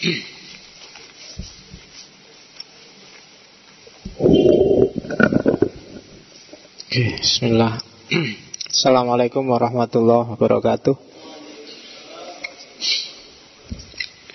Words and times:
Bismillah. 0.00 0.16
Assalamualaikum 8.64 9.44
warahmatullahi 9.44 10.32
wabarakatuh. 10.32 10.96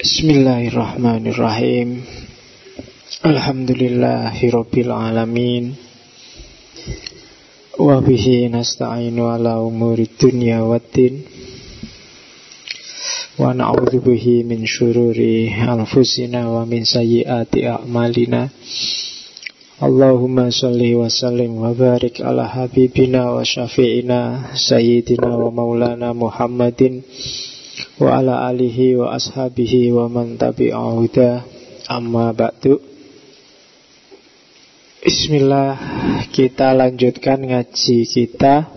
Bismillahirrahmanirrahim. 0.06 2.06
Alhamdulillahirabbil 3.26 4.94
alamin. 4.94 5.73
Wa 7.82 8.06
bihi 8.06 8.54
nasta'inu 8.54 9.34
ala 9.34 9.66
umuri 9.66 10.14
dunya 10.14 10.62
waddin 10.62 11.34
sayyiati 16.88 17.67
a'malina. 17.67 18.47
Allahumma 19.83 20.47
salli 20.55 20.95
wa 20.95 21.11
sallim 21.11 21.59
wa 21.59 21.75
barik 21.75 22.23
ala 22.23 22.47
habibina 22.47 23.36
wa 23.36 23.44
syafi'ina 23.44 24.55
Sayyidina 24.55 25.36
wa 25.36 25.52
maulana 25.52 26.16
Muhammadin 26.16 27.03
Wa 28.00 28.23
ala 28.23 28.47
alihi 28.47 28.95
wa 28.95 29.11
ashabihi 29.19 29.92
wa 29.92 30.08
man 30.08 30.39
tabi'ahuda 30.39 31.44
Amma 31.92 32.31
ba'du. 32.31 32.80
Bismillah 35.03 35.75
Kita 36.31 36.72
lanjutkan 36.72 37.44
ngaji 37.44 37.97
kita 38.08 38.72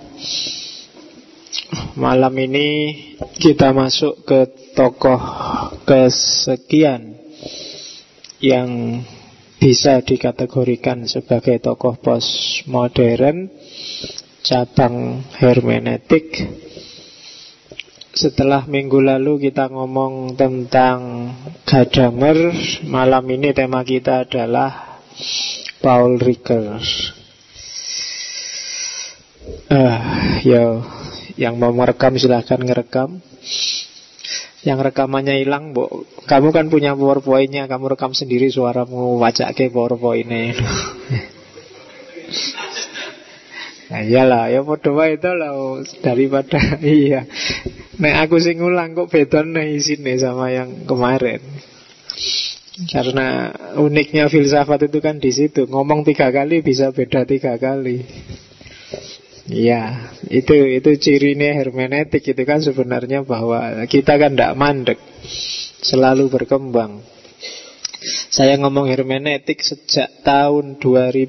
Malam 1.98 2.30
ini 2.38 2.94
kita 3.42 3.74
masuk 3.74 4.22
ke 4.22 4.46
tokoh 4.78 5.18
kesekian 5.82 7.18
Yang 8.38 9.02
bisa 9.58 9.98
dikategorikan 10.06 11.10
sebagai 11.10 11.58
tokoh 11.58 11.98
postmodern 11.98 13.50
cabang 14.46 15.26
hermeneutik. 15.42 16.46
Setelah 18.14 18.70
minggu 18.70 19.02
lalu 19.02 19.50
kita 19.50 19.66
ngomong 19.66 20.38
tentang 20.38 21.34
Gadamer, 21.66 22.54
malam 22.86 23.26
ini 23.26 23.50
tema 23.50 23.82
kita 23.82 24.22
adalah 24.22 25.02
Paul 25.82 26.22
Ricoeur. 26.22 26.78
Uh, 29.66 29.98
ya, 30.46 30.78
yang 31.38 31.54
mau 31.56 31.70
merekam 31.70 32.18
silahkan 32.18 32.58
ngerekam. 32.58 33.22
Yang 34.66 34.90
rekamannya 34.90 35.38
hilang, 35.38 35.70
bu, 35.70 36.02
kamu 36.26 36.50
kan 36.50 36.66
punya 36.66 36.98
powerpointnya, 36.98 37.70
kamu 37.70 37.94
rekam 37.94 38.10
sendiri 38.10 38.50
suaramu, 38.50 39.14
wajak 39.22 39.54
ke 39.54 39.70
powerpointnya. 39.70 40.58
nah 43.88 44.02
iyalah, 44.02 44.50
ya 44.50 44.66
podo 44.66 44.98
itu 45.06 45.30
lah 45.30 45.78
daripada 46.02 46.58
iya. 46.82 47.24
Nek 48.02 48.14
aku 48.26 48.42
sing 48.42 48.58
ulang 48.58 48.98
kok 48.98 49.08
beda 49.14 49.46
nih 49.46 49.78
sini 49.78 50.18
sama 50.18 50.50
yang 50.50 50.84
kemarin. 50.90 51.38
Karena 52.90 53.50
uniknya 53.78 54.30
filsafat 54.30 54.90
itu 54.90 54.98
kan 55.02 55.18
di 55.22 55.30
situ, 55.34 55.66
ngomong 55.70 56.02
tiga 56.06 56.30
kali 56.30 56.62
bisa 56.62 56.94
beda 56.94 57.26
tiga 57.26 57.58
kali. 57.58 58.06
Iya, 59.48 60.12
itu 60.28 60.52
itu 60.52 60.90
cirinya 61.00 61.48
hermeneutik 61.56 62.20
itu 62.20 62.42
kan 62.44 62.60
sebenarnya 62.60 63.24
bahwa 63.24 63.80
kita 63.88 64.20
kan 64.20 64.36
tidak 64.36 64.52
mandek, 64.60 65.00
selalu 65.80 66.28
berkembang. 66.28 67.00
Saya 68.28 68.60
ngomong 68.60 68.92
hermeneutik 68.92 69.64
sejak 69.64 70.20
tahun 70.20 70.76
2001. 70.76 71.24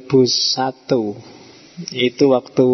Itu 1.96 2.36
waktu 2.36 2.68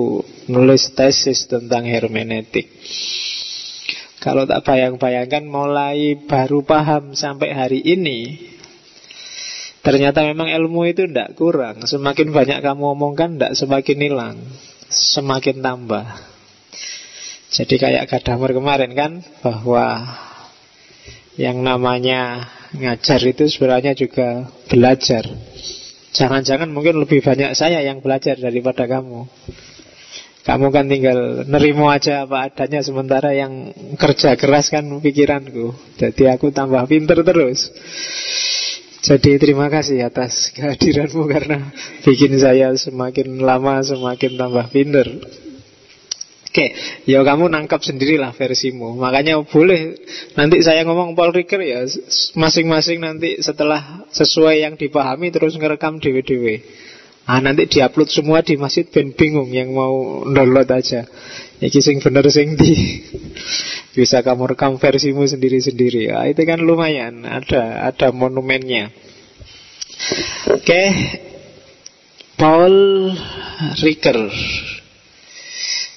nulis 0.50 0.98
tesis 0.98 1.46
tentang 1.46 1.86
hermeneutik. 1.86 2.66
Kalau 4.26 4.50
tak 4.50 4.66
bayang-bayangkan 4.66 5.46
mulai 5.46 6.18
baru 6.26 6.66
paham 6.66 7.14
sampai 7.14 7.54
hari 7.54 7.86
ini 7.86 8.42
Ternyata 9.86 10.26
memang 10.26 10.50
ilmu 10.50 10.90
itu 10.90 11.06
tidak 11.06 11.38
kurang 11.38 11.86
Semakin 11.86 12.34
banyak 12.34 12.58
kamu 12.66 12.98
omongkan 12.98 13.38
tidak 13.38 13.54
semakin 13.54 14.02
hilang 14.02 14.42
semakin 14.90 15.62
tambah. 15.62 16.06
Jadi 17.56 17.76
kayak 17.80 18.12
Gadamer 18.12 18.52
kemarin 18.52 18.92
kan 18.98 19.12
bahwa 19.40 20.04
yang 21.40 21.64
namanya 21.64 22.52
ngajar 22.76 23.20
itu 23.24 23.48
sebenarnya 23.48 23.96
juga 23.96 24.52
belajar. 24.68 25.24
Jangan-jangan 26.16 26.72
mungkin 26.72 27.00
lebih 27.00 27.20
banyak 27.24 27.52
saya 27.56 27.84
yang 27.84 28.00
belajar 28.00 28.40
daripada 28.40 28.88
kamu. 28.88 29.28
Kamu 30.46 30.70
kan 30.70 30.86
tinggal 30.86 31.42
nerimo 31.50 31.90
aja 31.90 32.30
apa 32.30 32.54
adanya 32.54 32.86
sementara 32.86 33.34
yang 33.34 33.74
kerja 33.98 34.38
keras 34.38 34.70
kan 34.70 34.86
pikiranku. 35.02 35.74
Jadi 35.98 36.30
aku 36.30 36.54
tambah 36.54 36.86
pinter 36.86 37.26
terus. 37.26 37.74
Jadi 39.06 39.38
terima 39.38 39.70
kasih 39.70 40.02
atas 40.02 40.50
kehadiranmu 40.50 41.30
karena 41.30 41.70
bikin 42.02 42.42
saya 42.42 42.74
semakin 42.74 43.38
lama 43.38 43.78
semakin 43.86 44.34
tambah 44.34 44.66
pinter. 44.74 45.06
Oke, 46.50 46.74
ya 47.06 47.22
kamu 47.22 47.52
nangkap 47.52 47.86
sendirilah 47.86 48.34
versimu. 48.34 48.98
Makanya 48.98 49.38
boleh 49.46 49.94
nanti 50.34 50.64
saya 50.66 50.82
ngomong 50.88 51.14
Paul 51.14 51.38
Ricoeur 51.38 51.62
ya 51.62 51.86
masing-masing 52.34 53.04
nanti 53.04 53.38
setelah 53.46 54.08
sesuai 54.10 54.66
yang 54.66 54.74
dipahami 54.74 55.30
terus 55.30 55.54
ngerekam 55.54 56.02
dewe-dewe. 56.02 56.66
Ah 57.26 57.42
nanti 57.42 57.66
diupload 57.66 58.10
semua 58.14 58.46
di 58.46 58.54
masjid 58.54 58.86
ben 58.86 59.10
bingung 59.18 59.50
yang 59.50 59.74
mau 59.74 60.22
download 60.30 60.70
aja. 60.70 61.10
Iki 61.58 61.80
sing 61.82 61.98
bener 61.98 62.30
sing 62.30 62.54
di 62.54 63.02
bisa 63.98 64.22
kamu 64.22 64.54
rekam 64.54 64.78
versimu 64.78 65.26
sendiri-sendiri. 65.26 66.14
Ya, 66.14 66.22
itu 66.30 66.46
kan 66.46 66.62
lumayan, 66.62 67.26
ada 67.26 67.90
ada 67.90 68.14
monumennya. 68.14 68.94
Oke. 70.54 70.62
Okay. 70.62 70.88
Paul 72.36 72.76
Ricoeur. 73.80 74.28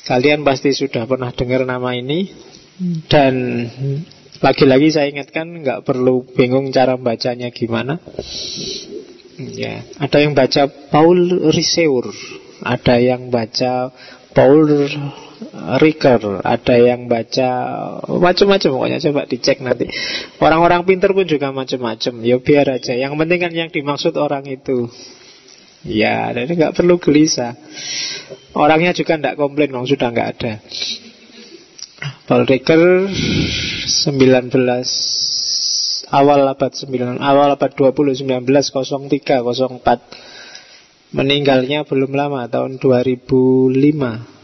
Kalian 0.06 0.47
pasti 0.47 0.72
sudah 0.72 1.05
pernah 1.05 1.34
dengar 1.34 1.69
nama 1.69 1.93
ini 1.93 2.33
dan 3.12 3.66
lagi-lagi 4.41 4.89
saya 4.95 5.10
ingatkan 5.10 5.60
nggak 5.60 5.84
perlu 5.84 6.25
bingung 6.25 6.72
cara 6.72 6.97
bacanya 6.97 7.53
gimana. 7.53 8.00
Ya, 9.38 9.87
ada 10.03 10.19
yang 10.19 10.34
baca 10.34 10.66
Paul 10.91 11.31
Riseur, 11.54 12.10
ada 12.66 12.99
yang 12.99 13.31
baca 13.31 13.94
Paul 14.34 14.66
Riker, 15.78 16.43
ada 16.43 16.75
yang 16.75 17.07
baca 17.07 17.51
macam-macam 18.10 18.71
pokoknya 18.74 18.98
coba 18.98 19.30
dicek 19.30 19.63
nanti. 19.63 19.86
Orang-orang 20.42 20.83
pinter 20.83 21.15
pun 21.15 21.22
juga 21.22 21.54
macam-macam. 21.54 22.15
Ya 22.27 22.36
biar 22.42 22.66
aja. 22.66 22.98
Yang 22.98 23.15
penting 23.15 23.39
kan 23.39 23.53
yang 23.54 23.71
dimaksud 23.71 24.18
orang 24.18 24.42
itu. 24.51 24.91
Ya, 25.86 26.34
jadi 26.34 26.51
nggak 26.51 26.74
perlu 26.74 26.98
gelisah. 26.98 27.54
Orangnya 28.59 28.91
juga 28.91 29.15
nggak 29.22 29.39
komplain, 29.39 29.71
dong 29.71 29.86
sudah 29.86 30.10
nggak 30.10 30.28
ada. 30.34 30.59
Paul 32.27 32.42
Riker 32.42 33.07
19 33.07 34.18
awal 36.10 36.45
abad 36.49 36.72
9 36.72 37.21
awal 37.21 37.49
abad 37.55 37.71
20 37.72 38.25
1903 38.25 39.45
04 39.45 41.16
meninggalnya 41.16 41.89
belum 41.89 42.13
lama 42.13 42.45
tahun 42.49 42.77
2005 42.81 44.39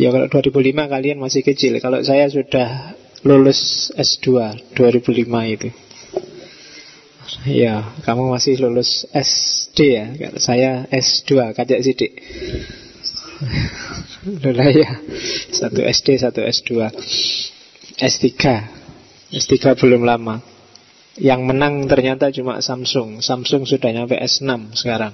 Ya 0.00 0.08
kalau 0.08 0.24
2005 0.24 0.88
kalian 0.88 1.20
masih 1.20 1.44
kecil. 1.44 1.76
Kalau 1.76 2.00
saya 2.00 2.24
sudah 2.32 2.96
lulus 3.28 3.92
S2 3.92 4.56
2005 4.72 5.28
itu. 5.52 5.68
Ya, 7.44 7.92
kamu 8.04 8.32
masih 8.32 8.60
lulus 8.60 9.04
SD 9.12 9.78
ya? 9.92 10.06
Kalau 10.16 10.40
saya 10.40 10.70
S2, 10.88 11.52
kajak 11.52 11.80
sidik. 11.84 12.12
Udah 14.48 14.70
ya 14.70 15.02
Satu 15.50 15.82
SD, 15.82 16.14
satu 16.22 16.46
S2 16.46 16.94
S3 17.98 18.30
S3 19.32 19.80
belum 19.80 20.04
lama. 20.04 20.44
Yang 21.16 21.40
menang 21.44 21.88
ternyata 21.88 22.28
cuma 22.32 22.60
Samsung. 22.60 23.24
Samsung 23.24 23.64
sudah 23.64 23.88
nyampe 23.92 24.16
S6 24.20 24.76
sekarang. 24.76 25.12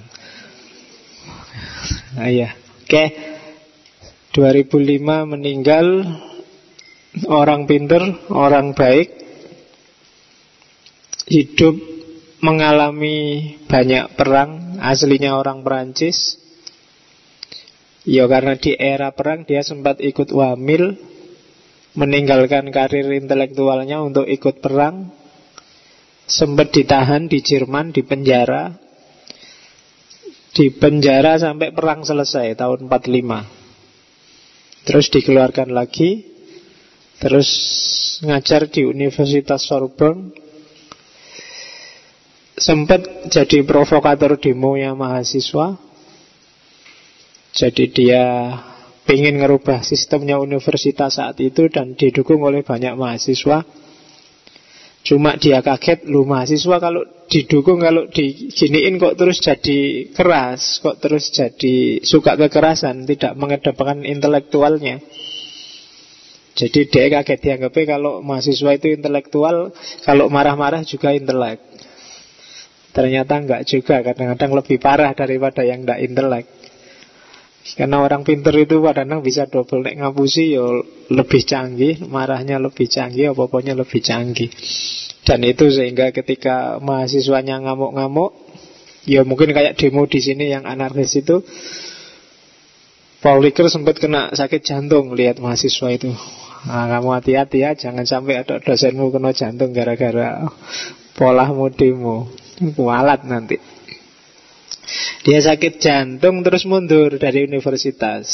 Nah 2.19 2.27
ya 2.27 2.51
Oke. 2.83 2.89
okay. 2.89 3.07
2005 4.33 5.05
meninggal. 5.29 5.87
Orang 7.25 7.65
pinter, 7.65 8.01
orang 8.29 8.77
baik. 8.77 9.09
Hidup 11.25 11.75
mengalami 12.41 13.57
banyak 13.65 14.13
perang. 14.17 14.77
Aslinya 14.79 15.35
orang 15.35 15.61
Perancis. 15.61 16.39
Ya 18.07 18.25
karena 18.25 18.57
di 18.57 18.73
era 18.73 19.13
perang 19.13 19.45
dia 19.45 19.61
sempat 19.61 20.01
ikut 20.01 20.33
wamil 20.33 20.97
Meninggalkan 21.97 22.69
karir 22.69 23.09
intelektualnya 23.13 24.03
untuk 24.03 24.29
ikut 24.29 24.61
perang 24.61 25.09
Sempat 26.29 26.69
ditahan 26.69 27.25
di 27.25 27.41
Jerman, 27.41 27.89
di 27.89 28.05
penjara. 28.05 28.69
Di 30.53 30.69
penjara 30.69 31.41
sampai 31.41 31.73
perang 31.73 32.05
selesai 32.05 32.53
tahun 32.53 32.85
45. 32.85 34.85
Terus 34.85 35.09
dikeluarkan 35.09 35.73
lagi. 35.73 36.21
Terus 37.17 37.49
ngajar 38.21 38.69
di 38.69 38.85
Universitas 38.85 39.65
Sorbonne. 39.65 40.29
Sempat 42.61 43.25
jadi 43.33 43.65
provokator 43.65 44.37
demo 44.37 44.77
yang 44.77 45.01
mahasiswa. 45.01 45.81
Jadi 47.57 47.89
dia 47.89 48.53
ingin 49.13 49.41
ngerubah 49.41 49.81
sistemnya 49.81 50.37
universitas 50.37 51.17
saat 51.17 51.37
itu 51.41 51.69
dan 51.69 51.97
didukung 51.97 52.41
oleh 52.45 52.61
banyak 52.61 52.93
mahasiswa. 52.93 53.65
Cuma 54.99 55.39
dia 55.39 55.63
kaget, 55.63 56.05
lu 56.11 56.27
mahasiswa 56.27 56.77
kalau 56.77 57.07
didukung, 57.31 57.79
kalau 57.79 58.11
diginiin 58.11 58.99
kok 58.99 59.15
terus 59.15 59.39
jadi 59.39 60.11
keras, 60.11 60.83
kok 60.83 60.99
terus 60.99 61.31
jadi 61.31 62.03
suka 62.03 62.35
kekerasan, 62.35 63.07
tidak 63.07 63.33
mengedepankan 63.39 64.03
intelektualnya. 64.03 64.99
Jadi 66.59 66.91
dia 66.91 67.07
kaget 67.07 67.39
dianggapnya 67.39 67.95
kalau 67.95 68.19
mahasiswa 68.19 68.75
itu 68.75 68.91
intelektual, 68.91 69.71
kalau 70.03 70.27
marah-marah 70.27 70.83
juga 70.83 71.15
intelek. 71.15 71.63
Ternyata 72.91 73.39
enggak 73.39 73.63
juga, 73.63 74.03
kadang-kadang 74.03 74.51
lebih 74.59 74.77
parah 74.83 75.15
daripada 75.15 75.63
yang 75.63 75.87
enggak 75.87 76.03
intelek. 76.03 76.58
Karena 77.59 78.01
orang 78.01 78.25
pinter 78.25 78.55
itu 78.55 78.81
kadang-kadang 78.81 79.21
bisa 79.21 79.45
double 79.45 79.85
nek 79.85 79.99
ngapusi 80.01 80.57
ya 80.57 80.65
lebih 81.11 81.41
canggih, 81.45 82.01
marahnya 82.07 82.57
lebih 82.57 82.89
canggih, 82.89 83.35
apa-apanya 83.35 83.77
lebih 83.77 83.99
canggih. 84.01 84.49
Dan 85.27 85.45
itu 85.45 85.69
sehingga 85.69 86.09
ketika 86.09 86.81
mahasiswanya 86.81 87.61
ngamuk-ngamuk, 87.61 88.33
ya 89.05 89.21
mungkin 89.21 89.53
kayak 89.53 89.77
demo 89.77 90.09
di 90.09 90.17
sini 90.17 90.49
yang 90.49 90.65
anarkis 90.65 91.19
itu, 91.19 91.45
Paul 93.19 93.43
Ricoeur 93.43 93.67
sempat 93.67 93.99
kena 93.99 94.31
sakit 94.31 94.63
jantung 94.63 95.11
lihat 95.11 95.43
mahasiswa 95.43 95.91
itu. 95.91 96.09
Nah, 96.59 96.87
kamu 96.91 97.09
hati-hati 97.19 97.63
ya, 97.63 97.71
jangan 97.75 98.03
sampai 98.03 98.43
ada 98.43 98.59
dosenmu 98.59 99.11
kena 99.11 99.31
jantung 99.35 99.75
gara-gara 99.75 100.47
polahmu 101.19 101.67
demo. 101.71 102.31
Kualat 102.75 103.23
nanti. 103.23 103.55
Dia 105.23 105.39
sakit 105.43 105.83
jantung 105.83 106.41
terus 106.41 106.63
mundur 106.63 107.19
dari 107.19 107.45
universitas. 107.45 108.27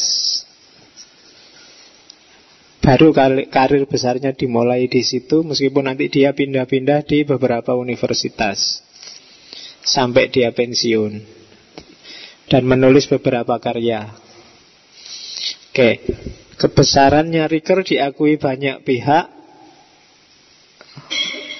Baru 2.85 3.09
karir 3.49 3.89
besarnya 3.89 4.37
dimulai 4.37 4.85
di 4.85 5.01
situ 5.01 5.41
meskipun 5.41 5.89
nanti 5.89 6.05
dia 6.05 6.37
pindah-pindah 6.37 7.01
di 7.01 7.25
beberapa 7.25 7.73
universitas 7.73 8.85
sampai 9.81 10.29
dia 10.29 10.53
pensiun 10.53 11.17
dan 12.45 12.61
menulis 12.61 13.09
beberapa 13.09 13.57
karya. 13.57 14.13
Oke, 15.73 16.05
kebesarannya 16.61 17.49
Riker 17.49 17.81
diakui 17.81 18.37
banyak 18.37 18.85
pihak 18.85 19.33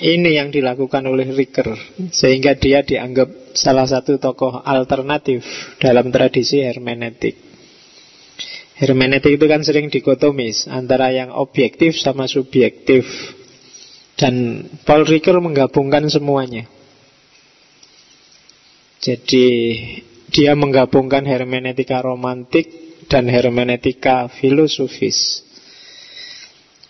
ini 0.06 0.36
yang 0.36 0.52
dilakukan 0.52 1.04
oleh 1.08 1.28
Riker 1.32 1.76
Sehingga 2.12 2.56
dia 2.56 2.84
dianggap 2.84 3.45
salah 3.56 3.88
satu 3.88 4.20
tokoh 4.20 4.62
alternatif 4.62 5.42
Dalam 5.80 6.12
tradisi 6.12 6.62
hermeneutik. 6.62 7.36
Hermeneutik 8.76 9.40
itu 9.40 9.46
kan 9.48 9.64
sering 9.64 9.88
dikotomis 9.88 10.68
Antara 10.68 11.12
yang 11.16 11.32
objektif 11.32 11.96
sama 11.96 12.28
subjektif. 12.28 13.08
Dan 14.16 14.68
Paul 14.88 15.04
Ricoeur 15.04 15.44
menggabungkan 15.44 16.08
semuanya. 16.08 16.68
Jadi 19.04 19.48
dia 20.32 20.58
menggabungkan 20.58 21.28
hermeneutika 21.28 22.02
romantik 22.02 22.68
dan 23.06 23.30
hermeneutika 23.30 24.32
filosofis 24.32 25.45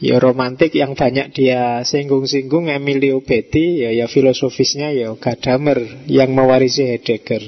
Ya 0.03 0.19
romantik 0.19 0.75
yang 0.75 0.92
banyak 0.92 1.31
dia 1.31 1.80
singgung-singgung 1.88 2.68
Emilio 2.68 3.24
Betti 3.24 3.80
ya 3.88 3.95
ya 3.95 4.12
filosofisnya 4.12 4.92
ya 4.92 5.15
Gadamer 5.15 6.03
yang 6.12 6.36
mewarisi 6.36 6.83
Heidegger. 6.83 7.47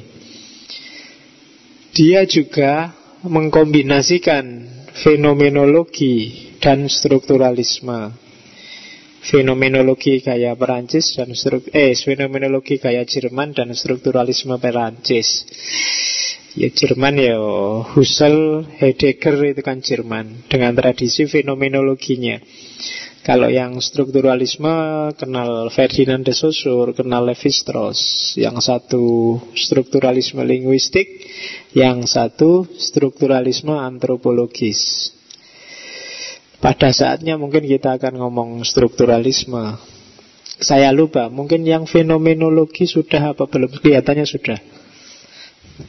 Dia 1.91 2.23
juga 2.23 2.95
mengkombinasikan 3.27 4.63
fenomenologi 4.95 6.47
dan 6.63 6.87
strukturalisme. 6.87 8.15
Fenomenologi 9.27 10.23
gaya 10.23 10.55
Perancis 10.55 11.19
dan 11.19 11.35
struk 11.35 11.67
eh 11.75 11.91
fenomenologi 11.99 12.79
gaya 12.79 13.03
Jerman 13.03 13.51
dan 13.51 13.75
strukturalisme 13.75 14.55
Perancis. 14.55 15.43
Ya 16.57 16.73
Jerman 16.73 17.21
ya 17.21 17.37
Husserl, 17.93 18.65
Heidegger 18.81 19.37
itu 19.45 19.61
kan 19.61 19.77
Jerman 19.77 20.49
dengan 20.49 20.73
tradisi 20.73 21.29
fenomenologinya. 21.29 22.41
Kalau 23.21 23.45
yang 23.45 23.77
strukturalisme 23.77 24.73
kenal 25.21 25.69
Ferdinand 25.69 26.25
de 26.25 26.33
Saussure, 26.33 26.97
kenal 26.97 27.29
Levi 27.29 27.53
Strauss. 27.53 28.33
Yang 28.41 28.73
satu 28.73 29.05
strukturalisme 29.53 30.41
linguistik, 30.41 31.29
yang 31.77 32.09
satu 32.09 32.65
strukturalisme 32.73 33.77
antropologis. 33.77 35.13
Pada 36.57 36.89
saatnya 36.89 37.37
mungkin 37.37 37.69
kita 37.69 38.01
akan 38.01 38.17
ngomong 38.17 38.65
strukturalisme. 38.65 39.77
Saya 40.57 40.89
lupa, 40.89 41.29
mungkin 41.29 41.69
yang 41.69 41.85
fenomenologi 41.85 42.89
sudah 42.89 43.37
apa 43.37 43.45
belum? 43.45 43.77
Kelihatannya 43.77 44.25
sudah. 44.25 44.86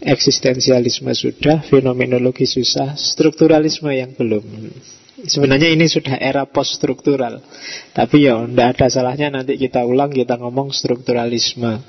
Eksistensialisme 0.04 1.16
sudah, 1.16 1.64
fenomenologi 1.64 2.45
susah, 2.45 2.92
strukturalisme 2.92 3.88
yang 3.88 4.12
belum. 4.12 4.45
Sebenarnya 5.25 5.73
ini 5.73 5.88
sudah 5.88 6.21
era 6.21 6.45
post-struktural. 6.47 7.40
Tapi 7.97 8.28
ya, 8.28 8.38
tidak 8.45 8.68
ada 8.76 8.87
salahnya 8.92 9.28
nanti 9.33 9.57
kita 9.57 9.83
ulang, 9.83 10.12
kita 10.12 10.37
ngomong 10.37 10.71
strukturalisme. 10.71 11.80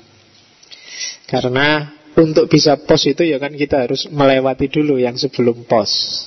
Karena 1.28 1.94
untuk 2.18 2.50
bisa 2.50 2.74
pos 2.74 3.06
itu 3.06 3.22
ya 3.22 3.38
kan 3.38 3.54
kita 3.54 3.86
harus 3.86 4.10
melewati 4.10 4.66
dulu 4.66 4.98
yang 4.98 5.14
sebelum 5.14 5.62
pos. 5.62 6.26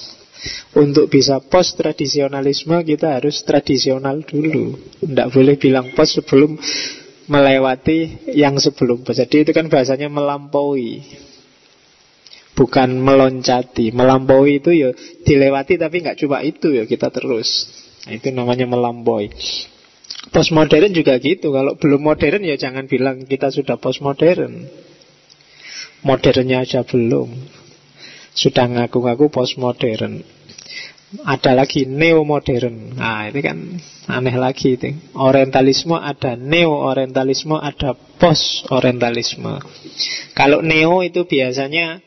Untuk 0.77 1.11
bisa 1.11 1.43
pos 1.43 1.75
tradisionalisme 1.75 2.79
kita 2.87 3.19
harus 3.19 3.43
tradisional 3.43 4.23
dulu. 4.23 4.79
Tidak 5.03 5.27
boleh 5.27 5.55
bilang 5.59 5.91
pos 5.91 6.15
sebelum 6.21 6.55
melewati 7.27 8.31
yang 8.31 8.55
sebelum 8.55 9.03
pos. 9.03 9.19
Jadi 9.19 9.43
itu 9.43 9.51
kan 9.51 9.67
bahasanya 9.67 10.07
melampaui 10.07 11.03
bukan 12.53 13.01
meloncati. 13.01 13.93
Melampaui 13.93 14.62
itu 14.62 14.72
ya 14.74 14.89
dilewati 15.25 15.77
tapi 15.77 16.01
nggak 16.01 16.17
cuma 16.22 16.41
itu 16.45 16.74
ya 16.74 16.86
kita 16.86 17.10
terus. 17.10 17.69
Nah, 18.05 18.13
itu 18.17 18.29
namanya 18.33 18.69
melampaui. 18.69 19.33
Postmodern 20.33 20.93
juga 20.95 21.19
gitu. 21.19 21.51
Kalau 21.51 21.75
belum 21.75 22.01
modern 22.01 22.41
ya 22.45 22.55
jangan 22.55 22.88
bilang 22.88 23.27
kita 23.27 23.51
sudah 23.51 23.77
postmodern. 23.77 24.69
Modernnya 26.03 26.63
aja 26.63 26.83
belum. 26.83 27.31
Sudah 28.33 28.65
ngaku-ngaku 28.65 29.29
postmodern. 29.29 30.25
Ada 31.13 31.53
lagi 31.53 31.86
neo-modern. 31.86 32.98
Nah, 32.98 33.29
ini 33.29 33.39
kan 33.45 33.57
aneh 34.10 34.33
lagi 34.33 34.74
itu. 34.74 34.98
Orientalisme 35.13 35.93
ada 35.93 36.33
neo-orientalisme, 36.33 37.53
ada 37.53 37.93
post-orientalisme. 37.93 39.62
Kalau 40.33 40.65
neo 40.65 41.05
itu 41.05 41.29
biasanya 41.29 42.01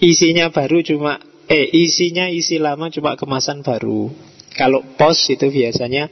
Isinya 0.00 0.52
baru 0.52 0.84
cuma 0.84 1.18
Eh 1.46 1.70
isinya 1.70 2.26
isi 2.26 2.58
lama 2.58 2.90
cuma 2.90 3.14
kemasan 3.14 3.62
baru. 3.62 4.10
Kalau 4.58 4.82
pos 4.98 5.30
itu 5.30 5.46
biasanya 5.46 6.10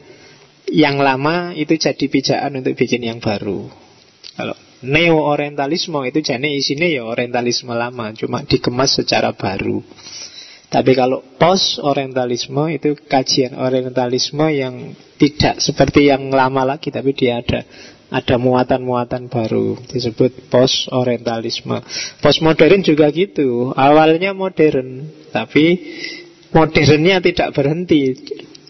Yang 0.64 0.96
lama 1.04 1.52
itu 1.52 1.76
jadi 1.76 2.06
pijakan 2.08 2.64
untuk 2.64 2.72
bikin 2.72 3.04
yang 3.04 3.20
baru. 3.20 3.68
Kalau 4.34 4.56
neo-orientalisme 4.80 6.00
itu 6.08 6.24
jadi 6.24 6.48
isinya 6.48 6.88
ya 6.88 7.04
orientalisme 7.04 7.72
lama 7.72 8.16
Cuma 8.16 8.42
dikemas 8.42 8.96
secara 8.96 9.36
baru 9.36 9.84
tapi 10.74 10.98
kalau 10.98 11.22
post-orientalisme 11.38 12.66
itu 12.74 12.98
kajian 13.06 13.54
orientalisme 13.54 14.42
yang 14.50 14.90
tidak 15.22 15.62
seperti 15.62 16.10
yang 16.10 16.34
lama 16.34 16.66
lagi 16.66 16.90
Tapi 16.90 17.14
dia 17.14 17.38
ada 17.38 17.62
ada 18.10 18.36
muatan-muatan 18.42 19.30
baru 19.30 19.78
disebut 19.86 20.50
post 20.50 20.90
orientalisme. 20.90 21.78
Postmodern 22.18 22.82
juga 22.82 23.10
gitu. 23.14 23.70
Awalnya 23.74 24.34
modern, 24.34 25.06
tapi 25.30 25.78
modernnya 26.50 27.22
tidak 27.22 27.54
berhenti. 27.54 28.14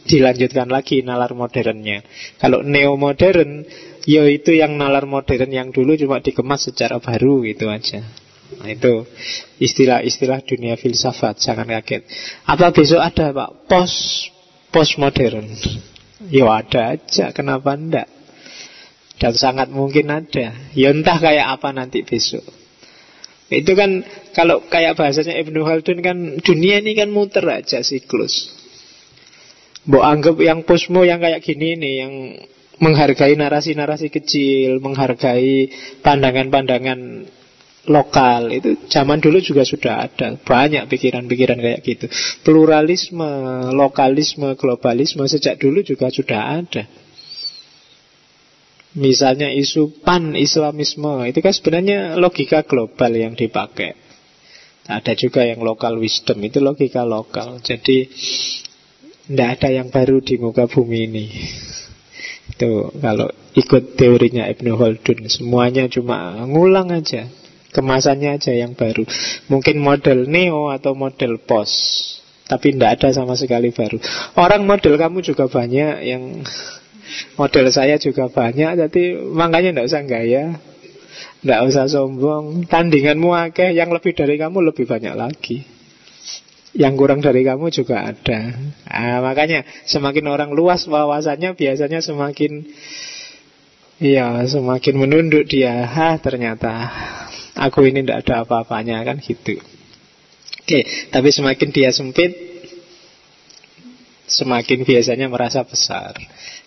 Dilanjutkan 0.04 0.68
lagi 0.68 1.00
nalar 1.00 1.32
modernnya. 1.32 2.04
Kalau 2.36 2.60
neo 2.60 3.00
modern, 3.00 3.64
ya 4.04 4.28
itu 4.28 4.52
yang 4.52 4.76
nalar 4.76 5.08
modern 5.08 5.48
yang 5.48 5.72
dulu 5.72 5.96
cuma 5.96 6.20
dikemas 6.20 6.68
secara 6.68 7.00
baru 7.00 7.40
gitu 7.48 7.72
aja. 7.72 8.23
Nah 8.44 8.68
itu 8.70 9.08
istilah-istilah 9.58 10.44
dunia 10.44 10.76
filsafat, 10.76 11.40
jangan 11.40 11.68
kaget. 11.80 12.04
Apa 12.44 12.70
besok 12.70 13.00
ada 13.00 13.32
Pak 13.32 13.50
post 13.66 14.30
postmodern? 14.68 15.48
Ya 16.28 16.48
ada 16.48 16.96
aja, 16.96 17.34
kenapa 17.36 17.76
enggak? 17.76 18.08
Dan 19.18 19.32
sangat 19.34 19.70
mungkin 19.70 20.10
ada 20.10 20.52
Ya 20.74 20.90
entah 20.90 21.18
kayak 21.22 21.46
apa 21.58 21.70
nanti 21.70 22.02
besok 22.02 22.42
Itu 23.50 23.78
kan 23.78 24.02
Kalau 24.34 24.66
kayak 24.66 24.98
bahasanya 24.98 25.38
Ibnu 25.38 25.62
Khaldun 25.62 26.02
kan 26.02 26.16
Dunia 26.42 26.82
ini 26.82 26.98
kan 26.98 27.14
muter 27.14 27.46
aja 27.46 27.80
siklus 27.86 28.50
Mbok 29.86 30.04
anggap 30.04 30.36
yang 30.40 30.64
posmo 30.66 31.06
yang 31.06 31.22
kayak 31.22 31.44
gini 31.46 31.78
nih 31.78 31.94
Yang 32.02 32.12
menghargai 32.82 33.38
narasi-narasi 33.38 34.10
kecil 34.10 34.82
Menghargai 34.82 35.70
pandangan-pandangan 36.02 37.00
lokal. 37.88 38.52
Itu 38.52 38.76
zaman 38.88 39.20
dulu 39.20 39.40
juga 39.40 39.64
sudah 39.64 40.08
ada. 40.08 40.36
Banyak 40.40 40.88
pikiran-pikiran 40.88 41.58
kayak 41.60 41.80
gitu. 41.84 42.06
Pluralisme 42.44 43.28
lokalisme 43.72 44.56
globalisme 44.56 45.24
sejak 45.28 45.60
dulu 45.60 45.84
juga 45.84 46.08
sudah 46.08 46.64
ada. 46.64 46.84
Misalnya 48.94 49.50
isu 49.50 50.06
pan 50.06 50.38
islamisme 50.38 51.26
itu 51.26 51.42
kan 51.42 51.50
sebenarnya 51.50 52.14
logika 52.14 52.62
global 52.62 53.10
yang 53.10 53.34
dipakai. 53.34 53.98
Ada 54.84 55.16
juga 55.16 55.42
yang 55.42 55.64
lokal 55.64 55.98
wisdom 55.98 56.38
itu 56.44 56.62
logika 56.62 57.02
lokal. 57.02 57.58
Jadi 57.58 58.06
tidak 59.24 59.48
ada 59.58 59.68
yang 59.72 59.88
baru 59.90 60.20
di 60.20 60.36
muka 60.38 60.70
bumi 60.70 60.98
ini. 61.10 61.26
Itu 62.54 62.92
kalau 63.02 63.32
ikut 63.56 63.98
teorinya 63.98 64.46
Ibnu 64.46 64.78
Khaldun 64.78 65.26
semuanya 65.26 65.90
cuma 65.90 66.38
ngulang 66.46 66.92
aja 66.92 67.26
Kemasannya 67.74 68.38
aja 68.38 68.54
yang 68.54 68.78
baru. 68.78 69.02
Mungkin 69.50 69.82
model 69.82 70.30
neo 70.30 70.70
atau 70.70 70.94
model 70.94 71.42
pos. 71.42 71.74
Tapi 72.46 72.76
tidak 72.76 73.02
ada 73.02 73.08
sama 73.10 73.34
sekali 73.34 73.74
baru. 73.74 73.98
Orang 74.38 74.68
model 74.68 75.00
kamu 75.00 75.24
juga 75.24 75.48
banyak 75.48 76.04
Yang 76.04 76.44
model 77.34 77.66
saya 77.74 77.98
juga 77.98 78.30
banyak. 78.30 78.78
Jadi 78.78 79.18
makanya 79.18 79.74
tidak 79.74 79.86
usah 79.90 80.02
gaya 80.06 80.44
Tidak 81.42 81.60
usah 81.66 81.90
sombong. 81.90 82.70
Tandinganmu 82.70 83.34
akeh 83.34 83.74
Yang 83.74 83.90
lebih 83.98 84.12
dari 84.14 84.34
kamu 84.38 84.70
lebih 84.70 84.84
banyak 84.86 85.14
lagi. 85.18 85.66
Yang 86.78 86.94
kurang 86.94 87.20
dari 87.26 87.42
kamu 87.42 87.74
juga 87.74 88.06
ada. 88.06 88.54
Nah, 88.86 89.18
Makanya 89.18 89.66
semakin 89.88 90.30
orang 90.30 90.50
luas 90.54 90.86
wawasannya 90.86 91.58
Biasanya 91.58 92.04
semakin 92.06 92.70
Iya 94.02 94.42
semakin 94.50 94.94
menunduk 94.98 95.46
dia. 95.46 95.86
Ha 95.86 96.18
ternyata 96.18 96.90
Aku 97.54 97.86
ini 97.86 98.02
tidak 98.02 98.26
ada 98.26 98.42
apa-apanya 98.42 99.02
kan 99.06 99.22
gitu. 99.22 99.58
Oke, 100.64 100.86
tapi 101.12 101.28
semakin 101.30 101.68
dia 101.70 101.90
sempit 101.94 102.54
Semakin 104.24 104.88
biasanya 104.88 105.28
merasa 105.28 105.68
besar. 105.68 106.16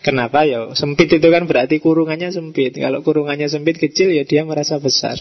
Kenapa? 0.06 0.46
Ya? 0.46 0.70
Sempit 0.78 1.10
itu 1.10 1.26
kan 1.26 1.50
berarti 1.50 1.82
kurungannya 1.82 2.30
sempit. 2.30 2.78
Kalau 2.78 3.02
kurungannya 3.02 3.50
sempit 3.50 3.82
kecil 3.82 4.14
ya 4.14 4.30
dia 4.30 4.46
merasa 4.46 4.78
besar. 4.78 5.18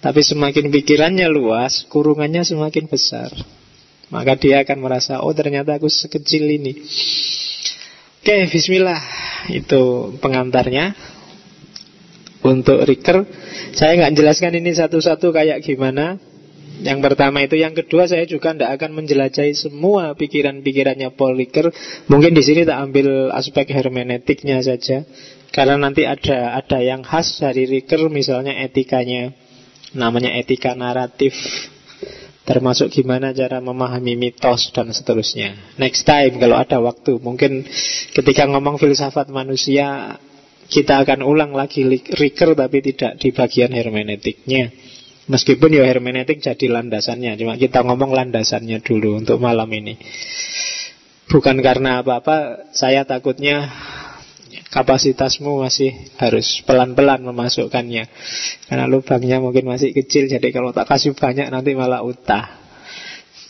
Tapi 0.00 0.24
semakin 0.24 0.72
pikirannya 0.72 1.28
luas 1.30 1.86
Kurungannya 1.86 2.42
semakin 2.42 2.90
besar. 2.90 3.30
Maka 4.10 4.34
dia 4.34 4.66
akan 4.66 4.82
merasa 4.82 5.22
Oh 5.22 5.30
ternyata 5.30 5.78
aku 5.78 5.86
sekecil 5.86 6.50
ini. 6.50 6.74
Oke, 8.18 8.50
bismillah. 8.50 9.00
Itu 9.54 10.12
pengantarnya 10.18 10.98
untuk 12.44 12.82
Riker 12.84 13.24
Saya 13.76 13.96
nggak 14.00 14.14
jelaskan 14.16 14.56
ini 14.56 14.72
satu-satu 14.72 15.32
kayak 15.32 15.60
gimana. 15.64 16.16
Yang 16.80 17.00
pertama 17.04 17.44
itu 17.44 17.60
Yang 17.60 17.84
kedua 17.84 18.08
saya 18.08 18.24
juga 18.24 18.56
tidak 18.56 18.80
akan 18.80 19.04
menjelajahi 19.04 19.52
semua 19.52 20.16
pikiran-pikirannya 20.16 21.12
Paul 21.12 21.36
Riker 21.36 21.68
Mungkin 22.08 22.32
di 22.32 22.42
sini 22.44 22.64
tak 22.64 22.80
ambil 22.90 23.32
aspek 23.32 23.68
hermeneutiknya 23.68 24.64
saja. 24.64 25.04
Karena 25.50 25.76
nanti 25.76 26.06
ada 26.06 26.56
ada 26.56 26.78
yang 26.80 27.04
khas 27.04 27.42
dari 27.42 27.68
Riker 27.68 28.08
Misalnya 28.08 28.56
etikanya. 28.64 29.34
Namanya 29.92 30.32
etika 30.38 30.72
naratif. 30.78 31.34
Termasuk 32.40 32.90
gimana 32.90 33.30
cara 33.30 33.62
memahami 33.62 34.18
mitos 34.18 34.74
dan 34.74 34.90
seterusnya. 34.90 35.76
Next 35.78 36.02
time 36.02 36.40
kalau 36.40 36.56
ada 36.58 36.80
waktu. 36.82 37.20
Mungkin 37.20 37.68
ketika 38.16 38.48
ngomong 38.48 38.80
filsafat 38.80 39.30
manusia 39.30 40.18
kita 40.70 41.02
akan 41.02 41.26
ulang 41.26 41.52
lagi 41.52 41.82
Riker 41.90 42.54
tapi 42.54 42.78
tidak 42.80 43.18
di 43.18 43.34
bagian 43.34 43.74
hermeneutiknya. 43.74 44.70
Meskipun 45.30 45.70
ya 45.70 45.86
hermeneutik 45.86 46.42
jadi 46.42 46.66
landasannya 46.66 47.38
Cuma 47.38 47.54
kita 47.54 47.86
ngomong 47.86 48.10
landasannya 48.10 48.82
dulu 48.82 49.18
untuk 49.18 49.38
malam 49.38 49.70
ini. 49.70 49.94
Bukan 51.30 51.62
karena 51.62 52.02
apa-apa 52.02 52.66
Saya 52.74 53.06
takutnya 53.06 53.70
kapasitasmu 54.70 55.62
masih 55.62 55.90
harus 56.18 56.62
pelan-pelan 56.66 57.26
memasukkannya. 57.26 58.06
Karena 58.70 58.84
lubangnya 58.86 59.42
mungkin 59.42 59.66
masih 59.66 59.90
kecil 59.90 60.30
Jadi 60.30 60.54
kalau 60.54 60.70
tak 60.70 60.86
kasih 60.86 61.14
banyak 61.14 61.50
nanti 61.50 61.74
malah 61.74 62.06
utah. 62.06 62.58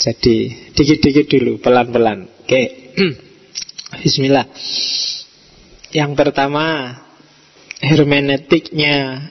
Jadi 0.01 0.73
dikit-dikit 0.73 1.29
dulu, 1.29 1.61
pelan-pelan. 1.61 2.25
Oke. 2.49 2.97
Bismillah. 4.01 4.49
Yang 5.93 6.13
pertama 6.17 6.97
hermeneutiknya 7.81 9.29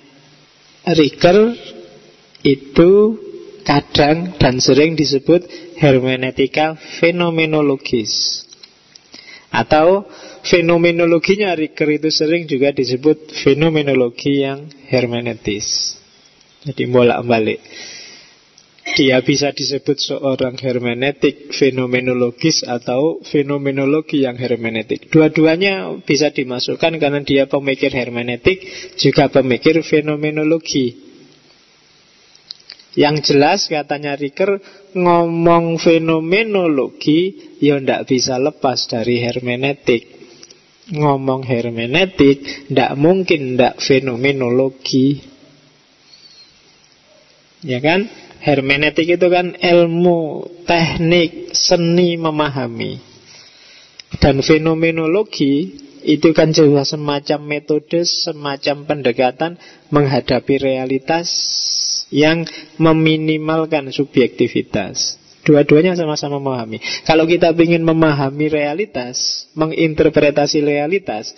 Riker 0.89 1.53
itu 2.41 2.91
kadang 3.61 4.33
dan 4.41 4.57
sering 4.57 4.97
disebut 4.97 5.45
hermeneutika 5.77 6.73
fenomenologis 6.97 8.43
atau 9.53 10.05
fenomenologinya 10.45 11.53
Riker 11.57 11.89
itu 12.01 12.09
sering 12.09 12.45
juga 12.45 12.73
disebut 12.73 13.33
fenomenologi 13.33 14.45
yang 14.45 14.69
hermeneutis. 14.89 15.97
Jadi 16.65 16.85
bolak-balik. 16.89 17.61
Dia 18.97 19.21
bisa 19.21 19.53
disebut 19.53 19.97
seorang 20.01 20.57
hermeneutik 20.57 21.53
fenomenologis 21.53 22.65
atau 22.65 23.21
fenomenologi 23.21 24.25
yang 24.25 24.39
hermeneutik. 24.39 25.13
Dua-duanya 25.13 26.01
bisa 26.01 26.33
dimasukkan 26.33 26.97
karena 26.97 27.21
dia 27.21 27.45
pemikir 27.45 27.93
hermeneutik 27.93 28.65
juga 28.97 29.29
pemikir 29.29 29.85
fenomenologi. 29.85 31.09
Yang 32.97 33.31
jelas 33.31 33.69
katanya 33.69 34.17
Riker 34.17 34.57
ngomong 34.97 35.77
fenomenologi 35.77 37.37
ya 37.61 37.77
ndak 37.77 38.09
bisa 38.09 38.41
lepas 38.41 38.89
dari 38.89 39.21
hermeneutik. 39.21 40.17
Ngomong 40.89 41.45
hermeneutik 41.45 42.67
ndak 42.73 42.97
mungkin 42.97 43.53
ndak 43.53 43.77
fenomenologi. 43.77 45.21
Ya 47.61 47.77
kan? 47.83 48.09
Hermeneutik 48.39 49.19
itu 49.19 49.27
kan 49.27 49.55
ilmu, 49.59 50.47
teknik, 50.63 51.51
seni 51.51 52.15
memahami. 52.15 52.99
Dan 54.23 54.39
fenomenologi 54.41 55.75
itu 56.07 56.31
kan 56.31 56.55
juga 56.55 56.87
semacam 56.87 57.39
metode, 57.43 58.07
semacam 58.07 58.87
pendekatan 58.87 59.59
menghadapi 59.91 60.55
realitas 60.55 61.27
yang 62.09 62.47
meminimalkan 62.79 63.91
subjektivitas. 63.91 65.19
Dua-duanya 65.43 65.95
sama-sama 65.95 66.37
memahami. 66.37 66.79
Kalau 67.07 67.25
kita 67.25 67.55
ingin 67.55 67.81
memahami 67.81 68.51
realitas, 68.51 69.47
menginterpretasi 69.55 70.61
realitas, 70.61 71.31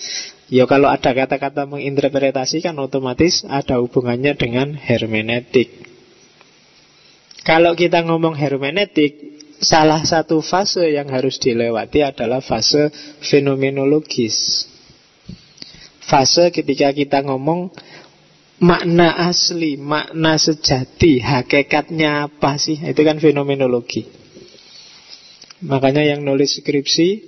ya 0.51 0.67
kalau 0.67 0.89
ada 0.91 1.15
kata-kata 1.15 1.63
menginterpretasi 1.69 2.65
kan 2.65 2.75
otomatis 2.81 3.45
ada 3.47 3.79
hubungannya 3.79 4.35
dengan 4.35 4.73
hermeneutik. 4.75 5.90
Kalau 7.41 7.73
kita 7.73 8.05
ngomong 8.05 8.37
hermeneutik, 8.37 9.17
salah 9.61 10.01
satu 10.05 10.41
fase 10.45 10.93
yang 10.93 11.09
harus 11.09 11.41
dilewati 11.41 12.05
adalah 12.05 12.41
fase 12.41 12.93
fenomenologis. 13.21 14.69
Fase 16.01 16.53
ketika 16.53 16.93
kita 16.93 17.25
ngomong 17.25 17.73
makna 18.61 19.17
asli, 19.25 19.73
makna 19.77 20.37
sejati, 20.37 21.17
hakikatnya 21.17 22.29
apa 22.29 22.61
sih? 22.61 22.77
Itu 22.77 23.01
kan 23.01 23.17
fenomenologi. 23.17 24.05
Makanya 25.61 26.05
yang 26.05 26.25
nulis 26.25 26.57
skripsi 26.61 27.21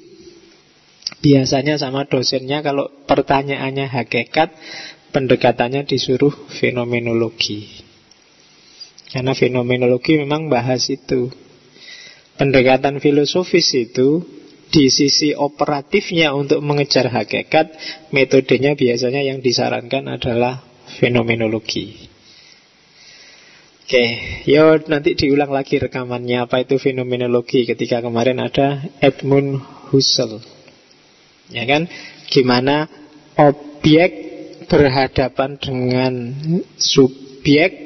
biasanya 1.22 1.78
sama 1.78 2.06
dosennya 2.10 2.66
kalau 2.66 2.90
pertanyaannya 3.06 3.90
hakikat, 3.90 4.54
pendekatannya 5.14 5.86
disuruh 5.86 6.34
fenomenologi. 6.50 7.93
Karena 9.14 9.38
fenomenologi 9.38 10.18
memang 10.18 10.50
bahas 10.50 10.90
itu. 10.90 11.30
Pendekatan 12.34 12.98
filosofis 12.98 13.70
itu 13.78 14.26
di 14.74 14.90
sisi 14.90 15.38
operatifnya 15.38 16.34
untuk 16.34 16.66
mengejar 16.66 17.14
hakikat, 17.14 17.78
metodenya 18.10 18.74
biasanya 18.74 19.22
yang 19.22 19.38
disarankan 19.38 20.10
adalah 20.10 20.66
fenomenologi. 20.98 22.10
Oke, 23.86 24.06
yo 24.50 24.82
nanti 24.90 25.14
diulang 25.14 25.54
lagi 25.54 25.78
rekamannya 25.78 26.50
apa 26.50 26.66
itu 26.66 26.82
fenomenologi 26.82 27.70
ketika 27.70 28.02
kemarin 28.02 28.42
ada 28.42 28.82
Edmund 28.98 29.62
Husserl. 29.94 30.42
Ya 31.54 31.70
kan? 31.70 31.86
Gimana 32.26 32.90
objek 33.38 34.10
berhadapan 34.66 35.62
dengan 35.62 36.14
subjek 36.82 37.83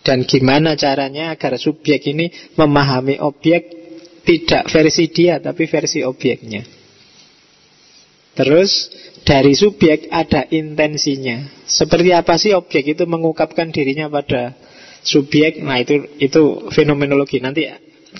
dan 0.00 0.24
gimana 0.24 0.76
caranya 0.76 1.36
agar 1.36 1.60
subjek 1.60 2.08
ini 2.08 2.32
memahami 2.56 3.20
objek 3.20 3.80
tidak 4.24 4.68
versi 4.72 5.04
dia 5.12 5.40
tapi 5.40 5.68
versi 5.68 6.00
objeknya. 6.04 6.64
Terus 8.32 8.88
dari 9.26 9.52
subjek 9.52 10.08
ada 10.08 10.48
intensinya. 10.48 11.44
Seperti 11.68 12.10
apa 12.16 12.40
sih 12.40 12.56
objek 12.56 12.96
itu 12.96 13.04
mengungkapkan 13.04 13.68
dirinya 13.68 14.08
pada 14.08 14.56
subjek? 15.04 15.60
Nah 15.60 15.76
itu 15.82 16.08
itu 16.16 16.70
fenomenologi. 16.72 17.42
Nanti 17.42 17.68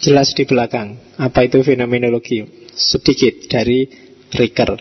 jelas 0.05 0.37
di 0.37 0.45
belakang 0.45 1.01
apa 1.17 1.47
itu 1.49 1.65
fenomenologi 1.65 2.45
sedikit 2.77 3.49
dari 3.49 3.89
Ricker. 4.31 4.79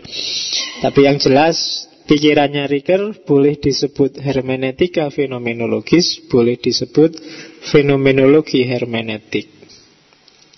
Tapi 0.84 1.00
yang 1.02 1.18
jelas 1.18 1.88
pikirannya 2.10 2.66
Ricker 2.66 3.22
boleh 3.22 3.54
disebut 3.62 4.18
hermeneutika 4.18 5.14
fenomenologis, 5.14 6.26
boleh 6.26 6.58
disebut 6.58 7.14
fenomenologi 7.70 8.66
hermeneutik. 8.66 9.46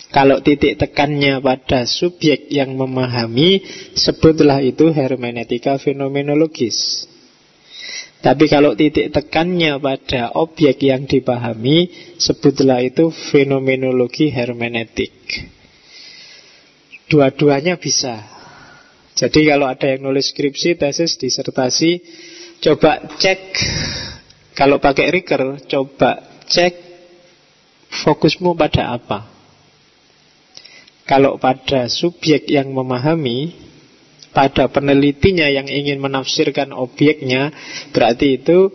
Kalau 0.09 0.41
titik 0.41 0.81
tekannya 0.81 1.45
pada 1.45 1.85
subjek 1.85 2.49
yang 2.49 2.73
memahami, 2.77 3.65
sebutlah 3.93 4.65
itu 4.65 4.93
hermeneutika 4.93 5.77
fenomenologis. 5.77 7.05
Tapi 8.25 8.49
kalau 8.49 8.73
titik 8.73 9.13
tekannya 9.13 9.77
pada 9.83 10.33
objek 10.33 10.81
yang 10.85 11.05
dipahami, 11.05 11.93
sebutlah 12.17 12.81
itu 12.81 13.13
fenomenologi 13.13 14.33
hermeneutik. 14.33 15.13
Dua-duanya 17.13 17.77
bisa. 17.77 18.32
Jadi 19.13 19.45
kalau 19.45 19.69
ada 19.69 19.87
yang 19.93 20.09
nulis 20.09 20.33
skripsi, 20.33 20.81
tesis, 20.81 21.21
disertasi, 21.21 22.01
coba 22.65 23.13
cek. 23.21 23.41
Kalau 24.57 24.81
pakai 24.81 25.13
Riker, 25.13 25.61
coba 25.69 26.43
cek 26.49 26.75
fokusmu 27.93 28.57
pada 28.57 28.97
apa. 28.97 29.29
Kalau 31.05 31.37
pada 31.37 31.93
subjek 31.93 32.49
yang 32.49 32.73
memahami, 32.73 33.53
pada 34.33 34.73
penelitinya 34.73 35.45
yang 35.53 35.69
ingin 35.69 36.01
menafsirkan 36.01 36.73
objeknya, 36.73 37.53
berarti 37.93 38.41
itu 38.41 38.73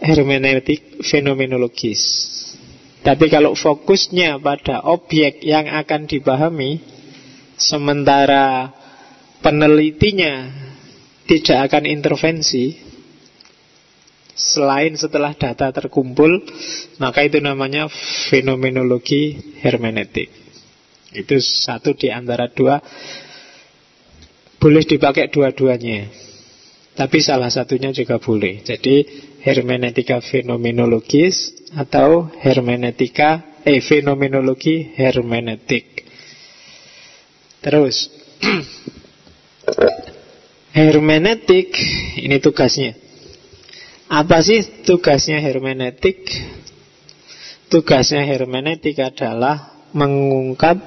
hermeneutik 0.00 1.04
fenomenologis. 1.04 2.32
Tapi 3.04 3.28
kalau 3.28 3.52
fokusnya 3.54 4.40
pada 4.40 4.82
objek 4.82 5.44
yang 5.44 5.68
akan 5.68 6.08
dipahami, 6.08 6.80
sementara 7.54 8.72
penelitinya 9.40 10.48
tidak 11.26 11.72
akan 11.72 11.84
intervensi, 11.90 12.76
selain 14.36 14.94
setelah 14.94 15.32
data 15.32 15.72
terkumpul, 15.72 16.44
maka 17.00 17.24
itu 17.24 17.40
namanya 17.40 17.88
fenomenologi 18.28 19.56
hermeneutik. 19.64 20.28
Itu 21.16 21.40
satu 21.40 21.96
di 21.96 22.12
antara 22.12 22.52
dua. 22.52 22.78
Boleh 24.56 24.82
dipakai 24.88 25.28
dua-duanya 25.28 26.08
Tapi 26.96 27.20
salah 27.20 27.52
satunya 27.52 27.92
juga 27.92 28.16
boleh. 28.16 28.64
Jadi 28.64 29.04
hermeneutika 29.44 30.24
fenomenologis 30.24 31.52
Atau 31.76 32.32
hermeneutika 32.40 33.60
Eh 33.68 33.84
fenomenologi 33.84 34.96
hermeneutik. 34.96 36.08
Terus 37.60 38.08
Hermeneutik 40.76 41.72
Ini 42.20 42.36
tugasnya 42.38 42.94
Apa 44.06 44.38
sih 44.38 44.62
tugasnya 44.86 45.42
hermeneutik? 45.42 46.30
Tugasnya 47.66 48.22
hermeneutik 48.22 49.02
adalah 49.02 49.74
mengungkap 49.90 50.78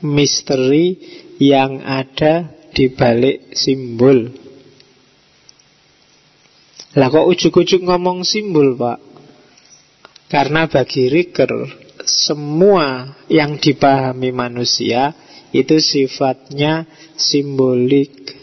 misteri 0.00 0.96
yang 1.36 1.84
ada 1.84 2.48
di 2.72 2.88
balik 2.88 3.52
simbol. 3.52 4.32
Lah 6.96 7.08
kok 7.08 7.28
ujuk-ujuk 7.28 7.84
ngomong 7.84 8.24
simbol, 8.24 8.76
Pak? 8.76 8.98
Karena 10.32 10.64
bagi 10.64 11.12
Riker, 11.12 11.52
semua 12.08 13.16
yang 13.28 13.60
dipahami 13.60 14.32
manusia 14.32 15.12
itu 15.52 15.76
sifatnya 15.78 16.88
simbolik. 17.14 18.34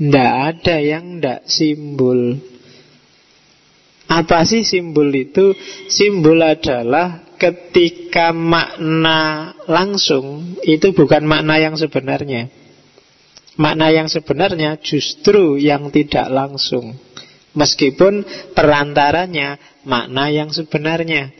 Tidak 0.00 0.32
ada 0.52 0.76
yang 0.80 1.18
tidak 1.18 1.46
simbol. 1.46 2.40
Apa 4.10 4.42
sih 4.42 4.66
simbol 4.66 5.06
itu? 5.14 5.54
Simbol 5.86 6.42
adalah 6.42 7.30
ketika 7.38 8.34
makna 8.34 9.54
langsung 9.70 10.58
itu 10.66 10.90
bukan 10.90 11.24
makna 11.24 11.62
yang 11.62 11.78
sebenarnya. 11.78 12.50
Makna 13.60 13.92
yang 13.92 14.08
sebenarnya 14.10 14.80
justru 14.82 15.60
yang 15.60 15.92
tidak 15.94 16.26
langsung. 16.32 16.96
Meskipun 17.54 18.22
perantaranya 18.56 19.60
makna 19.86 20.32
yang 20.32 20.50
sebenarnya. 20.50 21.30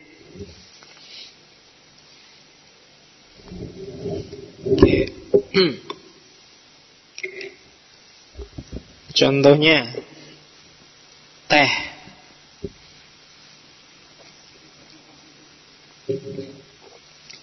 Contohnya 9.10 9.90
teh 11.50 11.90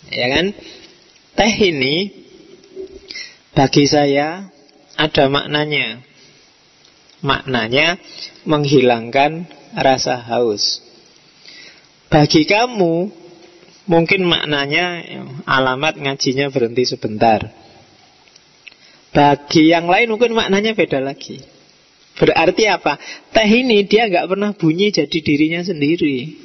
Ya 0.08 0.28
kan? 0.34 0.56
Teh 1.38 1.54
ini 1.62 2.10
bagi 3.54 3.86
saya 3.86 4.50
ada 4.98 5.30
maknanya. 5.30 6.02
Maknanya 7.22 8.02
menghilangkan 8.46 9.46
rasa 9.78 10.18
haus. 10.18 10.82
Bagi 12.10 12.50
kamu 12.50 13.14
mungkin 13.88 14.28
maknanya 14.28 15.04
alamat 15.48 15.98
ngajinya 15.98 16.52
berhenti 16.52 16.84
sebentar. 16.86 17.50
Bagi 19.16 19.74
yang 19.74 19.90
lain 19.90 20.14
mungkin 20.14 20.36
maknanya 20.38 20.78
beda 20.78 21.02
lagi. 21.02 21.42
Berarti 22.18 22.70
apa? 22.70 22.98
Teh 23.34 23.50
ini 23.50 23.86
dia 23.88 24.06
nggak 24.06 24.28
pernah 24.30 24.52
bunyi 24.54 24.94
jadi 24.94 25.18
dirinya 25.22 25.62
sendiri. 25.64 26.38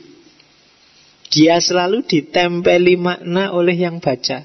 Dia 1.32 1.60
selalu 1.60 2.04
ditempeli 2.04 2.96
makna 3.00 3.52
oleh 3.52 3.76
yang 3.76 4.00
baca. 4.00 4.44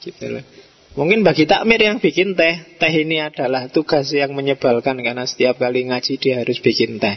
Gitu 0.00 0.24
loh. 0.26 0.44
Mungkin 0.92 1.24
bagi 1.24 1.48
takmir 1.48 1.80
yang 1.80 2.04
bikin 2.04 2.36
teh, 2.36 2.76
teh 2.76 2.92
ini 2.92 3.20
adalah 3.20 3.72
tugas 3.72 4.12
yang 4.12 4.36
menyebalkan 4.36 5.00
karena 5.00 5.24
setiap 5.24 5.56
kali 5.56 5.88
ngaji 5.88 6.20
dia 6.20 6.44
harus 6.44 6.60
bikin 6.60 7.00
teh. 7.00 7.16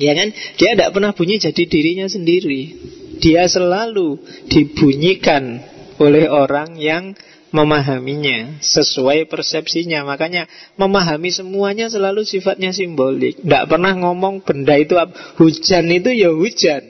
Ya 0.00 0.12
kan? 0.16 0.34
Dia 0.58 0.74
tidak 0.74 0.90
pernah 0.96 1.12
bunyi 1.14 1.38
jadi 1.38 1.62
dirinya 1.68 2.06
sendiri. 2.08 2.74
Dia 3.22 3.46
selalu 3.46 4.18
dibunyikan 4.50 5.62
oleh 6.02 6.26
orang 6.26 6.74
yang 6.80 7.14
memahaminya 7.52 8.58
sesuai 8.64 9.28
persepsinya. 9.28 10.02
Makanya 10.02 10.48
memahami 10.80 11.30
semuanya 11.30 11.86
selalu 11.92 12.26
sifatnya 12.26 12.72
simbolik. 12.74 13.38
Tidak 13.44 13.64
pernah 13.68 13.92
ngomong 13.94 14.42
benda 14.42 14.74
itu 14.74 14.96
hujan 15.38 15.84
itu 15.92 16.10
ya 16.10 16.32
hujan. 16.32 16.82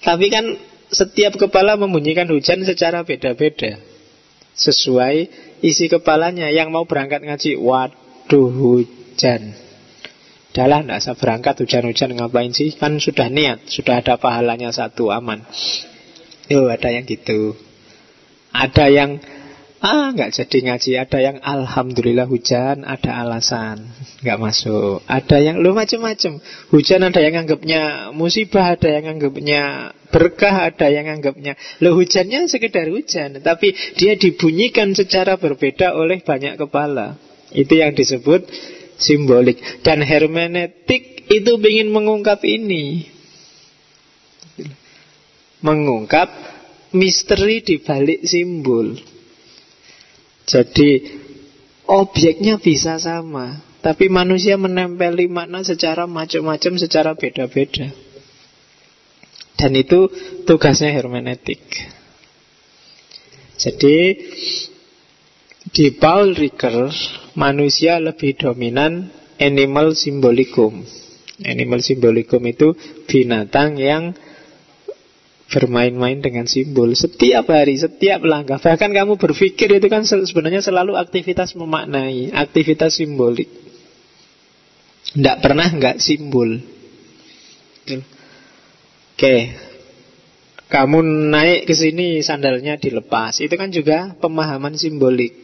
Tapi 0.00 0.26
kan 0.30 0.54
setiap 0.94 1.36
kepala 1.36 1.74
membunyikan 1.74 2.30
hujan 2.30 2.62
secara 2.62 3.02
beda-beda. 3.02 3.82
Sesuai 4.54 5.28
isi 5.66 5.90
kepalanya 5.90 6.46
yang 6.54 6.70
mau 6.70 6.86
berangkat 6.86 7.26
ngaji. 7.26 7.58
Waduh 7.58 8.48
hujan. 8.54 9.63
Dahlah 10.54 10.86
tidak 10.86 10.98
usah 11.02 11.14
berangkat 11.18 11.54
hujan-hujan 11.66 12.14
ngapain 12.14 12.54
sih 12.54 12.70
Kan 12.78 13.02
sudah 13.02 13.26
niat, 13.26 13.66
sudah 13.66 13.98
ada 14.00 14.14
pahalanya 14.16 14.70
satu 14.70 15.10
aman 15.10 15.42
Yo 16.46 16.70
ada 16.70 16.94
yang 16.94 17.04
gitu 17.04 17.58
ada 18.54 18.86
yang 18.86 19.18
ah 19.84 20.14
nggak 20.14 20.30
jadi 20.32 20.58
ngaji, 20.70 20.92
ada 20.96 21.18
yang 21.20 21.36
alhamdulillah 21.42 22.30
hujan, 22.30 22.86
ada 22.86 23.20
alasan 23.20 23.90
nggak 24.22 24.38
masuk. 24.40 25.04
Ada 25.10 25.42
yang 25.42 25.60
lu 25.60 25.76
macam-macam. 25.76 26.40
Hujan 26.72 27.02
ada 27.04 27.20
yang 27.20 27.44
anggapnya 27.44 28.14
musibah, 28.16 28.78
ada 28.78 28.88
yang 28.88 29.18
anggapnya 29.18 29.92
berkah, 30.08 30.70
ada 30.70 30.86
yang 30.88 31.10
anggapnya 31.10 31.58
lo 31.82 31.98
hujannya 31.98 32.46
sekedar 32.46 32.88
hujan, 32.88 33.42
tapi 33.42 33.74
dia 33.98 34.14
dibunyikan 34.14 34.94
secara 34.94 35.36
berbeda 35.36 35.92
oleh 35.98 36.22
banyak 36.22 36.56
kepala. 36.56 37.18
Itu 37.50 37.76
yang 37.76 37.92
disebut 37.92 38.46
simbolik. 39.04 39.60
Dan 39.84 40.00
hermeneutik 40.00 41.28
itu 41.28 41.52
ingin 41.60 41.92
mengungkap 41.92 42.40
ini. 42.48 43.04
Mengungkap 45.60 46.32
misteri 46.96 47.60
di 47.60 47.76
balik 47.84 48.24
simbol. 48.24 48.96
Jadi 50.44 51.04
objeknya 51.88 52.60
bisa 52.60 52.96
sama, 53.00 53.60
tapi 53.84 54.08
manusia 54.08 54.56
menempeli 54.56 55.28
makna 55.28 55.64
secara 55.64 56.04
macam-macam, 56.08 56.72
secara 56.80 57.16
beda-beda. 57.16 57.92
Dan 59.56 59.72
itu 59.76 60.12
tugasnya 60.44 60.92
hermeneutik. 60.92 61.64
Jadi 63.56 63.96
di 65.74 65.90
Paul 65.90 66.38
Ricoeur 66.38 66.94
manusia 67.34 67.98
lebih 67.98 68.38
dominan 68.38 69.10
animal 69.42 69.98
simbolikum. 69.98 70.86
Animal 71.42 71.82
simbolikum 71.82 72.38
itu 72.46 72.78
binatang 73.10 73.74
yang 73.74 74.14
bermain-main 75.50 76.22
dengan 76.22 76.46
simbol 76.46 76.94
setiap 76.94 77.50
hari, 77.50 77.74
setiap 77.74 78.22
langkah. 78.22 78.62
Bahkan 78.62 78.90
kamu 78.94 79.18
berpikir 79.18 79.66
itu 79.66 79.90
kan 79.90 80.06
sebenarnya 80.06 80.62
selalu 80.62 80.94
aktivitas 80.94 81.58
memaknai, 81.58 82.30
aktivitas 82.30 83.02
simbolik. 83.02 83.50
Tidak 85.10 85.36
pernah 85.42 85.66
nggak 85.68 85.98
simbol. 85.98 86.62
Oke, 89.14 89.36
kamu 90.70 90.98
naik 91.34 91.66
ke 91.66 91.74
sini 91.74 92.22
sandalnya 92.22 92.78
dilepas, 92.78 93.42
itu 93.42 93.54
kan 93.58 93.74
juga 93.74 94.14
pemahaman 94.18 94.74
simbolik. 94.78 95.43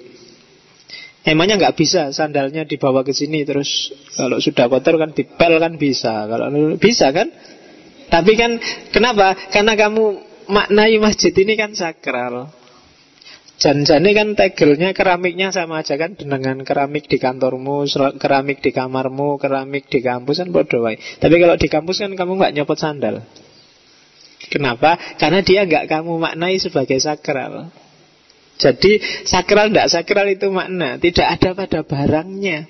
Emangnya 1.20 1.60
nggak 1.60 1.76
bisa 1.76 2.16
sandalnya 2.16 2.64
dibawa 2.64 3.04
ke 3.04 3.12
sini 3.12 3.44
terus 3.44 3.92
kalau 4.16 4.40
sudah 4.40 4.72
kotor 4.72 4.96
kan 4.96 5.12
dipel 5.12 5.60
kan 5.60 5.76
bisa, 5.76 6.24
kalau 6.24 6.48
bisa 6.80 7.12
kan? 7.12 7.28
Tapi 8.08 8.32
kan 8.40 8.56
kenapa? 8.88 9.36
Karena 9.52 9.76
kamu 9.76 10.04
maknai 10.48 10.96
masjid 10.96 11.30
ini 11.36 11.54
kan 11.60 11.76
sakral. 11.76 12.48
Janjane 13.60 14.16
kan 14.16 14.32
tegelnya 14.32 14.96
keramiknya 14.96 15.52
sama 15.52 15.84
aja 15.84 16.00
kan 16.00 16.16
dengan 16.16 16.64
keramik 16.64 17.12
di 17.12 17.20
kantormu, 17.20 17.84
keramik 18.16 18.64
di 18.64 18.72
kamarmu, 18.72 19.36
keramik 19.36 19.92
di 19.92 20.00
kampus 20.00 20.40
kan 20.40 20.48
bodoh 20.48 20.88
Tapi 20.96 21.34
kalau 21.36 21.60
di 21.60 21.68
kampus 21.68 22.00
kan 22.00 22.16
kamu 22.16 22.40
nggak 22.40 22.52
nyopot 22.56 22.80
sandal. 22.80 23.20
Kenapa? 24.48 24.96
Karena 25.20 25.44
dia 25.44 25.68
nggak 25.68 25.92
kamu 25.92 26.16
maknai 26.16 26.56
sebagai 26.56 26.96
sakral. 26.96 27.68
Jadi 28.60 29.00
sakral 29.24 29.72
tidak 29.72 29.88
sakral 29.88 30.28
itu 30.28 30.52
makna, 30.52 31.00
tidak 31.00 31.40
ada 31.40 31.56
pada 31.56 31.80
barangnya. 31.80 32.68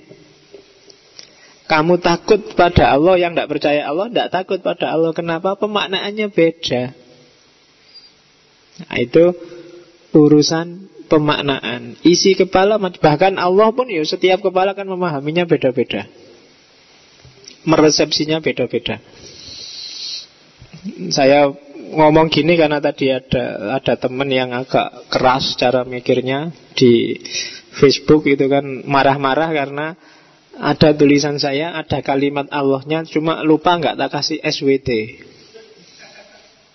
Kamu 1.66 2.02
takut 2.02 2.54
pada 2.58 2.94
Allah 2.94 3.14
yang 3.18 3.34
tidak 3.34 3.50
percaya 3.50 3.86
Allah, 3.86 4.10
tidak 4.10 4.30
takut 4.34 4.58
pada 4.58 4.90
Allah. 4.90 5.14
Kenapa? 5.14 5.54
Pemaknaannya 5.54 6.26
beda. 6.30 6.82
Nah, 8.80 8.96
itu 8.98 9.34
urusan 10.10 10.90
pemaknaan. 11.06 11.98
Isi 12.06 12.34
kepala 12.38 12.78
bahkan 12.78 13.38
Allah 13.38 13.70
pun 13.74 13.86
ya 13.86 14.02
setiap 14.02 14.46
kepala 14.46 14.74
kan 14.78 14.86
memahaminya 14.86 15.46
beda-beda. 15.46 16.06
Meresepsinya 17.66 18.42
beda-beda. 18.42 18.98
Saya 21.12 21.54
ngomong 21.90 22.30
gini 22.30 22.54
karena 22.54 22.78
tadi 22.78 23.10
ada 23.10 23.74
ada 23.78 23.94
teman 23.98 24.30
yang 24.30 24.54
agak 24.54 25.10
keras 25.10 25.58
cara 25.58 25.82
mikirnya 25.82 26.54
di 26.78 27.18
Facebook 27.74 28.26
itu 28.30 28.46
kan 28.46 28.86
marah-marah 28.86 29.50
karena 29.50 29.98
ada 30.60 30.92
tulisan 30.92 31.40
saya, 31.40 31.72
ada 31.72 32.04
kalimat 32.04 32.44
Allahnya, 32.52 33.08
cuma 33.08 33.40
lupa 33.40 33.80
nggak 33.80 33.96
tak 33.96 34.10
kasih 34.12 34.38
SWT. 34.44 34.90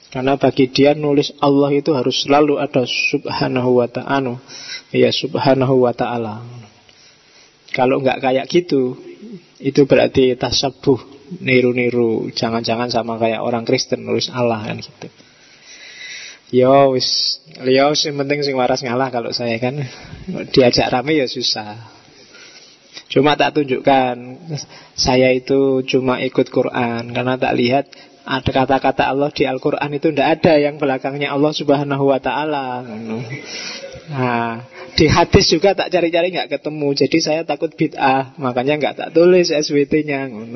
Karena 0.09 0.39
bagi 0.39 0.71
dia 0.71 0.95
nulis 0.95 1.35
Allah 1.43 1.75
itu 1.75 1.91
harus 1.91 2.23
selalu 2.23 2.55
ada 2.55 2.87
subhanahu 2.87 3.83
wa 3.83 3.87
ta'ala 3.91 4.39
Ya 4.95 5.11
subhanahu 5.11 5.83
wa 5.83 5.91
ta'ala. 5.91 6.39
Kalau 7.75 7.99
nggak 7.99 8.23
kayak 8.23 8.47
gitu 8.47 8.95
Itu 9.59 9.83
berarti 9.83 10.31
tasabuh 10.39 11.14
Niru-niru 11.41 12.29
Jangan-jangan 12.31 12.93
sama 12.93 13.17
kayak 13.17 13.41
orang 13.41 13.65
Kristen 13.65 14.05
nulis 14.05 14.29
Allah 14.29 14.61
kan 14.61 14.77
gitu. 14.77 15.07
Yo 16.53 16.93
wis 16.93 17.41
Yo 17.65 17.93
yang 17.93 18.15
penting 18.21 18.45
sing 18.45 18.55
waras 18.57 18.85
ngalah 18.85 19.09
kalau 19.09 19.33
saya 19.33 19.57
kan. 19.57 19.81
Diajak 20.53 20.89
rame 20.93 21.17
ya 21.17 21.25
susah. 21.25 21.95
Cuma 23.09 23.37
tak 23.37 23.57
tunjukkan 23.57 24.15
Saya 24.97 25.29
itu 25.35 25.85
cuma 25.85 26.17
ikut 26.23 26.47
Quran 26.49 27.13
Karena 27.13 27.37
tak 27.37 27.53
lihat 27.53 27.85
ada 28.25 28.49
kata-kata 28.49 29.05
Allah 29.05 29.29
di 29.29 29.45
Al-Quran 29.45 30.01
itu 30.01 30.09
tidak 30.09 30.41
ada 30.41 30.57
yang 30.57 30.81
belakangnya 30.81 31.29
Allah 31.29 31.53
subhanahu 31.53 32.09
wa 32.09 32.17
ta'ala 32.17 32.81
Nah, 34.05 34.61
di 34.93 35.09
hadis 35.09 35.49
juga 35.49 35.73
tak 35.73 35.89
cari-cari 35.89 36.29
nggak 36.29 36.53
ketemu 36.57 36.93
Jadi 36.93 37.17
saya 37.25 37.41
takut 37.41 37.73
bid'ah 37.73 38.37
Makanya 38.37 38.77
nggak 38.77 38.95
tak 39.01 39.09
tulis 39.17 39.49
SWT-nya 39.49 40.29
Oke 40.29 40.53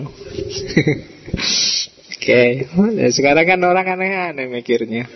okay. 2.13 2.69
Ya, 2.69 3.09
sekarang 3.09 3.45
kan 3.49 3.59
orang 3.65 3.89
aneh-aneh 3.89 4.45
mikirnya 4.45 5.09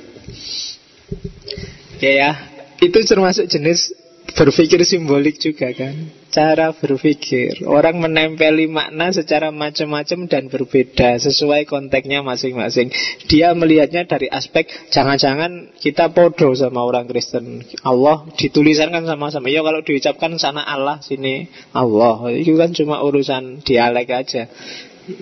Oke 1.93 2.01
okay, 2.01 2.13
ya 2.25 2.33
Itu 2.81 3.05
termasuk 3.05 3.45
jenis 3.45 3.93
berpikir 4.31 4.79
simbolik 4.87 5.37
juga 5.37 5.75
kan. 5.75 5.93
Cara 6.33 6.73
berpikir. 6.73 7.61
Orang 7.69 8.01
menempeli 8.01 8.65
makna 8.65 9.13
secara 9.13 9.53
macam-macam 9.53 10.25
dan 10.25 10.49
berbeda 10.49 11.21
Sesuai 11.21 11.69
konteksnya 11.69 12.25
masing-masing. 12.25 12.89
Dia 13.29 13.53
melihatnya 13.53 14.09
dari 14.09 14.33
aspek 14.33 14.65
Jangan-jangan 14.89 15.77
kita 15.77 16.09
podo 16.09 16.49
sama 16.57 16.81
orang 16.81 17.05
Kristen. 17.05 17.61
Allah 17.85 18.25
ditulisan 18.33 18.89
kan 18.89 19.05
sama-sama. 19.05 19.53
Ya 19.53 19.61
kalau 19.61 19.85
diucapkan 19.85 20.33
sana 20.41 20.65
Allah 20.65 21.05
sini 21.05 21.53
Allah. 21.69 22.33
Itu 22.33 22.57
kan 22.57 22.73
cuma 22.73 23.05
urusan 23.05 23.61
dialek 23.61 24.09
aja. 24.09 24.49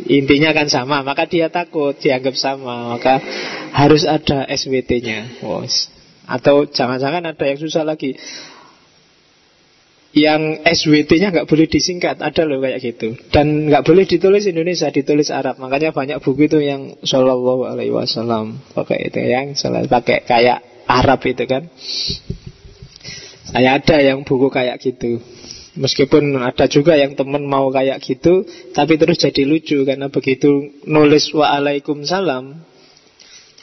Intinya 0.05 0.53
kan 0.53 0.69
sama 0.69 1.01
Maka 1.01 1.25
dia 1.25 1.49
takut 1.49 1.97
dianggap 1.97 2.37
sama 2.37 2.93
Maka 2.93 3.17
harus 3.73 4.05
ada 4.05 4.45
SWT-nya 4.45 5.41
Atau 6.29 6.69
jangan-jangan 6.69 7.25
ada 7.25 7.45
yang 7.49 7.57
susah 7.57 7.81
lagi 7.81 8.13
yang 10.12 10.60
SWT-nya 10.67 11.32
nggak 11.32 11.47
boleh 11.47 11.67
disingkat. 11.71 12.19
Ada 12.19 12.43
loh 12.43 12.60
kayak 12.60 12.84
gitu. 12.84 13.15
Dan 13.32 13.71
nggak 13.71 13.84
boleh 13.88 14.04
ditulis 14.04 14.43
Indonesia 14.43 14.91
ditulis 14.91 15.32
Arab. 15.32 15.56
Makanya 15.60 15.95
banyak 15.95 16.19
buku 16.19 16.52
itu 16.52 16.60
yang 16.60 17.00
Shallallahu 17.04 17.63
Alaihi 17.67 17.95
Wasallam 17.95 18.60
pakai 18.76 19.08
itu 19.08 19.19
yang 19.24 19.56
pakai 19.88 20.28
kayak 20.28 20.60
Arab 20.88 21.24
itu 21.24 21.43
kan. 21.47 21.71
Saya 23.52 23.80
ada 23.80 23.97
yang 24.04 24.28
buku 24.28 24.52
kayak 24.52 24.84
gitu. 24.84 25.24
Meskipun 25.71 26.36
ada 26.36 26.67
juga 26.67 27.00
yang 27.00 27.15
temen 27.15 27.47
mau 27.47 27.71
kayak 27.71 28.04
gitu 28.04 28.43
tapi 28.76 29.00
terus 29.00 29.24
jadi 29.24 29.47
lucu 29.47 29.88
karena 29.88 30.12
begitu 30.12 30.76
nulis 30.84 31.32
Waalaikumsalam. 31.32 32.67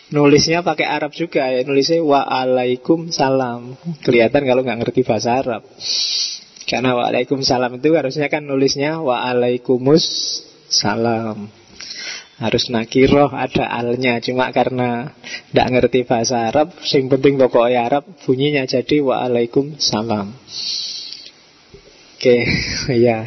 Nulisnya 0.09 0.65
pakai 0.65 0.89
Arab 0.89 1.13
juga 1.13 1.45
ya 1.53 1.61
nulisnya 1.69 2.01
Waalaikumsalam. 2.01 3.77
Kelihatan 4.01 4.49
kalau 4.49 4.65
nggak 4.65 4.81
ngerti 4.81 5.05
bahasa 5.05 5.45
Arab 5.45 5.69
karena 6.69 6.93
waalaikumsalam 6.93 7.81
itu 7.81 7.97
harusnya 7.97 8.29
kan 8.29 8.45
nulisnya 8.45 9.01
waalaikumus 9.01 10.05
salam. 10.69 11.49
Harus 12.39 12.71
nakiroh 12.71 13.33
ada 13.33 13.67
alnya. 13.67 14.21
Cuma 14.23 14.53
karena 14.55 15.17
tidak 15.51 15.69
ngerti 15.75 16.07
bahasa 16.07 16.47
Arab 16.47 16.71
Sing 16.87 17.11
penting 17.11 17.35
pokoknya 17.35 17.89
Arab 17.89 18.05
Bunyinya 18.23 18.63
jadi 18.69 19.03
waalaikumsalam. 19.03 20.37
Oke 22.19 22.37
ya 23.09 23.27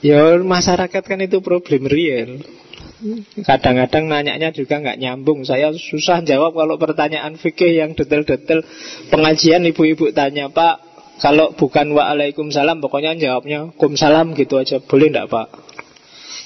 Ya 0.00 0.34
masyarakat 0.40 1.02
kan 1.04 1.20
itu 1.20 1.44
problem 1.44 1.84
real 1.90 2.40
Kadang-kadang 3.42 4.06
nanyanya 4.06 4.54
juga 4.54 4.78
nggak 4.78 4.98
nyambung. 5.02 5.42
Saya 5.42 5.74
susah 5.74 6.22
jawab 6.22 6.54
kalau 6.54 6.78
pertanyaan 6.78 7.34
fikih 7.34 7.82
yang 7.82 7.98
detail-detail. 7.98 8.62
Pengajian 9.10 9.66
ibu-ibu 9.66 10.14
tanya, 10.14 10.48
Pak, 10.48 10.80
kalau 11.18 11.54
bukan 11.54 11.94
waalaikumsalam, 11.94 12.78
pokoknya 12.78 13.18
jawabnya 13.18 13.74
kumsalam 13.74 14.34
gitu 14.38 14.58
aja. 14.58 14.78
Boleh 14.78 15.10
enggak, 15.10 15.28
Pak? 15.30 15.48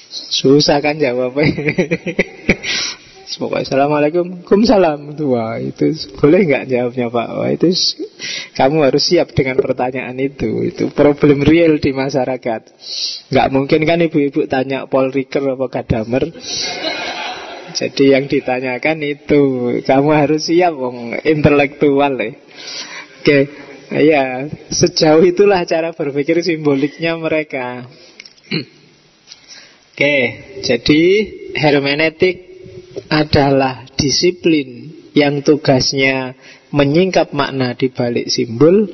Susah 0.09 0.81
kan 0.81 0.97
jawabnya. 0.97 1.45
Pokoknya 3.35 3.67
Assalamualaikum. 3.67 4.47
Kumsalam 4.47 5.11
Wah 5.27 5.59
itu 5.59 5.91
boleh 6.15 6.47
nggak 6.47 6.71
jawabnya 6.71 7.11
Pak? 7.11 7.27
Wah 7.35 7.51
itu 7.51 7.67
Kamu 8.55 8.87
harus 8.87 9.03
siap 9.03 9.35
dengan 9.35 9.59
pertanyaan 9.59 10.15
itu. 10.15 10.63
Itu 10.63 10.95
problem 10.95 11.43
real 11.43 11.83
di 11.83 11.91
masyarakat. 11.91 12.61
Nggak 13.27 13.47
mungkin 13.51 13.83
kan 13.83 13.99
ibu-ibu 13.99 14.47
tanya 14.47 14.87
Paul 14.87 15.11
Ricker 15.11 15.43
apa 15.43 15.67
Gadamer 15.67 16.31
Jadi 17.75 18.15
yang 18.15 18.31
ditanyakan 18.31 18.97
itu 19.03 19.43
Kamu 19.83 20.09
harus 20.15 20.47
siap 20.47 20.71
wong 20.71 21.19
intelektual 21.27 22.15
ya. 22.15 22.31
Oke 23.19 23.39
Ya, 23.87 24.51
sejauh 24.67 25.23
itulah 25.23 25.63
cara 25.63 25.95
berpikir 25.95 26.43
simboliknya 26.43 27.15
mereka. 27.15 27.87
Oke, 29.95 30.15
jadi 30.59 31.01
hermeneutik 31.55 32.46
adalah 33.05 33.85
disiplin 33.93 34.89
yang 35.13 35.45
tugasnya 35.45 36.33
menyingkap 36.73 37.33
makna 37.33 37.77
di 37.77 37.93
balik 37.93 38.29
simbol. 38.29 38.89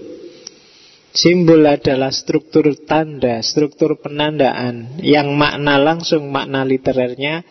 Simbol 1.14 1.62
adalah 1.70 2.10
struktur 2.10 2.74
tanda, 2.90 3.38
struktur 3.46 4.02
penandaan 4.02 4.98
yang 5.00 5.38
makna 5.38 5.78
langsung, 5.78 6.34
makna 6.34 6.66
literernya 6.66 7.46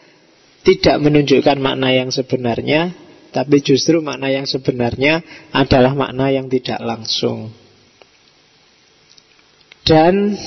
tidak 0.67 0.99
menunjukkan 0.99 1.59
makna 1.59 1.95
yang 1.95 2.11
sebenarnya, 2.11 2.91
tapi 3.31 3.63
justru 3.63 4.03
makna 4.03 4.31
yang 4.31 4.47
sebenarnya 4.47 5.23
adalah 5.55 5.95
makna 5.95 6.31
yang 6.31 6.47
tidak 6.51 6.79
langsung. 6.83 7.55
Dan 9.83 10.39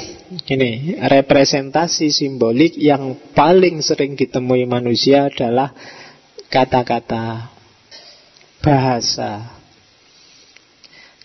ini 0.48 0.96
representasi 0.96 2.08
simbolik 2.08 2.80
yang 2.80 3.20
paling 3.36 3.84
sering 3.84 4.16
ditemui 4.16 4.64
manusia 4.64 5.28
adalah 5.28 5.76
kata-kata 6.56 7.52
bahasa. 8.64 9.44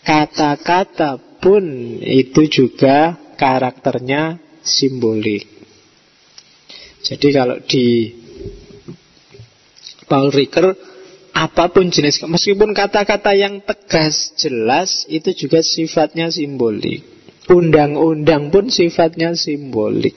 Kata-kata 0.02 1.22
pun 1.38 1.62
itu 2.02 2.50
juga 2.50 3.14
karakternya 3.38 4.42
simbolik. 4.66 5.46
Jadi 7.06 7.28
kalau 7.30 7.62
di 7.62 8.10
Paul 10.10 10.34
Ricker 10.34 10.74
apa 11.30 11.70
pun 11.70 11.86
jenis 11.88 12.26
meskipun 12.26 12.74
kata-kata 12.74 13.30
yang 13.38 13.62
tegas 13.62 14.34
jelas 14.34 15.06
itu 15.06 15.30
juga 15.46 15.62
sifatnya 15.62 16.26
simbolik. 16.26 17.06
Undang-undang 17.46 18.50
pun 18.50 18.66
sifatnya 18.66 19.38
simbolik. 19.38 20.14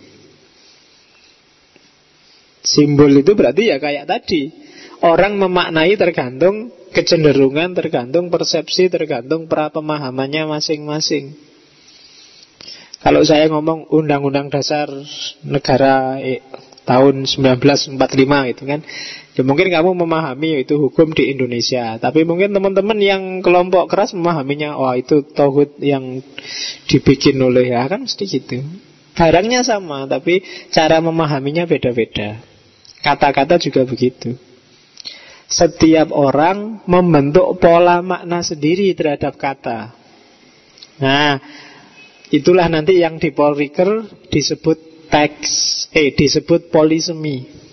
Simbol 2.64 3.12
itu 3.20 3.36
berarti 3.36 3.70
ya 3.70 3.78
kayak 3.78 4.08
tadi. 4.08 4.63
Orang 5.04 5.36
memaknai 5.36 6.00
tergantung 6.00 6.72
kecenderungan, 6.96 7.76
tergantung 7.76 8.32
persepsi, 8.32 8.88
tergantung 8.88 9.52
pemahamannya 9.52 10.48
masing-masing. 10.48 11.36
Kalau 13.04 13.20
saya 13.28 13.52
ngomong 13.52 13.92
undang-undang 13.92 14.48
dasar 14.48 14.88
negara 15.44 16.24
eh, 16.24 16.40
tahun 16.88 17.28
1945 17.28 18.00
itu 18.56 18.64
kan 18.64 18.80
Ya 19.34 19.42
mungkin 19.42 19.74
kamu 19.74 19.98
memahami 19.98 20.62
itu 20.62 20.78
hukum 20.78 21.10
di 21.10 21.34
Indonesia. 21.34 21.98
Tapi 21.98 22.22
mungkin 22.22 22.54
teman-teman 22.54 23.02
yang 23.02 23.42
kelompok 23.42 23.90
keras 23.90 24.14
memahaminya 24.14 24.78
Wah 24.78 24.94
oh, 24.94 24.96
itu 24.96 25.26
tauhid 25.26 25.82
yang 25.82 26.22
dibikin 26.86 27.42
oleh 27.42 27.74
ya 27.74 27.90
kan 27.90 28.06
mesti 28.06 28.30
gitu. 28.30 28.62
Barangnya 29.18 29.66
sama 29.66 30.06
tapi 30.06 30.46
cara 30.70 31.02
memahaminya 31.02 31.66
beda-beda. 31.66 32.38
Kata-kata 33.02 33.58
juga 33.58 33.90
begitu 33.90 34.38
Setiap 35.48 36.10
orang 36.16 36.82
membentuk 36.90 37.62
pola 37.62 38.02
makna 38.02 38.42
sendiri 38.42 38.90
terhadap 38.98 39.38
kata 39.38 39.94
Nah 41.04 41.38
itulah 42.34 42.66
nanti 42.72 43.02
yang 43.02 43.22
di 43.22 43.30
Paul 43.36 43.54
Ricker 43.54 44.08
disebut 44.34 45.10
teks 45.12 45.86
Eh 45.94 46.16
disebut 46.16 46.74
polisemi 46.74 47.64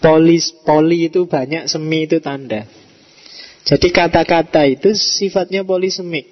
Polis, 0.00 0.48
poli 0.64 1.12
itu 1.12 1.28
banyak, 1.28 1.68
semi 1.68 2.08
itu 2.08 2.24
tanda. 2.24 2.64
Jadi 3.68 3.92
kata-kata 3.92 4.64
itu 4.64 4.96
sifatnya 4.96 5.60
polisemik. 5.60 6.24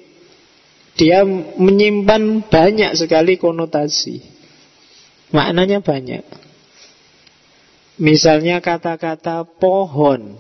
Dia 0.97 1.23
menyimpan 1.61 2.49
banyak 2.49 2.97
sekali 2.97 3.37
konotasi. 3.37 4.25
Maknanya 5.37 5.85
banyak. 5.85 6.25
Misalnya 7.99 8.63
kata-kata 8.63 9.43
pohon. 9.59 10.39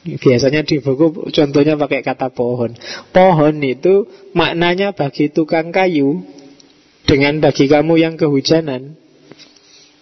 Biasanya 0.00 0.64
di 0.64 0.80
buku 0.80 1.28
contohnya 1.28 1.76
pakai 1.76 2.00
kata 2.00 2.32
pohon. 2.32 2.72
Pohon 3.12 3.54
itu 3.60 4.08
maknanya 4.32 4.96
bagi 4.96 5.28
tukang 5.28 5.74
kayu 5.74 6.24
dengan 7.04 7.42
bagi 7.42 7.66
kamu 7.66 7.98
yang 7.98 8.14
kehujanan 8.14 8.94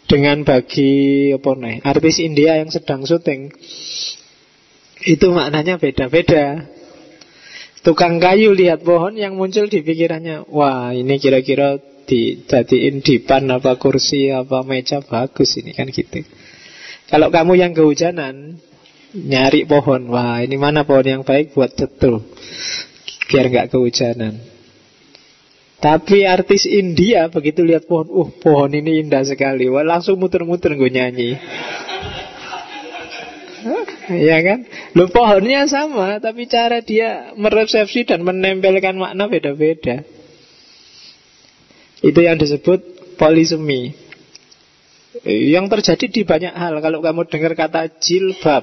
dengan 0.08 0.40
bagi 0.44 1.32
apa 1.36 1.52
nih 1.52 1.84
artis 1.84 2.16
India 2.20 2.56
yang 2.56 2.72
sedang 2.72 3.04
syuting 3.04 3.52
itu 5.04 5.26
maknanya 5.32 5.76
beda-beda 5.76 6.64
tukang 7.84 8.16
kayu 8.16 8.56
lihat 8.56 8.84
pohon 8.84 9.20
yang 9.20 9.36
muncul 9.36 9.68
di 9.68 9.84
pikirannya 9.84 10.48
wah 10.48 10.96
ini 10.96 11.20
kira-kira 11.20 11.76
dijadiin 12.08 13.04
dipan 13.04 13.52
apa 13.52 13.76
kursi 13.76 14.32
apa 14.32 14.64
meja 14.64 15.04
bagus 15.04 15.60
ini 15.60 15.76
kan 15.76 15.92
gitu 15.92 16.24
kalau 17.08 17.28
kamu 17.32 17.52
yang 17.56 17.72
kehujanan 17.72 18.60
nyari 19.12 19.64
pohon 19.64 20.12
wah 20.12 20.44
ini 20.44 20.56
mana 20.60 20.84
pohon 20.84 21.04
yang 21.04 21.22
baik 21.24 21.56
buat 21.56 21.72
cetul 21.74 22.22
biar 23.28 23.48
nggak 23.48 23.72
kehujanan 23.72 24.48
tapi 25.78 26.26
artis 26.26 26.66
India 26.66 27.30
begitu 27.30 27.62
lihat 27.62 27.86
pohon, 27.86 28.10
uh 28.10 28.26
pohon 28.42 28.66
ini 28.74 28.98
indah 28.98 29.22
sekali, 29.22 29.70
wah 29.70 29.86
langsung 29.86 30.18
muter-muter 30.18 30.74
gue 30.74 30.90
nyanyi. 30.90 31.38
ya 34.10 34.38
kan? 34.42 34.66
Lo 34.98 35.06
pohonnya 35.06 35.70
sama, 35.70 36.18
tapi 36.18 36.50
cara 36.50 36.82
dia 36.82 37.30
meresepsi 37.38 38.10
dan 38.10 38.26
menempelkan 38.26 38.98
makna 38.98 39.30
beda-beda. 39.30 40.02
Itu 42.02 42.26
yang 42.26 42.42
disebut 42.42 43.14
polisemi. 43.14 43.94
Yang 45.26 45.66
terjadi 45.78 46.06
di 46.10 46.22
banyak 46.22 46.54
hal. 46.54 46.78
Kalau 46.78 47.02
kamu 47.02 47.26
dengar 47.26 47.52
kata 47.58 47.90
jilbab 47.98 48.62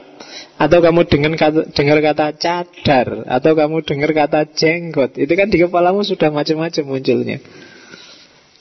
Atau 0.55 0.79
kamu 0.79 1.03
dengar 1.09 1.33
kata, 1.35 1.61
dengar 1.75 1.97
kata 1.99 2.25
cadar 2.39 3.07
Atau 3.27 3.57
kamu 3.59 3.83
dengar 3.83 4.11
kata 4.15 4.47
jenggot 4.55 5.19
Itu 5.19 5.33
kan 5.35 5.51
di 5.51 5.59
kepalamu 5.59 6.05
sudah 6.07 6.31
macam-macam 6.31 6.83
munculnya. 6.85 7.37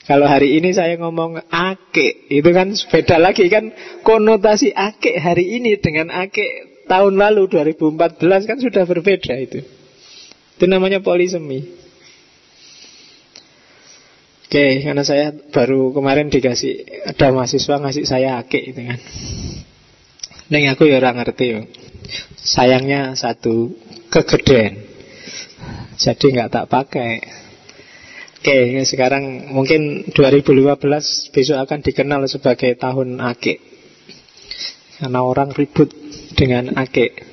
Kalau 0.05 0.27
hari 0.29 0.59
ini 0.59 0.75
saya 0.75 0.99
ngomong 0.99 1.47
ake 1.49 2.29
Itu 2.33 2.51
kan 2.51 2.75
beda 2.75 3.17
lagi 3.23 3.47
kan. 3.47 3.71
Konotasi 4.03 4.75
ake 4.75 5.21
hari 5.23 5.61
ini 5.61 5.79
dengan 5.79 6.11
ake 6.11 6.75
tahun 6.91 7.17
lalu 7.17 7.49
2014 7.49 8.21
kan 8.49 8.59
sudah 8.61 8.85
berbeda 8.85 9.35
itu. 9.41 9.65
Itu 10.59 10.65
namanya 10.71 11.01
polisemi 11.01 11.84
Oke, 14.55 14.87
karena 14.87 15.03
saya 15.03 15.35
baru 15.35 15.91
kemarin 15.91 16.31
dikasih 16.31 16.87
ada 17.11 17.35
mahasiswa 17.35 17.75
ngasih 17.75 18.07
saya 18.07 18.39
akik 18.39 18.71
itu 18.71 18.87
kan. 18.87 19.03
Neng 20.47 20.71
aku 20.71 20.87
ya 20.87 21.03
orang 21.03 21.19
ngerti 21.19 21.59
yo. 21.59 21.67
Sayangnya 22.39 23.19
satu 23.19 23.75
kegedean. 24.15 24.79
Jadi 25.99 26.39
nggak 26.39 26.55
tak 26.55 26.71
pakai. 26.71 27.19
Oke, 28.39 28.79
sekarang 28.87 29.51
mungkin 29.51 30.07
2015 30.15 31.35
besok 31.35 31.59
akan 31.59 31.83
dikenal 31.83 32.23
sebagai 32.31 32.79
tahun 32.79 33.19
akik. 33.19 33.59
Karena 35.03 35.19
orang 35.27 35.51
ribut 35.51 35.91
dengan 36.39 36.79
akik. 36.79 37.27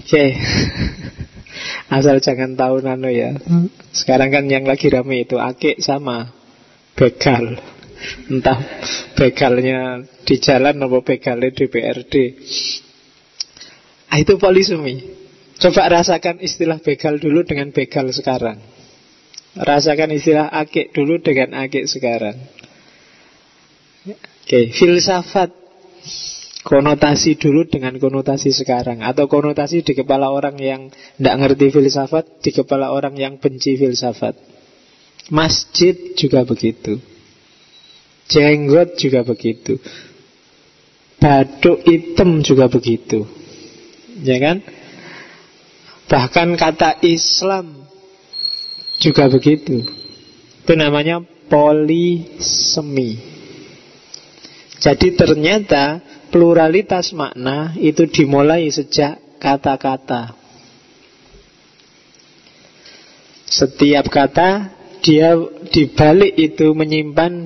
Oke. 0.00 0.24
Asal 1.92 2.24
jangan 2.24 2.56
tahu 2.56 2.80
nano 2.80 3.12
ya. 3.12 3.36
Sekarang 3.92 4.32
kan 4.32 4.48
yang 4.48 4.64
lagi 4.64 4.88
rame 4.88 5.28
itu 5.28 5.36
akik 5.36 5.76
sama 5.84 6.32
begal. 6.96 7.60
Entah 8.32 8.58
begalnya 9.12 10.00
di 10.24 10.40
jalan 10.40 10.80
atau 10.80 11.04
begalnya 11.04 11.52
di 11.52 11.64
BRD. 11.68 12.14
Ah, 14.08 14.18
itu 14.18 14.40
polisemi. 14.40 15.04
Coba 15.60 15.86
rasakan 15.92 16.40
istilah 16.40 16.80
begal 16.80 17.20
dulu 17.20 17.44
dengan 17.44 17.70
begal 17.70 18.08
sekarang. 18.10 18.58
Rasakan 19.52 20.16
istilah 20.16 20.48
akik 20.48 20.96
dulu 20.96 21.20
dengan 21.20 21.60
akik 21.60 21.84
sekarang. 21.84 22.40
Oke, 24.42 24.74
filsafat 24.74 25.54
konotasi 26.62 27.36
dulu 27.38 27.66
dengan 27.66 27.98
konotasi 27.98 28.54
sekarang. 28.54 29.02
Atau 29.02 29.26
konotasi 29.26 29.82
di 29.82 29.92
kepala 29.92 30.30
orang 30.30 30.56
yang 30.58 30.80
tidak 30.90 31.34
ngerti 31.38 31.66
filsafat 31.74 32.24
di 32.42 32.50
kepala 32.54 32.94
orang 32.94 33.18
yang 33.18 33.38
benci 33.42 33.74
filsafat. 33.74 34.38
Masjid 35.30 35.94
juga 36.18 36.42
begitu. 36.42 36.98
Jenggot 38.30 38.98
juga 38.98 39.26
begitu. 39.26 39.78
Baduk 41.22 41.86
hitam 41.86 42.42
juga 42.42 42.66
begitu. 42.66 43.26
Ya 44.22 44.38
kan? 44.42 44.62
Bahkan 46.10 46.48
kata 46.58 46.98
Islam 47.06 47.86
juga 48.98 49.30
begitu. 49.30 49.86
Itu 50.62 50.72
namanya 50.74 51.22
polisemi. 51.50 53.18
Jadi 54.82 55.14
ternyata 55.14 56.02
pluralitas 56.32 57.12
makna 57.12 57.76
itu 57.76 58.08
dimulai 58.08 58.66
sejak 58.72 59.20
kata-kata. 59.36 60.32
Setiap 63.52 64.08
kata 64.08 64.72
dia 65.04 65.36
dibalik 65.68 66.32
itu 66.40 66.72
menyimpan 66.72 67.44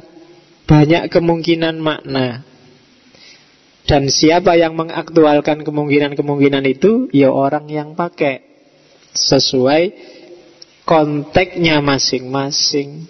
banyak 0.70 1.10
kemungkinan 1.10 1.82
makna. 1.82 2.46
Dan 3.86 4.10
siapa 4.10 4.58
yang 4.58 4.74
mengaktualkan 4.74 5.62
kemungkinan-kemungkinan 5.62 6.64
itu? 6.66 7.10
Ya 7.10 7.30
orang 7.30 7.66
yang 7.70 7.98
pakai. 7.98 8.46
sesuai 9.16 9.96
konteksnya 10.84 11.80
masing-masing. 11.80 13.08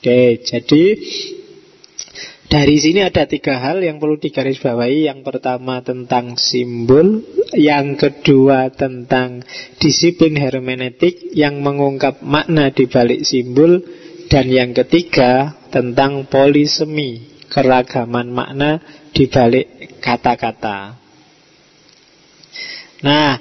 Oke, 0.00 0.40
jadi 0.40 0.84
dari 2.46 2.78
sini 2.78 3.02
ada 3.02 3.26
tiga 3.26 3.58
hal 3.58 3.82
yang 3.82 3.98
perlu 3.98 4.18
digarisbawahi. 4.22 5.10
Yang 5.10 5.20
pertama 5.26 5.82
tentang 5.82 6.38
simbol, 6.38 7.22
yang 7.54 7.98
kedua 7.98 8.70
tentang 8.70 9.42
disiplin 9.82 10.38
hermeneutik 10.38 11.34
yang 11.34 11.58
mengungkap 11.62 12.22
makna 12.22 12.70
di 12.70 12.86
balik 12.86 13.26
simbol, 13.26 13.82
dan 14.26 14.50
yang 14.50 14.74
ketiga 14.74 15.54
tentang 15.70 16.26
polisemi, 16.26 17.42
keragaman 17.50 18.30
makna 18.30 18.82
di 19.10 19.26
balik 19.30 19.98
kata-kata. 20.02 20.98
Nah, 23.02 23.38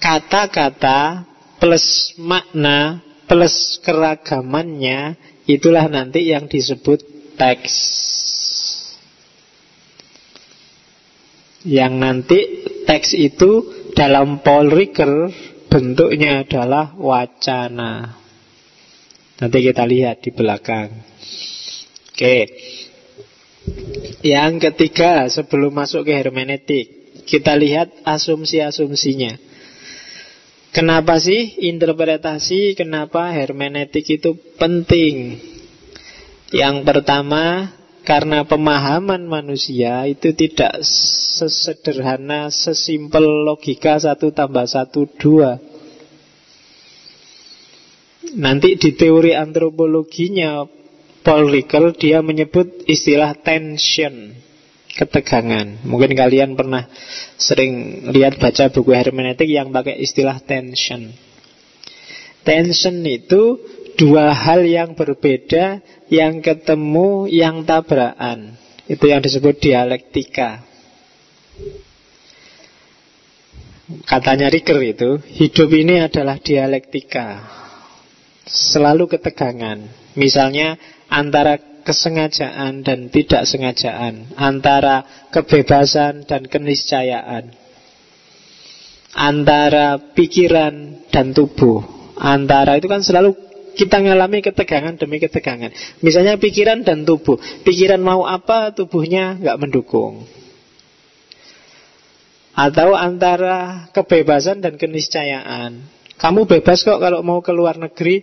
kata-kata 0.00 1.24
plus 1.56 2.18
makna 2.18 3.00
plus 3.24 3.80
keragamannya 3.80 5.16
itulah 5.48 5.88
nanti 5.88 6.28
yang 6.28 6.50
disebut 6.50 7.00
teks. 7.38 7.74
Yang 11.62 11.92
nanti 11.94 12.38
teks 12.86 13.14
itu 13.14 13.70
dalam 13.94 14.42
Paul 14.42 14.72
Ricoeur 14.72 15.30
bentuknya 15.70 16.42
adalah 16.42 16.92
wacana. 16.98 18.18
Nanti 19.38 19.58
kita 19.58 19.86
lihat 19.86 20.22
di 20.22 20.30
belakang. 20.34 20.90
Oke. 22.12 22.36
Yang 24.22 24.52
ketiga 24.70 25.26
sebelum 25.30 25.74
masuk 25.74 26.06
ke 26.06 26.12
hermeneutik, 26.14 26.86
kita 27.26 27.54
lihat 27.54 27.90
asumsi-asumsinya. 28.02 29.38
Kenapa 30.72 31.20
sih 31.20 31.68
interpretasi, 31.68 32.72
kenapa 32.74 33.28
hermeneutik 33.34 34.08
itu 34.08 34.34
penting? 34.56 35.36
Yang 36.52 36.76
pertama, 36.84 37.70
karena 38.02 38.42
pemahaman 38.42 39.26
manusia 39.30 40.06
itu 40.10 40.34
tidak 40.34 40.82
sesederhana, 41.38 42.50
sesimpel 42.50 43.46
logika 43.46 43.98
satu 43.98 44.34
tambah 44.34 44.66
satu 44.66 45.06
dua. 45.18 45.58
Nanti 48.38 48.78
di 48.78 48.94
teori 48.94 49.34
antropologinya 49.34 50.66
Paul 51.22 51.50
Ricoeur 51.50 51.94
dia 51.94 52.18
menyebut 52.22 52.86
istilah 52.90 53.34
tension 53.38 54.34
ketegangan. 54.92 55.82
Mungkin 55.86 56.12
kalian 56.12 56.58
pernah 56.58 56.86
sering 57.38 58.06
lihat 58.10 58.38
baca 58.38 58.68
buku 58.70 58.90
hermeneutik 58.92 59.48
yang 59.48 59.70
pakai 59.70 59.98
istilah 59.98 60.38
tension. 60.42 61.14
Tension 62.42 62.98
itu 63.06 63.62
dua 63.96 64.32
hal 64.32 64.64
yang 64.64 64.94
berbeda 64.96 65.80
yang 66.12 66.44
ketemu 66.44 67.28
yang 67.30 67.64
tabrakan. 67.64 68.56
Itu 68.84 69.08
yang 69.08 69.22
disebut 69.22 69.62
dialektika. 69.62 70.60
Katanya 74.08 74.48
Riker 74.48 74.80
itu, 74.80 75.20
hidup 75.36 75.68
ini 75.72 76.00
adalah 76.00 76.40
dialektika. 76.40 77.44
Selalu 78.48 79.08
ketegangan. 79.16 79.84
Misalnya 80.16 80.76
antara 81.08 81.60
kesengajaan 81.82 82.86
dan 82.86 83.10
tidak 83.10 83.44
sengajaan, 83.44 84.32
antara 84.38 85.28
kebebasan 85.34 86.24
dan 86.24 86.46
keniscayaan, 86.46 87.52
antara 89.12 89.98
pikiran 90.14 91.04
dan 91.10 91.36
tubuh, 91.36 91.82
antara 92.16 92.78
itu 92.78 92.86
kan 92.88 93.02
selalu 93.02 93.34
kita 93.74 94.00
mengalami 94.00 94.44
ketegangan 94.44 94.94
demi 94.96 95.18
ketegangan. 95.18 95.72
Misalnya 96.04 96.36
pikiran 96.36 96.84
dan 96.84 97.04
tubuh, 97.08 97.40
pikiran 97.66 98.00
mau 98.00 98.24
apa, 98.28 98.72
tubuhnya 98.72 99.36
nggak 99.40 99.58
mendukung. 99.60 100.24
Atau 102.52 102.92
antara 102.92 103.88
kebebasan 103.96 104.60
dan 104.60 104.76
keniscayaan. 104.76 105.88
Kamu 106.20 106.44
bebas 106.44 106.84
kok 106.84 107.00
kalau 107.00 107.24
mau 107.24 107.40
ke 107.40 107.50
luar 107.50 107.80
negeri, 107.80 108.22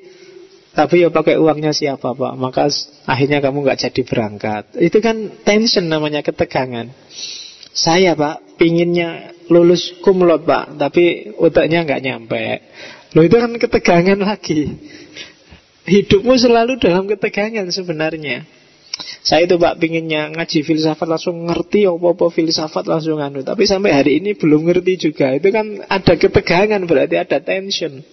tapi 0.69 1.01
ya 1.01 1.09
pakai 1.09 1.35
uangnya 1.41 1.73
siapa 1.73 2.13
pak 2.13 2.33
Maka 2.37 2.69
akhirnya 3.09 3.41
kamu 3.41 3.65
nggak 3.65 3.79
jadi 3.89 4.01
berangkat 4.05 4.63
Itu 4.77 5.01
kan 5.01 5.41
tension 5.41 5.89
namanya 5.89 6.21
ketegangan 6.21 6.93
Saya 7.73 8.13
pak 8.13 8.55
Pinginnya 8.61 9.33
lulus 9.49 9.97
kumlot 10.05 10.45
pak 10.45 10.77
Tapi 10.77 11.33
otaknya 11.41 11.83
nggak 11.83 12.01
nyampe 12.05 12.43
Loh 13.17 13.25
itu 13.25 13.35
kan 13.41 13.51
ketegangan 13.57 14.19
lagi 14.21 14.77
Hidupmu 15.89 16.37
selalu 16.37 16.77
dalam 16.77 17.09
ketegangan 17.09 17.65
sebenarnya. 17.73 18.45
Saya 19.25 19.47
itu 19.47 19.55
pak 19.55 19.79
pinginnya 19.79 20.29
ngaji 20.35 20.61
filsafat 20.61 21.07
langsung 21.07 21.47
ngerti 21.47 21.87
apa-apa 21.87 22.29
filsafat 22.29 22.85
langsung 22.85 23.17
anu. 23.17 23.41
Tapi 23.41 23.63
sampai 23.65 23.95
hari 23.95 24.19
ini 24.21 24.35
belum 24.35 24.69
ngerti 24.69 25.09
juga. 25.09 25.33
Itu 25.33 25.49
kan 25.49 25.81
ada 25.87 26.13
ketegangan 26.19 26.83
berarti 26.83 27.15
ada 27.17 27.39
tension. 27.39 28.03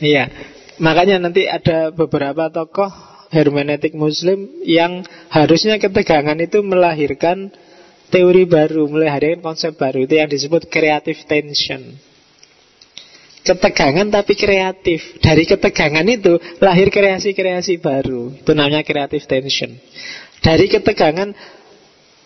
Iya, 0.00 0.30
makanya 0.78 1.20
nanti 1.20 1.44
ada 1.44 1.92
beberapa 1.92 2.48
tokoh 2.48 2.88
hermeneutik 3.34 3.92
muslim 3.92 4.48
yang 4.64 5.02
harusnya 5.30 5.76
ketegangan 5.76 6.38
itu 6.38 6.62
melahirkan 6.62 7.50
teori 8.10 8.46
baru, 8.46 8.86
melahirkan 8.90 9.42
konsep 9.42 9.74
baru. 9.78 10.06
Itu 10.06 10.18
yang 10.18 10.30
disebut 10.30 10.70
creative 10.70 11.20
tension. 11.26 11.98
Ketegangan 13.50 14.06
tapi 14.14 14.38
kreatif. 14.38 15.18
Dari 15.18 15.42
ketegangan 15.42 16.06
itu 16.06 16.38
lahir 16.62 16.86
kreasi-kreasi 16.86 17.82
baru. 17.82 18.30
Itu 18.30 18.54
namanya 18.54 18.86
creative 18.86 19.26
tension. 19.26 19.74
Dari 20.38 20.70
ketegangan 20.70 21.34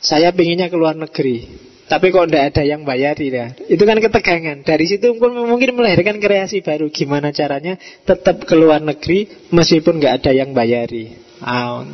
saya 0.04 0.36
pinginnya 0.36 0.68
ke 0.68 0.76
luar 0.76 0.92
negeri. 1.00 1.72
Tapi 1.84 2.12
kok 2.12 2.28
tidak 2.28 2.44
ada 2.48 2.64
yang 2.64 2.80
bayari 2.88 3.28
ya 3.28 3.52
Itu 3.68 3.84
kan 3.84 4.00
ketegangan 4.00 4.64
Dari 4.64 4.88
situ 4.88 5.20
mungkin 5.20 5.76
melahirkan 5.76 6.16
kreasi 6.16 6.64
baru 6.64 6.88
Gimana 6.88 7.28
caranya 7.28 7.76
tetap 8.08 8.48
ke 8.48 8.56
luar 8.56 8.80
negeri 8.80 9.28
Meskipun 9.52 10.00
nggak 10.00 10.24
ada 10.24 10.32
yang 10.32 10.56
bayari 10.56 11.12
ah, 11.44 11.84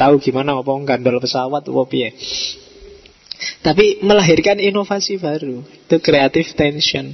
tahu 0.00 0.16
gimana 0.24 0.56
Apa 0.56 0.72
gandol 0.88 1.20
pesawat 1.20 1.60
apa. 1.60 1.84
Tapi 3.60 4.00
melahirkan 4.00 4.56
inovasi 4.64 5.20
baru 5.20 5.60
Itu 5.60 6.00
kreatif 6.00 6.56
tension 6.56 7.12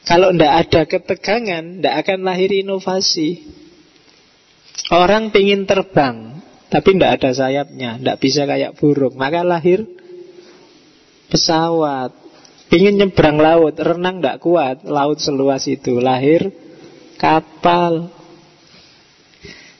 Kalau 0.00 0.32
tidak 0.32 0.52
ada 0.66 0.82
ketegangan 0.88 1.64
Tidak 1.78 1.94
akan 1.94 2.18
lahir 2.24 2.50
inovasi. 2.50 3.44
Orang 4.88 5.28
ingin 5.36 5.68
terbang 5.68 6.40
Tapi 6.72 6.96
tidak 6.96 7.20
ada 7.20 7.30
sayapnya 7.36 8.00
Tidak 8.00 8.16
bisa 8.16 8.48
kayak 8.48 8.80
burung. 8.80 9.14
Maka 9.20 9.44
lahir 9.44 9.84
pesawat, 11.30 12.10
ingin 12.74 12.98
nyebrang 12.98 13.38
laut, 13.38 13.78
renang 13.78 14.18
tidak 14.18 14.42
kuat, 14.42 14.82
laut 14.82 15.22
seluas 15.22 15.64
itu, 15.70 16.02
lahir 16.02 16.50
kapal. 17.16 18.10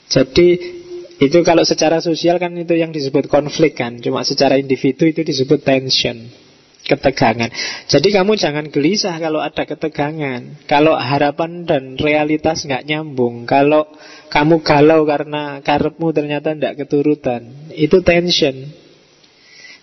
Jadi 0.07 0.79
itu 1.21 1.39
kalau 1.45 1.66
secara 1.66 1.99
sosial 2.01 2.39
kan 2.41 2.55
itu 2.57 2.73
yang 2.79 2.95
disebut 2.95 3.27
konflik 3.27 3.77
kan, 3.77 3.99
cuma 4.01 4.23
secara 4.23 4.57
individu 4.57 5.05
itu 5.05 5.27
disebut 5.27 5.61
tension, 5.66 6.31
ketegangan. 6.91 7.55
Jadi 7.86 8.11
kamu 8.11 8.34
jangan 8.34 8.66
gelisah 8.66 9.14
kalau 9.22 9.38
ada 9.38 9.62
ketegangan, 9.62 10.66
kalau 10.66 10.99
harapan 10.99 11.62
dan 11.62 11.95
realitas 11.95 12.66
nggak 12.66 12.91
nyambung, 12.91 13.47
kalau 13.47 13.86
kamu 14.34 14.66
galau 14.66 15.07
karena 15.07 15.62
karepmu 15.62 16.11
ternyata 16.11 16.51
tidak 16.59 16.82
keturutan, 16.82 17.70
itu 17.70 18.03
tension. 18.03 18.66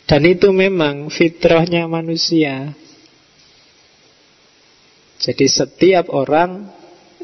Dan 0.07 0.23
itu 0.23 0.51
memang 0.51 1.11
fitrahnya 1.11 1.87
manusia. 1.87 2.71
Jadi 5.19 5.47
setiap 5.51 6.07
orang 6.11 6.71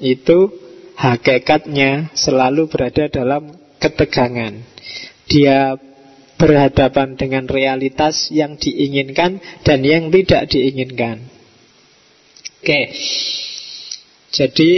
itu 0.04 0.52
hakikatnya 1.00 2.12
selalu 2.12 2.68
berada 2.68 3.08
dalam 3.08 3.56
ketegangan. 3.80 4.60
Dia 5.32 5.80
berhadapan 6.44 7.16
dengan 7.16 7.48
realitas 7.48 8.28
yang 8.28 8.60
diinginkan 8.60 9.40
dan 9.64 9.80
yang 9.80 10.12
tidak 10.12 10.52
diinginkan. 10.52 11.24
Oke. 12.60 12.92
Jadi 14.36 14.72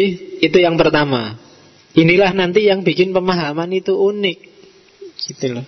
itu 0.45 0.57
yang 0.61 0.78
pertama. 0.78 1.41
Inilah 1.97 2.38
nanti 2.38 2.70
yang 2.70 2.86
bikin 2.86 3.18
pemahaman 3.18 3.74
itu 3.74 3.97
unik. 3.97 4.39
Gitu 5.26 5.45
loh. 5.57 5.66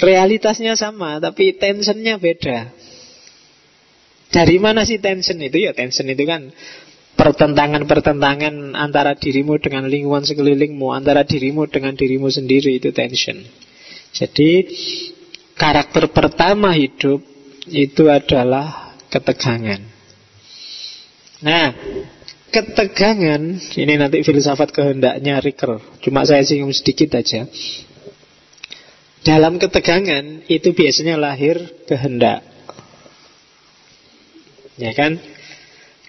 Realitasnya 0.00 0.74
sama, 0.74 1.22
tapi 1.22 1.54
tensionnya 1.54 2.16
beda. 2.18 2.72
Dari 4.32 4.56
mana 4.56 4.82
sih 4.88 4.98
tension 4.98 5.36
itu? 5.38 5.62
Ya 5.62 5.76
tension 5.76 6.08
itu 6.08 6.24
kan 6.24 6.48
pertentangan-pertentangan 7.18 8.72
antara 8.72 9.12
dirimu 9.18 9.60
dengan 9.60 9.84
lingkungan 9.90 10.24
sekelilingmu, 10.24 10.90
antara 10.96 11.28
dirimu 11.28 11.68
dengan 11.68 11.92
dirimu 11.92 12.32
sendiri 12.32 12.80
itu 12.80 12.94
tension. 12.96 13.44
Jadi 14.10 14.66
karakter 15.54 16.10
pertama 16.10 16.74
hidup 16.74 17.22
itu 17.70 18.10
adalah 18.10 18.96
ketegangan. 19.12 19.80
Nah, 21.40 21.72
ketegangan 22.50 23.42
ini 23.78 23.94
nanti 23.96 24.20
filsafat 24.20 24.74
kehendaknya 24.74 25.40
Ricker. 25.40 25.78
Cuma 26.02 26.26
saya 26.26 26.42
singgung 26.42 26.74
sedikit 26.74 27.16
aja. 27.16 27.46
Dalam 29.20 29.60
ketegangan 29.60 30.48
itu 30.48 30.72
biasanya 30.72 31.20
lahir 31.20 31.60
kehendak. 31.84 32.40
Ya 34.80 34.96
kan? 34.96 35.20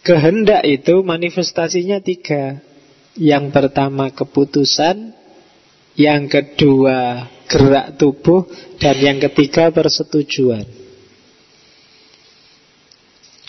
Kehendak 0.01 0.63
itu 0.63 1.03
manifestasinya 1.03 1.99
tiga. 1.99 2.63
Yang 3.19 3.51
pertama 3.51 4.07
keputusan, 4.15 5.11
yang 5.99 6.31
kedua 6.31 7.27
gerak 7.51 7.99
tubuh, 7.99 8.47
dan 8.79 8.95
yang 8.95 9.19
ketiga 9.19 9.67
persetujuan. 9.75 10.63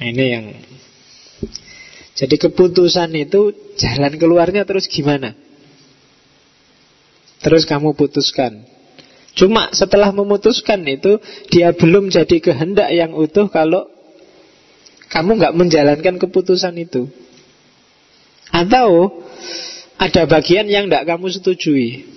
Nah, 0.03 0.07
ini 0.11 0.24
yang 0.26 0.44
jadi 2.18 2.34
keputusan 2.34 3.14
itu 3.14 3.55
jalan 3.78 4.18
keluarnya 4.18 4.66
terus 4.66 4.90
gimana? 4.90 5.38
Terus 7.38 7.62
kamu 7.62 7.94
putuskan. 7.94 8.66
Cuma 9.32 9.72
setelah 9.72 10.12
memutuskan 10.12 10.84
itu 10.84 11.22
dia 11.48 11.72
belum 11.72 12.12
jadi 12.12 12.36
kehendak 12.42 12.90
yang 12.92 13.16
utuh 13.16 13.48
kalau 13.48 13.88
kamu 15.09 15.40
nggak 15.40 15.57
menjalankan 15.57 16.16
keputusan 16.20 16.76
itu. 16.82 17.09
Atau 18.53 19.22
ada 19.96 20.22
bagian 20.28 20.68
yang 20.68 20.90
tidak 20.90 21.09
kamu 21.09 21.32
setujui. 21.32 22.11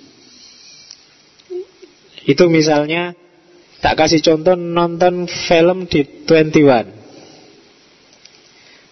Itu 2.26 2.50
misalnya 2.50 3.14
tak 3.78 4.02
kasih 4.02 4.18
contoh 4.18 4.58
nonton 4.58 5.30
film 5.30 5.86
di 5.86 6.02
21. 6.26 6.96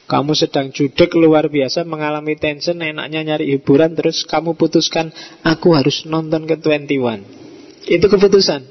Kamu 0.05 0.32
sedang 0.37 0.68
judek 0.70 1.16
luar 1.16 1.49
biasa 1.51 1.82
mengalami 1.82 2.37
tension 2.39 2.78
enaknya 2.78 3.24
nyari 3.24 3.57
hiburan 3.57 3.97
terus 3.97 4.22
kamu 4.28 4.55
putuskan 4.55 5.11
aku 5.43 5.74
harus 5.74 6.07
nonton 6.07 6.47
ke 6.47 6.61
21. 6.61 7.91
Itu 7.91 8.07
keputusan. 8.07 8.62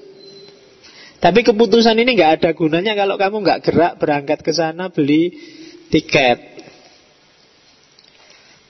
Tapi 1.20 1.39
keputusan 1.43 1.97
ini 1.99 2.16
nggak 2.16 2.32
ada 2.39 2.49
gunanya 2.55 2.93
kalau 2.95 3.16
kamu 3.20 3.36
nggak 3.43 3.61
gerak 3.66 3.93
berangkat 3.99 4.39
ke 4.45 4.51
sana 4.55 4.93
beli 4.93 5.34
tiket. 5.91 6.39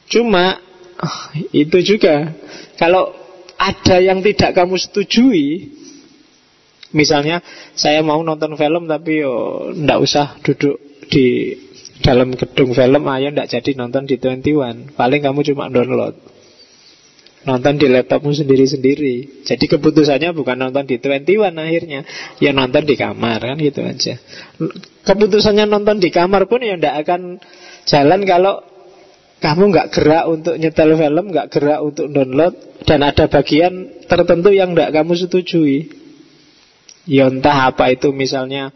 Cuma 0.08 0.58
oh, 1.02 1.22
itu 1.52 1.78
juga 1.82 2.32
kalau 2.78 3.12
ada 3.58 3.98
yang 4.04 4.20
tidak 4.20 4.54
kamu 4.56 4.76
setujui, 4.76 5.72
misalnya 6.94 7.42
saya 7.74 8.00
mau 8.06 8.22
nonton 8.22 8.56
film 8.58 8.86
tapi 8.86 9.26
yo 9.26 9.70
ndak 9.74 10.00
usah 10.00 10.38
duduk 10.42 10.78
di 11.10 11.58
dalam 12.04 12.34
gedung 12.34 12.74
film 12.74 13.04
ayo 13.10 13.30
ndak 13.30 13.50
jadi 13.52 13.72
nonton 13.78 14.10
di 14.10 14.18
21 14.18 14.96
Paling 14.98 15.22
kamu 15.22 15.40
cuma 15.54 15.70
download. 15.70 16.16
Nonton 17.44 17.76
di 17.76 17.92
laptopmu 17.92 18.32
sendiri-sendiri. 18.32 19.44
Jadi 19.44 19.66
keputusannya 19.68 20.32
bukan 20.32 20.64
nonton 20.64 20.88
di 20.88 20.96
21 20.96 21.44
akhirnya. 21.60 22.08
Ya 22.40 22.56
nonton 22.56 22.88
di 22.88 22.96
kamar 22.96 23.44
kan 23.44 23.60
gitu 23.60 23.84
aja. 23.84 24.16
Keputusannya 25.04 25.68
nonton 25.68 26.00
di 26.00 26.08
kamar 26.08 26.48
pun 26.48 26.64
ya 26.64 26.80
ndak 26.80 27.04
akan 27.04 27.44
jalan 27.84 28.24
kalau 28.24 28.64
kamu 29.44 29.76
nggak 29.76 29.88
gerak 29.92 30.24
untuk 30.32 30.56
nyetel 30.56 30.96
film, 30.96 31.26
nggak 31.36 31.48
gerak 31.52 31.80
untuk 31.84 32.08
download, 32.16 32.56
dan 32.88 33.04
ada 33.04 33.28
bagian 33.28 33.92
tertentu 34.08 34.56
yang 34.56 34.72
nggak 34.72 34.96
kamu 34.96 35.20
setujui. 35.20 36.03
Ya 37.04 37.28
entah 37.28 37.68
apa 37.68 37.92
itu 37.92 38.16
misalnya 38.16 38.72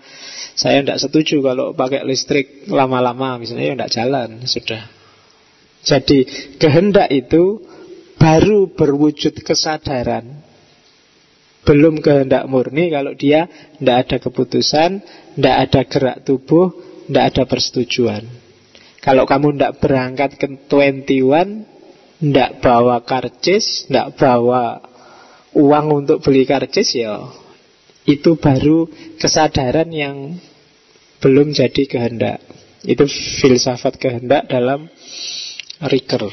saya 0.58 0.84
tidak 0.84 1.00
setuju 1.00 1.40
kalau 1.40 1.72
pakai 1.72 2.04
listrik 2.04 2.68
lama-lama 2.68 3.40
misalnya 3.40 3.72
ya 3.72 3.76
tidak 3.80 3.94
jalan 3.96 4.30
sudah. 4.44 4.84
Jadi 5.88 6.28
kehendak 6.60 7.08
itu 7.14 7.64
baru 8.20 8.68
berwujud 8.76 9.32
kesadaran 9.46 10.48
belum 11.68 12.00
kehendak 12.00 12.48
murni 12.48 12.88
kalau 12.88 13.12
dia 13.12 13.52
tidak 13.76 13.98
ada 14.08 14.18
keputusan, 14.24 15.04
tidak 15.36 15.56
ada 15.68 15.82
gerak 15.84 16.18
tubuh, 16.24 16.72
tidak 17.12 17.24
ada 17.36 17.44
persetujuan. 17.44 18.24
Kalau 19.04 19.28
kamu 19.28 19.60
tidak 19.60 19.76
berangkat 19.84 20.32
ke 20.40 20.48
21, 20.72 22.24
tidak 22.24 22.52
bawa 22.64 23.04
karcis, 23.04 23.84
tidak 23.84 24.16
bawa 24.16 24.80
uang 25.52 25.86
untuk 25.92 26.24
beli 26.24 26.48
karcis 26.48 27.04
ya 27.04 27.28
itu 28.08 28.40
baru 28.40 28.88
kesadaran 29.20 29.92
yang 29.92 30.40
belum 31.20 31.52
jadi 31.52 31.84
kehendak. 31.84 32.40
Itu 32.88 33.04
filsafat 33.44 34.00
kehendak 34.00 34.48
dalam 34.48 34.88
Riker. 35.84 36.32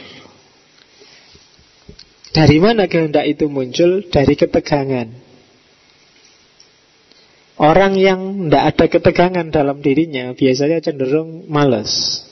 Dari 2.31 2.59
mana 2.63 2.87
kehendak 2.87 3.27
itu 3.27 3.51
muncul? 3.51 4.07
Dari 4.07 4.35
ketegangan. 4.39 5.09
Orang 7.55 7.95
yang 7.95 8.51
tidak 8.51 8.65
ada 8.75 8.85
ketegangan 8.91 9.47
dalam 9.55 9.79
dirinya 9.79 10.35
biasanya 10.35 10.83
cenderung 10.83 11.47
males. 11.47 12.23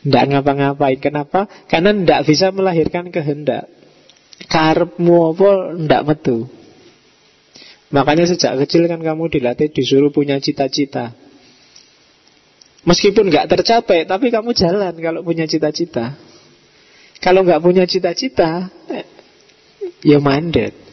Tidak 0.00 0.24
ngapa-ngapain. 0.32 0.96
Kenapa? 0.96 1.44
Karena 1.68 1.92
tidak 1.92 2.20
bisa 2.24 2.48
melahirkan 2.48 3.12
kehendak. 3.12 3.68
Karepmu 4.48 5.36
apa 5.36 5.50
tidak 5.76 6.02
metu. 6.08 6.57
Makanya 7.88 8.28
sejak 8.28 8.60
kecil 8.64 8.84
kan 8.84 9.00
kamu 9.00 9.32
dilatih 9.32 9.72
disuruh 9.72 10.12
punya 10.12 10.36
cita-cita. 10.36 11.16
Meskipun 12.84 13.32
nggak 13.32 13.48
tercapai, 13.48 14.04
tapi 14.04 14.28
kamu 14.28 14.52
jalan 14.52 14.94
kalau 14.96 15.20
punya 15.24 15.48
cita-cita. 15.48 16.16
Kalau 17.18 17.42
nggak 17.42 17.60
punya 17.64 17.84
cita-cita, 17.88 18.70
ya 20.04 20.18
mandet. 20.22 20.88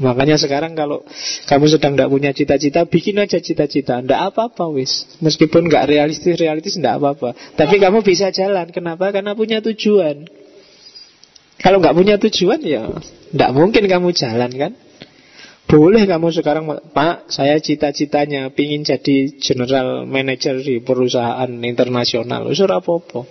Makanya 0.00 0.40
sekarang 0.40 0.72
kalau 0.72 1.04
kamu 1.44 1.64
sedang 1.68 1.92
tidak 1.92 2.08
punya 2.08 2.30
cita-cita, 2.32 2.88
bikin 2.88 3.20
aja 3.20 3.36
cita-cita. 3.36 4.00
Tidak 4.00 4.20
apa-apa 4.32 4.70
wis. 4.72 5.04
Meskipun 5.20 5.68
nggak 5.68 5.84
realistis, 5.90 6.40
realistis 6.40 6.80
tidak 6.80 7.02
apa-apa. 7.02 7.36
Tapi 7.58 7.76
kamu 7.76 8.00
bisa 8.00 8.32
jalan. 8.32 8.72
Kenapa? 8.72 9.12
Karena 9.12 9.36
punya 9.36 9.60
tujuan. 9.60 10.24
Kalau 11.58 11.82
nggak 11.82 11.96
punya 11.98 12.16
tujuan 12.22 12.62
ya 12.62 12.86
tidak 13.34 13.50
mungkin 13.50 13.84
kamu 13.90 14.08
jalan 14.14 14.50
kan. 14.54 14.72
Boleh 15.68 16.08
kamu 16.08 16.32
sekarang 16.32 16.64
Pak, 16.96 17.28
saya 17.28 17.60
cita-citanya 17.60 18.48
Pingin 18.56 18.88
jadi 18.88 19.36
general 19.36 20.08
manager 20.08 20.56
di 20.64 20.80
perusahaan 20.80 21.52
internasional. 21.60 22.48
Usur 22.48 22.72
apa-apa. 22.72 23.28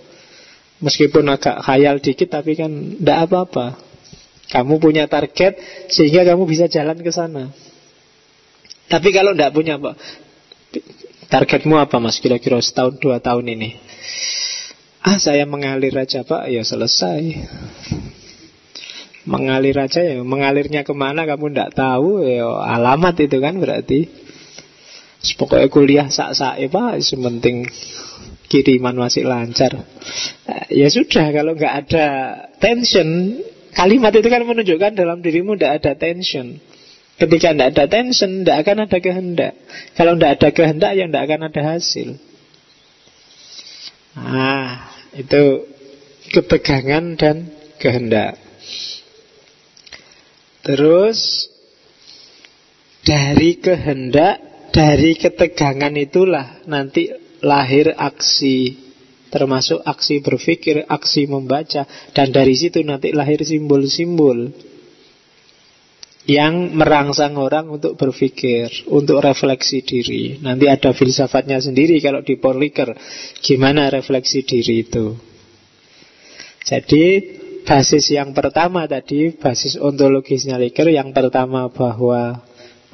Meskipun 0.78 1.26
agak 1.26 1.58
khayal 1.66 1.98
dikit 1.98 2.30
Tapi 2.30 2.54
kan 2.54 2.70
tidak 2.70 3.18
apa-apa. 3.26 3.82
Kamu 4.54 4.78
punya 4.78 5.10
target 5.10 5.58
Sehingga 5.90 6.22
kamu 6.22 6.46
bisa 6.46 6.70
jalan 6.70 7.02
ke 7.02 7.10
sana. 7.10 7.50
Tapi 8.86 9.10
kalau 9.10 9.34
tidak 9.34 9.52
punya 9.52 9.76
apa 9.82 9.98
Targetmu 11.28 11.74
apa 11.74 11.98
mas 11.98 12.22
Kira-kira 12.22 12.62
setahun 12.62 13.02
dua 13.02 13.18
tahun 13.18 13.50
ini? 13.50 13.74
Ah 15.02 15.18
saya 15.18 15.42
mengalir 15.42 15.90
aja 15.98 16.22
pak. 16.22 16.54
Ya 16.54 16.62
selesai 16.62 17.34
mengalir 19.28 19.76
aja 19.76 20.00
ya. 20.00 20.24
Mengalirnya 20.24 20.82
ke 20.82 20.96
mana 20.96 21.28
kamu 21.28 21.52
tidak 21.52 21.76
tahu 21.76 22.24
ya 22.24 22.48
alamat 22.48 23.14
itu 23.20 23.36
kan 23.38 23.60
berarti. 23.60 24.08
Pokoknya 25.36 25.68
kuliah 25.68 26.06
sak 26.08 26.32
sak 26.32 26.56
pak 26.72 27.04
sementing 27.04 27.68
kiriman 28.48 28.96
masih 28.96 29.28
lancar. 29.28 29.84
Ya 30.72 30.88
sudah 30.88 31.28
kalau 31.30 31.52
nggak 31.52 31.74
ada 31.84 32.06
tension 32.56 33.38
kalimat 33.76 34.14
itu 34.16 34.28
kan 34.32 34.42
menunjukkan 34.48 34.96
dalam 34.96 35.20
dirimu 35.20 35.54
tidak 35.60 35.84
ada 35.84 35.92
tension. 36.00 36.56
Ketika 37.18 37.52
tidak 37.52 37.68
ada 37.76 37.84
tension 37.90 38.42
tidak 38.42 38.56
akan 38.64 38.76
ada 38.88 38.98
kehendak. 39.02 39.52
Kalau 39.92 40.16
tidak 40.16 40.30
ada 40.40 40.48
kehendak 40.54 40.92
ya 40.96 41.04
tidak 41.04 41.22
akan 41.28 41.40
ada 41.52 41.60
hasil. 41.76 42.08
Ah 44.16 44.88
itu 45.12 45.66
ketegangan 46.32 47.18
dan 47.18 47.36
kehendak 47.82 48.47
Terus 50.68 51.48
dari 53.00 53.56
kehendak, 53.56 54.68
dari 54.68 55.16
ketegangan 55.16 55.96
itulah 55.96 56.60
nanti 56.68 57.08
lahir 57.40 57.96
aksi 57.96 58.76
termasuk 59.32 59.80
aksi 59.80 60.20
berpikir, 60.20 60.84
aksi 60.84 61.24
membaca 61.24 61.88
dan 62.12 62.28
dari 62.36 62.52
situ 62.52 62.84
nanti 62.84 63.16
lahir 63.16 63.40
simbol-simbol 63.40 64.52
yang 66.28 66.76
merangsang 66.76 67.40
orang 67.40 67.72
untuk 67.72 67.96
berpikir, 67.96 68.68
untuk 68.92 69.24
refleksi 69.24 69.80
diri. 69.80 70.36
Nanti 70.44 70.68
ada 70.68 70.92
filsafatnya 70.92 71.64
sendiri 71.64 71.96
kalau 72.04 72.20
di 72.20 72.36
Porliker, 72.36 72.92
gimana 73.40 73.88
refleksi 73.88 74.44
diri 74.44 74.84
itu. 74.84 75.16
Jadi 76.60 77.37
basis 77.68 78.08
yang 78.08 78.32
pertama 78.32 78.88
tadi, 78.88 79.36
basis 79.36 79.76
ontologisnya 79.76 80.56
Liker, 80.56 80.88
yang 80.88 81.12
pertama 81.12 81.68
bahwa 81.68 82.40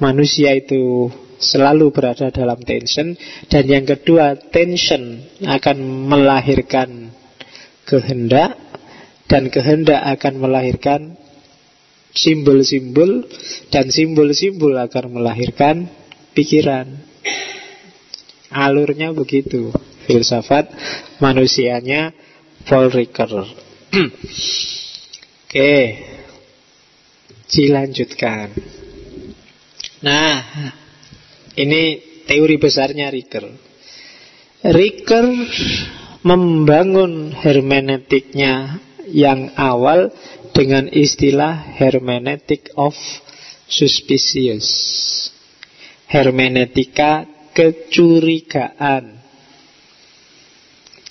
manusia 0.03 0.51
itu 0.51 1.07
selalu 1.39 1.95
berada 1.95 2.27
dalam 2.27 2.59
tension 2.59 3.15
dan 3.47 3.63
yang 3.63 3.87
kedua 3.87 4.35
tension 4.35 5.23
akan 5.47 5.77
melahirkan 6.11 7.15
kehendak 7.87 8.59
dan 9.31 9.47
kehendak 9.47 10.03
akan 10.19 10.43
melahirkan 10.43 11.01
simbol-simbol 12.11 13.23
dan 13.71 13.87
simbol-simbol 13.87 14.75
akan 14.75 15.15
melahirkan 15.15 15.87
pikiran. 16.35 16.99
Alurnya 18.51 19.15
begitu. 19.15 19.71
Filsafat 20.05 20.69
manusianya 21.17 22.13
Paul 22.69 22.93
Ricoeur. 22.93 23.64
Oke. 25.45 25.75
Dilanjutkan. 27.45 28.51
Nah, 30.01 30.37
ini 31.55 31.83
teori 32.27 32.57
besarnya 32.59 33.07
Ricoeur. 33.13 33.53
Ricoeur 34.65 35.27
membangun 36.25 37.31
hermeneutiknya 37.31 38.81
yang 39.09 39.53
awal 39.53 40.09
dengan 40.51 40.89
istilah 40.89 41.77
hermeneutik 41.77 42.73
of 42.73 42.97
suspicious. 43.69 44.67
Hermeneutika 46.09 47.29
kecurigaan. 47.53 49.24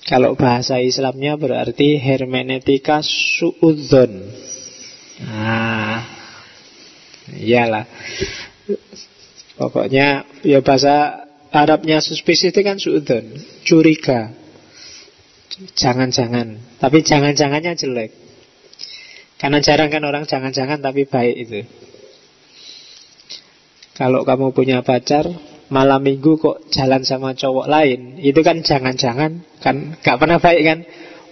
Kalau 0.04 0.36
bahasa 0.36 0.84
Islamnya 0.84 1.40
berarti 1.40 1.96
hermeneutika 1.96 3.00
suudzon. 3.00 4.20
Nah, 5.24 6.04
iyalah. 7.32 7.88
Pokoknya 9.54 10.28
ya 10.44 10.60
bahasa 10.60 11.24
Arabnya 11.54 12.02
suspicious 12.02 12.50
itu 12.50 12.60
kan 12.66 12.82
suudzon, 12.82 13.38
curiga. 13.62 14.34
Jangan-jangan 15.78 16.78
Tapi 16.82 17.06
jangan-jangannya 17.06 17.78
jelek 17.78 18.10
Karena 19.38 19.62
jarang 19.62 19.86
kan 19.86 20.02
orang 20.02 20.26
jangan-jangan 20.26 20.82
tapi 20.82 21.06
baik 21.06 21.36
itu 21.46 21.60
Kalau 23.94 24.26
kamu 24.26 24.50
punya 24.50 24.82
pacar 24.82 25.30
Malam 25.72 26.00
minggu 26.04 26.36
kok 26.36 26.68
jalan 26.68 27.02
sama 27.04 27.32
cowok 27.32 27.66
lain. 27.68 28.20
Itu 28.20 28.44
kan 28.44 28.60
jangan-jangan 28.60 29.44
Kan 29.64 29.96
gak 30.04 30.20
pernah 30.20 30.36
baik 30.36 30.62
kan? 30.64 30.78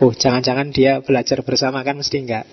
Oh 0.00 0.10
jangan-jangan 0.16 0.72
dia 0.72 1.04
belajar 1.04 1.44
bersama 1.44 1.84
kan 1.84 2.00
mesti 2.00 2.16
enggak 2.24 2.48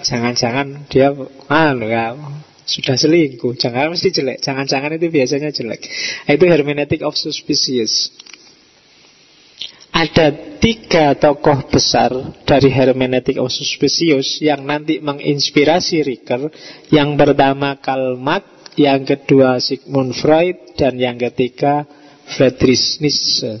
Jangan-jangan 0.00 0.88
dia 0.88 1.12
ah, 1.52 1.76
ya, 1.76 2.16
sudah 2.64 2.96
selingkuh. 2.96 3.58
Jangan 3.58 3.92
mesti 3.92 4.08
jelek. 4.08 4.40
Jangan-jangan 4.40 4.96
itu 4.96 5.12
biasanya 5.12 5.50
jelek. 5.52 5.84
Itu 6.24 6.44
hermeneutic 6.48 7.04
of 7.04 7.18
suspicious. 7.18 8.08
Ada 9.90 10.56
tiga 10.62 11.18
tokoh 11.18 11.68
besar 11.68 12.14
dari 12.48 12.72
hermeneutik 12.72 13.36
of 13.36 13.52
suspicious 13.52 14.40
yang 14.40 14.64
nanti 14.64 15.02
menginspirasi 15.02 16.00
Ricker. 16.06 16.48
Yang 16.88 17.10
pertama 17.18 17.76
Karl 17.82 18.16
yang 18.80 19.04
kedua 19.04 19.60
Sigmund 19.60 20.16
Freud, 20.16 20.56
dan 20.80 20.96
yang 20.96 21.20
ketiga 21.20 21.84
Friedrich 22.24 22.96
Nietzsche. 23.04 23.60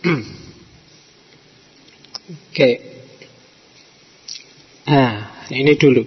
Oke. 0.00 0.24
Okay. 2.48 2.74
Nah, 4.88 5.46
ini 5.52 5.76
dulu. 5.76 6.02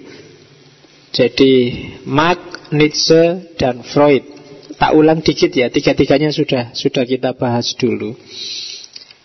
Jadi 1.14 1.54
Marx, 2.10 2.74
Nietzsche, 2.74 3.54
dan 3.56 3.86
Freud 3.86 4.34
Tak 4.84 5.00
ulang 5.00 5.22
dikit 5.22 5.54
ya, 5.54 5.72
tiga-tiganya 5.72 6.34
sudah 6.34 6.76
sudah 6.76 7.06
kita 7.06 7.38
bahas 7.38 7.72
dulu. 7.78 8.18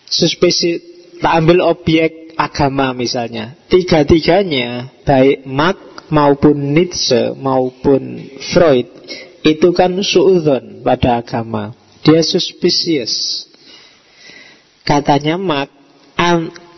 Suspesi, 0.07 0.79
tak 1.19 1.43
ambil 1.43 1.67
objek 1.67 2.31
agama 2.39 2.95
misalnya. 2.95 3.59
Tiga-tiganya, 3.67 4.87
baik 5.03 5.43
Marx 5.43 5.77
maupun 6.09 6.75
Nietzsche 6.75 7.33
maupun 7.37 8.29
Freud, 8.53 8.87
itu 9.45 9.69
kan 9.71 9.95
suudon 10.03 10.83
pada 10.83 11.21
agama. 11.23 11.73
Dia 12.03 12.21
suspicious. 12.25 13.45
Katanya 14.83 15.37
Marx, 15.37 15.69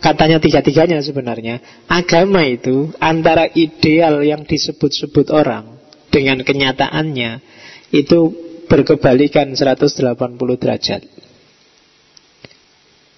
katanya 0.04 0.36
tiga-tiganya 0.38 1.00
sebenarnya, 1.00 1.84
agama 1.88 2.44
itu 2.44 2.92
antara 3.00 3.48
ideal 3.56 4.20
yang 4.20 4.44
disebut-sebut 4.44 5.32
orang 5.32 5.80
dengan 6.12 6.44
kenyataannya 6.44 7.40
itu 7.92 8.20
berkebalikan 8.68 9.52
180 9.52 10.60
derajat. 10.60 11.02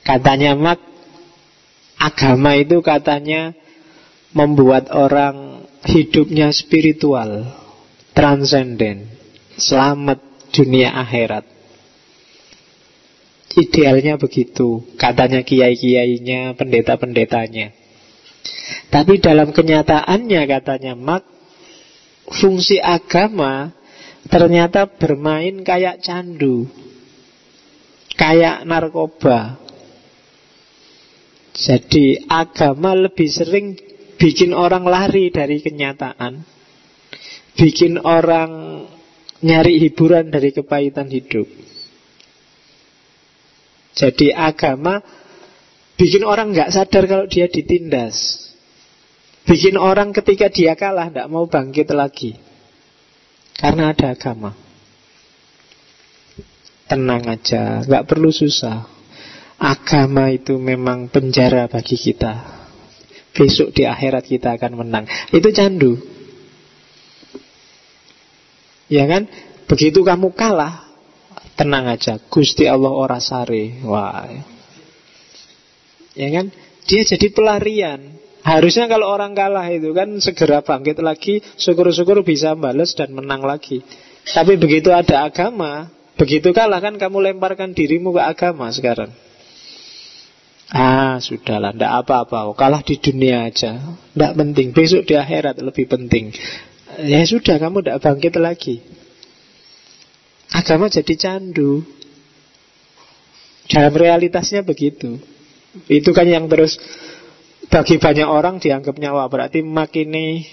Katanya 0.05 0.53
mak 0.59 0.83
agama 1.97 2.59
itu 2.59 2.83
katanya 2.85 3.57
membuat 4.37 4.91
orang 4.93 5.54
hidupnya 5.85 6.49
spiritual, 6.51 7.45
transenden, 8.17 9.09
selamat 9.61 10.21
dunia 10.51 10.97
akhirat. 10.97 11.45
Idealnya 13.55 14.19
begitu, 14.19 14.83
katanya 14.99 15.47
kiai-kiainya, 15.47 16.59
pendeta-pendetanya. 16.59 17.71
Tapi 18.91 19.23
dalam 19.23 19.55
kenyataannya 19.55 20.43
katanya 20.51 20.99
mak 20.99 21.23
fungsi 22.27 22.83
agama 22.83 23.71
ternyata 24.27 24.91
bermain 24.91 25.63
kayak 25.63 26.03
candu, 26.03 26.67
kayak 28.19 28.67
narkoba. 28.67 29.61
Jadi 31.55 32.27
agama 32.27 32.99
lebih 32.99 33.31
sering 33.31 33.79
bikin 34.25 34.57
orang 34.57 34.89
lari 34.89 35.29
dari 35.29 35.61
kenyataan, 35.61 36.41
bikin 37.61 38.01
orang 38.01 38.81
nyari 39.45 39.77
hiburan 39.85 40.33
dari 40.33 40.49
kepahitan 40.49 41.13
hidup. 41.13 41.45
Jadi 43.93 44.33
agama 44.33 45.05
bikin 46.01 46.25
orang 46.25 46.57
nggak 46.57 46.73
sadar 46.73 47.05
kalau 47.05 47.29
dia 47.29 47.53
ditindas. 47.53 48.49
Bikin 49.45 49.77
orang 49.77 50.17
ketika 50.17 50.49
dia 50.49 50.73
kalah 50.73 51.13
tidak 51.13 51.29
mau 51.29 51.45
bangkit 51.45 51.93
lagi. 51.93 52.33
Karena 53.61 53.93
ada 53.93 54.17
agama. 54.17 54.57
Tenang 56.89 57.29
aja, 57.29 57.85
nggak 57.85 58.09
perlu 58.09 58.33
susah. 58.33 58.89
Agama 59.61 60.33
itu 60.33 60.57
memang 60.57 61.13
penjara 61.13 61.69
bagi 61.69 62.01
kita. 62.01 62.64
Besok 63.35 63.75
di 63.75 63.83
akhirat 63.83 64.25
kita 64.25 64.55
akan 64.55 64.73
menang. 64.79 65.05
Itu 65.35 65.51
candu. 65.51 65.99
Ya 68.87 69.11
kan? 69.11 69.27
Begitu 69.67 70.07
kamu 70.07 70.37
kalah, 70.39 70.87
tenang 71.59 71.91
aja. 71.91 72.23
Gusti 72.31 72.71
Allah 72.71 72.95
ora 72.95 73.19
sare. 73.19 73.83
Wah. 73.83 74.31
Ya 76.15 76.29
kan? 76.31 76.55
Dia 76.87 77.03
jadi 77.03 77.27
pelarian. 77.35 78.23
Harusnya 78.45 78.87
kalau 78.93 79.09
orang 79.09 79.33
kalah 79.33 79.65
itu 79.73 79.97
kan 79.97 80.21
segera 80.21 80.61
bangkit 80.61 81.01
lagi, 81.01 81.41
syukur-syukur 81.57 82.21
bisa 82.21 82.53
balas 82.53 82.93
dan 82.93 83.17
menang 83.17 83.41
lagi. 83.41 83.81
Tapi 84.29 84.61
begitu 84.61 84.93
ada 84.93 85.25
agama, 85.25 85.89
begitu 86.21 86.53
kalah 86.53 86.85
kan 86.85 87.01
kamu 87.01 87.33
lemparkan 87.33 87.73
dirimu 87.73 88.13
ke 88.13 88.21
agama 88.21 88.69
sekarang. 88.69 89.09
Ah, 90.73 91.21
sudahlah, 91.21 91.77
ndak 91.77 91.93
apa-apa. 92.05 92.57
Kalah 92.57 92.81
di 92.81 92.97
dunia 92.97 93.45
aja. 93.49 93.77
Ndak 94.17 94.33
penting. 94.33 94.69
Besok 94.73 95.05
di 95.05 95.15
akhirat 95.19 95.61
lebih 95.61 95.85
penting. 95.91 96.33
Ya 97.05 97.21
sudah, 97.27 97.61
kamu 97.61 97.85
ndak 97.85 98.01
bangkit 98.01 98.35
lagi. 98.41 98.81
Agama 100.55 100.89
jadi 100.89 101.15
candu. 101.19 101.85
Dalam 103.69 103.93
realitasnya 103.93 104.65
begitu. 104.65 105.21
Itu 105.91 106.15
kan 106.15 106.31
yang 106.31 106.47
terus 106.47 106.79
bagi 107.67 107.99
banyak 107.99 108.29
orang 108.29 108.63
dianggap 108.63 108.95
nyawa 108.95 109.27
berarti 109.27 109.65
makini 109.65 110.47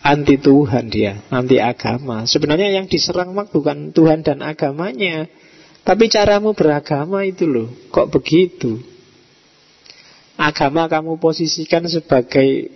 anti 0.00 0.40
Tuhan 0.40 0.88
dia, 0.88 1.20
anti 1.28 1.60
agama. 1.60 2.24
Sebenarnya 2.24 2.72
yang 2.72 2.88
diserang 2.88 3.36
mak 3.36 3.52
bukan 3.52 3.92
Tuhan 3.92 4.24
dan 4.24 4.40
agamanya, 4.40 5.28
tapi 5.84 6.08
caramu 6.08 6.56
beragama 6.56 7.26
itu 7.28 7.44
loh. 7.44 7.68
Kok 7.92 8.08
begitu? 8.08 8.93
Agama 10.34 10.90
kamu 10.90 11.22
posisikan 11.22 11.86
sebagai 11.86 12.70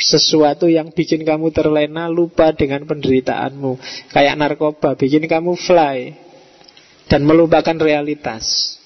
sesuatu 0.00 0.66
yang 0.66 0.90
bikin 0.90 1.22
kamu 1.22 1.52
terlena, 1.54 2.08
lupa 2.10 2.50
dengan 2.50 2.82
penderitaanmu. 2.88 3.78
Kayak 4.10 4.34
narkoba, 4.40 4.96
bikin 4.96 5.28
kamu 5.28 5.54
fly 5.54 6.16
dan 7.06 7.22
melupakan 7.28 7.76
realitas. 7.76 8.76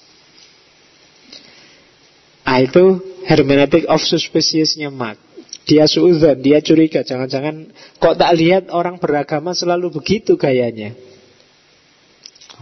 Ah 2.43 2.59
itu 2.59 2.97
hermeneutic 3.29 3.85
of 3.85 4.01
suspiciousnya 4.01 4.89
Mark. 4.89 5.21
Dia 5.69 5.85
suudzon, 5.85 6.41
dia 6.41 6.65
curiga. 6.65 7.05
Jangan-jangan 7.05 7.69
kok 8.01 8.17
tak 8.17 8.31
lihat 8.33 8.73
orang 8.73 8.97
beragama 8.97 9.53
selalu 9.53 10.01
begitu 10.01 10.33
gayanya. 10.33 10.97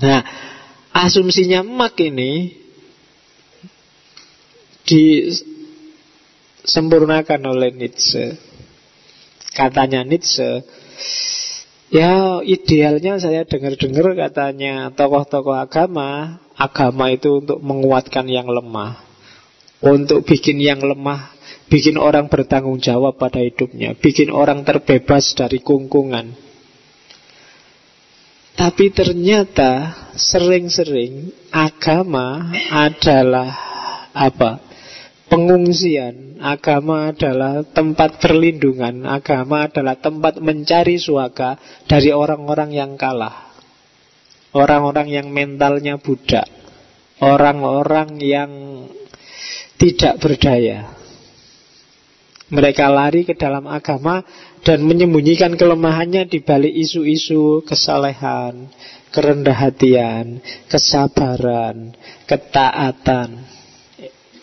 Nah, 0.04 0.22
asumsinya 0.92 1.64
mak 1.64 1.96
ini 2.04 2.67
disempurnakan 4.88 7.52
oleh 7.52 7.76
Nietzsche. 7.76 8.40
Katanya 9.52 10.08
Nietzsche, 10.08 10.64
ya 11.92 12.40
idealnya 12.46 13.18
saya 13.20 13.44
dengar-dengar 13.44 14.16
katanya 14.16 14.96
tokoh-tokoh 14.96 15.60
agama, 15.60 16.40
agama 16.56 17.12
itu 17.12 17.44
untuk 17.44 17.60
menguatkan 17.60 18.32
yang 18.32 18.48
lemah. 18.48 19.04
Untuk 19.78 20.26
bikin 20.26 20.58
yang 20.58 20.82
lemah 20.82 21.38
Bikin 21.70 22.02
orang 22.02 22.34
bertanggung 22.34 22.82
jawab 22.82 23.22
pada 23.22 23.38
hidupnya 23.38 23.94
Bikin 23.94 24.34
orang 24.34 24.66
terbebas 24.66 25.38
dari 25.38 25.62
kungkungan 25.62 26.34
Tapi 28.58 28.90
ternyata 28.90 29.94
sering-sering 30.18 31.30
agama 31.54 32.50
adalah 32.74 33.54
apa? 34.18 34.67
Pengungsian. 35.28 36.40
Agama 36.40 37.12
adalah 37.12 37.66
tempat 37.68 38.24
perlindungan. 38.24 39.04
Agama 39.04 39.68
adalah 39.68 40.00
tempat 40.00 40.40
mencari 40.40 40.96
suaka 40.96 41.60
Dari 41.84 42.16
orang-orang 42.16 42.72
yang 42.72 42.96
kalah. 42.96 43.52
Orang-orang 44.56 45.12
yang 45.12 45.28
mentalnya 45.28 46.00
budak. 46.00 46.48
Orang-orang 47.20 48.22
yang 48.22 48.52
tidak 49.78 50.18
berdaya. 50.22 50.98
Mereka 52.48 52.88
lari 52.88 53.28
ke 53.28 53.36
dalam 53.36 53.68
agama 53.68 54.24
dan 54.64 54.80
menyembunyikan 54.88 55.60
kelemahannya 55.60 56.32
di 56.32 56.40
balik 56.40 56.72
isu-isu 56.72 57.60
kesalehan, 57.68 58.72
kerendah 59.12 59.68
hatian, 59.68 60.40
kesabaran, 60.72 61.92
ketaatan. 62.24 63.57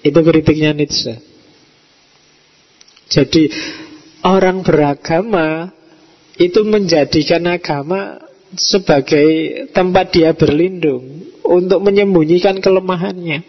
Itu 0.05 0.21
kritiknya 0.21 0.77
Nietzsche. 0.77 1.17
Jadi 3.09 3.49
orang 4.21 4.61
beragama 4.61 5.73
itu 6.37 6.61
menjadikan 6.67 7.49
agama 7.49 8.21
sebagai 8.55 9.27
tempat 9.73 10.13
dia 10.13 10.37
berlindung 10.37 11.33
untuk 11.47 11.81
menyembunyikan 11.81 12.59
kelemahannya. 12.61 13.43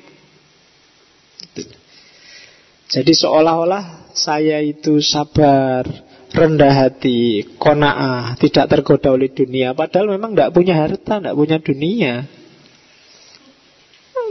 Jadi 2.85 3.11
seolah-olah 3.11 4.13
saya 4.15 4.61
itu 4.61 5.01
sabar, 5.01 5.83
rendah 6.31 6.73
hati, 6.85 7.43
kona'ah, 7.57 8.37
tidak 8.37 8.69
tergoda 8.71 9.11
oleh 9.11 9.33
dunia. 9.33 9.73
Padahal 9.73 10.13
memang 10.15 10.31
tidak 10.37 10.53
punya 10.53 10.73
harta, 10.77 11.19
tidak 11.19 11.35
punya 11.35 11.57
dunia. 11.59 12.13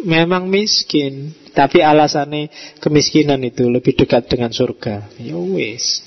Memang 0.03 0.51
miskin, 0.51 1.31
tapi 1.55 1.79
alasannya 1.81 2.51
kemiskinan 2.83 3.41
itu 3.47 3.71
lebih 3.71 3.95
dekat 3.95 4.27
dengan 4.27 4.51
surga. 4.51 5.07
Ya 5.23 5.39
wis. 5.39 6.03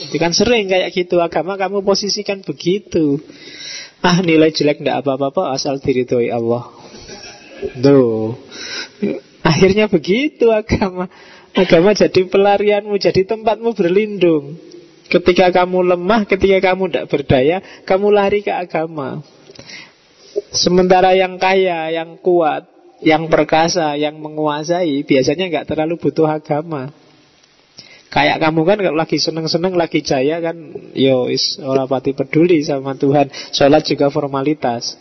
Itu 0.00 0.16
kan 0.18 0.34
sering 0.34 0.66
kayak 0.66 0.90
gitu 0.90 1.22
agama 1.22 1.54
kamu 1.54 1.86
posisikan 1.86 2.42
begitu. 2.42 3.22
Ah 4.00 4.24
nilai 4.24 4.50
jelek 4.50 4.80
tidak 4.80 5.04
apa-apa 5.04 5.54
asal 5.54 5.78
diridhoi 5.78 6.32
Allah. 6.32 6.66
Tuh. 7.78 8.34
Akhirnya 9.44 9.92
begitu 9.92 10.48
agama. 10.48 11.06
Agama 11.52 11.92
jadi 11.92 12.24
pelarianmu, 12.30 12.94
jadi 12.96 13.26
tempatmu 13.26 13.74
berlindung. 13.76 14.56
Ketika 15.10 15.50
kamu 15.50 15.94
lemah, 15.94 16.22
ketika 16.22 16.70
kamu 16.70 16.86
tidak 16.88 17.06
berdaya, 17.10 17.56
kamu 17.82 18.06
lari 18.14 18.46
ke 18.46 18.54
agama. 18.54 19.20
Sementara 20.54 21.14
yang 21.14 21.38
kaya, 21.38 21.90
yang 21.90 22.18
kuat, 22.22 22.66
yang 23.02 23.26
perkasa, 23.26 23.96
yang 23.96 24.20
menguasai, 24.20 25.02
biasanya 25.02 25.50
nggak 25.50 25.66
terlalu 25.66 25.98
butuh 25.98 26.28
agama. 26.28 26.92
Kayak 28.10 28.42
kamu 28.42 28.60
kan 28.66 28.78
kalau 28.82 28.98
lagi 28.98 29.22
seneng-seneng, 29.22 29.78
lagi 29.78 30.02
jaya 30.02 30.42
kan, 30.42 30.56
yo 30.98 31.30
is 31.30 31.62
orang 31.62 31.86
pati 31.86 32.10
peduli 32.10 32.58
sama 32.66 32.98
Tuhan. 32.98 33.30
Sholat 33.54 33.86
juga 33.86 34.10
formalitas. 34.10 34.98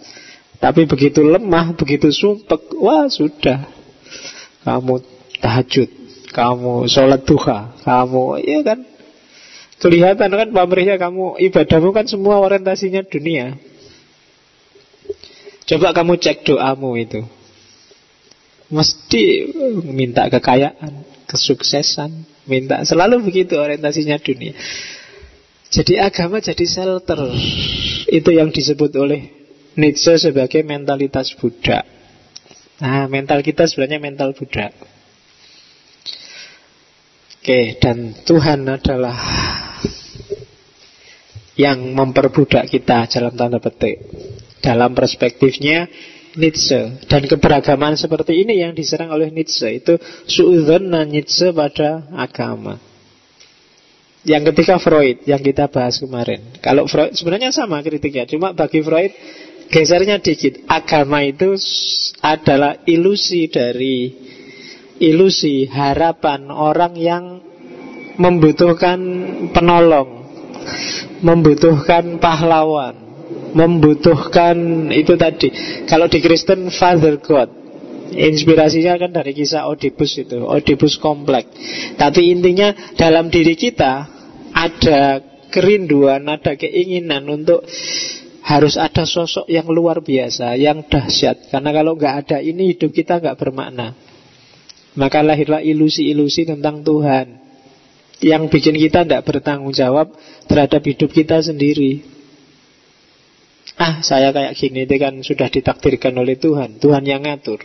Tapi 0.62 0.86
begitu 0.86 1.26
lemah, 1.26 1.74
begitu 1.74 2.14
sumpek, 2.14 2.78
wah 2.78 3.10
sudah. 3.10 3.66
Kamu 4.62 5.02
tahajud, 5.42 5.90
kamu 6.36 6.86
sholat 6.86 7.26
duha, 7.26 7.74
kamu, 7.82 8.44
ya 8.44 8.60
kan, 8.62 8.80
kelihatan 9.80 10.30
kan 10.30 10.50
pamrihnya 10.52 11.00
kamu, 11.00 11.40
ibadahmu 11.50 11.96
kan 11.96 12.06
semua 12.06 12.44
orientasinya 12.44 13.02
dunia. 13.08 13.56
Coba 15.70 15.94
kamu 15.94 16.18
cek 16.18 16.50
doamu 16.50 16.98
itu. 16.98 17.22
Mesti 18.74 19.54
minta 19.86 20.26
kekayaan, 20.26 21.06
kesuksesan, 21.30 22.26
minta 22.50 22.82
selalu 22.82 23.22
begitu 23.22 23.54
orientasinya 23.54 24.18
dunia. 24.18 24.58
Jadi 25.70 26.02
agama 26.02 26.42
jadi 26.42 26.66
shelter. 26.66 27.22
Itu 28.10 28.34
yang 28.34 28.50
disebut 28.50 28.90
oleh 28.98 29.30
Nietzsche 29.78 30.18
sebagai 30.18 30.66
mentalitas 30.66 31.38
budak. 31.38 31.86
Nah, 32.82 33.06
mental 33.06 33.46
kita 33.46 33.70
sebenarnya 33.70 34.02
mental 34.02 34.34
budak. 34.34 34.74
Oke, 37.40 37.78
dan 37.78 38.18
Tuhan 38.26 38.66
adalah 38.66 39.18
yang 41.54 41.94
memperbudak 41.94 42.66
kita 42.72 43.06
dalam 43.06 43.38
tanda 43.38 43.62
petik. 43.62 44.02
Dalam 44.60 44.92
perspektifnya 44.92 45.88
Nietzsche 46.36 47.02
dan 47.10 47.26
keberagaman 47.26 47.98
seperti 47.98 48.46
ini 48.46 48.62
yang 48.62 48.78
diserang 48.78 49.10
oleh 49.10 49.34
Nietzsche 49.34 49.82
itu 49.82 49.98
suudzon 50.30 50.92
Nietzsche 51.10 51.50
pada 51.50 52.06
agama. 52.14 52.78
Yang 54.28 54.52
ketiga 54.52 54.76
Freud 54.78 55.24
yang 55.24 55.40
kita 55.40 55.72
bahas 55.72 55.98
kemarin. 55.98 56.44
Kalau 56.60 56.86
Freud 56.92 57.16
sebenarnya 57.16 57.56
sama 57.56 57.80
kritiknya, 57.80 58.28
cuma 58.28 58.52
bagi 58.52 58.84
Freud 58.84 59.16
gesernya 59.72 60.20
dikit. 60.20 60.68
Agama 60.68 61.24
itu 61.24 61.56
adalah 62.20 62.84
ilusi 62.84 63.48
dari 63.48 64.12
ilusi, 65.00 65.64
harapan 65.72 66.52
orang 66.52 66.94
yang 67.00 67.24
membutuhkan 68.20 69.00
penolong, 69.56 70.28
membutuhkan 71.24 72.20
pahlawan, 72.20 72.99
membutuhkan 73.54 74.90
itu 74.94 75.14
tadi. 75.16 75.50
Kalau 75.86 76.06
di 76.10 76.20
Kristen 76.22 76.70
Father 76.70 77.18
God, 77.22 77.50
inspirasinya 78.14 78.98
kan 78.98 79.12
dari 79.14 79.32
kisah 79.34 79.70
Oedipus 79.70 80.22
itu, 80.22 80.42
Oedipus 80.46 80.98
kompleks. 81.02 81.50
Tapi 81.98 82.34
intinya 82.34 82.74
dalam 82.98 83.30
diri 83.30 83.54
kita 83.54 84.08
ada 84.54 85.22
kerinduan, 85.50 86.26
ada 86.30 86.54
keinginan 86.54 87.26
untuk 87.30 87.66
harus 88.46 88.82
ada 88.82 89.06
sosok 89.06 89.46
yang 89.46 89.70
luar 89.70 90.02
biasa, 90.02 90.58
yang 90.58 90.86
dahsyat. 90.86 91.54
Karena 91.54 91.70
kalau 91.70 91.94
nggak 91.94 92.16
ada 92.26 92.38
ini 92.42 92.74
hidup 92.74 92.90
kita 92.94 93.22
nggak 93.22 93.38
bermakna. 93.38 93.94
Maka 94.98 95.22
lahirlah 95.22 95.62
ilusi-ilusi 95.62 96.50
tentang 96.50 96.82
Tuhan 96.82 97.38
Yang 98.20 98.52
bikin 98.52 98.76
kita 98.76 99.06
tidak 99.08 99.24
bertanggung 99.24 99.72
jawab 99.72 100.12
terhadap 100.50 100.84
hidup 100.84 101.08
kita 101.08 101.40
sendiri 101.40 102.04
Ah 103.80 104.04
saya 104.04 104.36
kayak 104.36 104.60
gini 104.60 104.84
itu 104.84 104.96
kan 105.00 105.24
sudah 105.24 105.48
ditakdirkan 105.48 106.12
oleh 106.20 106.36
Tuhan 106.36 106.84
Tuhan 106.84 107.04
yang 107.08 107.24
ngatur 107.24 107.64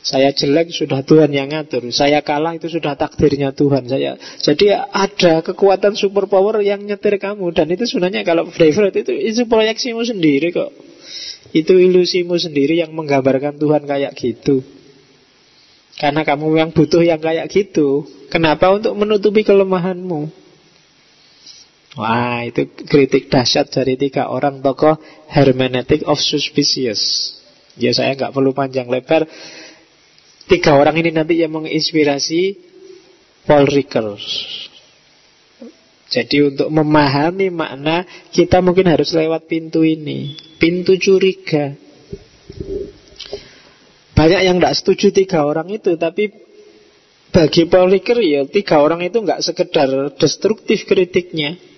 saya 0.00 0.32
jelek 0.32 0.72
sudah 0.72 1.04
Tuhan 1.04 1.28
yang 1.28 1.52
ngatur 1.52 1.92
Saya 1.92 2.24
kalah 2.24 2.56
itu 2.56 2.72
sudah 2.72 2.96
takdirnya 2.96 3.52
Tuhan 3.52 3.84
saya 3.84 4.16
Jadi 4.40 4.72
ada 4.72 5.44
kekuatan 5.44 5.92
super 5.92 6.24
power 6.24 6.64
yang 6.64 6.80
nyetir 6.80 7.20
kamu 7.20 7.52
Dan 7.52 7.68
itu 7.68 7.84
sebenarnya 7.84 8.24
kalau 8.24 8.48
favorite 8.48 8.96
itu 8.96 9.12
Itu 9.12 9.44
proyeksimu 9.44 10.00
sendiri 10.00 10.56
kok 10.56 10.72
Itu 11.52 11.76
ilusimu 11.76 12.32
sendiri 12.40 12.80
yang 12.80 12.96
menggambarkan 12.96 13.60
Tuhan 13.60 13.84
kayak 13.84 14.16
gitu 14.16 14.64
karena 16.00 16.24
kamu 16.24 16.56
yang 16.56 16.70
butuh 16.72 17.04
yang 17.04 17.20
kayak 17.20 17.52
gitu. 17.52 18.08
Kenapa? 18.32 18.72
Untuk 18.72 18.96
menutupi 18.96 19.44
kelemahanmu. 19.44 20.39
Wah, 21.98 22.46
itu 22.46 22.70
kritik 22.86 23.26
dahsyat 23.26 23.74
dari 23.74 23.98
tiga 23.98 24.30
orang 24.30 24.62
tokoh 24.62 24.94
hermeneutic 25.26 26.06
of 26.06 26.22
suspicious. 26.22 27.34
Ya 27.74 27.90
saya 27.90 28.14
nggak 28.14 28.30
perlu 28.30 28.54
panjang 28.54 28.86
lebar. 28.86 29.26
Tiga 30.46 30.78
orang 30.78 30.98
ini 31.02 31.10
nanti 31.10 31.42
yang 31.42 31.50
menginspirasi 31.50 32.58
Paul 33.42 33.66
Ricoeur. 33.66 34.18
Jadi 36.10 36.36
untuk 36.42 36.70
memahami 36.74 37.54
makna 37.54 38.02
kita 38.34 38.58
mungkin 38.58 38.90
harus 38.90 39.14
lewat 39.14 39.46
pintu 39.46 39.86
ini, 39.86 40.34
pintu 40.58 40.98
curiga. 40.98 41.74
Banyak 44.14 44.40
yang 44.42 44.58
tidak 44.58 44.76
setuju 44.76 45.06
tiga 45.16 45.48
orang 45.48 45.70
itu 45.72 45.96
Tapi 45.96 46.28
bagi 47.30 47.62
Paul 47.70 47.94
Ricoeur 47.94 48.18
ya 48.22 48.42
tiga 48.46 48.82
orang 48.82 49.06
itu 49.06 49.22
nggak 49.22 49.42
sekedar 49.42 50.14
destruktif 50.18 50.86
kritiknya. 50.86 51.69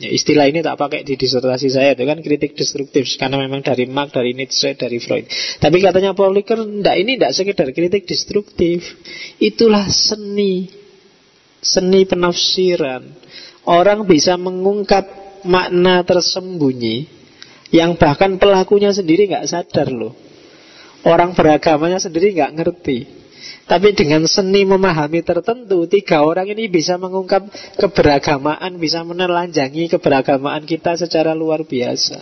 Ya, 0.00 0.08
istilah 0.08 0.48
ini 0.48 0.64
tak 0.64 0.80
pakai 0.80 1.04
di 1.04 1.20
disertasi 1.20 1.68
saya 1.68 1.92
itu 1.92 2.08
kan 2.08 2.24
kritik 2.24 2.56
destruktif 2.56 3.04
karena 3.20 3.36
memang 3.36 3.60
dari 3.60 3.84
Marx, 3.84 4.16
dari 4.16 4.32
Nietzsche, 4.32 4.72
dari 4.72 4.96
Freud. 4.96 5.28
Tapi 5.60 5.76
katanya 5.84 6.16
Paul 6.16 6.32
Ricoeur, 6.32 6.64
ndak 6.64 6.96
ini 6.96 7.20
ndak 7.20 7.36
sekedar 7.36 7.68
kritik 7.76 8.08
destruktif. 8.08 8.80
Itulah 9.36 9.84
seni. 9.92 10.72
Seni 11.60 12.08
penafsiran. 12.08 13.04
Orang 13.68 14.08
bisa 14.08 14.34
mengungkap 14.40 15.04
makna 15.46 16.02
tersembunyi 16.02 17.06
yang 17.70 17.94
bahkan 17.94 18.40
pelakunya 18.40 18.90
sendiri 18.90 19.28
nggak 19.28 19.46
sadar 19.46 19.92
loh. 19.92 20.16
Orang 21.04 21.36
beragamanya 21.36 22.02
sendiri 22.02 22.34
nggak 22.34 22.52
ngerti. 22.58 23.21
Tapi 23.66 23.94
dengan 23.94 24.26
seni 24.26 24.66
memahami 24.66 25.22
tertentu 25.22 25.86
Tiga 25.86 26.26
orang 26.26 26.50
ini 26.50 26.66
bisa 26.66 26.98
mengungkap 26.98 27.46
keberagamaan 27.78 28.76
Bisa 28.76 29.06
menelanjangi 29.06 29.88
keberagamaan 29.92 30.66
kita 30.66 30.98
secara 30.98 31.32
luar 31.32 31.62
biasa. 31.64 32.18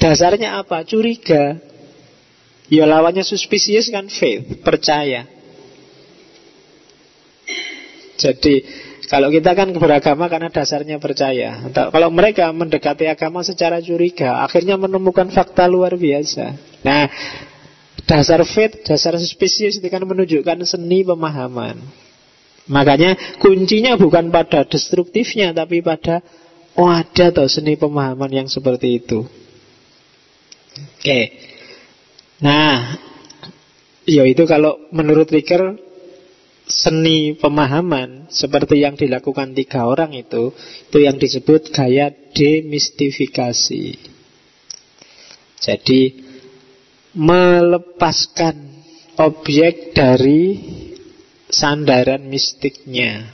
Dasarnya 0.00 0.56
apa? 0.62 0.80
Curiga. 0.88 1.60
Ya 2.70 2.86
lawannya 2.86 3.26
suspicious 3.26 3.92
kan 3.92 4.08
faith 4.08 4.62
Percaya. 4.64 5.26
Jadi 8.20 8.62
kalau 9.10 9.26
kita 9.26 9.58
kan 9.58 9.74
beragama 9.74 10.30
karena 10.30 10.54
dasarnya 10.54 11.02
percaya. 11.02 11.66
Kalau 11.74 12.14
mereka 12.14 12.46
mendekati 12.54 13.10
agama 13.10 13.42
secara 13.42 13.82
curiga 13.82 14.46
Akhirnya 14.46 14.78
menemukan 14.78 15.26
fakta 15.34 15.66
luar 15.66 15.98
biasa. 15.98 16.54
Nah 16.86 17.10
Dasar 18.10 18.42
faith, 18.42 18.82
dasar 18.82 19.14
spesies 19.22 19.78
itu 19.78 19.86
kan 19.86 20.02
menunjukkan 20.02 20.66
seni 20.66 21.06
pemahaman. 21.06 21.78
Makanya 22.66 23.14
kuncinya 23.38 23.94
bukan 23.94 24.34
pada 24.34 24.66
destruktifnya 24.66 25.54
tapi 25.54 25.78
pada 25.78 26.18
oh 26.74 26.90
ada 26.90 27.30
toh 27.30 27.46
seni 27.46 27.78
pemahaman 27.78 28.34
yang 28.34 28.48
seperti 28.50 28.98
itu. 28.98 29.30
Oke. 30.98 31.20
Nah, 32.42 32.98
ya 34.10 34.26
itu 34.26 34.42
kalau 34.42 34.90
menurut 34.90 35.30
Ricker 35.30 35.78
seni 36.66 37.38
pemahaman 37.38 38.26
seperti 38.30 38.82
yang 38.82 38.94
dilakukan 38.94 39.54
tiga 39.54 39.86
orang 39.86 40.14
itu 40.18 40.54
itu 40.90 40.98
yang 40.98 41.14
disebut 41.14 41.70
gaya 41.70 42.10
demistifikasi. 42.10 43.86
Jadi 45.60 46.29
melepaskan 47.14 48.56
objek 49.18 49.92
dari 49.92 50.58
sandaran 51.50 52.24
mistiknya. 52.30 53.26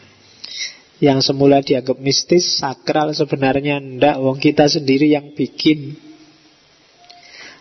Yang 0.96 1.28
semula 1.28 1.60
dianggap 1.60 2.00
mistis, 2.00 2.56
sakral 2.56 3.12
sebenarnya 3.12 3.76
ndak, 3.76 4.16
wong 4.16 4.40
kita 4.40 4.64
sendiri 4.64 5.12
yang 5.12 5.36
bikin. 5.36 5.92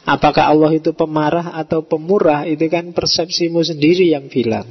Apakah 0.08 0.56
Allah 0.56 0.72
itu 0.72 0.96
pemarah 0.96 1.52
atau 1.60 1.84
pemurah, 1.84 2.48
itu 2.48 2.64
kan 2.72 2.96
persepsimu 2.96 3.60
sendiri 3.60 4.16
yang 4.16 4.32
bilang. 4.32 4.70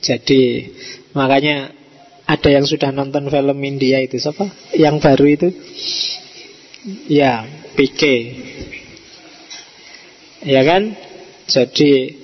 Jadi, 0.00 0.72
makanya 1.12 1.76
ada 2.24 2.48
yang 2.48 2.64
sudah 2.64 2.88
nonton 2.88 3.28
film 3.28 3.58
India 3.60 4.00
itu 4.00 4.16
siapa? 4.16 4.48
Yang 4.72 4.96
baru 5.04 5.26
itu? 5.28 5.48
Ya, 7.10 7.44
PK. 7.76 8.02
Ya 10.46 10.62
kan? 10.64 10.96
Jadi 11.50 12.20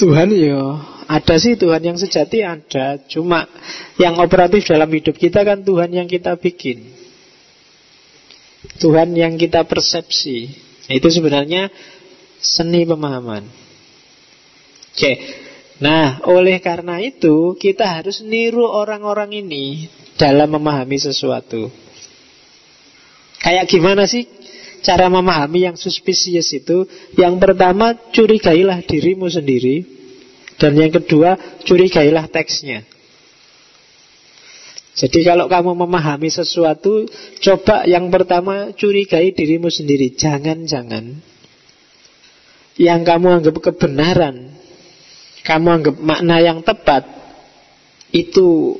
Tuhan 0.00 0.32
ya 0.32 0.62
ada 1.08 1.34
sih 1.40 1.56
Tuhan 1.56 1.80
yang 1.80 1.96
sejati 1.96 2.44
ada, 2.44 3.00
cuma 3.08 3.48
yang 3.96 4.20
operatif 4.20 4.68
dalam 4.68 4.92
hidup 4.92 5.16
kita 5.16 5.40
kan 5.40 5.64
Tuhan 5.64 5.88
yang 5.88 6.04
kita 6.04 6.36
bikin. 6.36 6.84
Tuhan 8.76 9.16
yang 9.16 9.40
kita 9.40 9.64
persepsi. 9.64 10.52
Itu 10.88 11.08
sebenarnya 11.08 11.72
seni 12.40 12.84
pemahaman. 12.84 13.48
Oke. 14.92 15.12
Nah, 15.78 16.20
oleh 16.26 16.58
karena 16.58 16.98
itu 17.00 17.54
kita 17.54 17.86
harus 17.86 18.20
niru 18.20 18.66
orang-orang 18.66 19.46
ini 19.46 19.88
dalam 20.18 20.50
memahami 20.50 20.98
sesuatu. 20.98 21.70
Kayak 23.38 23.70
gimana 23.70 24.04
sih 24.04 24.26
cara 24.82 25.06
memahami 25.06 25.70
yang 25.70 25.76
suspicious 25.78 26.50
itu? 26.54 26.86
Yang 27.14 27.34
pertama, 27.38 27.94
curigailah 28.10 28.82
dirimu 28.82 29.30
sendiri. 29.30 29.86
Dan 30.58 30.74
yang 30.74 30.90
kedua, 30.90 31.38
curigailah 31.62 32.26
teksnya. 32.26 32.82
Jadi 34.98 35.22
kalau 35.22 35.46
kamu 35.46 35.78
memahami 35.86 36.26
sesuatu, 36.26 37.06
coba 37.38 37.86
yang 37.86 38.10
pertama 38.10 38.74
curigai 38.74 39.30
dirimu 39.30 39.70
sendiri. 39.70 40.10
Jangan-jangan 40.18 41.14
yang 42.74 43.06
kamu 43.06 43.42
anggap 43.42 43.54
kebenaran, 43.62 44.58
kamu 45.46 45.66
anggap 45.70 45.96
makna 46.02 46.42
yang 46.42 46.66
tepat, 46.66 47.06
itu 48.10 48.74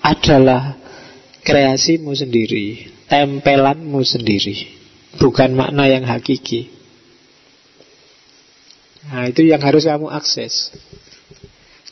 adalah 0.00 0.80
kreasimu 1.44 2.16
sendiri 2.16 2.88
tempelanmu 3.14 4.02
sendiri. 4.02 4.66
Bukan 5.22 5.54
makna 5.54 5.86
yang 5.86 6.02
hakiki. 6.02 6.66
Nah 9.06 9.30
itu 9.30 9.46
yang 9.46 9.62
harus 9.62 9.86
kamu 9.86 10.10
akses. 10.10 10.74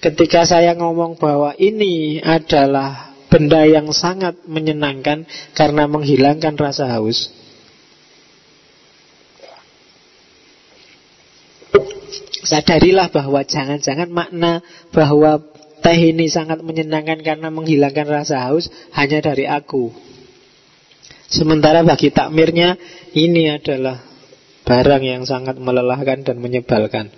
Ketika 0.03 0.43
saya 0.43 0.75
ngomong 0.75 1.15
bahwa 1.15 1.55
ini 1.55 2.19
adalah 2.19 3.15
benda 3.31 3.63
yang 3.63 3.87
sangat 3.95 4.35
menyenangkan 4.51 5.23
Karena 5.55 5.87
menghilangkan 5.87 6.59
rasa 6.59 6.91
haus. 6.91 7.31
Sadarilah 12.43 13.15
bahwa 13.15 13.47
jangan-jangan 13.47 14.11
makna 14.11 14.67
bahwa 14.91 15.39
teh 15.87 16.11
ini 16.11 16.27
sangat 16.27 16.59
menyenangkan 16.67 17.23
karena 17.23 17.55
menghilangkan 17.55 18.11
rasa 18.11 18.43
haus 18.51 18.67
hanya 18.99 19.23
dari 19.23 19.47
aku. 19.47 20.12
Sementara 21.33 21.81
bagi 21.81 22.13
takmirnya 22.13 22.77
ini 23.17 23.49
adalah 23.49 24.05
barang 24.69 25.01
yang 25.01 25.25
sangat 25.25 25.57
melelahkan 25.57 26.29
dan 26.29 26.37
menyebalkan. 26.37 27.09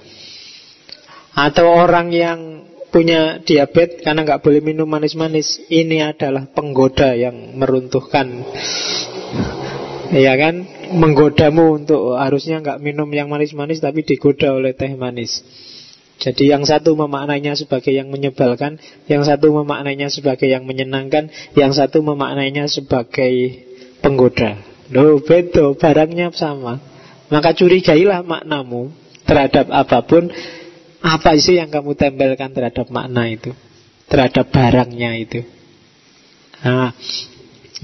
Atau 1.35 1.67
orang 1.67 2.15
yang 2.15 2.63
punya 2.95 3.43
diabetes 3.43 4.07
karena 4.07 4.23
nggak 4.23 4.47
boleh 4.47 4.63
minum 4.63 4.87
manis-manis, 4.87 5.59
ini 5.67 5.99
adalah 5.99 6.47
penggoda 6.47 7.19
yang 7.19 7.59
meruntuhkan. 7.59 8.47
Ya 10.15 10.39
kan, 10.39 10.63
menggodamu 10.95 11.83
untuk 11.83 12.15
harusnya 12.15 12.63
nggak 12.63 12.79
minum 12.79 13.11
yang 13.11 13.27
manis-manis 13.27 13.83
tapi 13.83 14.07
digoda 14.07 14.55
oleh 14.55 14.79
teh 14.79 14.95
manis. 14.95 15.43
Jadi 16.23 16.55
yang 16.55 16.63
satu 16.63 16.95
memaknainya 16.95 17.59
sebagai 17.59 17.91
yang 17.91 18.15
menyebalkan, 18.15 18.79
yang 19.11 19.27
satu 19.27 19.51
memaknainya 19.51 20.07
sebagai 20.07 20.47
yang 20.47 20.63
menyenangkan, 20.63 21.35
yang 21.59 21.75
satu 21.75 21.99
memaknainya 22.07 22.71
sebagai 22.71 23.67
penggoda. 24.05 24.61
Loh 24.93 25.25
bedo, 25.25 25.73
barangnya 25.81 26.29
sama. 26.37 26.77
Maka 27.33 27.57
curigailah 27.57 28.21
maknamu 28.21 28.93
terhadap 29.25 29.73
apa 29.73 30.05
pun. 30.05 30.29
Apa 31.05 31.37
sih 31.37 31.61
yang 31.61 31.69
kamu 31.69 31.97
tempelkan 31.97 32.53
terhadap 32.53 32.89
makna 32.93 33.29
itu? 33.29 33.53
Terhadap 34.09 34.49
barangnya 34.53 35.17
itu. 35.21 35.41
Nah, 36.65 36.97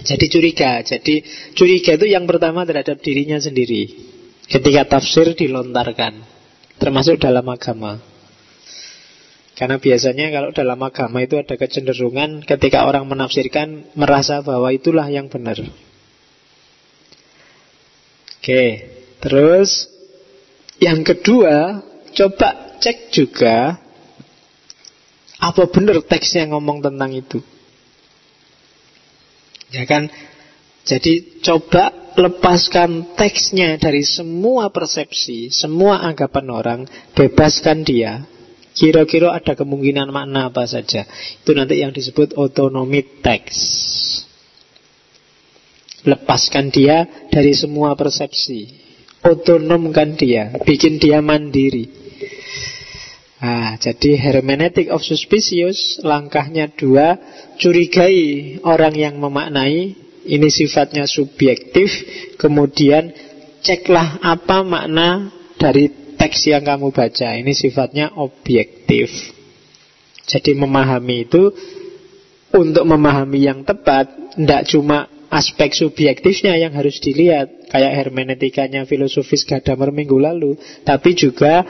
jadi 0.04 0.26
curiga. 0.28 0.80
Jadi 0.84 1.24
curiga 1.52 2.00
itu 2.00 2.06
yang 2.08 2.24
pertama 2.24 2.64
terhadap 2.64 3.00
dirinya 3.00 3.36
sendiri. 3.36 3.92
Ketika 4.48 4.96
tafsir 4.96 5.36
dilontarkan. 5.36 6.20
Termasuk 6.80 7.20
dalam 7.20 7.44
agama. 7.44 8.00
Karena 9.52 9.76
biasanya 9.76 10.32
kalau 10.32 10.50
dalam 10.56 10.80
agama 10.80 11.20
itu 11.20 11.36
ada 11.36 11.52
kecenderungan 11.60 12.40
ketika 12.48 12.88
orang 12.88 13.04
menafsirkan 13.04 13.92
merasa 13.92 14.40
bahwa 14.40 14.72
itulah 14.72 15.04
yang 15.12 15.28
benar. 15.28 15.60
Oke, 18.40 18.88
terus 19.20 19.84
yang 20.80 21.04
kedua, 21.04 21.84
coba 22.16 22.80
cek 22.80 23.12
juga 23.12 23.76
apa 25.36 25.62
benar 25.68 26.00
teksnya 26.00 26.48
ngomong 26.48 26.80
tentang 26.80 27.12
itu. 27.12 27.44
Ya 29.68 29.84
kan? 29.84 30.08
Jadi 30.88 31.44
coba 31.44 31.92
lepaskan 32.16 33.12
teksnya 33.12 33.76
dari 33.76 34.08
semua 34.08 34.72
persepsi, 34.72 35.52
semua 35.52 36.00
anggapan 36.00 36.46
orang, 36.48 36.80
bebaskan 37.12 37.84
dia. 37.84 38.24
Kira-kira 38.72 39.36
ada 39.36 39.52
kemungkinan 39.52 40.08
makna 40.08 40.48
apa 40.48 40.64
saja. 40.64 41.04
Itu 41.44 41.52
nanti 41.52 41.84
yang 41.84 41.92
disebut 41.92 42.40
otonomi 42.40 43.04
teks. 43.20 43.58
Lepaskan 46.06 46.72
dia 46.72 47.04
dari 47.28 47.52
semua 47.52 47.92
persepsi 47.92 48.80
Otonomkan 49.20 50.16
dia 50.16 50.52
Bikin 50.64 50.96
dia 50.96 51.20
mandiri 51.20 52.00
Nah, 53.40 53.80
jadi 53.80 54.20
hermeneutic 54.20 54.92
of 54.92 55.00
suspicious 55.00 55.96
langkahnya 56.04 56.68
dua, 56.76 57.16
curigai 57.56 58.60
orang 58.60 58.92
yang 58.92 59.16
memaknai, 59.16 59.96
ini 60.28 60.48
sifatnya 60.52 61.08
subjektif, 61.08 61.88
kemudian 62.36 63.16
ceklah 63.64 64.20
apa 64.20 64.60
makna 64.60 65.32
dari 65.56 65.88
teks 66.20 66.52
yang 66.52 66.68
kamu 66.68 66.92
baca, 66.92 67.32
ini 67.32 67.56
sifatnya 67.56 68.12
objektif. 68.20 69.08
Jadi 70.28 70.52
memahami 70.52 71.24
itu 71.24 71.48
untuk 72.52 72.84
memahami 72.84 73.40
yang 73.40 73.64
tepat, 73.64 74.36
tidak 74.36 74.68
cuma 74.68 75.08
aspek 75.30 75.72
subjektifnya 75.72 76.58
yang 76.58 76.74
harus 76.74 76.98
dilihat. 76.98 77.70
Kayak 77.70 78.02
hermeneutikanya 78.02 78.82
filosofis 78.82 79.46
Gadamer 79.46 79.94
minggu 79.94 80.18
lalu 80.18 80.58
tapi 80.82 81.14
juga 81.14 81.62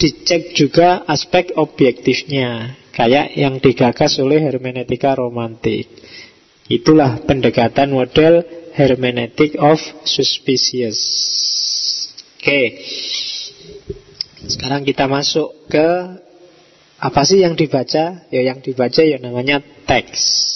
dicek 0.00 0.56
juga 0.56 1.04
aspek 1.04 1.52
objektifnya 1.54 2.72
kayak 2.96 3.36
yang 3.36 3.60
digagas 3.60 4.16
oleh 4.18 4.40
hermeneutika 4.40 5.20
romantik. 5.20 5.86
Itulah 6.64 7.20
pendekatan 7.28 7.92
model 7.92 8.40
hermeneutic 8.72 9.60
of 9.60 9.76
suspicious. 10.08 10.96
Oke. 12.40 12.80
Sekarang 14.48 14.80
kita 14.88 15.04
masuk 15.04 15.68
ke 15.68 15.88
apa 16.96 17.20
sih 17.28 17.44
yang 17.44 17.52
dibaca? 17.52 18.24
Ya 18.32 18.40
yang 18.40 18.64
dibaca 18.64 19.04
ya 19.04 19.20
namanya 19.20 19.60
teks 19.84 20.53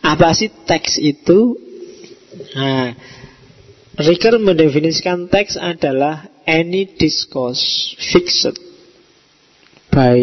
apa 0.00 0.32
sih 0.32 0.48
teks 0.48 0.96
itu? 1.00 1.56
Nah, 2.56 2.96
Ricker 4.00 4.40
mendefinisikan 4.40 5.28
teks 5.28 5.60
adalah 5.60 6.28
any 6.48 6.88
discourse 6.88 7.92
fixed 8.00 8.56
by 9.92 10.18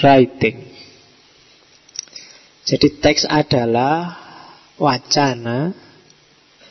writing. 0.00 0.72
Jadi 2.64 2.88
teks 2.96 3.28
adalah 3.28 4.16
wacana 4.80 5.76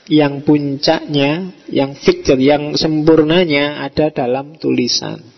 yang 0.10 0.42
puncaknya, 0.42 1.54
yang 1.70 1.94
fixed, 1.94 2.40
yang 2.42 2.74
sempurnanya 2.74 3.86
ada 3.86 4.10
dalam 4.10 4.58
tulisan. 4.58 5.33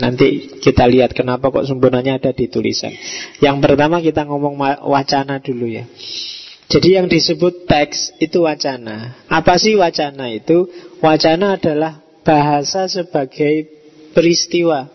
Nanti 0.00 0.48
kita 0.64 0.88
lihat 0.88 1.12
kenapa 1.12 1.52
kok 1.52 1.68
sempurnanya 1.68 2.16
ada 2.16 2.32
di 2.32 2.48
tulisan. 2.48 2.96
Yang 3.38 3.56
pertama 3.60 4.00
kita 4.00 4.24
ngomong 4.24 4.56
wacana 4.88 5.38
dulu 5.44 5.68
ya. 5.68 5.84
Jadi 6.70 6.96
yang 6.96 7.10
disebut 7.10 7.68
teks 7.68 8.16
itu 8.22 8.46
wacana. 8.46 9.20
Apa 9.28 9.60
sih 9.60 9.76
wacana 9.76 10.32
itu? 10.32 10.70
Wacana 11.04 11.60
adalah 11.60 12.00
bahasa 12.24 12.88
sebagai 12.88 13.68
peristiwa. 14.16 14.88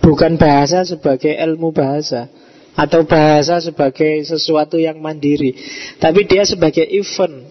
Bukan 0.00 0.40
bahasa 0.40 0.86
sebagai 0.88 1.36
ilmu 1.36 1.76
bahasa 1.76 2.32
atau 2.72 3.04
bahasa 3.04 3.60
sebagai 3.60 4.24
sesuatu 4.24 4.80
yang 4.80 4.96
mandiri, 5.02 5.52
tapi 6.00 6.24
dia 6.24 6.46
sebagai 6.48 6.86
event 6.88 7.44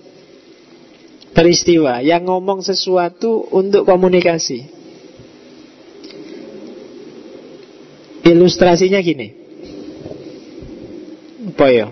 peristiwa 1.37 2.01
yang 2.01 2.25
ngomong 2.25 2.65
sesuatu 2.65 3.45
untuk 3.53 3.85
komunikasi. 3.85 4.78
Ilustrasinya 8.29 9.01
gini. 9.01 9.27
Ya? 11.59 11.87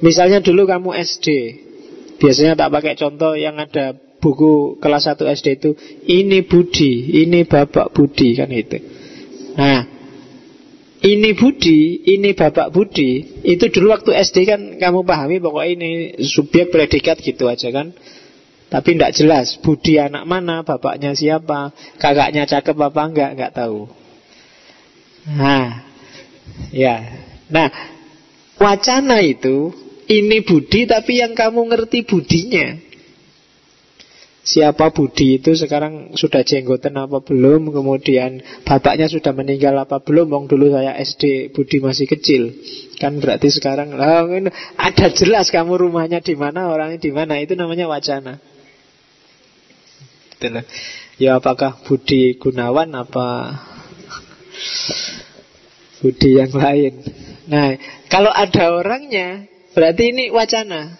Misalnya 0.00 0.42
dulu 0.42 0.66
kamu 0.66 0.96
SD. 0.96 1.26
Biasanya 2.16 2.56
tak 2.56 2.72
pakai 2.72 2.96
contoh 2.96 3.36
yang 3.36 3.60
ada 3.60 3.92
buku 4.26 4.80
kelas 4.80 5.12
1 5.12 5.20
SD 5.36 5.46
itu 5.60 5.70
ini 6.08 6.42
Budi, 6.42 7.22
ini 7.22 7.44
Bapak 7.44 7.92
Budi 7.92 8.34
kan 8.34 8.48
itu. 8.48 8.80
Nah, 9.56 9.84
ini 11.04 11.30
Budi, 11.36 12.08
ini 12.08 12.32
Bapak 12.32 12.72
Budi, 12.72 13.40
itu 13.44 13.64
dulu 13.68 13.92
waktu 13.92 14.16
SD 14.16 14.36
kan 14.48 14.60
kamu 14.80 15.04
pahami 15.04 15.36
pokoknya 15.38 15.70
ini 15.76 15.90
subjek 16.24 16.72
predikat 16.72 17.20
gitu 17.20 17.46
aja 17.46 17.68
kan. 17.68 17.92
Tapi 18.66 18.98
tidak 18.98 19.14
jelas 19.14 19.60
Budi 19.62 20.02
anak 20.02 20.26
mana, 20.26 20.66
bapaknya 20.66 21.14
siapa, 21.14 21.70
kakaknya 22.02 22.50
cakep 22.50 22.74
apa 22.74 23.02
enggak, 23.06 23.30
enggak 23.38 23.54
tahu. 23.54 23.86
Nah, 25.26 25.82
ya. 26.70 27.02
Nah, 27.50 27.68
wacana 28.62 29.18
itu 29.22 29.74
ini 30.06 30.42
budi 30.46 30.86
tapi 30.86 31.18
yang 31.18 31.34
kamu 31.34 31.66
ngerti 31.66 32.06
budinya. 32.06 32.86
Siapa 34.46 34.94
Budi 34.94 35.42
itu 35.42 35.58
sekarang 35.58 36.14
sudah 36.14 36.46
jenggotan 36.46 36.94
apa 36.94 37.18
belum? 37.18 37.74
Kemudian 37.74 38.38
bapaknya 38.62 39.10
sudah 39.10 39.34
meninggal 39.34 39.74
apa 39.74 39.98
belum? 39.98 40.30
Wong 40.30 40.46
dulu 40.46 40.70
saya 40.70 40.94
SD 41.02 41.50
Budi 41.50 41.82
masih 41.82 42.06
kecil. 42.06 42.54
Kan 43.02 43.18
berarti 43.18 43.50
sekarang 43.50 43.98
lah, 43.98 44.22
Ada 44.78 45.10
jelas 45.10 45.50
kamu 45.50 45.90
rumahnya 45.90 46.22
di 46.22 46.38
mana 46.38 46.70
Orangnya 46.70 47.02
di 47.02 47.10
mana. 47.10 47.42
Itu 47.42 47.58
namanya 47.58 47.90
wacana. 47.90 48.38
Ya 51.18 51.42
apakah 51.42 51.82
Budi 51.82 52.38
Gunawan 52.38 52.94
Apa 52.94 53.50
budi 56.00 56.38
yang 56.38 56.52
lain. 56.52 56.94
Nah, 57.46 57.78
kalau 58.06 58.30
ada 58.30 58.74
orangnya, 58.74 59.46
berarti 59.74 60.12
ini 60.14 60.24
wacana. 60.30 60.98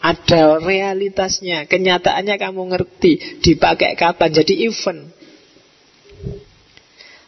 Ada 0.00 0.64
realitasnya, 0.64 1.68
kenyataannya 1.68 2.40
kamu 2.40 2.72
ngerti, 2.72 3.44
dipakai 3.44 4.00
kapan, 4.00 4.32
jadi 4.32 4.72
event. 4.72 5.12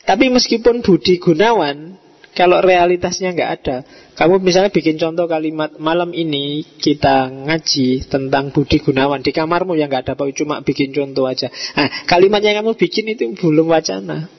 Tapi 0.09 0.33
meskipun 0.33 0.81
Budi 0.81 1.21
Gunawan, 1.21 2.01
kalau 2.33 2.65
realitasnya 2.65 3.37
nggak 3.37 3.51
ada, 3.61 3.77
kamu 4.17 4.41
misalnya 4.41 4.73
bikin 4.73 4.97
contoh 4.97 5.29
kalimat 5.29 5.77
malam 5.77 6.17
ini 6.17 6.65
kita 6.81 7.29
ngaji 7.29 8.09
tentang 8.09 8.57
Budi 8.57 8.81
Gunawan 8.81 9.21
di 9.21 9.37
kamarmu 9.37 9.77
yang 9.77 9.93
nggak 9.93 10.09
ada 10.09 10.17
cuma 10.33 10.65
bikin 10.65 10.97
contoh 10.97 11.29
aja. 11.29 11.53
Nah, 11.77 12.09
kalimat 12.09 12.41
yang 12.41 12.65
kamu 12.65 12.73
bikin 12.73 13.13
itu 13.13 13.37
belum 13.37 13.69
wacana. 13.69 14.33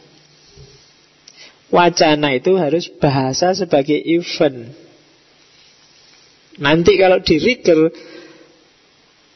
Wacana 1.74 2.38
itu 2.38 2.54
harus 2.54 2.86
bahasa 3.02 3.50
sebagai 3.58 3.98
event. 3.98 4.70
Nanti 6.62 7.02
kalau 7.02 7.18
di 7.18 7.42
Riegel 7.42 7.90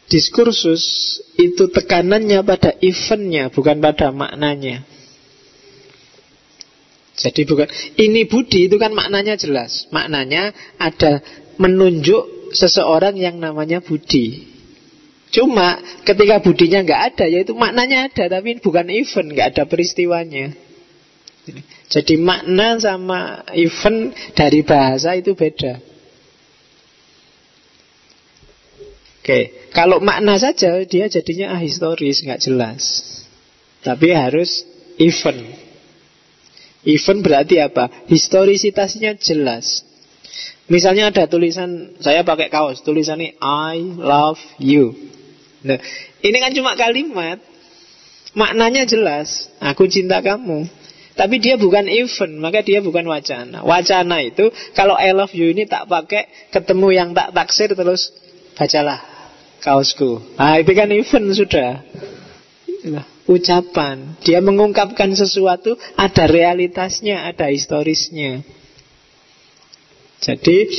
diskursus 0.06 1.18
itu 1.42 1.66
tekanannya 1.74 2.46
pada 2.46 2.78
eventnya 2.78 3.50
bukan 3.50 3.82
pada 3.82 4.14
maknanya. 4.14 4.86
Jadi 7.18 7.42
bukan 7.50 7.66
ini 7.98 8.30
budi 8.30 8.70
itu 8.70 8.78
kan 8.78 8.94
maknanya 8.94 9.34
jelas. 9.34 9.90
Maknanya 9.90 10.54
ada 10.78 11.26
menunjuk 11.58 12.54
seseorang 12.54 13.18
yang 13.18 13.42
namanya 13.42 13.82
budi. 13.82 14.46
Cuma 15.34 15.82
ketika 16.06 16.40
budinya 16.46 16.86
nggak 16.86 17.02
ada, 17.14 17.26
yaitu 17.26 17.58
maknanya 17.58 18.08
ada, 18.08 18.30
tapi 18.30 18.62
bukan 18.62 18.94
event, 18.94 19.28
nggak 19.34 19.48
ada 19.58 19.64
peristiwanya. 19.66 20.67
Jadi 21.88 22.16
makna 22.20 22.80
sama 22.80 23.44
event 23.56 24.12
dari 24.36 24.62
bahasa 24.64 25.16
itu 25.16 25.34
beda. 25.34 25.80
Oke, 29.28 29.68
kalau 29.76 30.00
makna 30.00 30.40
saja 30.40 30.80
dia 30.88 31.12
jadinya 31.12 31.52
ahistoris, 31.60 32.24
nggak 32.24 32.40
jelas. 32.48 32.84
Tapi 33.84 34.16
harus 34.16 34.64
event. 34.96 35.44
Event 36.88 37.20
berarti 37.20 37.60
apa? 37.60 38.08
Historisitasnya 38.08 39.20
jelas. 39.20 39.84
Misalnya 40.72 41.12
ada 41.12 41.28
tulisan, 41.28 41.96
saya 42.04 42.24
pakai 42.24 42.48
kaos, 42.48 42.84
tulisannya 42.84 43.36
I 43.40 43.84
love 44.00 44.40
you. 44.60 44.96
Nah, 45.64 45.80
ini 46.24 46.38
kan 46.40 46.52
cuma 46.56 46.80
kalimat. 46.80 47.40
Maknanya 48.36 48.88
jelas, 48.88 49.52
aku 49.60 49.92
cinta 49.92 50.24
kamu. 50.24 50.68
Tapi 51.18 51.42
dia 51.42 51.58
bukan 51.58 51.90
event, 51.90 52.38
maka 52.38 52.62
dia 52.62 52.78
bukan 52.78 53.10
wacana. 53.10 53.66
Wacana 53.66 54.22
itu 54.22 54.54
kalau 54.78 54.94
I 54.94 55.18
love 55.18 55.34
you 55.34 55.50
ini 55.50 55.66
tak 55.66 55.90
pakai 55.90 56.30
ketemu 56.54 56.88
yang 56.94 57.10
tak 57.18 57.34
taksir 57.34 57.74
terus 57.74 58.14
bacalah 58.54 59.02
kaosku. 59.66 60.22
Nah 60.38 60.62
itu 60.62 60.72
kan 60.78 60.94
event 60.94 61.28
sudah. 61.34 61.82
Ucapan. 63.26 64.16
Dia 64.22 64.40
mengungkapkan 64.46 65.12
sesuatu 65.18 65.76
ada 65.98 66.30
realitasnya, 66.30 67.26
ada 67.26 67.50
historisnya. 67.50 68.46
Jadi 70.22 70.70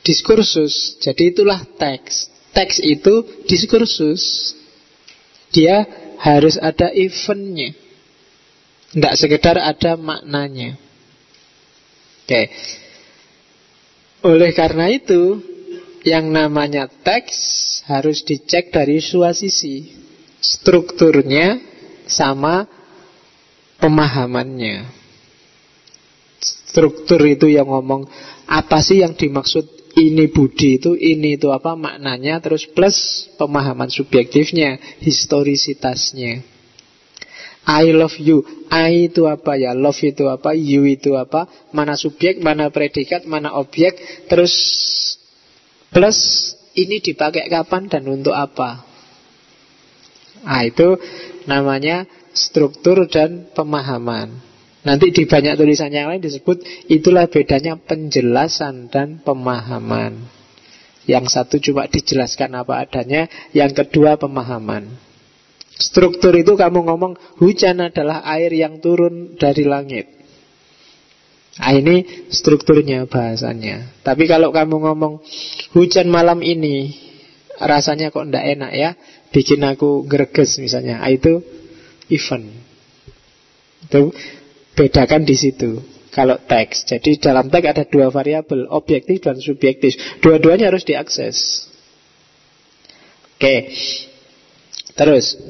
diskursus. 0.00 0.96
Jadi 0.98 1.36
itulah 1.36 1.60
teks. 1.76 2.32
Teks 2.56 2.80
itu 2.80 3.44
diskursus. 3.44 4.56
Dia 5.52 5.84
harus 6.18 6.56
ada 6.56 6.88
eventnya. 6.90 7.81
Tidak 8.92 9.14
sekedar 9.16 9.56
ada 9.56 9.96
maknanya. 9.96 10.76
Oke. 12.22 12.42
Oleh 14.22 14.52
karena 14.52 14.92
itu, 14.92 15.40
yang 16.04 16.28
namanya 16.28 16.86
teks 16.86 17.36
harus 17.88 18.22
dicek 18.22 18.68
dari 18.70 19.00
dua 19.00 19.32
sisi. 19.32 19.90
Strukturnya 20.42 21.56
sama 22.04 22.68
pemahamannya. 23.80 24.86
Struktur 26.42 27.20
itu 27.24 27.48
yang 27.48 27.68
ngomong 27.68 28.08
apa 28.44 28.84
sih 28.84 29.00
yang 29.00 29.16
dimaksud 29.16 29.82
ini 29.96 30.28
budi 30.32 30.80
itu, 30.80 30.96
ini 30.96 31.36
itu 31.36 31.52
apa 31.52 31.76
maknanya, 31.76 32.40
terus 32.40 32.64
plus 32.64 33.28
pemahaman 33.36 33.92
subjektifnya, 33.92 34.80
historisitasnya. 35.04 36.51
I 37.62 37.94
love 37.94 38.18
you. 38.18 38.42
I 38.66 39.06
itu 39.06 39.30
apa 39.30 39.54
ya? 39.54 39.70
Love 39.76 40.02
itu 40.02 40.26
apa? 40.26 40.50
You 40.56 40.82
itu 40.88 41.14
apa? 41.14 41.46
Mana 41.70 41.94
subjek, 41.94 42.42
mana 42.42 42.74
predikat, 42.74 43.22
mana 43.22 43.54
objek. 43.54 43.94
Terus 44.26 44.52
plus 45.94 46.18
ini 46.74 46.98
dipakai 46.98 47.46
kapan 47.46 47.86
dan 47.86 48.02
untuk 48.10 48.34
apa? 48.34 48.82
Nah 50.42 50.62
itu 50.66 50.98
namanya 51.46 52.02
struktur 52.34 53.06
dan 53.06 53.46
pemahaman. 53.54 54.42
Nanti 54.82 55.14
di 55.14 55.30
banyak 55.30 55.54
tulisan 55.54 55.94
yang 55.94 56.10
lain 56.10 56.18
disebut 56.18 56.66
itulah 56.90 57.30
bedanya 57.30 57.78
penjelasan 57.78 58.90
dan 58.90 59.22
pemahaman. 59.22 60.26
Yang 61.06 61.34
satu 61.34 61.62
cuma 61.62 61.86
dijelaskan 61.86 62.58
apa 62.58 62.82
adanya, 62.82 63.30
yang 63.54 63.70
kedua 63.70 64.18
pemahaman. 64.18 65.11
Struktur 65.76 66.36
itu 66.36 66.54
kamu 66.54 66.84
ngomong 66.88 67.16
hujan 67.40 67.80
adalah 67.80 68.22
air 68.28 68.52
yang 68.52 68.78
turun 68.78 69.36
dari 69.40 69.64
langit. 69.64 70.06
Nah, 71.52 71.72
ini 71.76 72.28
strukturnya 72.32 73.04
bahasanya. 73.08 74.00
Tapi 74.00 74.24
kalau 74.24 74.52
kamu 74.56 74.88
ngomong 74.88 75.20
hujan 75.76 76.08
malam 76.08 76.40
ini 76.40 76.96
rasanya 77.60 78.08
kok 78.08 78.24
ndak 78.28 78.44
enak 78.56 78.72
ya, 78.72 78.90
bikin 79.32 79.60
aku 79.64 80.08
greges 80.08 80.56
misalnya. 80.60 81.04
Nah, 81.04 81.12
itu 81.12 81.44
event. 82.08 82.46
Itu 83.84 84.12
Bedakan 84.72 85.28
di 85.28 85.36
situ. 85.36 85.84
Kalau 86.12 86.36
teks, 86.36 86.84
jadi 86.84 87.16
dalam 87.16 87.48
teks 87.48 87.72
ada 87.72 87.84
dua 87.88 88.12
variabel, 88.12 88.68
objektif 88.68 89.24
dan 89.24 89.40
subjektif. 89.40 89.96
Dua-duanya 90.20 90.68
harus 90.68 90.84
diakses. 90.84 91.68
Oke. 93.36 93.72
Terus, 94.92 95.40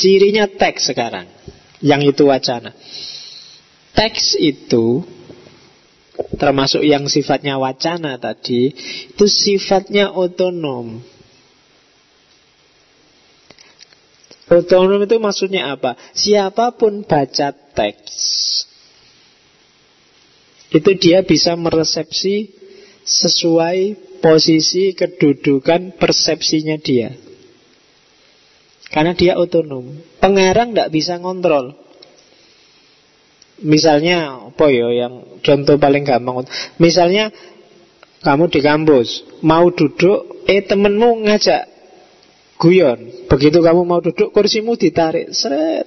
cirinya 0.00 0.46
teks 0.46 0.94
sekarang, 0.94 1.26
yang 1.82 1.98
itu 2.06 2.30
wacana. 2.30 2.70
Teks 3.96 4.38
itu 4.38 5.02
termasuk 6.36 6.84
yang 6.86 7.10
sifatnya 7.10 7.58
wacana 7.58 8.20
tadi, 8.22 8.70
itu 9.10 9.24
sifatnya 9.26 10.14
otonom. 10.14 11.02
Otonom 14.46 15.02
itu 15.02 15.18
maksudnya 15.18 15.74
apa? 15.74 15.98
Siapa 16.14 16.78
pun 16.78 17.02
baca 17.02 17.50
teks 17.50 18.14
Itu 20.70 20.94
dia 20.94 21.26
bisa 21.26 21.58
meresepsi 21.58 22.54
Sesuai 23.02 23.98
posisi 24.22 24.94
kedudukan 24.94 25.98
persepsinya 25.98 26.78
dia 26.78 27.10
Karena 28.90 29.12
dia 29.12 29.34
otonom 29.36 29.98
Pengarang 30.22 30.72
tidak 30.72 30.92
bisa 30.94 31.18
ngontrol 31.18 31.74
Misalnya 33.62 34.50
apa 34.52 34.68
ya 34.68 34.92
yang 34.92 35.40
contoh 35.40 35.80
paling 35.80 36.04
gampang 36.04 36.44
Misalnya 36.76 37.32
kamu 38.20 38.52
di 38.52 38.60
kampus 38.60 39.24
Mau 39.42 39.72
duduk 39.72 40.44
Eh 40.46 40.62
temenmu 40.62 41.26
ngajak 41.26 41.76
guyon. 42.60 43.28
Begitu 43.28 43.58
kamu 43.60 43.84
mau 43.84 44.00
duduk, 44.00 44.32
kursimu 44.32 44.76
ditarik, 44.76 45.32
seret. 45.32 45.86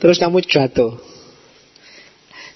Terus 0.00 0.16
kamu 0.20 0.44
jatuh. 0.44 0.96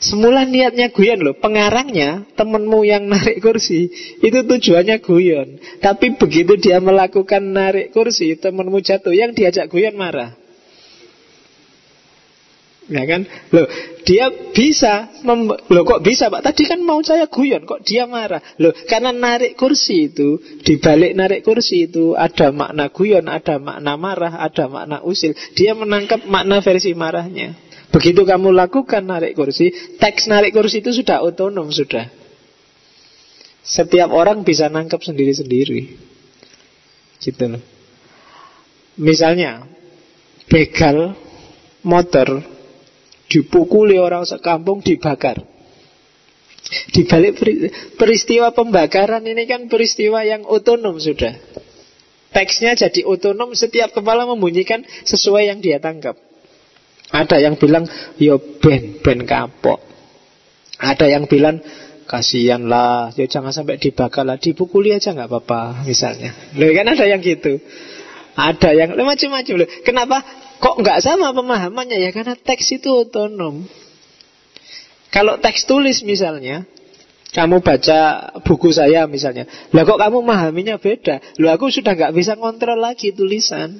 Semula 0.05 0.44
niatnya 0.44 0.92
guyon 0.92 1.24
loh, 1.24 1.32
pengarangnya 1.40 2.28
temenmu 2.36 2.84
yang 2.84 3.09
narik 3.09 3.40
kursi 3.40 3.88
itu 4.20 4.38
tujuannya 4.44 5.00
guyon. 5.00 5.57
Tapi 5.80 6.20
begitu 6.20 6.61
dia 6.61 6.76
melakukan 6.76 7.40
narik 7.40 7.88
kursi, 7.96 8.36
temenmu 8.36 8.84
jatuh, 8.84 9.16
yang 9.16 9.32
diajak 9.32 9.72
guyon 9.72 9.96
marah. 9.96 10.36
Ya 12.84 13.09
kan? 13.09 13.24
Loh, 13.48 13.64
dia 14.05 14.28
bisa 14.52 15.09
mem- 15.24 15.57
Loh 15.72 15.82
kok 15.88 16.05
bisa 16.05 16.28
Pak? 16.28 16.44
Tadi 16.44 16.68
kan 16.68 16.84
mau 16.84 17.00
saya 17.00 17.32
guyon 17.32 17.64
Kok 17.64 17.80
dia 17.80 18.05
marah? 18.05 18.44
Loh, 18.61 18.76
karena 18.84 19.09
narik 19.09 19.57
kursi 19.57 20.12
itu 20.12 20.36
Di 20.61 20.76
balik 20.76 21.16
narik 21.16 21.40
kursi 21.48 21.88
itu 21.88 22.12
Ada 22.12 22.52
makna 22.52 22.92
guyon, 22.92 23.24
ada 23.32 23.57
makna 23.57 23.96
marah 23.96 24.36
Ada 24.36 24.68
makna 24.68 25.00
usil 25.00 25.32
Dia 25.57 25.72
menangkap 25.72 26.28
makna 26.28 26.61
versi 26.61 26.92
marahnya 26.92 27.57
Begitu 27.95 28.26
kamu 28.26 28.51
lakukan 28.51 29.07
narik 29.07 29.38
kursi 29.38 29.70
Teks 30.03 30.26
narik 30.26 30.51
kursi 30.51 30.82
itu 30.82 30.90
sudah 30.90 31.22
otonom 31.22 31.70
Sudah 31.70 32.11
Setiap 33.62 34.11
orang 34.11 34.42
bisa 34.42 34.66
nangkep 34.66 34.99
sendiri-sendiri 34.99 35.80
Gitu 37.22 37.45
loh 37.47 37.62
Misalnya 38.99 39.62
Begal 40.51 41.14
Motor 41.84 42.55
dipukuli 43.28 43.99
orang 43.99 44.22
sekampung 44.22 44.80
dibakar. 44.80 45.42
Di 46.95 47.05
balik 47.05 47.36
peristiwa 48.01 48.55
pembakaran 48.57 49.20
ini 49.26 49.45
kan 49.45 49.68
peristiwa 49.68 50.24
yang 50.24 50.49
otonom 50.49 50.97
sudah. 50.97 51.36
Teksnya 52.32 52.74
jadi 52.74 53.05
otonom, 53.05 53.53
setiap 53.53 53.95
kepala 53.95 54.26
membunyikan 54.26 54.82
sesuai 55.07 55.53
yang 55.53 55.59
dia 55.61 55.78
tangkap. 55.78 56.18
Ada 57.14 57.38
yang 57.38 57.54
bilang, 57.54 57.86
yo 58.18 58.42
ben, 58.58 58.98
ben 58.98 59.22
kapok. 59.22 59.78
Ada 60.82 61.06
yang 61.06 61.30
bilang, 61.30 61.62
kasihan 62.10 62.66
lah, 62.66 63.14
yo 63.14 63.30
jangan 63.30 63.54
sampai 63.54 63.78
dibakar 63.78 64.26
lah, 64.26 64.34
dipukuli 64.34 64.90
aja 64.90 65.14
nggak 65.14 65.30
apa-apa, 65.30 65.86
misalnya. 65.86 66.34
Loh 66.58 66.74
kan 66.74 66.90
ada 66.90 67.06
yang 67.06 67.22
gitu. 67.22 67.62
Ada 68.34 68.74
yang 68.74 68.98
macam-macam 68.98 69.54
loh. 69.62 69.68
Kenapa 69.86 70.26
kok 70.58 70.74
nggak 70.82 70.98
sama 71.06 71.30
pemahamannya 71.30 72.02
ya? 72.02 72.10
Karena 72.10 72.34
teks 72.34 72.82
itu 72.82 72.90
otonom. 72.90 73.62
Kalau 75.14 75.38
teks 75.38 75.70
tulis 75.70 76.02
misalnya, 76.02 76.66
kamu 77.30 77.62
baca 77.62 78.30
buku 78.42 78.74
saya 78.74 79.06
misalnya, 79.06 79.46
lah 79.70 79.86
kok 79.86 80.02
kamu 80.02 80.18
memahaminya 80.26 80.82
beda? 80.82 81.22
Lo 81.38 81.54
aku 81.54 81.70
sudah 81.70 81.94
nggak 81.94 82.10
bisa 82.10 82.34
ngontrol 82.34 82.82
lagi 82.82 83.14
tulisan. 83.14 83.78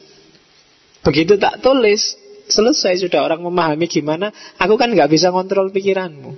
Begitu 1.03 1.35
tak 1.37 1.59
tulis, 1.59 2.15
selesai 2.49 3.05
sudah 3.07 3.25
orang 3.25 3.41
memahami 3.45 3.87
gimana, 3.89 4.33
aku 4.61 4.75
kan 4.77 4.93
nggak 4.93 5.11
bisa 5.11 5.33
ngontrol 5.33 5.73
pikiranmu. 5.73 6.37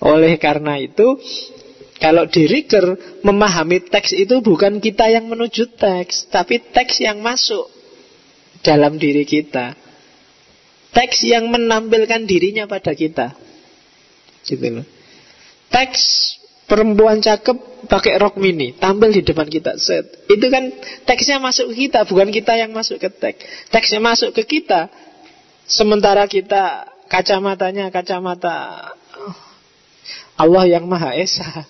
Oleh 0.00 0.40
karena 0.40 0.80
itu, 0.80 1.20
kalau 2.00 2.24
di 2.24 2.48
Riker, 2.48 3.20
memahami 3.20 3.84
teks 3.84 4.16
itu 4.16 4.40
bukan 4.40 4.80
kita 4.80 5.12
yang 5.12 5.28
menuju 5.28 5.76
teks, 5.76 6.32
tapi 6.32 6.56
teks 6.72 7.04
yang 7.04 7.20
masuk 7.20 7.68
dalam 8.64 8.96
diri 8.96 9.28
kita. 9.28 9.76
Teks 10.90 11.22
yang 11.28 11.52
menampilkan 11.52 12.24
dirinya 12.24 12.64
pada 12.64 12.96
kita. 12.96 13.36
Gitu 14.42 14.80
loh. 14.80 14.86
Teks 15.70 16.39
perempuan 16.70 17.18
cakep 17.18 17.90
pakai 17.90 18.22
rok 18.22 18.38
mini, 18.38 18.70
tampil 18.78 19.10
di 19.10 19.26
depan 19.26 19.50
kita. 19.50 19.74
Set. 19.74 20.30
Itu 20.30 20.46
kan 20.46 20.70
teksnya 21.02 21.42
masuk 21.42 21.74
ke 21.74 21.90
kita, 21.90 22.06
bukan 22.06 22.30
kita 22.30 22.54
yang 22.54 22.70
masuk 22.70 23.02
ke 23.02 23.10
teks. 23.10 23.42
Teksnya 23.74 23.98
masuk 23.98 24.30
ke 24.30 24.46
kita. 24.46 24.86
Sementara 25.66 26.30
kita 26.30 26.86
kacamatanya 27.10 27.90
kacamata 27.90 28.94
Allah 30.38 30.64
yang 30.70 30.86
Maha 30.86 31.18
Esa. 31.18 31.66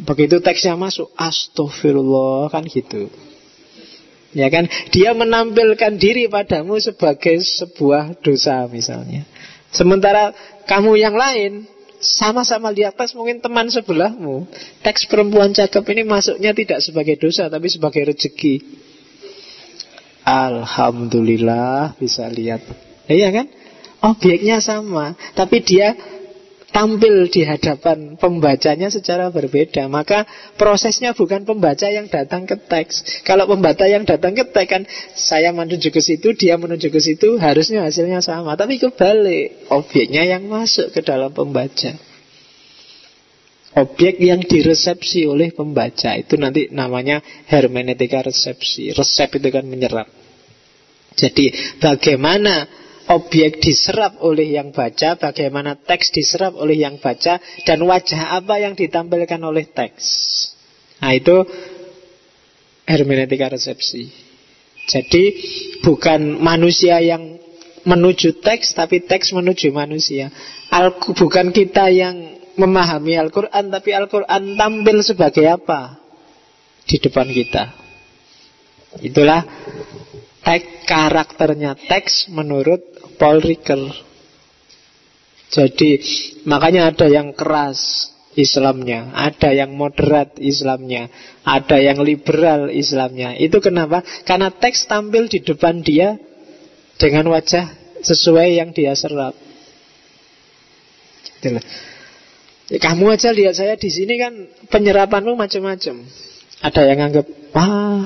Begitu 0.00 0.40
teksnya 0.40 0.76
masuk, 0.80 1.12
astagfirullah 1.16 2.48
kan 2.48 2.64
gitu. 2.64 3.12
Ya 4.36 4.52
kan, 4.52 4.68
dia 4.92 5.16
menampilkan 5.16 5.96
diri 5.96 6.28
padamu 6.28 6.76
sebagai 6.76 7.40
sebuah 7.40 8.20
dosa 8.20 8.68
misalnya. 8.68 9.24
Sementara 9.72 10.36
kamu 10.68 11.00
yang 11.00 11.16
lain 11.16 11.64
sama-sama 12.06 12.70
di 12.70 12.86
atas 12.86 13.12
mungkin 13.18 13.42
teman 13.42 13.66
sebelahmu. 13.66 14.46
Teks 14.86 15.10
perempuan 15.10 15.50
cakep 15.50 15.82
ini 15.92 16.02
masuknya 16.06 16.54
tidak 16.54 16.78
sebagai 16.78 17.18
dosa 17.18 17.50
tapi 17.50 17.66
sebagai 17.66 18.14
rezeki. 18.14 18.62
Alhamdulillah 20.26 21.98
bisa 21.98 22.26
lihat. 22.30 22.62
Iya 23.06 23.30
kan? 23.30 23.46
Objeknya 24.02 24.62
sama, 24.62 25.18
tapi 25.34 25.62
dia 25.66 25.94
tampil 26.74 27.30
di 27.30 27.46
hadapan 27.46 28.18
pembacanya 28.18 28.90
secara 28.90 29.30
berbeda. 29.30 29.86
Maka 29.86 30.26
prosesnya 30.58 31.14
bukan 31.14 31.46
pembaca 31.46 31.86
yang 31.86 32.10
datang 32.10 32.44
ke 32.44 32.58
teks. 32.58 33.22
Kalau 33.22 33.46
pembaca 33.46 33.86
yang 33.86 34.06
datang 34.06 34.34
ke 34.34 34.44
teks 34.50 34.70
kan 34.70 34.82
saya 35.14 35.54
menuju 35.54 35.88
ke 35.90 36.00
situ, 36.02 36.34
dia 36.34 36.58
menuju 36.58 36.90
ke 36.90 37.00
situ, 37.00 37.38
harusnya 37.38 37.86
hasilnya 37.86 38.20
sama. 38.20 38.58
Tapi 38.58 38.82
kebalik, 38.82 39.70
objeknya 39.70 40.26
yang 40.26 40.46
masuk 40.46 40.90
ke 40.90 41.00
dalam 41.02 41.30
pembaca. 41.30 41.94
Objek 43.76 44.16
yang 44.24 44.40
diresepsi 44.40 45.28
oleh 45.28 45.52
pembaca 45.52 46.16
itu 46.16 46.40
nanti 46.40 46.72
namanya 46.72 47.20
hermeneutika 47.44 48.24
resepsi. 48.24 48.96
Resep 48.96 49.36
itu 49.36 49.48
kan 49.52 49.68
menyerap. 49.68 50.08
Jadi 51.12 51.52
bagaimana 51.76 52.64
objek 53.06 53.62
diserap 53.62 54.18
oleh 54.22 54.58
yang 54.58 54.74
baca, 54.74 55.14
bagaimana 55.18 55.78
teks 55.78 56.10
diserap 56.10 56.58
oleh 56.58 56.82
yang 56.82 56.98
baca, 56.98 57.38
dan 57.62 57.78
wajah 57.82 58.34
apa 58.34 58.58
yang 58.58 58.74
ditampilkan 58.74 59.40
oleh 59.42 59.66
teks. 59.70 60.04
Nah 61.02 61.12
itu 61.14 61.46
hermeneutika 62.86 63.52
resepsi. 63.52 64.10
Jadi 64.86 65.24
bukan 65.82 66.38
manusia 66.38 67.02
yang 67.02 67.38
menuju 67.86 68.42
teks, 68.42 68.74
tapi 68.74 69.02
teks 69.02 69.34
menuju 69.34 69.70
manusia. 69.70 70.30
Al 70.70 70.98
bukan 70.98 71.50
kita 71.54 71.90
yang 71.90 72.38
memahami 72.58 73.14
Al-Quran, 73.18 73.70
tapi 73.70 73.90
Al-Quran 73.94 74.58
tampil 74.58 74.96
sebagai 75.02 75.46
apa 75.46 75.98
di 76.86 76.96
depan 76.98 77.30
kita. 77.30 77.64
Itulah 79.02 79.42
teks 80.46 80.86
karakternya 80.86 81.74
teks 81.74 82.30
menurut 82.30 82.95
Paul 83.16 83.42
Ricoeur. 83.42 83.92
Jadi 85.46 86.02
makanya 86.44 86.90
ada 86.90 87.06
yang 87.06 87.32
keras, 87.32 88.10
Islamnya, 88.36 89.16
ada 89.16 89.48
yang 89.56 89.72
moderat 89.72 90.36
Islamnya, 90.36 91.08
ada 91.40 91.80
yang 91.80 92.04
liberal 92.04 92.68
Islamnya. 92.68 93.32
Itu 93.40 93.64
kenapa? 93.64 94.04
Karena 94.28 94.52
teks 94.52 94.84
tampil 94.84 95.32
di 95.32 95.40
depan 95.40 95.80
dia 95.80 96.20
dengan 97.00 97.32
wajah 97.32 97.72
sesuai 98.04 98.60
yang 98.60 98.76
dia 98.76 98.92
serap. 98.92 99.32
Itulah. 101.40 101.64
Ya, 102.66 102.78
kamu 102.82 103.14
aja 103.16 103.32
lihat 103.32 103.56
saya 103.56 103.78
di 103.80 103.88
sini 103.88 104.20
kan 104.20 104.52
penyerapanmu 104.68 105.32
macam-macam. 105.32 106.04
Ada 106.60 106.82
yang 106.92 107.00
anggap, 107.08 107.26
wah, 107.56 108.04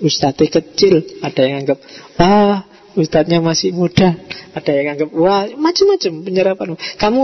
ustadznya 0.00 0.62
kecil. 0.62 1.04
Ada 1.20 1.40
yang 1.42 1.56
anggap, 1.66 1.78
wah, 2.16 2.64
ustadznya 2.96 3.44
masih 3.44 3.76
muda. 3.76 4.16
Ada 4.56 4.70
yang 4.72 4.96
anggap, 4.96 5.08
wah, 5.12 5.44
macam-macam 5.54 6.12
penyerapanmu. 6.24 6.76
Kamu 6.96 7.22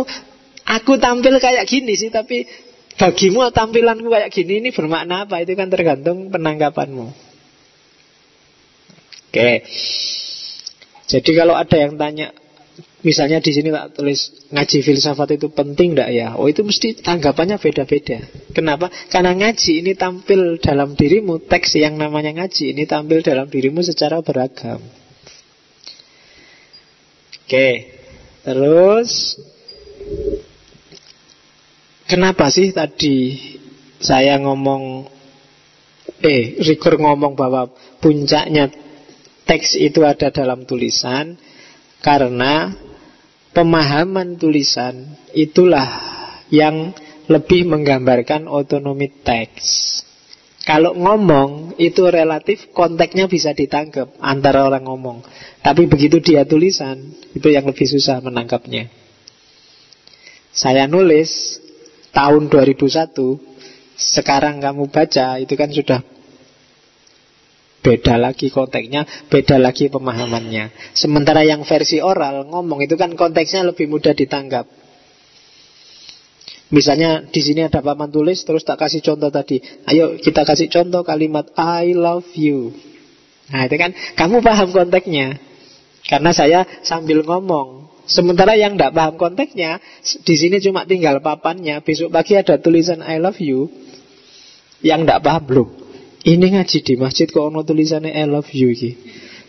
Aku 0.62 0.98
tampil 1.02 1.42
kayak 1.42 1.66
gini 1.66 1.98
sih 1.98 2.10
Tapi 2.14 2.46
bagimu 2.94 3.50
tampilanku 3.50 4.06
kayak 4.06 4.30
gini 4.30 4.62
Ini 4.62 4.70
bermakna 4.70 5.26
apa? 5.26 5.42
Itu 5.42 5.58
kan 5.58 5.68
tergantung 5.72 6.30
penangkapanmu 6.30 7.06
Oke 9.32 9.50
Jadi 11.10 11.30
kalau 11.34 11.58
ada 11.58 11.76
yang 11.76 11.98
tanya 11.98 12.30
Misalnya 13.02 13.42
di 13.42 13.50
sini 13.50 13.74
tak 13.74 13.98
tulis 13.98 14.46
ngaji 14.54 14.78
filsafat 14.86 15.34
itu 15.34 15.50
penting 15.50 15.98
tidak 15.98 16.14
ya? 16.14 16.38
Oh 16.38 16.46
itu 16.46 16.62
mesti 16.62 17.02
tanggapannya 17.02 17.58
beda-beda. 17.58 18.22
Kenapa? 18.54 18.94
Karena 19.10 19.34
ngaji 19.34 19.82
ini 19.82 19.98
tampil 19.98 20.62
dalam 20.62 20.94
dirimu 20.94 21.42
teks 21.42 21.82
yang 21.82 21.98
namanya 21.98 22.30
ngaji 22.30 22.70
ini 22.70 22.86
tampil 22.86 23.26
dalam 23.26 23.50
dirimu 23.50 23.82
secara 23.82 24.22
beragam. 24.22 24.78
Oke, 27.52 27.84
terus 28.48 29.36
Kenapa 32.08 32.48
sih 32.48 32.72
tadi 32.72 33.36
saya 34.00 34.40
ngomong 34.40 35.04
Eh, 36.24 36.56
Rikur 36.64 36.96
ngomong 36.96 37.36
bahwa 37.36 37.68
puncaknya 38.00 38.72
teks 39.44 39.76
itu 39.76 40.00
ada 40.00 40.32
dalam 40.32 40.64
tulisan? 40.64 41.36
Karena 42.00 42.72
pemahaman 43.52 44.40
tulisan 44.40 45.12
itulah 45.36 45.92
yang 46.48 46.96
lebih 47.28 47.68
menggambarkan 47.68 48.48
otonomi 48.48 49.12
teks 49.12 50.00
kalau 50.62 50.94
ngomong 50.94 51.74
itu 51.82 52.06
relatif 52.06 52.70
konteksnya 52.70 53.26
bisa 53.26 53.50
ditangkap 53.50 54.14
antara 54.22 54.62
orang 54.62 54.86
ngomong. 54.86 55.18
Tapi 55.58 55.90
begitu 55.90 56.22
dia 56.22 56.46
tulisan 56.46 57.02
itu 57.34 57.50
yang 57.50 57.66
lebih 57.66 57.86
susah 57.86 58.22
menangkapnya. 58.22 58.86
Saya 60.54 60.86
nulis 60.86 61.58
tahun 62.14 62.46
2001 62.46 63.10
sekarang 63.98 64.62
kamu 64.62 64.86
baca 64.86 65.42
itu 65.42 65.54
kan 65.58 65.70
sudah 65.74 66.00
beda 67.82 68.14
lagi 68.14 68.46
konteksnya, 68.54 69.02
beda 69.26 69.58
lagi 69.58 69.90
pemahamannya. 69.90 70.94
Sementara 70.94 71.42
yang 71.42 71.66
versi 71.66 71.98
oral 71.98 72.46
ngomong 72.46 72.86
itu 72.86 72.94
kan 72.94 73.18
konteksnya 73.18 73.66
lebih 73.66 73.90
mudah 73.90 74.14
ditangkap. 74.14 74.81
Misalnya 76.72 77.28
di 77.28 77.40
sini 77.44 77.68
ada 77.68 77.84
papan 77.84 78.08
tulis 78.08 78.40
terus 78.48 78.64
tak 78.64 78.80
kasih 78.80 79.04
contoh 79.04 79.28
tadi. 79.28 79.60
Ayo 79.84 80.16
kita 80.16 80.42
kasih 80.48 80.72
contoh 80.72 81.04
kalimat 81.04 81.52
I 81.54 81.92
love 81.92 82.32
you. 82.32 82.72
Nah, 83.52 83.68
itu 83.68 83.76
kan 83.76 83.92
kamu 84.16 84.40
paham 84.40 84.72
konteksnya. 84.72 85.36
Karena 86.08 86.32
saya 86.32 86.64
sambil 86.82 87.22
ngomong 87.22 87.82
Sementara 88.02 88.58
yang 88.58 88.74
tidak 88.74 88.98
paham 88.98 89.14
konteksnya, 89.14 89.78
di 90.02 90.34
sini 90.34 90.58
cuma 90.58 90.82
tinggal 90.82 91.22
papannya. 91.22 91.78
Besok 91.86 92.10
pagi 92.10 92.34
ada 92.34 92.58
tulisan 92.58 92.98
I 92.98 93.22
love 93.22 93.38
you. 93.38 93.70
Yang 94.82 95.06
tidak 95.06 95.20
paham 95.22 95.42
belum. 95.46 95.68
Ini 96.22 96.46
ngaji 96.58 96.78
di 96.82 96.94
masjid 96.98 97.30
kok 97.30 97.46
ono 97.46 97.62
tulisannya 97.62 98.10
I 98.10 98.26
love 98.26 98.50
you 98.50 98.74
gitu. 98.74 98.98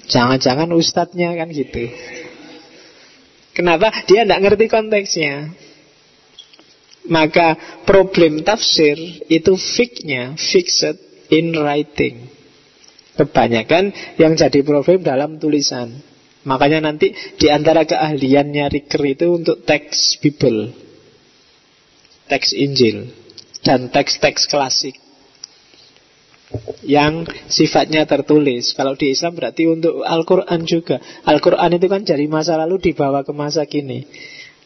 Jangan-jangan 0.05 0.69
ustadznya 0.73 1.33
kan 1.33 1.49
gitu. 1.49 1.89
Kenapa? 3.57 3.89
Dia 4.05 4.25
tidak 4.25 4.39
ngerti 4.45 4.65
konteksnya. 4.69 5.53
Maka 7.11 7.59
problem 7.83 8.47
tafsir 8.47 8.95
itu 9.27 9.53
fixnya, 9.59 10.39
fixed 10.39 10.95
in 11.27 11.51
writing. 11.51 12.31
Kebanyakan 13.13 13.93
yang 14.15 14.33
jadi 14.33 14.63
problem 14.63 15.03
dalam 15.03 15.37
tulisan. 15.37 15.99
Makanya 16.43 16.83
nanti 16.83 17.15
di 17.39 17.47
antara 17.47 17.87
keahliannya 17.87 18.67
Riker 18.67 19.03
itu 19.07 19.27
untuk 19.31 19.63
teks 19.63 20.19
Bible, 20.19 20.75
teks 22.27 22.51
Injil, 22.51 23.15
dan 23.63 23.87
teks-teks 23.87 24.51
klasik 24.51 24.99
yang 26.83 27.23
sifatnya 27.47 28.03
tertulis. 28.03 28.75
Kalau 28.75 28.93
di 28.93 29.15
Islam 29.15 29.39
berarti 29.39 29.71
untuk 29.71 30.03
Al-Quran 30.03 30.61
juga. 30.67 30.99
Al-Quran 31.23 31.79
itu 31.79 31.87
kan 31.87 32.03
dari 32.03 32.27
masa 32.27 32.59
lalu 32.59 32.91
dibawa 32.91 33.23
ke 33.23 33.31
masa 33.31 33.63
kini. 33.63 34.05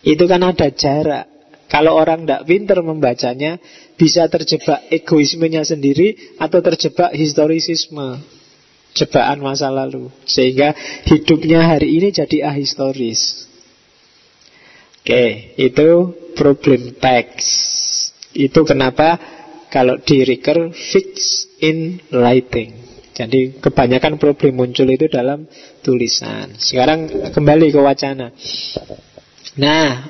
Itu 0.01 0.26
kan 0.26 0.43
ada 0.43 0.73
jarak. 0.73 1.36
Kalau 1.68 1.99
orang 1.99 2.23
tidak 2.23 2.48
pinter 2.48 2.80
membacanya, 2.80 3.60
bisa 3.99 4.31
terjebak 4.31 4.88
egoismenya 4.88 5.68
sendiri 5.68 6.39
atau 6.39 6.64
terjebak 6.64 7.11
historisisme 7.11 8.23
cobaan 8.95 9.44
masa 9.44 9.68
lalu. 9.68 10.07
Sehingga 10.23 10.72
hidupnya 11.06 11.68
hari 11.68 11.99
ini 11.99 12.10
jadi 12.15 12.48
ahistoris. 12.49 13.45
Oke, 15.03 15.56
itu 15.60 15.89
problem 16.35 16.95
teks. 16.99 17.45
Itu 18.31 18.64
kenapa 18.64 19.19
kalau 19.68 19.99
di 19.99 20.23
Ricker 20.23 20.72
fix 20.72 21.44
in 21.60 21.99
writing 22.14 22.88
Jadi 23.18 23.57
kebanyakan 23.57 24.22
problem 24.22 24.61
muncul 24.61 24.85
itu 24.94 25.10
dalam 25.10 25.49
tulisan. 25.81 26.53
Sekarang 26.61 27.10
kembali 27.34 27.73
ke 27.73 27.80
wacana. 27.81 28.30
Nah, 29.57 30.06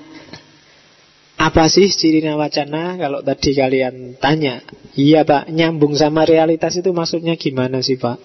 apa 1.37 1.69
sih 1.69 1.85
cirinya 1.93 2.33
wacana? 2.33 2.97
Kalau 2.97 3.21
tadi 3.21 3.53
kalian 3.53 4.17
tanya, 4.17 4.65
iya 4.97 5.21
pak, 5.21 5.53
nyambung 5.53 5.93
sama 5.93 6.25
realitas 6.25 6.73
itu 6.81 6.89
maksudnya 6.89 7.37
gimana 7.37 7.85
sih 7.85 8.01
pak? 8.01 8.17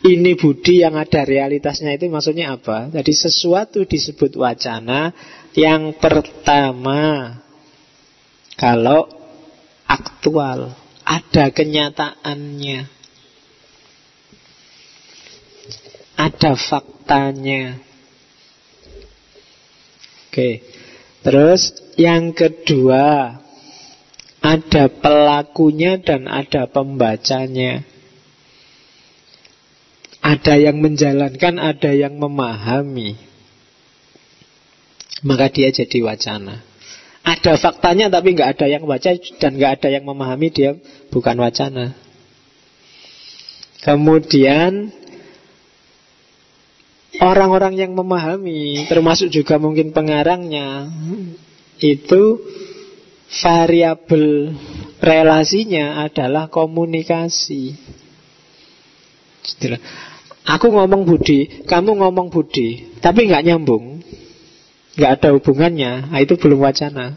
Ini 0.00 0.32
budi 0.36 0.80
yang 0.80 0.96
ada 0.96 1.24
realitasnya 1.24 1.92
itu 1.92 2.08
maksudnya 2.08 2.56
apa? 2.56 2.88
Jadi 2.88 3.12
sesuatu 3.12 3.84
disebut 3.84 4.32
wacana 4.36 5.12
yang 5.52 5.92
pertama 5.96 7.36
kalau 8.60 9.08
aktual, 9.88 10.76
ada 11.00 11.44
kenyataannya. 11.48 12.84
Ada 16.20 16.52
faktanya. 16.60 17.80
Oke. 20.28 20.69
Terus 21.20 21.76
yang 22.00 22.32
kedua 22.32 23.36
ada 24.40 24.84
pelakunya 24.88 26.00
dan 26.00 26.24
ada 26.24 26.64
pembacanya. 26.64 27.84
Ada 30.20 30.60
yang 30.60 30.80
menjalankan, 30.84 31.56
ada 31.56 31.92
yang 31.96 32.16
memahami. 32.16 33.16
Maka 35.24 35.52
dia 35.52 35.68
jadi 35.72 36.00
wacana. 36.04 36.64
Ada 37.20 37.60
faktanya 37.60 38.08
tapi 38.08 38.32
nggak 38.32 38.56
ada 38.56 38.66
yang 38.68 38.88
baca 38.88 39.12
dan 39.12 39.52
nggak 39.60 39.72
ada 39.80 39.88
yang 39.92 40.04
memahami 40.08 40.48
dia 40.48 40.76
bukan 41.12 41.36
wacana. 41.36 41.92
Kemudian 43.84 44.92
orang-orang 47.20 47.76
yang 47.76 47.92
memahami, 47.92 48.88
termasuk 48.88 49.28
juga 49.28 49.60
mungkin 49.60 49.92
pengarangnya, 49.92 50.88
itu 51.80 52.40
variabel 53.44 54.56
relasinya 54.98 56.02
adalah 56.02 56.48
komunikasi. 56.48 57.76
Aku 60.48 60.72
ngomong 60.72 61.04
budi, 61.04 61.64
kamu 61.68 62.00
ngomong 62.00 62.32
budi, 62.32 62.98
tapi 62.98 63.28
nggak 63.28 63.44
nyambung, 63.44 64.00
nggak 64.96 65.12
ada 65.20 65.28
hubungannya, 65.36 66.10
nah, 66.10 66.20
itu 66.20 66.34
belum 66.40 66.64
wacana. 66.64 67.14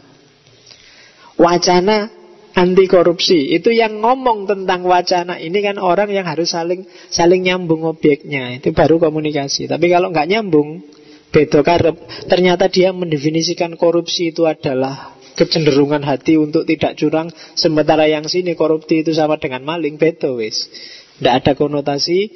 Wacana 1.34 2.12
anti 2.54 2.86
korupsi 2.86 3.50
itu 3.50 3.74
yang 3.74 3.98
ngomong 3.98 4.46
tentang 4.46 4.86
wacana 4.86 5.42
ini 5.42 5.58
kan 5.58 5.76
orang 5.82 6.14
yang 6.14 6.22
harus 6.22 6.54
saling 6.54 6.86
saling 7.10 7.42
nyambung 7.42 7.82
objeknya 7.82 8.54
itu 8.56 8.70
baru 8.70 9.02
komunikasi. 9.02 9.66
Tapi 9.66 9.90
kalau 9.90 10.14
nggak 10.14 10.30
nyambung, 10.30 10.86
bedo 11.34 11.60
karep, 11.66 11.98
ternyata 12.30 12.70
dia 12.70 12.94
mendefinisikan 12.94 13.74
korupsi 13.74 14.30
itu 14.30 14.46
adalah 14.46 15.18
kecenderungan 15.34 16.06
hati 16.06 16.38
untuk 16.38 16.62
tidak 16.62 16.94
curang, 16.94 17.26
sementara 17.58 18.06
yang 18.06 18.30
sini 18.30 18.54
korupsi 18.54 19.02
itu 19.02 19.10
sama 19.10 19.34
dengan 19.42 19.66
maling, 19.66 19.98
bedo 19.98 20.38
wis. 20.38 20.70
Tidak 21.18 21.34
ada 21.34 21.52
konotasi 21.58 22.30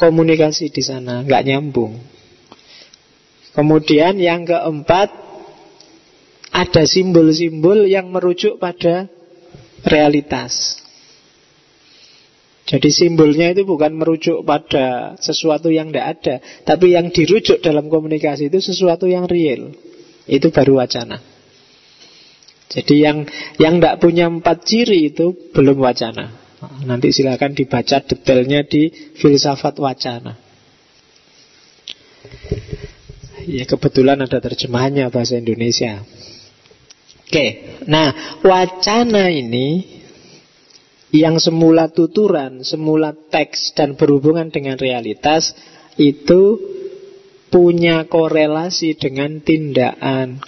komunikasi 0.00 0.72
di 0.72 0.80
sana, 0.80 1.20
nggak 1.20 1.44
nyambung. 1.44 2.00
Kemudian 3.52 4.16
yang 4.16 4.48
keempat 4.48 5.12
ada 6.48 6.82
simbol-simbol 6.88 7.84
yang 7.84 8.08
merujuk 8.08 8.56
pada 8.56 9.19
realitas. 9.84 10.80
Jadi 12.70 12.86
simbolnya 12.94 13.50
itu 13.50 13.66
bukan 13.66 13.98
merujuk 13.98 14.46
pada 14.46 15.18
sesuatu 15.18 15.74
yang 15.74 15.90
tidak 15.90 16.06
ada, 16.18 16.34
tapi 16.62 16.94
yang 16.94 17.10
dirujuk 17.10 17.58
dalam 17.58 17.90
komunikasi 17.90 18.46
itu 18.46 18.62
sesuatu 18.62 19.10
yang 19.10 19.26
real. 19.26 19.74
Itu 20.30 20.54
baru 20.54 20.78
wacana. 20.78 21.18
Jadi 22.70 23.02
yang 23.02 23.26
yang 23.58 23.82
tidak 23.82 23.98
punya 23.98 24.30
empat 24.30 24.62
ciri 24.62 25.10
itu 25.10 25.34
belum 25.50 25.82
wacana. 25.82 26.30
Nanti 26.86 27.10
silakan 27.10 27.58
dibaca 27.58 27.98
detailnya 28.06 28.62
di 28.62 28.94
filsafat 29.18 29.74
wacana. 29.82 30.38
Ya 33.50 33.66
kebetulan 33.66 34.22
ada 34.22 34.38
terjemahannya 34.38 35.10
bahasa 35.10 35.40
Indonesia. 35.42 36.06
Oke, 37.30 37.78
nah 37.86 38.10
wacana 38.42 39.30
ini 39.30 39.86
yang 41.14 41.38
semula 41.38 41.86
tuturan, 41.86 42.66
semula 42.66 43.14
teks 43.14 43.70
dan 43.78 43.94
berhubungan 43.94 44.50
dengan 44.50 44.74
realitas 44.74 45.54
itu 45.94 46.58
punya 47.54 48.10
korelasi 48.10 48.98
dengan 48.98 49.38
tindakan. 49.38 50.42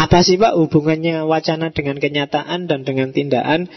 Apa 0.00 0.24
sih 0.24 0.40
Pak 0.40 0.56
hubungannya 0.56 1.28
wacana 1.28 1.68
dengan 1.68 2.00
kenyataan 2.00 2.64
dan 2.64 2.88
dengan 2.88 3.12
tindakan? 3.12 3.68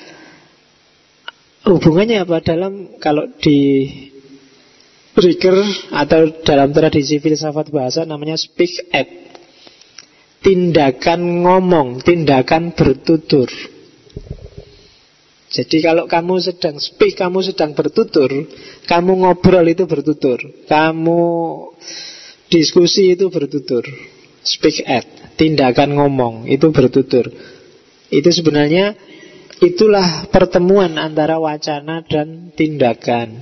Hubungannya 1.68 2.24
apa 2.24 2.40
dalam 2.40 2.96
kalau 3.04 3.28
di 3.44 3.92
Riker 5.20 5.58
atau 5.92 6.32
dalam 6.48 6.72
tradisi 6.72 7.20
filsafat 7.20 7.76
bahasa 7.76 8.08
namanya 8.08 8.40
speak 8.40 8.88
at 8.96 9.25
Tindakan 10.46 11.42
ngomong, 11.42 12.06
tindakan 12.06 12.78
bertutur 12.78 13.50
Jadi 15.50 15.78
kalau 15.82 16.06
kamu 16.06 16.38
sedang 16.38 16.78
speak, 16.78 17.18
kamu 17.18 17.42
sedang 17.42 17.74
bertutur 17.74 18.30
Kamu 18.86 19.26
ngobrol 19.26 19.66
itu 19.66 19.90
bertutur 19.90 20.38
Kamu 20.70 21.22
diskusi 22.54 23.18
itu 23.18 23.34
bertutur 23.34 23.90
Speak 24.46 24.86
at 24.86 25.26
tindakan 25.36 25.98
ngomong 26.00 26.46
itu 26.46 26.72
bertutur. 26.72 27.34
Itu 28.14 28.30
sebenarnya 28.32 28.96
itulah 29.60 30.30
pertemuan 30.32 31.02
antara 31.02 31.42
wacana 31.42 32.06
dan 32.06 32.54
tindakan. 32.56 33.42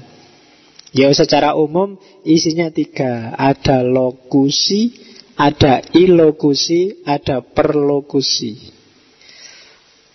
Ya 0.93 1.09
secara 1.09 1.57
umum 1.57 1.97
isinya 2.21 2.69
tiga 2.69 3.33
Ada 3.33 3.81
lokusi, 3.81 4.93
ada 5.33 5.81
ilokusi, 5.93 7.01
ada 7.05 7.41
perlokusi. 7.41 8.73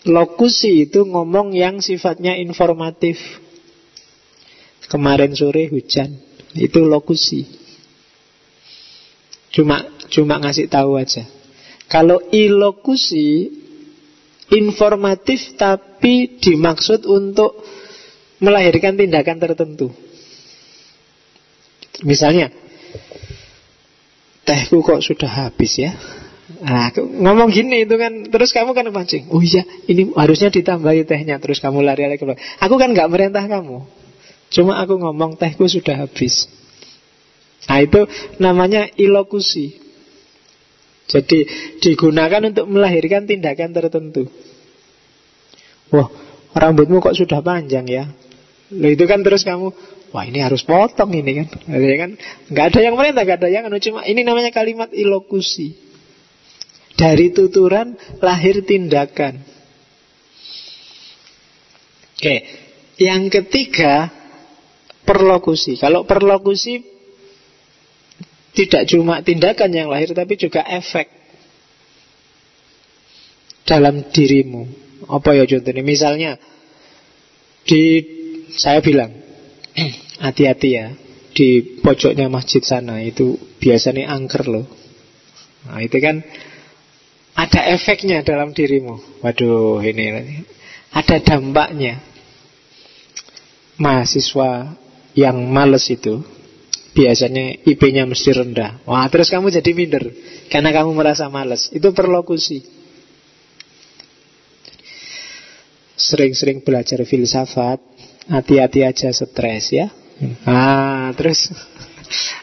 Lokusi 0.07 0.89
itu 0.89 1.05
ngomong 1.05 1.53
yang 1.53 1.83
sifatnya 1.83 2.39
informatif. 2.39 3.19
Kemarin 4.89 5.37
sore 5.37 5.69
hujan 5.69 6.17
Itu 6.57 6.89
lokusi. 6.89 7.45
Cuma 9.53 9.85
cuma 10.09 10.41
ngasih 10.41 10.73
tahu 10.73 10.97
aja. 10.97 11.29
Kalau 11.93 12.25
ilokusi 12.33 13.53
informatif 14.49 15.61
tapi 15.61 16.41
dimaksud 16.41 17.05
untuk 17.05 17.61
melahirkan 18.41 18.97
tindakan 18.97 19.37
tertentu. 19.37 19.93
Misalnya, 22.07 22.49
tehku 24.49 24.81
kok 24.81 25.05
sudah 25.05 25.29
habis 25.29 25.77
ya. 25.77 25.93
Nah, 26.65 26.89
ngomong 26.97 27.53
gini 27.53 27.85
itu 27.85 28.01
kan 28.01 28.33
terus 28.33 28.57
kamu 28.57 28.73
kan 28.73 28.89
mancing. 28.89 29.29
Oh 29.29 29.45
iya, 29.45 29.69
ini 29.85 30.09
harusnya 30.17 30.49
ditambahi 30.49 31.05
tehnya 31.05 31.37
terus 31.37 31.61
kamu 31.61 31.85
lari 31.85 32.09
lagi 32.09 32.25
keluar. 32.25 32.41
Aku 32.65 32.81
kan 32.81 32.97
nggak 32.97 33.13
merintah 33.13 33.45
kamu. 33.45 33.85
Cuma 34.49 34.81
aku 34.81 34.97
ngomong 34.97 35.37
tehku 35.37 35.69
sudah 35.69 36.09
habis. 36.09 36.49
Nah, 37.69 37.85
itu 37.85 38.09
namanya 38.41 38.89
ilokusi. 38.97 39.77
Jadi 41.09 41.45
digunakan 41.85 42.41
untuk 42.49 42.65
melahirkan 42.65 43.29
tindakan 43.29 43.77
tertentu. 43.77 44.25
Wah, 45.93 46.09
rambutmu 46.57 47.05
kok 47.05 47.17
sudah 47.17 47.45
panjang 47.45 47.85
ya? 47.89 48.09
Loh 48.73 48.91
itu 48.93 49.05
kan 49.09 49.25
terus 49.25 49.45
kamu, 49.45 49.73
wah 50.13 50.25
ini 50.25 50.41
harus 50.41 50.65
potong 50.65 51.13
ini 51.13 51.45
kan. 51.45 51.47
Ya 51.69 51.97
kan? 52.01 52.11
Gak 52.53 52.67
ada 52.75 52.81
yang 52.85 52.95
merintah, 52.97 53.23
gak 53.25 53.45
ada 53.45 53.49
yang 53.53 53.69
anu 53.69 53.81
cuma 53.81 54.05
ini 54.09 54.25
namanya 54.25 54.53
kalimat 54.53 54.93
ilokusi. 54.93 55.77
Dari 56.99 57.31
tuturan 57.31 57.95
lahir 58.19 58.67
tindakan. 58.67 59.39
Oke, 62.19 62.37
yang 62.99 63.31
ketiga 63.31 64.11
perlokusi. 65.07 65.79
Kalau 65.79 66.03
perlokusi 66.03 66.83
tidak 68.59 68.91
cuma 68.91 69.23
tindakan 69.23 69.71
yang 69.71 69.87
lahir 69.87 70.11
Tapi 70.11 70.35
juga 70.35 70.67
efek 70.67 71.07
Dalam 73.63 74.11
dirimu 74.11 74.67
Apa 75.07 75.39
ya 75.39 75.47
contohnya 75.47 75.87
Misalnya 75.87 76.35
di 77.63 78.03
Saya 78.51 78.83
bilang 78.83 79.28
Hati-hati 80.25 80.69
ya 80.75 80.87
Di 81.35 81.79
pojoknya 81.83 82.27
masjid 82.27 82.63
sana 82.65 83.01
Itu 83.03 83.39
biasanya 83.63 84.11
angker 84.11 84.45
loh 84.49 84.67
Nah 85.69 85.81
itu 85.83 85.99
kan 86.03 86.25
Ada 87.39 87.75
efeknya 87.75 88.27
dalam 88.27 88.55
dirimu 88.55 89.23
Waduh 89.23 89.83
ini 89.85 90.45
Ada 90.95 91.23
dampaknya 91.23 92.03
Mahasiswa 93.79 94.75
yang 95.19 95.39
males 95.51 95.87
itu 95.91 96.23
biasanya 96.99 97.63
IP-nya 97.63 98.07
mesti 98.11 98.31
rendah. 98.35 98.83
Wah, 98.83 99.07
terus 99.07 99.31
kamu 99.31 99.55
jadi 99.55 99.71
minder 99.71 100.05
karena 100.51 100.75
kamu 100.75 100.95
merasa 100.99 101.31
malas. 101.31 101.71
Itu 101.71 101.95
perlokusi. 101.95 102.63
Sering-sering 105.99 106.63
belajar 106.63 107.03
filsafat, 107.03 107.79
hati-hati 108.29 108.85
aja 108.85 109.09
stres 109.11 109.73
ya. 109.73 109.89
Ah, 110.45 111.11
terus 111.15 111.49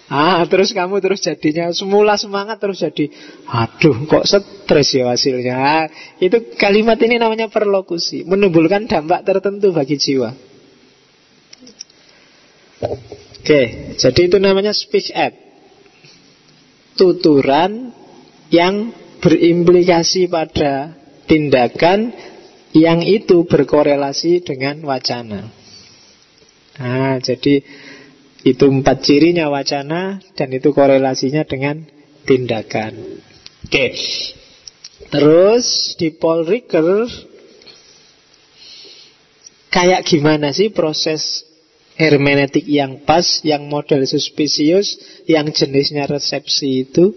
Ah, 0.05 0.45
terus 0.45 0.69
kamu 0.69 1.01
terus 1.01 1.25
jadinya 1.25 1.73
semula 1.73 2.13
semangat 2.21 2.61
terus 2.61 2.77
jadi 2.77 3.09
aduh 3.49 4.05
kok 4.05 4.25
stres 4.29 4.93
ya 4.93 5.09
hasilnya. 5.09 5.89
Itu 6.21 6.53
kalimat 6.61 7.01
ini 7.01 7.17
namanya 7.17 7.49
perlokusi, 7.49 8.21
menimbulkan 8.21 8.85
dampak 8.85 9.25
tertentu 9.25 9.73
bagi 9.73 9.97
jiwa. 9.97 10.29
Oke, 12.85 13.61
jadi 13.97 14.21
itu 14.29 14.37
namanya 14.37 14.77
speech 14.77 15.09
act. 15.09 15.41
Tuturan 16.93 17.89
yang 18.53 18.93
berimplikasi 19.25 20.29
pada 20.29 20.93
tindakan 21.25 22.13
yang 22.77 23.01
itu 23.01 23.49
berkorelasi 23.49 24.45
dengan 24.45 24.85
wacana. 24.85 25.64
Nah, 26.75 27.19
jadi 27.23 27.63
itu 28.45 28.65
empat 28.69 29.01
cirinya 29.01 29.49
wacana 29.49 30.21
dan 30.37 30.49
itu 30.53 30.69
korelasinya 30.75 31.47
dengan 31.47 31.87
tindakan. 32.27 33.21
Oke. 33.65 33.97
Terus 35.09 35.97
di 35.97 36.13
Paul 36.13 36.45
Ricker 36.45 37.09
kayak 39.73 40.07
gimana 40.07 40.55
sih 40.55 40.71
proses 40.71 41.43
hermeneutik 41.95 42.67
yang 42.67 43.03
pas, 43.07 43.43
yang 43.43 43.67
model 43.71 44.03
suspicious, 44.03 44.99
yang 45.27 45.51
jenisnya 45.51 46.07
resepsi 46.07 46.87
itu, 46.87 47.15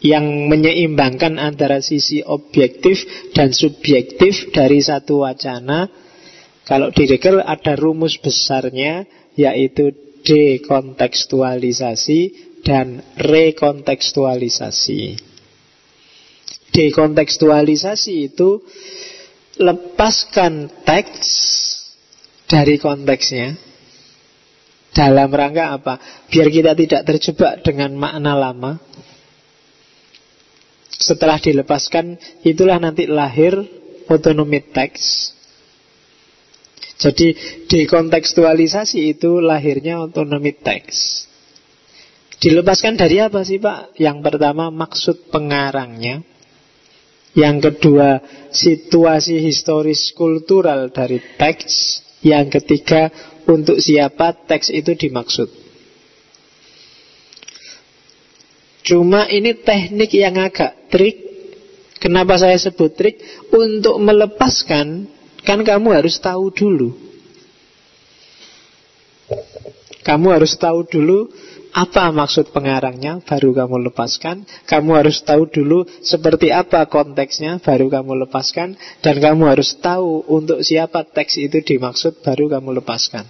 yang 0.00 0.48
menyeimbangkan 0.48 1.36
antara 1.40 1.80
sisi 1.84 2.24
objektif 2.24 3.04
dan 3.32 3.52
subjektif 3.52 4.52
dari 4.52 4.80
satu 4.80 5.24
wacana. 5.24 5.88
Kalau 6.66 6.90
di 6.90 7.06
Hegel 7.06 7.46
ada 7.46 7.78
rumus 7.78 8.18
besarnya 8.18 9.06
yaitu 9.38 9.94
dekontekstualisasi 10.26 12.20
dan 12.66 13.06
rekontekstualisasi. 13.14 15.14
Dekontekstualisasi 16.74 18.12
itu 18.26 18.58
lepaskan 19.62 20.66
teks 20.82 21.30
dari 22.50 22.82
konteksnya 22.82 23.54
dalam 24.90 25.30
rangka 25.30 25.70
apa? 25.76 26.00
Biar 26.26 26.50
kita 26.50 26.74
tidak 26.74 27.06
terjebak 27.06 27.62
dengan 27.62 27.94
makna 27.94 28.34
lama. 28.34 28.82
Setelah 30.96 31.36
dilepaskan, 31.38 32.16
itulah 32.42 32.80
nanti 32.80 33.04
lahir 33.06 33.52
otonomi 34.08 34.64
teks. 34.72 35.35
Jadi 36.96 37.36
dekontekstualisasi 37.68 39.12
itu 39.12 39.44
lahirnya 39.44 40.00
otonomi 40.00 40.56
teks. 40.56 41.28
Dilepaskan 42.40 42.96
dari 42.96 43.20
apa 43.20 43.44
sih 43.44 43.60
Pak? 43.60 43.96
Yang 44.00 44.18
pertama 44.24 44.72
maksud 44.72 45.28
pengarangnya. 45.28 46.24
Yang 47.36 47.56
kedua 47.68 48.20
situasi 48.48 49.40
historis 49.44 50.12
kultural 50.16 50.88
dari 50.88 51.20
teks. 51.36 52.00
Yang 52.24 52.60
ketiga 52.60 53.12
untuk 53.44 53.76
siapa 53.76 54.32
teks 54.48 54.72
itu 54.72 54.96
dimaksud. 54.96 55.48
Cuma 58.86 59.28
ini 59.28 59.52
teknik 59.52 60.16
yang 60.16 60.40
agak 60.40 60.88
trik. 60.88 61.16
Kenapa 62.00 62.38
saya 62.38 62.56
sebut 62.56 62.94
trik? 62.94 63.18
Untuk 63.50 63.98
melepaskan, 63.98 65.10
kan 65.46 65.62
kamu 65.62 65.94
harus 65.94 66.18
tahu 66.18 66.50
dulu. 66.50 66.92
Kamu 70.02 70.34
harus 70.34 70.54
tahu 70.58 70.86
dulu 70.86 71.30
apa 71.76 72.08
maksud 72.08 72.56
pengarangnya, 72.56 73.20
baru 73.20 73.52
kamu 73.52 73.90
lepaskan. 73.90 74.48
Kamu 74.64 74.96
harus 74.96 75.20
tahu 75.20 75.44
dulu 75.50 75.84
seperti 76.00 76.48
apa 76.48 76.88
konteksnya, 76.88 77.60
baru 77.60 77.92
kamu 77.92 78.24
lepaskan. 78.26 78.78
Dan 79.04 79.20
kamu 79.20 79.50
harus 79.50 79.76
tahu 79.76 80.24
untuk 80.30 80.64
siapa 80.64 81.04
teks 81.04 81.36
itu 81.36 81.60
dimaksud, 81.60 82.24
baru 82.24 82.48
kamu 82.48 82.80
lepaskan. 82.80 83.28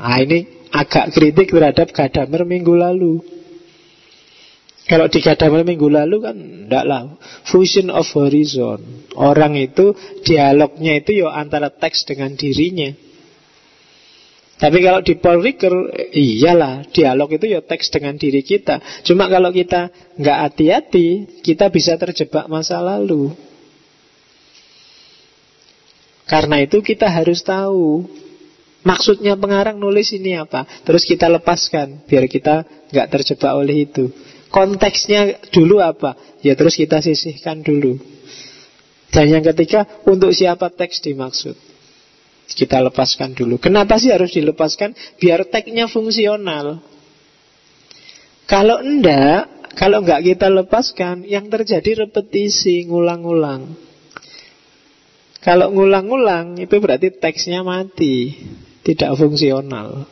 Nah 0.00 0.18
ini 0.18 0.66
agak 0.72 1.12
kritik 1.12 1.52
terhadap 1.52 1.92
Gadamer 1.92 2.48
minggu 2.48 2.72
lalu. 2.72 3.20
Kalau 4.90 5.06
di 5.06 5.22
Gadamer 5.22 5.62
minggu 5.62 5.86
lalu 5.86 6.18
kan 6.18 6.34
enggak 6.34 6.82
lah. 6.82 7.14
Fusion 7.46 7.94
of 7.94 8.10
horizon. 8.10 9.06
Orang 9.14 9.54
itu 9.54 9.94
dialognya 10.26 10.98
itu 10.98 11.22
ya 11.22 11.30
antara 11.30 11.70
teks 11.70 12.02
dengan 12.10 12.34
dirinya. 12.34 12.90
Tapi 14.58 14.78
kalau 14.82 15.00
di 15.00 15.14
Paul 15.16 15.46
Ricoeur 15.46 15.94
Iyalah 16.10 16.90
dialog 16.90 17.30
itu 17.30 17.46
ya 17.54 17.62
teks 17.62 17.94
dengan 17.94 18.18
diri 18.18 18.42
kita. 18.42 18.82
Cuma 19.06 19.30
kalau 19.30 19.54
kita 19.54 19.94
nggak 20.18 20.38
hati-hati 20.42 21.38
Kita 21.38 21.70
bisa 21.70 21.94
terjebak 21.94 22.50
masa 22.50 22.82
lalu. 22.82 23.30
Karena 26.26 26.66
itu 26.66 26.82
kita 26.82 27.06
harus 27.06 27.46
tahu 27.46 28.10
Maksudnya 28.80 29.36
pengarang 29.36 29.76
nulis 29.76 30.08
ini 30.16 30.40
apa? 30.40 30.64
Terus 30.88 31.04
kita 31.04 31.28
lepaskan 31.28 32.00
biar 32.08 32.24
kita 32.26 32.64
nggak 32.90 33.08
terjebak 33.12 33.52
oleh 33.52 33.84
itu. 33.84 34.08
Konteksnya 34.50 35.38
dulu 35.54 35.78
apa? 35.78 36.18
Ya 36.42 36.58
terus 36.58 36.74
kita 36.74 36.98
sisihkan 36.98 37.62
dulu. 37.62 38.02
Dan 39.10 39.26
yang 39.30 39.44
ketiga, 39.46 39.86
untuk 40.06 40.30
siapa 40.30 40.70
teks 40.70 41.02
dimaksud? 41.02 41.54
Kita 42.50 42.82
lepaskan 42.82 43.34
dulu. 43.34 43.62
Kenapa 43.62 43.98
sih 43.98 44.10
harus 44.10 44.34
dilepaskan? 44.34 44.94
Biar 45.22 45.46
teksnya 45.46 45.86
fungsional. 45.86 46.82
Kalau 48.50 48.82
enggak, 48.82 49.70
kalau 49.78 50.02
enggak 50.02 50.26
kita 50.26 50.50
lepaskan, 50.50 51.22
yang 51.26 51.46
terjadi 51.46 52.06
repetisi, 52.06 52.86
ngulang-ngulang. 52.90 53.70
Kalau 55.40 55.70
ngulang-ngulang, 55.70 56.58
itu 56.58 56.74
berarti 56.82 57.14
teksnya 57.14 57.62
mati 57.62 58.34
tidak 58.82 59.14
fungsional, 59.14 60.10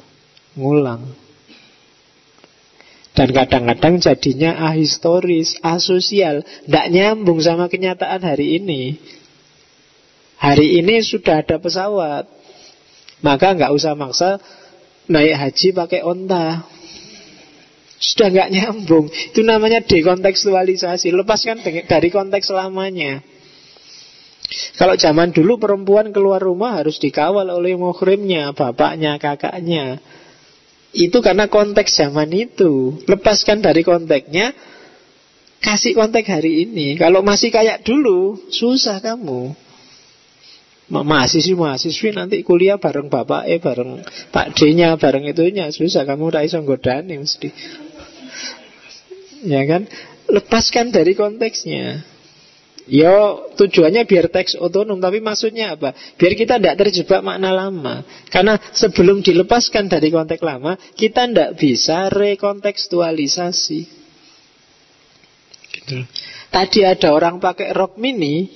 ngulang. 0.55 1.27
Dan 3.19 3.35
kadang-kadang 3.35 3.99
jadinya 3.99 4.70
ahistoris, 4.70 5.59
asosial, 5.59 6.47
tidak 6.47 6.86
nyambung 6.95 7.43
sama 7.43 7.66
kenyataan 7.66 8.23
hari 8.23 8.62
ini. 8.62 8.95
Hari 10.39 10.78
ini 10.78 11.03
sudah 11.03 11.43
ada 11.43 11.59
pesawat, 11.59 12.31
maka 13.19 13.59
nggak 13.59 13.74
usah 13.74 13.99
maksa 13.99 14.39
naik 15.11 15.35
haji 15.35 15.74
pakai 15.74 16.07
onta. 16.07 16.62
Sudah 17.99 18.31
nggak 18.31 18.55
nyambung. 18.55 19.11
Itu 19.11 19.43
namanya 19.43 19.82
dekontekstualisasi. 19.82 21.11
Lepaskan 21.11 21.66
dari 21.90 22.09
konteks 22.15 22.55
lamanya. 22.55 23.19
Kalau 24.78 24.95
zaman 24.95 25.35
dulu 25.35 25.59
perempuan 25.59 26.15
keluar 26.15 26.39
rumah 26.39 26.78
harus 26.78 27.03
dikawal 27.03 27.51
oleh 27.51 27.74
muhrimnya, 27.74 28.55
bapaknya, 28.55 29.19
kakaknya. 29.19 29.99
Itu 30.93 31.20
karena 31.20 31.51
konteks 31.52 32.01
zaman 32.01 32.32
itu. 32.32 32.97
Lepaskan 33.05 33.60
dari 33.60 33.85
konteksnya, 33.85 34.56
kasih 35.60 35.93
konteks 35.93 36.28
hari 36.28 36.65
ini. 36.65 36.97
Kalau 36.97 37.20
masih 37.20 37.52
kayak 37.52 37.85
dulu, 37.85 38.39
susah 38.48 39.02
kamu. 39.05 39.52
Mahasiswi 40.89 41.52
mahasiswi 41.52 42.16
nanti 42.16 42.40
kuliah 42.40 42.81
bareng 42.81 43.12
bapak 43.12 43.44
eh 43.44 43.60
bareng 43.60 44.01
pak 44.32 44.56
D-nya 44.56 44.97
bareng 44.97 45.28
itunya 45.28 45.69
susah 45.69 46.09
kamu 46.09 46.32
rai 46.32 46.48
godani 46.48 47.20
mesti 47.20 47.52
ya 49.44 49.69
kan 49.69 49.85
lepaskan 50.32 50.89
dari 50.89 51.12
konteksnya 51.12 52.01
Ya 52.89 53.36
tujuannya 53.52 54.09
biar 54.09 54.32
teks 54.32 54.56
otonom 54.56 54.97
Tapi 54.97 55.20
maksudnya 55.20 55.77
apa? 55.77 55.93
Biar 56.16 56.32
kita 56.32 56.56
tidak 56.56 56.81
terjebak 56.81 57.20
makna 57.20 57.52
lama 57.52 58.01
Karena 58.32 58.56
sebelum 58.73 59.20
dilepaskan 59.20 59.93
dari 59.93 60.09
konteks 60.09 60.40
lama 60.40 60.81
Kita 60.97 61.28
tidak 61.28 61.60
bisa 61.60 62.09
rekontekstualisasi 62.09 63.81
gitu. 65.69 66.01
Tadi 66.48 66.81
ada 66.89 67.12
orang 67.12 67.36
pakai 67.36 67.77
rok 67.77 68.01
mini 68.01 68.48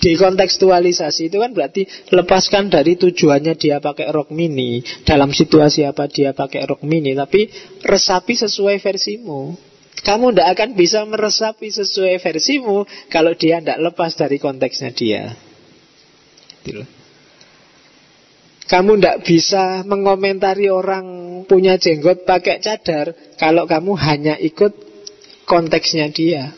Dekontekstualisasi 0.00 1.28
itu 1.28 1.36
kan 1.36 1.52
berarti 1.52 1.84
Lepaskan 2.16 2.72
dari 2.72 2.96
tujuannya 2.96 3.60
dia 3.60 3.76
pakai 3.76 4.08
rok 4.08 4.32
mini 4.32 4.80
Dalam 5.04 5.36
situasi 5.36 5.84
apa 5.84 6.08
dia 6.08 6.32
pakai 6.32 6.64
rok 6.64 6.80
mini 6.80 7.12
Tapi 7.12 7.52
resapi 7.84 8.40
sesuai 8.40 8.80
versimu 8.80 9.65
kamu 10.04 10.32
tidak 10.34 10.48
akan 10.56 10.70
bisa 10.76 11.00
meresapi 11.04 11.68
sesuai 11.72 12.20
versimu 12.20 12.84
kalau 13.08 13.32
dia 13.32 13.60
tidak 13.60 13.78
lepas 13.80 14.12
dari 14.16 14.36
konteksnya 14.36 14.90
dia. 14.92 15.32
Gitu 16.64 16.84
kamu 18.66 18.98
tidak 18.98 19.18
bisa 19.22 19.86
mengomentari 19.86 20.66
orang 20.66 21.06
punya 21.46 21.78
jenggot 21.78 22.26
pakai 22.26 22.58
cadar 22.58 23.14
kalau 23.38 23.62
kamu 23.64 23.94
hanya 23.94 24.34
ikut 24.42 24.74
konteksnya 25.46 26.10
dia. 26.10 26.50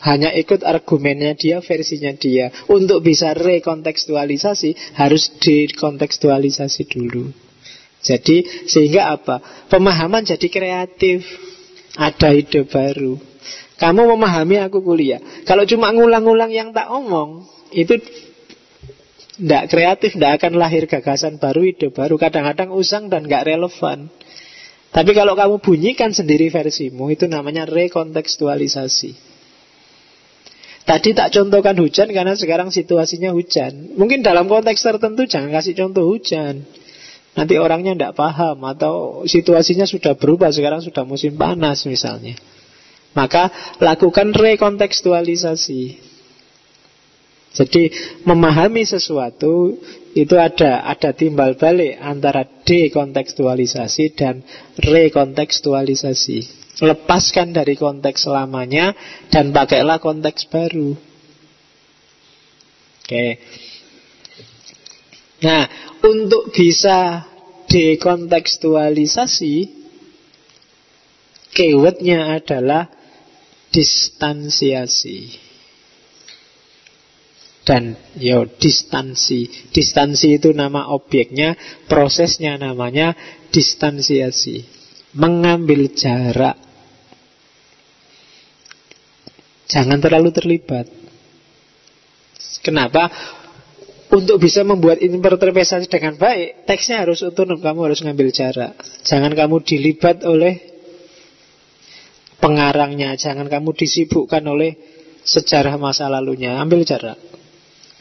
Hanya 0.00 0.32
ikut 0.32 0.64
argumennya 0.64 1.36
dia, 1.36 1.60
versinya 1.60 2.10
dia. 2.16 2.48
Untuk 2.72 3.04
bisa 3.04 3.36
rekontekstualisasi 3.36 4.96
harus 4.96 5.28
dikontekstualisasi 5.44 6.88
dulu. 6.88 7.28
Jadi 8.00 8.64
sehingga 8.64 9.12
apa? 9.12 9.68
Pemahaman 9.68 10.24
jadi 10.24 10.48
kreatif. 10.48 11.20
Ada 11.98 12.34
ide 12.36 12.62
baru. 12.66 13.18
Kamu 13.80 14.12
memahami 14.14 14.60
aku 14.60 14.84
kuliah. 14.84 15.18
Kalau 15.48 15.64
cuma 15.64 15.88
ngulang-ngulang 15.90 16.52
yang 16.52 16.70
tak 16.76 16.92
omong, 16.92 17.48
itu 17.72 17.96
tidak 19.40 19.72
kreatif, 19.72 20.14
tidak 20.14 20.36
akan 20.36 20.60
lahir 20.60 20.84
gagasan 20.84 21.40
baru, 21.40 21.64
ide 21.64 21.88
baru. 21.88 22.20
Kadang-kadang 22.20 22.76
usang 22.76 23.08
dan 23.08 23.24
nggak 23.24 23.48
relevan. 23.48 24.12
Tapi 24.90 25.10
kalau 25.14 25.38
kamu 25.38 25.62
bunyikan 25.62 26.10
sendiri 26.10 26.50
versimu, 26.50 27.08
itu 27.14 27.30
namanya 27.30 27.64
rekontekstualisasi. 27.64 29.30
Tadi 30.82 31.14
tak 31.14 31.30
contohkan 31.30 31.78
hujan 31.78 32.10
karena 32.10 32.34
sekarang 32.34 32.74
situasinya 32.74 33.30
hujan. 33.30 33.94
Mungkin 33.94 34.26
dalam 34.26 34.50
konteks 34.50 34.82
tertentu 34.82 35.22
jangan 35.30 35.54
kasih 35.54 35.78
contoh 35.78 36.02
hujan. 36.10 36.66
Nanti 37.30 37.54
orangnya 37.62 37.94
tidak 37.94 38.16
paham 38.18 38.58
atau 38.66 39.22
situasinya 39.22 39.86
sudah 39.86 40.18
berubah 40.18 40.50
sekarang 40.50 40.82
sudah 40.82 41.06
musim 41.06 41.38
panas 41.38 41.86
misalnya. 41.86 42.34
Maka 43.14 43.50
lakukan 43.78 44.34
rekontekstualisasi. 44.34 46.10
Jadi 47.50 47.90
memahami 48.22 48.86
sesuatu 48.86 49.74
itu 50.14 50.34
ada 50.38 50.86
ada 50.86 51.10
timbal 51.10 51.58
balik 51.58 51.98
antara 51.98 52.46
dekontekstualisasi 52.46 54.04
dan 54.14 54.46
rekontekstualisasi. 54.78 56.38
Lepaskan 56.80 57.50
dari 57.50 57.74
konteks 57.74 58.30
lamanya 58.30 58.94
dan 59.34 59.50
pakailah 59.50 59.98
konteks 59.98 60.46
baru. 60.46 60.94
Oke. 63.04 63.26
Nah, 65.40 65.64
untuk 66.04 66.52
bisa 66.52 67.24
dekontekstualisasi, 67.64 69.54
keywordnya 71.54 72.36
adalah 72.36 72.92
distansiasi. 73.72 75.48
Dan 77.64 77.94
yo 78.18 78.50
distansi. 78.50 79.70
Distansi 79.70 80.36
itu 80.42 80.50
nama 80.50 80.90
objeknya, 80.90 81.54
prosesnya 81.86 82.58
namanya 82.58 83.14
distansiasi. 83.54 84.66
Mengambil 85.14 85.90
jarak. 85.94 86.58
Jangan 89.70 90.02
terlalu 90.02 90.34
terlibat. 90.34 90.90
Kenapa? 92.60 93.06
Untuk 94.10 94.42
bisa 94.42 94.66
membuat 94.66 94.98
interpretasi 94.98 95.86
dengan 95.86 96.18
baik, 96.18 96.66
teksnya 96.66 97.06
harus 97.06 97.22
otonom, 97.22 97.62
kamu 97.62 97.86
harus 97.86 98.02
ngambil 98.02 98.34
jarak. 98.34 98.74
Jangan 99.06 99.30
kamu 99.38 99.62
dilibat 99.62 100.26
oleh 100.26 100.58
pengarangnya, 102.42 103.14
jangan 103.14 103.46
kamu 103.46 103.70
disibukkan 103.70 104.42
oleh 104.50 104.74
sejarah 105.22 105.78
masa 105.78 106.10
lalunya, 106.10 106.58
ambil 106.58 106.82
jarak. 106.82 107.22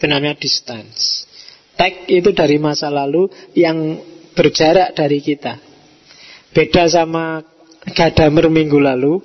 Itu 0.01 0.09
distance. 0.41 1.29
Tag 1.77 2.09
itu 2.09 2.33
dari 2.33 2.57
masa 2.57 2.89
lalu 2.89 3.29
yang 3.53 4.01
berjarak 4.33 4.97
dari 4.97 5.21
kita. 5.21 5.61
Beda 6.51 6.89
sama 6.89 7.39
Gadamer 7.93 8.49
minggu 8.51 8.81
lalu. 8.81 9.21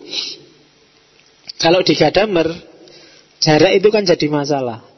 Kalau 1.59 1.81
di 1.81 1.97
Gadamer, 1.97 2.53
jarak 3.41 3.73
itu 3.73 3.89
kan 3.89 4.05
jadi 4.05 4.27
masalah. 4.29 4.94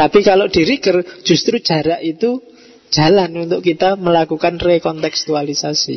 Tapi 0.00 0.24
kalau 0.24 0.48
di 0.48 0.64
Riker 0.64 1.20
justru 1.28 1.60
jarak 1.60 2.00
itu 2.00 2.40
jalan 2.88 3.36
untuk 3.36 3.60
kita 3.60 4.00
melakukan 4.00 4.56
rekontekstualisasi. 4.56 5.96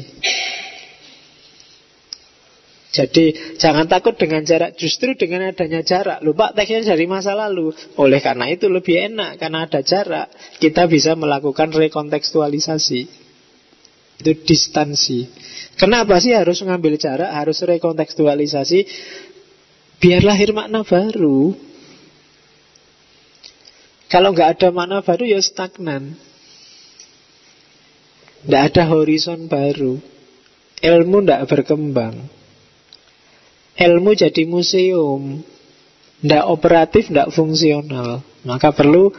Jadi 2.93 3.57
jangan 3.57 3.89
takut 3.89 4.13
dengan 4.13 4.45
jarak 4.45 4.77
Justru 4.77 5.17
dengan 5.17 5.49
adanya 5.49 5.81
jarak. 5.81 6.21
Lupa 6.21 6.53
teksnya 6.53 6.93
dari 6.93 7.09
masa 7.09 7.33
lalu. 7.33 7.73
Oleh 7.97 8.21
karena 8.21 8.45
itu 8.53 8.69
lebih 8.69 9.09
enak 9.09 9.41
Karena 9.41 9.65
ada 9.65 9.81
jarak 9.81 10.29
Kita 10.61 10.85
bisa 10.85 11.17
melakukan 11.17 11.73
rekontekstualisasi. 11.73 13.01
Itu 14.21 14.31
distansi. 14.45 15.25
Kenapa 15.73 16.21
sih 16.21 16.37
harus 16.37 16.61
mengambil 16.61 17.01
jarak 17.01 17.33
Harus 17.33 17.65
rekontekstualisasi? 17.65 18.85
Biar 19.97 20.21
lahir 20.21 20.53
makna 20.53 20.85
baru 20.85 21.72
kalau 24.13 24.29
nggak 24.29 24.61
ada 24.61 24.69
makna 24.69 25.01
baru 25.01 25.25
ya 25.25 25.41
stagnan. 25.41 26.13
Tidak 28.45 28.61
ada 28.61 28.85
horizon 28.93 29.49
baru. 29.49 29.97
Ilmu 30.85 31.17
tidak 31.25 31.49
berkembang. 31.49 32.21
Ilmu 33.73 34.13
jadi 34.13 34.45
museum. 34.45 35.41
Tidak 36.21 36.45
operatif, 36.45 37.09
tidak 37.09 37.33
fungsional. 37.33 38.21
Maka 38.45 38.69
perlu 38.69 39.09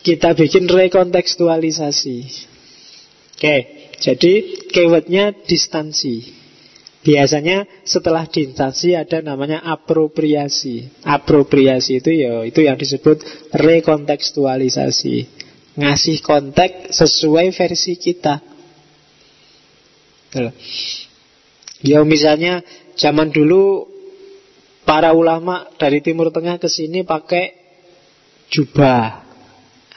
kita 0.00 0.32
bikin 0.32 0.72
rekontekstualisasi. 0.72 2.18
Oke, 3.36 3.56
jadi 4.00 4.32
keywordnya 4.72 5.36
distansi. 5.36 6.43
Biasanya 7.04 7.68
setelah 7.84 8.24
distansi 8.24 8.96
ada 8.96 9.20
namanya 9.20 9.60
apropriasi. 9.60 11.04
Apropriasi 11.04 12.00
itu 12.00 12.10
ya 12.16 12.48
itu 12.48 12.64
yang 12.64 12.80
disebut 12.80 13.20
rekontekstualisasi. 13.52 15.28
Ngasih 15.76 16.24
konteks 16.24 16.96
sesuai 16.96 17.52
versi 17.52 18.00
kita. 18.00 18.40
Ya 21.84 22.00
misalnya 22.08 22.64
zaman 22.96 23.28
dulu 23.28 23.84
para 24.88 25.12
ulama 25.12 25.68
dari 25.76 26.00
Timur 26.00 26.32
Tengah 26.32 26.56
ke 26.56 26.72
sini 26.72 27.04
pakai 27.04 27.52
jubah. 28.48 29.20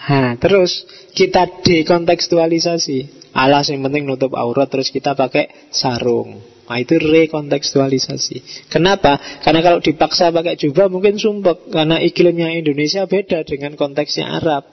Nah, 0.07 0.35
terus 0.35 0.83
kita 1.15 1.63
dekontekstualisasi. 1.63 3.31
Alas 3.31 3.71
yang 3.71 3.85
penting 3.87 4.03
nutup 4.03 4.35
aurat 4.35 4.67
terus 4.67 4.91
kita 4.91 5.15
pakai 5.15 5.71
sarung. 5.71 6.56
Nah 6.67 6.77
itu 6.83 6.99
rekontekstualisasi. 6.99 8.67
Kenapa? 8.67 9.15
Karena 9.39 9.63
kalau 9.63 9.79
dipaksa 9.79 10.35
pakai 10.35 10.59
jubah 10.59 10.91
mungkin 10.91 11.15
sumpek. 11.15 11.71
Karena 11.71 12.03
iklimnya 12.03 12.51
Indonesia 12.51 13.07
beda 13.07 13.47
dengan 13.47 13.79
konteksnya 13.79 14.27
Arab. 14.35 14.67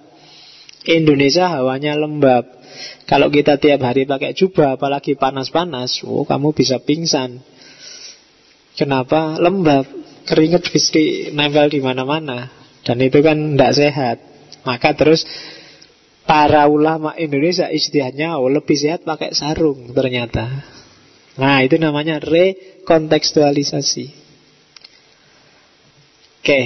Indonesia 0.85 1.47
hawanya 1.47 1.95
lembab. 1.95 2.51
Kalau 3.07 3.31
kita 3.31 3.62
tiap 3.62 3.87
hari 3.87 4.05
pakai 4.05 4.35
jubah 4.35 4.75
Apalagi 4.75 5.15
panas-panas 5.15 6.03
Oh 6.03 6.27
kamu 6.27 6.51
bisa 6.51 6.83
pingsan. 6.83 7.39
Kenapa? 8.75 9.39
Lembab. 9.39 9.87
Keringet 10.27 10.66
bisa 10.66 11.31
nempel 11.31 11.71
di 11.71 11.79
mana-mana. 11.79 12.51
Dan 12.83 12.99
itu 13.01 13.23
kan 13.23 13.55
tidak 13.55 13.73
sehat. 13.79 14.16
Maka 14.66 14.99
terus 14.99 15.23
Para 16.25 16.65
ulama 16.73 17.12
Indonesia 17.21 17.69
istilahnya 17.69 18.41
oh, 18.41 18.49
lebih 18.49 18.81
sehat 18.81 19.05
pakai 19.05 19.37
sarung 19.37 19.93
ternyata 19.93 20.73
Nah, 21.35 21.66
itu 21.66 21.74
namanya 21.82 22.23
rekontekstualisasi. 22.23 24.06
Oke. 26.44 26.61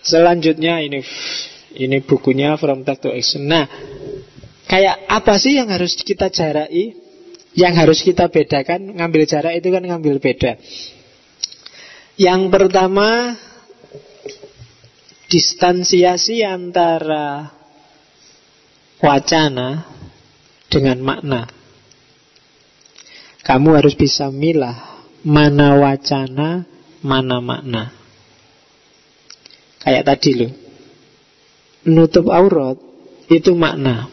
Selanjutnya 0.00 0.82
ini 0.82 1.00
ini 1.76 2.02
bukunya 2.02 2.58
From 2.58 2.82
Text 2.82 3.06
to 3.06 3.14
Action. 3.14 3.46
Nah, 3.46 3.68
kayak 4.66 5.06
apa 5.06 5.38
sih 5.38 5.56
yang 5.56 5.70
harus 5.70 5.94
kita 5.96 6.28
jarai? 6.28 6.98
Yang 7.50 7.74
harus 7.78 7.98
kita 8.06 8.30
bedakan, 8.30 8.94
ngambil 8.94 9.26
jarak 9.26 9.58
itu 9.58 9.74
kan 9.74 9.82
ngambil 9.82 10.22
beda. 10.22 10.54
Yang 12.14 12.42
pertama 12.46 13.34
distansiasi 15.30 16.42
antara 16.42 17.50
wacana 19.02 19.86
dengan 20.70 20.98
makna. 21.02 21.59
Kamu 23.50 23.82
harus 23.82 23.98
bisa 23.98 24.30
milah 24.30 24.78
mana 25.26 25.74
wacana, 25.74 26.62
mana 27.02 27.42
makna. 27.42 27.90
Kayak 29.82 30.06
tadi 30.06 30.30
loh. 30.38 30.52
Nutup 31.90 32.30
aurat 32.30 32.78
itu 33.26 33.50
makna. 33.58 34.06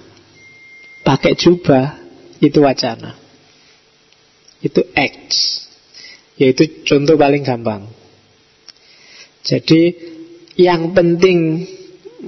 Pakai 1.05 1.37
jubah 1.37 2.01
itu 2.41 2.65
wacana. 2.65 3.13
Itu 4.57 4.81
X. 4.97 5.13
Yaitu 6.41 6.81
contoh 6.81 7.13
paling 7.13 7.45
gampang. 7.45 7.93
Jadi 9.45 9.93
yang 10.57 10.97
penting 10.97 11.61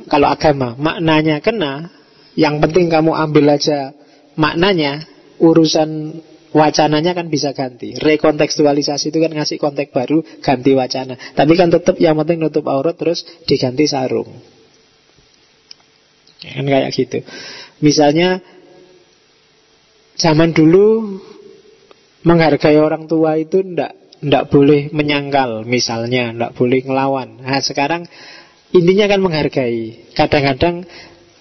kalau 0.06 0.30
agama 0.30 0.78
maknanya 0.78 1.42
kena, 1.42 1.90
yang 2.38 2.62
penting 2.62 2.86
kamu 2.86 3.18
ambil 3.18 3.58
aja 3.58 3.98
maknanya, 4.38 5.10
urusan 5.42 6.22
wacananya 6.56 7.14
kan 7.14 7.30
bisa 7.30 7.54
ganti. 7.54 7.98
Rekontekstualisasi 7.98 9.14
itu 9.14 9.20
kan 9.22 9.32
ngasih 9.34 9.58
konteks 9.62 9.92
baru, 9.94 10.22
ganti 10.42 10.72
wacana. 10.74 11.16
Tapi 11.16 11.54
kan 11.54 11.70
tetap 11.70 11.96
yang 12.02 12.18
penting 12.18 12.42
nutup 12.42 12.66
aurat 12.70 12.98
terus 12.98 13.26
diganti 13.46 13.86
sarung. 13.86 14.30
Kan 16.40 16.66
kayak 16.66 16.92
gitu. 16.96 17.20
Misalnya 17.84 18.40
zaman 20.20 20.52
dulu 20.56 21.20
menghargai 22.24 22.80
orang 22.80 23.08
tua 23.08 23.40
itu 23.40 23.64
ndak 23.64 23.96
ndak 24.20 24.52
boleh 24.52 24.92
menyangkal 24.92 25.64
misalnya, 25.64 26.36
ndak 26.36 26.52
boleh 26.56 26.84
ngelawan. 26.84 27.40
Nah, 27.40 27.64
sekarang 27.64 28.04
intinya 28.76 29.08
kan 29.08 29.20
menghargai. 29.24 30.12
Kadang-kadang 30.12 30.84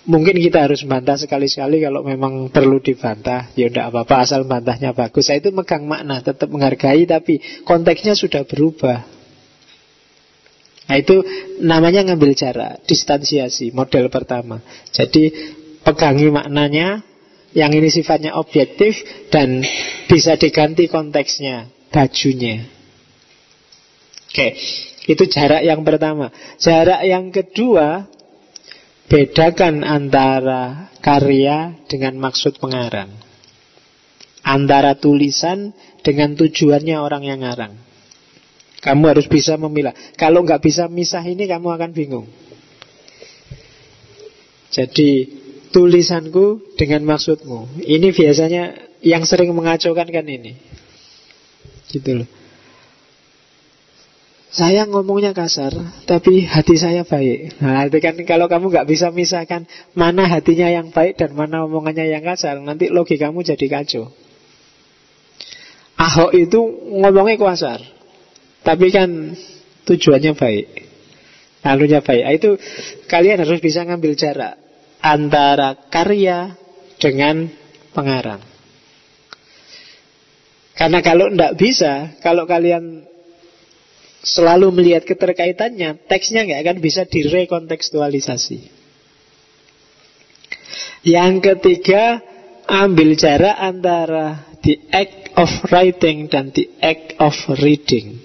Mungkin 0.08 0.40
kita 0.40 0.64
harus 0.64 0.88
bantah 0.88 1.20
sekali-sekali 1.20 1.84
kalau 1.84 2.00
memang 2.00 2.48
perlu 2.48 2.80
dibantah. 2.80 3.52
Ya 3.52 3.68
tidak 3.68 3.92
apa-apa 3.92 4.24
asal 4.24 4.48
bantahnya 4.48 4.96
bagus. 4.96 5.28
Saya 5.28 5.44
itu 5.44 5.52
megang 5.52 5.84
makna, 5.84 6.24
tetap 6.24 6.48
menghargai 6.48 7.04
tapi 7.04 7.44
konteksnya 7.68 8.16
sudah 8.16 8.48
berubah. 8.48 9.04
Nah 10.88 10.96
itu 10.96 11.20
namanya 11.60 12.08
ngambil 12.08 12.32
jarak, 12.32 12.80
distansiasi, 12.88 13.68
model 13.76 14.08
pertama. 14.08 14.64
Jadi 14.88 15.28
pegangi 15.84 16.32
maknanya, 16.32 17.04
yang 17.52 17.76
ini 17.76 17.92
sifatnya 17.92 18.32
objektif 18.40 19.04
dan 19.28 19.60
bisa 20.08 20.40
diganti 20.40 20.88
konteksnya, 20.88 21.68
bajunya. 21.92 22.64
Oke, 24.32 24.56
itu 25.04 25.24
jarak 25.28 25.60
yang 25.60 25.84
pertama. 25.84 26.32
Jarak 26.56 27.04
yang 27.04 27.28
kedua 27.28 28.08
Bedakan 29.08 29.82
antara 29.88 30.92
karya 31.00 31.72
dengan 31.88 32.20
maksud 32.20 32.60
pengarang 32.60 33.08
Antara 34.44 34.96
tulisan 34.96 35.72
dengan 36.04 36.36
tujuannya 36.36 36.96
orang 37.00 37.24
yang 37.24 37.40
ngarang 37.40 37.72
Kamu 38.84 39.04
harus 39.08 39.26
bisa 39.26 39.56
memilah 39.56 39.96
Kalau 40.20 40.44
nggak 40.44 40.60
bisa 40.60 40.86
misah 40.92 41.24
ini 41.24 41.48
kamu 41.48 41.68
akan 41.72 41.90
bingung 41.96 42.28
Jadi 44.68 45.38
tulisanku 45.70 46.74
dengan 46.76 47.04
maksudmu. 47.04 47.84
Ini 47.84 48.08
biasanya 48.12 48.62
yang 49.04 49.22
sering 49.28 49.52
mengacaukan 49.52 50.08
kan 50.08 50.26
ini. 50.26 50.56
Gitu 51.88 52.24
loh. 52.24 52.28
Saya 54.58 54.90
ngomongnya 54.90 55.30
kasar, 55.30 55.70
tapi 56.02 56.42
hati 56.42 56.74
saya 56.74 57.06
baik. 57.06 57.62
Nah, 57.62 57.86
itu 57.86 58.02
kan 58.02 58.18
kalau 58.26 58.50
kamu 58.50 58.74
nggak 58.74 58.88
bisa 58.90 59.14
misahkan 59.14 59.62
mana 59.94 60.26
hatinya 60.26 60.66
yang 60.66 60.90
baik 60.90 61.14
dan 61.14 61.30
mana 61.38 61.62
omongannya 61.62 62.10
yang 62.10 62.26
kasar, 62.26 62.58
nanti 62.58 62.90
logikamu 62.90 63.46
jadi 63.46 63.66
kacau. 63.70 64.10
Ahok 65.94 66.34
itu 66.34 66.58
ngomongnya 66.90 67.38
kasar, 67.38 67.78
tapi 68.66 68.90
kan 68.90 69.38
tujuannya 69.86 70.34
baik. 70.34 70.66
Alunya 71.62 72.02
baik. 72.02 72.22
Nah, 72.26 72.34
itu 72.34 72.50
kalian 73.06 73.46
harus 73.46 73.62
bisa 73.62 73.86
ngambil 73.86 74.18
jarak 74.18 74.58
antara 74.98 75.86
karya 75.86 76.58
dengan 76.98 77.46
pengarang. 77.94 78.42
Karena 80.74 80.98
kalau 80.98 81.30
tidak 81.30 81.54
bisa, 81.54 82.18
kalau 82.26 82.42
kalian 82.42 83.06
selalu 84.22 84.74
melihat 84.74 85.06
keterkaitannya, 85.06 86.06
teksnya 86.10 86.46
nggak 86.46 86.60
akan 86.66 86.78
bisa 86.82 87.02
direkontekstualisasi. 87.06 88.58
Yang 91.06 91.34
ketiga, 91.40 92.20
ambil 92.66 93.14
jarak 93.14 93.56
antara 93.56 94.44
the 94.60 94.76
act 94.90 95.32
of 95.38 95.48
writing 95.70 96.26
dan 96.26 96.50
the 96.50 96.66
act 96.82 97.14
of 97.22 97.34
reading. 97.62 98.18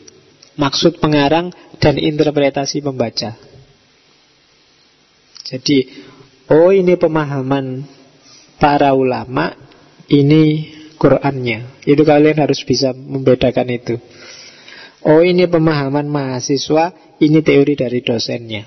Maksud 0.57 1.01
pengarang 1.01 1.53
dan 1.81 1.97
interpretasi 1.97 2.81
pembaca. 2.85 3.33
Jadi, 5.43 5.77
oh 6.49 6.69
ini 6.69 6.97
pemahaman 6.97 7.85
para 8.57 8.93
ulama, 8.93 9.53
ini 10.09 10.71
Qurannya. 10.97 11.83
Itu 11.83 12.07
kalian 12.07 12.39
harus 12.39 12.63
bisa 12.63 12.95
membedakan 12.95 13.67
itu. 13.75 13.99
Oh 15.03 15.19
ini 15.19 15.43
pemahaman 15.51 16.07
mahasiswa, 16.07 16.95
ini 17.19 17.39
teori 17.43 17.75
dari 17.75 17.99
dosennya. 17.99 18.63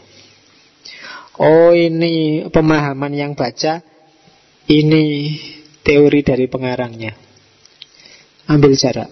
Oh 1.41 1.73
ini 1.73 2.45
pemahaman 2.49 3.13
yang 3.13 3.33
baca, 3.33 3.81
ini 4.69 5.37
teori 5.81 6.21
dari 6.21 6.45
pengarangnya. 6.49 7.13
Ambil 8.53 8.77
jarak. 8.77 9.11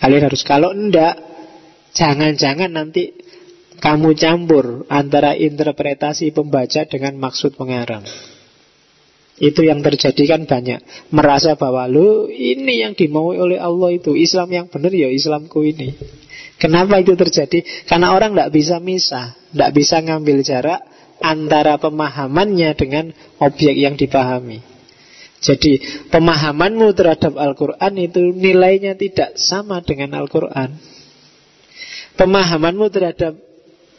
Kalian 0.00 0.26
harus 0.26 0.42
kalau 0.42 0.72
enggak, 0.74 1.14
jangan-jangan 1.94 2.72
nanti 2.72 3.14
kamu 3.78 4.14
campur 4.14 4.86
antara 4.88 5.34
interpretasi 5.34 6.32
pembaca 6.32 6.88
dengan 6.88 7.18
maksud 7.18 7.54
pengarang. 7.58 8.06
Itu 9.42 9.66
yang 9.66 9.82
terjadi 9.82 10.38
kan 10.38 10.46
banyak 10.46 11.10
Merasa 11.10 11.58
bahwa 11.58 11.90
lu 11.90 12.30
ini 12.30 12.78
yang 12.86 12.94
dimau 12.94 13.34
oleh 13.34 13.58
Allah 13.58 13.90
itu 13.90 14.14
Islam 14.14 14.54
yang 14.54 14.66
benar 14.70 14.94
ya 14.94 15.10
Islamku 15.10 15.66
ini 15.66 15.98
Kenapa 16.62 17.02
itu 17.02 17.18
terjadi? 17.18 17.66
Karena 17.90 18.14
orang 18.14 18.38
tidak 18.38 18.54
bisa 18.54 18.78
misah, 18.78 19.34
tidak 19.50 19.70
bisa 19.74 19.98
ngambil 19.98 20.46
jarak 20.46 20.78
antara 21.18 21.74
pemahamannya 21.74 22.70
dengan 22.78 23.10
objek 23.42 23.74
yang 23.74 23.98
dipahami. 23.98 24.62
Jadi 25.42 25.82
pemahamanmu 26.06 26.94
terhadap 26.94 27.34
Al-Quran 27.34 27.92
itu 27.98 28.30
nilainya 28.30 28.94
tidak 28.94 29.34
sama 29.34 29.82
dengan 29.82 30.14
Al-Quran. 30.22 30.78
Pemahamanmu 32.14 32.86
terhadap 32.94 33.34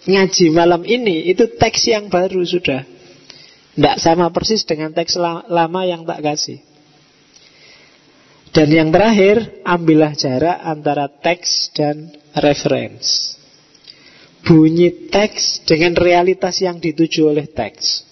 ngaji 0.07 0.45
malam 0.55 0.87
ini 0.87 1.27
itu 1.27 1.51
teks 1.59 1.91
yang 1.91 2.07
baru 2.07 2.47
sudah. 2.47 2.87
Tidak 3.73 3.97
sama 3.97 4.29
persis 4.29 4.61
dengan 4.69 4.93
teks 4.93 5.17
lama 5.49 5.81
yang 5.81 6.05
tak 6.05 6.21
kasih. 6.21 6.61
Dan 8.53 8.69
yang 8.69 8.89
terakhir, 8.93 9.65
ambillah 9.65 10.13
jarak 10.13 10.61
antara 10.61 11.09
teks 11.09 11.73
dan 11.73 12.13
reference. 12.37 13.33
Bunyi 14.45 15.09
teks 15.09 15.65
dengan 15.65 15.97
realitas 15.97 16.61
yang 16.61 16.77
dituju 16.77 17.33
oleh 17.33 17.49
teks. 17.49 18.05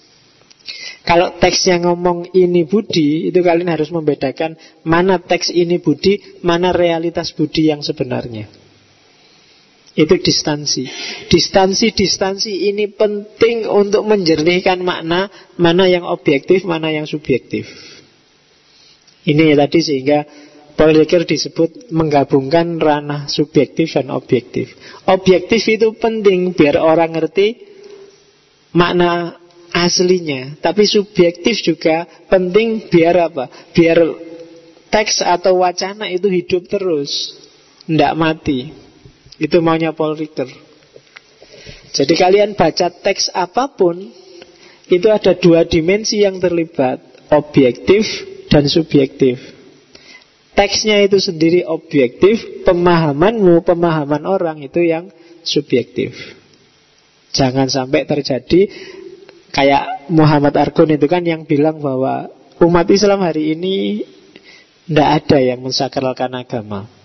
Kalau 1.05 1.37
teks 1.37 1.69
yang 1.69 1.85
ngomong 1.85 2.33
ini 2.33 2.65
budi, 2.65 3.29
itu 3.29 3.37
kalian 3.41 3.69
harus 3.69 3.93
membedakan 3.93 4.57
mana 4.81 5.21
teks 5.21 5.53
ini 5.53 5.77
budi, 5.77 6.41
mana 6.41 6.73
realitas 6.73 7.33
budi 7.37 7.69
yang 7.69 7.85
sebenarnya. 7.85 8.49
Itu 9.91 10.15
distansi. 10.15 10.87
Distansi-distansi 11.27 12.71
ini 12.71 12.87
penting 12.87 13.67
untuk 13.67 14.07
menjernihkan 14.07 14.79
makna, 14.79 15.27
mana 15.59 15.83
yang 15.87 16.07
objektif, 16.07 16.63
mana 16.63 16.87
yang 16.95 17.03
subjektif. 17.03 17.67
Ini 19.27 19.53
tadi 19.53 19.79
sehingga 19.83 20.19
Ricoeur 20.81 21.29
disebut 21.29 21.93
menggabungkan 21.93 22.81
ranah 22.81 23.29
subjektif 23.29 23.93
dan 23.93 24.09
objektif. 24.09 24.73
Objektif 25.05 25.61
itu 25.69 25.93
penting 25.93 26.57
biar 26.57 26.81
orang 26.81 27.13
ngerti 27.13 27.53
makna 28.73 29.37
aslinya. 29.69 30.57
Tapi 30.57 30.89
subjektif 30.89 31.61
juga 31.61 32.09
penting 32.25 32.89
biar 32.89 33.29
apa? 33.29 33.45
Biar 33.77 34.01
teks 34.89 35.21
atau 35.21 35.61
wacana 35.61 36.09
itu 36.09 36.25
hidup 36.25 36.65
terus. 36.65 37.37
Tidak 37.85 38.13
mati. 38.17 38.73
Itu 39.41 39.57
maunya 39.65 39.89
Paul 39.89 40.13
Ricoeur. 40.13 40.53
Jadi 41.91 42.13
kalian 42.13 42.53
baca 42.53 42.93
teks 42.93 43.33
apa 43.33 43.73
pun, 43.73 43.97
itu 44.85 45.07
ada 45.09 45.33
dua 45.33 45.65
dimensi 45.65 46.21
yang 46.21 46.37
terlibat. 46.37 47.01
Objektif 47.31 48.05
dan 48.51 48.67
subjektif. 48.67 49.39
Teksnya 50.51 50.99
itu 50.99 51.15
sendiri 51.15 51.63
objektif, 51.63 52.67
pemahamanmu, 52.67 53.63
pemahaman 53.63 54.27
orang 54.27 54.59
itu 54.59 54.83
yang 54.83 55.07
subjektif. 55.47 56.11
Jangan 57.31 57.71
sampai 57.71 58.03
terjadi 58.03 58.67
kayak 59.55 60.11
Muhammad 60.11 60.51
Argun 60.59 60.91
itu 60.91 61.07
kan 61.07 61.23
yang 61.23 61.47
bilang 61.47 61.79
bahwa 61.79 62.27
umat 62.59 62.87
Islam 62.91 63.23
hari 63.23 63.55
ini 63.55 64.03
tidak 64.91 65.23
ada 65.23 65.37
yang 65.39 65.63
mensakralkan 65.63 66.35
agama. 66.35 67.00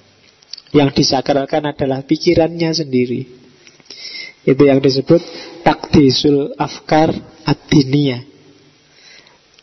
Yang 0.76 1.00
disakralkan 1.00 1.64
adalah 1.64 2.04
pikirannya 2.04 2.70
sendiri. 2.76 3.24
Itu 4.44 4.62
yang 4.68 4.84
disebut 4.84 5.24
takdisul 5.64 6.52
afkar 6.60 7.10
ad-diniyah. 7.48 8.36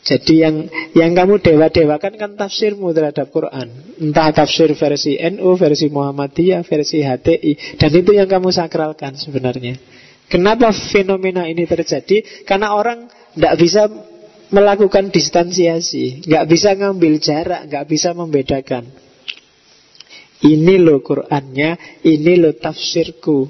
Jadi 0.04 0.44
yang 0.44 0.68
yang 0.92 1.16
kamu 1.16 1.40
dewa-dewakan 1.40 2.20
kan 2.20 2.30
tafsirmu 2.36 2.92
terhadap 2.92 3.32
Quran. 3.32 3.72
Entah 3.96 4.36
tafsir 4.36 4.68
versi 4.76 5.16
NU, 5.16 5.56
versi 5.56 5.88
Muhammadiyah, 5.88 6.60
versi 6.60 7.00
HTI. 7.00 7.80
Dan 7.80 7.90
itu 7.96 8.12
yang 8.12 8.28
kamu 8.28 8.52
sakralkan 8.52 9.16
sebenarnya. 9.16 9.80
Kenapa 10.28 10.76
fenomena 10.76 11.48
ini 11.48 11.64
terjadi? 11.64 12.44
Karena 12.44 12.76
orang 12.76 13.08
tidak 13.32 13.54
bisa 13.56 13.88
melakukan 14.52 15.08
distansiasi. 15.08 16.28
Nggak 16.28 16.44
bisa 16.52 16.76
ngambil 16.76 17.12
jarak, 17.16 17.60
nggak 17.72 17.84
bisa 17.88 18.12
membedakan. 18.12 18.84
Ini 20.42 20.74
loh 20.82 20.98
Qurannya, 21.04 22.02
ini 22.02 22.32
loh 22.40 22.54
tafsirku. 22.56 23.46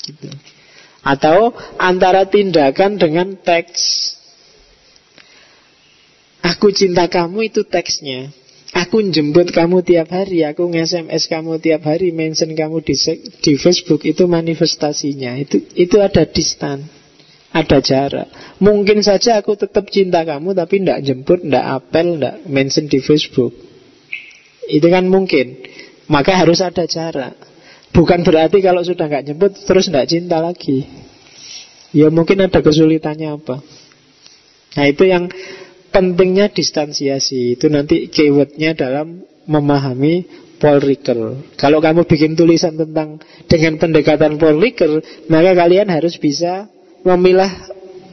Gitu. 0.00 0.28
Atau 1.04 1.52
antara 1.76 2.24
tindakan 2.24 2.96
dengan 2.96 3.36
teks. 3.36 4.16
Aku 6.40 6.72
cinta 6.72 7.08
kamu 7.08 7.52
itu 7.52 7.64
teksnya. 7.68 8.32
Aku 8.74 9.06
jemput 9.06 9.54
kamu 9.54 9.86
tiap 9.86 10.10
hari 10.10 10.42
Aku 10.42 10.66
nge-SMS 10.66 11.30
kamu 11.30 11.62
tiap 11.62 11.86
hari 11.86 12.10
Mention 12.10 12.58
kamu 12.58 12.82
di, 12.82 12.98
di 13.38 13.54
Facebook 13.54 14.02
Itu 14.02 14.26
manifestasinya. 14.26 15.38
Itu 15.38 15.62
itu 15.78 16.02
ada 16.02 16.26
distan 16.26 16.82
Ada 17.54 17.78
jarak. 17.78 18.28
Mungkin 18.58 18.98
saja 19.06 19.38
aku 19.38 19.54
tetap 19.54 19.86
cinta 19.94 20.26
kamu 20.26 20.58
Tapi 20.58 20.82
tidak 20.82 21.06
jemput, 21.06 21.46
tidak 21.46 21.64
apel, 21.70 22.18
tidak 22.18 22.36
mention 22.50 22.90
di 22.90 22.98
Facebook 22.98 23.54
Itu 24.68 24.88
kan 24.88 25.08
mungkin. 25.08 25.60
Maka 26.04 26.36
harus 26.36 26.60
ada 26.60 26.84
jarak 26.84 27.32
Bukan 27.94 28.26
berarti 28.26 28.58
kalau 28.60 28.84
sudah 28.84 29.08
nggak 29.08 29.24
jemput 29.24 29.54
Terus 29.54 29.86
tidak 29.86 30.10
cinta 30.10 30.42
lagi. 30.42 30.82
Ya 31.94 32.10
mungkin 32.10 32.42
ada 32.42 32.58
kesulitannya 32.58 33.38
apa. 33.38 33.62
Nah 34.74 34.84
itu 34.90 35.06
yang 35.06 35.30
pentingnya 35.94 36.50
distansiasi. 36.50 37.54
Itu 37.54 37.70
nanti 37.70 38.10
keywordnya 38.10 38.74
dalam 38.74 39.22
memahami 39.46 40.26
Paul 40.58 40.82
Ricoeur. 40.82 41.54
Kalau 41.54 41.78
kamu 41.78 42.02
bikin 42.10 42.34
tulisan 42.34 42.74
tentang 42.74 43.22
dengan 43.46 43.78
pendekatan 43.78 44.42
Paul 44.42 44.58
Ricoeur, 44.58 44.98
maka 45.30 45.54
kalian 45.54 45.86
harus 45.86 46.18
bisa 46.18 46.66
memilah 47.06 47.52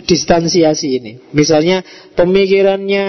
distansiasi 0.05 1.01
ini. 1.01 1.11
Misalnya 1.33 1.81
pemikirannya 2.13 3.05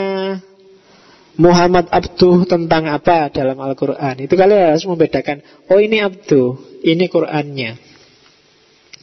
Muhammad 1.41 1.89
Abduh 1.89 2.45
tentang 2.45 2.89
apa 2.93 3.33
dalam 3.33 3.57
Al-Quran 3.57 4.29
Itu 4.29 4.37
kalian 4.37 4.77
harus 4.77 4.85
membedakan 4.85 5.41
Oh 5.73 5.81
ini 5.81 6.05
Abduh, 6.05 6.81
ini 6.85 7.09
Qurannya 7.09 7.73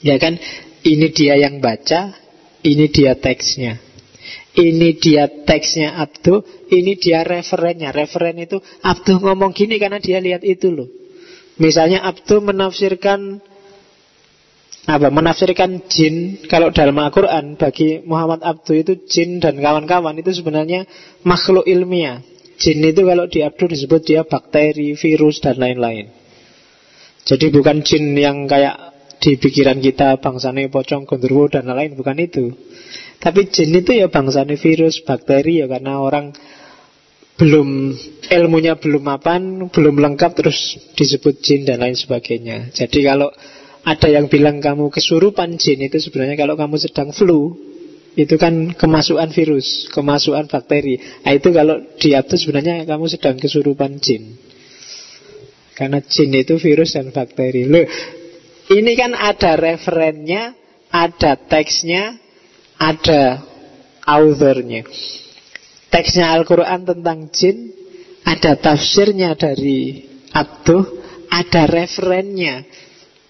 Ya 0.06 0.16
kan, 0.22 0.38
ini 0.86 1.08
dia 1.10 1.36
yang 1.42 1.58
baca 1.58 2.14
Ini 2.62 2.86
dia 2.94 3.18
teksnya 3.18 3.82
Ini 4.60 4.90
dia 4.98 5.30
teksnya 5.30 5.96
Abduh, 6.02 6.42
ini 6.74 6.98
dia 6.98 7.22
referennya. 7.24 7.94
Referen 7.94 8.38
itu 8.42 8.58
Abduh 8.82 9.22
ngomong 9.22 9.54
gini 9.54 9.78
karena 9.78 10.02
dia 10.02 10.18
lihat 10.20 10.42
itu 10.44 10.74
loh. 10.74 10.90
Misalnya 11.62 12.04
Abduh 12.04 12.42
menafsirkan 12.42 13.40
apa? 14.88 15.08
Menafsirkan 15.12 15.90
jin 15.92 16.46
kalau 16.48 16.72
dalam 16.72 16.96
Al-Quran 16.96 17.60
bagi 17.60 18.00
Muhammad 18.06 18.46
Abduh 18.46 18.80
itu 18.80 18.94
jin 19.10 19.44
dan 19.44 19.60
kawan-kawan 19.60 20.16
itu 20.22 20.32
sebenarnya 20.32 20.88
makhluk 21.28 21.68
ilmiah. 21.68 22.24
Jin 22.60 22.84
itu 22.84 23.04
kalau 23.04 23.28
di 23.28 23.44
Abduh 23.44 23.72
disebut 23.72 24.02
dia 24.04 24.22
bakteri, 24.24 24.96
virus 24.96 25.40
dan 25.44 25.60
lain-lain. 25.60 26.12
Jadi 27.24 27.52
bukan 27.52 27.84
jin 27.84 28.16
yang 28.16 28.48
kayak 28.48 28.76
di 29.20 29.36
pikiran 29.36 29.84
kita 29.84 30.20
bangsanya 30.24 30.72
pocong, 30.72 31.04
gondorwo 31.04 31.52
dan 31.52 31.68
lain-lain 31.68 32.00
bukan 32.00 32.18
itu. 32.20 32.46
Tapi 33.20 33.52
jin 33.52 33.76
itu 33.76 33.92
ya 34.00 34.08
bangsanya 34.08 34.56
virus, 34.56 35.04
bakteri 35.04 35.60
ya 35.60 35.68
karena 35.68 36.00
orang 36.00 36.32
belum 37.40 37.96
ilmunya 38.28 38.76
belum 38.76 39.04
mapan, 39.04 39.72
belum 39.72 39.96
lengkap 39.96 40.32
terus 40.36 40.76
disebut 41.00 41.40
jin 41.40 41.64
dan 41.64 41.80
lain 41.80 41.96
sebagainya. 41.96 42.72
Jadi 42.76 43.00
kalau 43.08 43.32
ada 43.84 44.08
yang 44.12 44.28
bilang 44.28 44.60
kamu 44.60 44.92
kesurupan 44.92 45.56
jin 45.56 45.80
itu 45.86 45.98
sebenarnya 46.00 46.36
kalau 46.36 46.60
kamu 46.60 46.76
sedang 46.76 47.16
flu 47.16 47.56
itu 48.20 48.36
kan 48.36 48.76
kemasukan 48.76 49.32
virus, 49.32 49.88
kemasukan 49.96 50.52
bakteri. 50.52 51.00
Nah, 51.24 51.32
itu 51.32 51.56
kalau 51.56 51.80
dia 51.96 52.20
itu 52.20 52.36
sebenarnya 52.36 52.84
kamu 52.84 53.06
sedang 53.08 53.40
kesurupan 53.40 54.02
jin. 54.02 54.36
Karena 55.78 56.04
jin 56.04 56.36
itu 56.36 56.60
virus 56.60 57.00
dan 57.00 57.16
bakteri. 57.16 57.64
Loh, 57.64 57.88
ini 58.76 58.92
kan 59.00 59.16
ada 59.16 59.56
referennya, 59.56 60.52
ada 60.92 61.40
teksnya, 61.40 62.20
ada 62.76 63.40
authornya. 64.04 64.84
Teksnya 65.88 66.36
Al-Quran 66.36 66.84
tentang 66.84 67.32
jin, 67.32 67.72
ada 68.28 68.60
tafsirnya 68.60 69.34
dari 69.40 70.06
Abduh, 70.30 70.86
ada 71.32 71.66
referennya. 71.66 72.68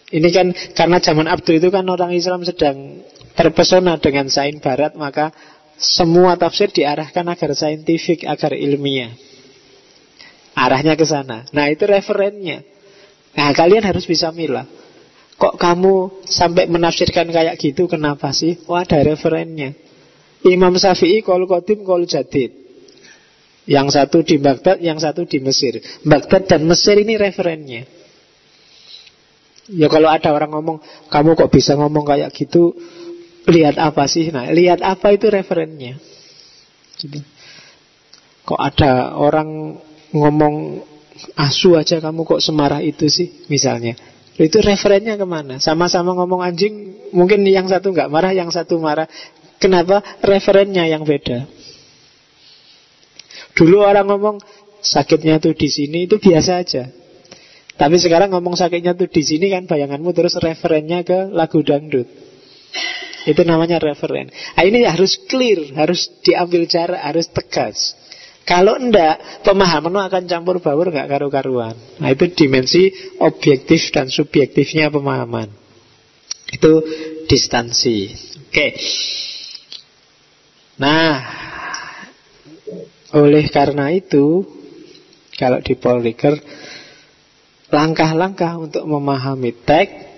Ini 0.10 0.30
kan 0.34 0.48
karena 0.74 0.98
zaman 0.98 1.30
Abduh 1.30 1.62
itu 1.62 1.70
kan 1.70 1.86
orang 1.86 2.18
Islam 2.18 2.42
sedang 2.42 3.06
terpesona 3.38 4.02
dengan 4.02 4.26
sains 4.26 4.58
barat, 4.58 4.98
maka 4.98 5.30
semua 5.78 6.34
tafsir 6.36 6.74
diarahkan 6.74 7.24
agar 7.30 7.54
saintifik, 7.54 8.26
agar 8.26 8.58
ilmiah. 8.58 9.14
Arahnya 10.58 10.98
ke 10.98 11.06
sana. 11.06 11.46
Nah, 11.56 11.72
itu 11.72 11.88
referennya. 11.88 12.66
Nah, 13.38 13.54
kalian 13.56 13.86
harus 13.86 14.04
bisa 14.04 14.34
milah. 14.34 14.68
Kok 15.40 15.56
kamu 15.56 16.28
sampai 16.28 16.68
menafsirkan 16.68 17.32
kayak 17.32 17.56
gitu 17.56 17.88
Kenapa 17.88 18.36
sih? 18.36 18.60
Oh 18.68 18.76
ada 18.76 19.00
referennya 19.00 19.72
Imam 20.44 20.76
Syafi'i 20.76 21.24
kol 21.24 21.48
kodim 21.48 21.88
kol 21.88 22.04
jadid 22.04 22.52
Yang 23.64 23.96
satu 23.96 24.20
di 24.20 24.36
Baghdad 24.36 24.84
Yang 24.84 25.08
satu 25.08 25.24
di 25.24 25.40
Mesir 25.40 25.80
Baghdad 26.04 26.44
dan 26.44 26.68
Mesir 26.68 27.00
ini 27.00 27.16
referennya 27.16 27.88
Ya 29.70 29.88
kalau 29.88 30.10
ada 30.10 30.34
orang 30.34 30.50
ngomong 30.50 30.78
Kamu 31.14 31.38
kok 31.38 31.54
bisa 31.54 31.78
ngomong 31.78 32.06
kayak 32.06 32.34
gitu 32.34 32.74
Lihat 33.50 33.78
apa 33.78 34.06
sih? 34.06 34.30
Nah 34.34 34.50
lihat 34.50 34.82
apa 34.82 35.14
itu 35.14 35.30
referennya 35.30 35.98
Kok 38.44 38.60
ada 38.60 39.14
orang 39.16 39.78
ngomong 40.10 40.84
asu 41.36 41.76
aja 41.76 42.00
kamu 42.00 42.24
kok 42.24 42.42
semarah 42.42 42.80
itu 42.80 43.12
sih 43.12 43.46
misalnya 43.52 43.94
itu 44.40 44.64
referennya 44.64 45.20
ke 45.20 45.28
mana? 45.28 45.60
Sama-sama 45.60 46.16
ngomong 46.16 46.40
anjing, 46.40 46.96
mungkin 47.12 47.44
yang 47.44 47.68
satu 47.68 47.92
nggak 47.92 48.08
marah, 48.08 48.32
yang 48.32 48.48
satu 48.48 48.80
marah. 48.80 49.04
Kenapa? 49.60 50.00
Referennya 50.24 50.88
yang 50.88 51.04
beda. 51.04 51.44
Dulu 53.52 53.84
orang 53.84 54.08
ngomong 54.08 54.40
sakitnya 54.80 55.44
tuh 55.44 55.52
di 55.52 55.68
sini 55.68 56.08
itu 56.08 56.16
biasa 56.24 56.64
aja. 56.64 56.88
Tapi 57.80 57.96
sekarang 57.96 58.36
ngomong 58.36 58.60
sakitnya 58.60 58.92
tuh 58.92 59.08
di 59.08 59.24
sini 59.24 59.48
kan 59.48 59.64
bayanganmu 59.64 60.12
terus 60.12 60.36
referennya 60.36 61.08
ke 61.08 61.32
lagu 61.32 61.64
dangdut. 61.64 62.12
Itu 63.24 63.42
namanya 63.48 63.80
referen. 63.80 64.28
Nah, 64.30 64.64
ini 64.68 64.84
harus 64.84 65.16
clear, 65.32 65.72
harus 65.80 66.12
diambil 66.20 66.68
jarak, 66.68 67.00
harus 67.00 67.32
tegas. 67.32 67.96
Kalau 68.44 68.76
enggak, 68.76 69.44
pemahaman 69.48 70.12
akan 70.12 70.24
campur 70.28 70.60
baur 70.60 70.92
enggak 70.92 71.08
karu-karuan. 71.08 71.78
Nah, 72.04 72.10
itu 72.12 72.28
dimensi 72.36 72.92
objektif 73.24 73.96
dan 73.96 74.12
subjektifnya 74.12 74.92
pemahaman. 74.92 75.48
Itu 76.52 76.84
distansi. 77.32 78.12
Oke. 78.50 78.76
Nah, 80.82 81.16
oleh 83.14 83.46
karena 83.54 83.94
itu, 83.94 84.44
kalau 85.38 85.62
di 85.62 85.78
Paul 85.78 86.02
Ricoeur, 86.02 86.42
langkah-langkah 87.70 88.58
untuk 88.58 88.84
memahami 88.86 89.54
teks 89.54 90.10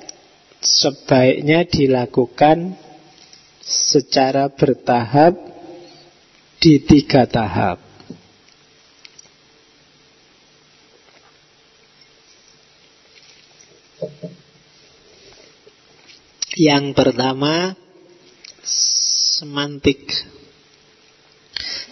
sebaiknya 0.61 1.65
dilakukan 1.65 2.77
secara 3.61 4.47
bertahap 4.51 5.33
di 6.61 6.77
tiga 6.85 7.25
tahap. 7.25 7.81
Yang 16.51 16.93
pertama 16.93 17.73
semantik. 19.41 20.13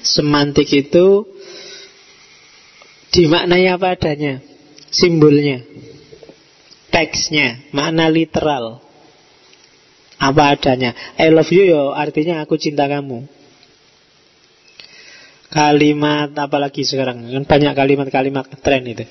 Semantik 0.06 0.70
itu 0.70 1.26
dimaknai 3.10 3.66
apa 3.72 3.98
adanya? 3.98 4.49
Simbolnya, 4.90 5.62
teksnya, 6.90 7.70
makna 7.72 8.10
literal. 8.10 8.82
Apa 10.20 10.58
adanya? 10.58 10.92
I 11.16 11.32
love 11.32 11.48
you 11.54 11.64
yo 11.64 11.96
artinya 11.96 12.44
aku 12.44 12.60
cinta 12.60 12.90
kamu. 12.92 13.24
Kalimat 15.50 16.36
apalagi 16.38 16.86
sekarang 16.86 17.26
kan 17.26 17.44
banyak 17.48 17.74
kalimat-kalimat 17.74 18.46
tren 18.62 18.86
itu. 18.86 19.08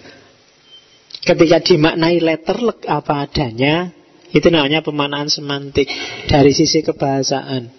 Ketika 1.24 1.58
dimaknai 1.64 2.22
letterlek 2.22 2.86
apa 2.86 3.26
adanya, 3.26 3.90
itu 4.28 4.52
namanya 4.52 4.84
pemanaan 4.84 5.32
semantik 5.32 5.88
dari 6.28 6.52
sisi 6.52 6.84
kebahasaan. 6.84 7.72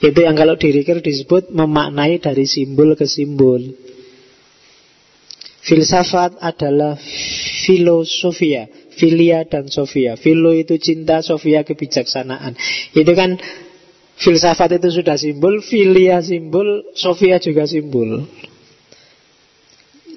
Itu 0.00 0.24
yang 0.24 0.32
kalau 0.34 0.56
dirikir 0.56 1.04
disebut 1.04 1.52
memaknai 1.52 2.16
dari 2.18 2.48
simbol 2.48 2.96
ke 2.96 3.04
simbol. 3.04 3.60
Filsafat 5.70 6.42
adalah 6.42 6.98
filosofia, 7.62 8.66
filia 8.90 9.46
dan 9.46 9.70
sofia. 9.70 10.18
Filo 10.18 10.50
itu 10.50 10.82
cinta, 10.82 11.22
sofia 11.22 11.62
kebijaksanaan. 11.62 12.58
Itu 12.90 13.14
kan 13.14 13.38
filsafat 14.18 14.82
itu 14.82 14.90
sudah 14.98 15.14
simbol, 15.14 15.62
filia 15.62 16.18
simbol, 16.26 16.90
sofia 16.98 17.38
juga 17.38 17.70
simbol. 17.70 18.26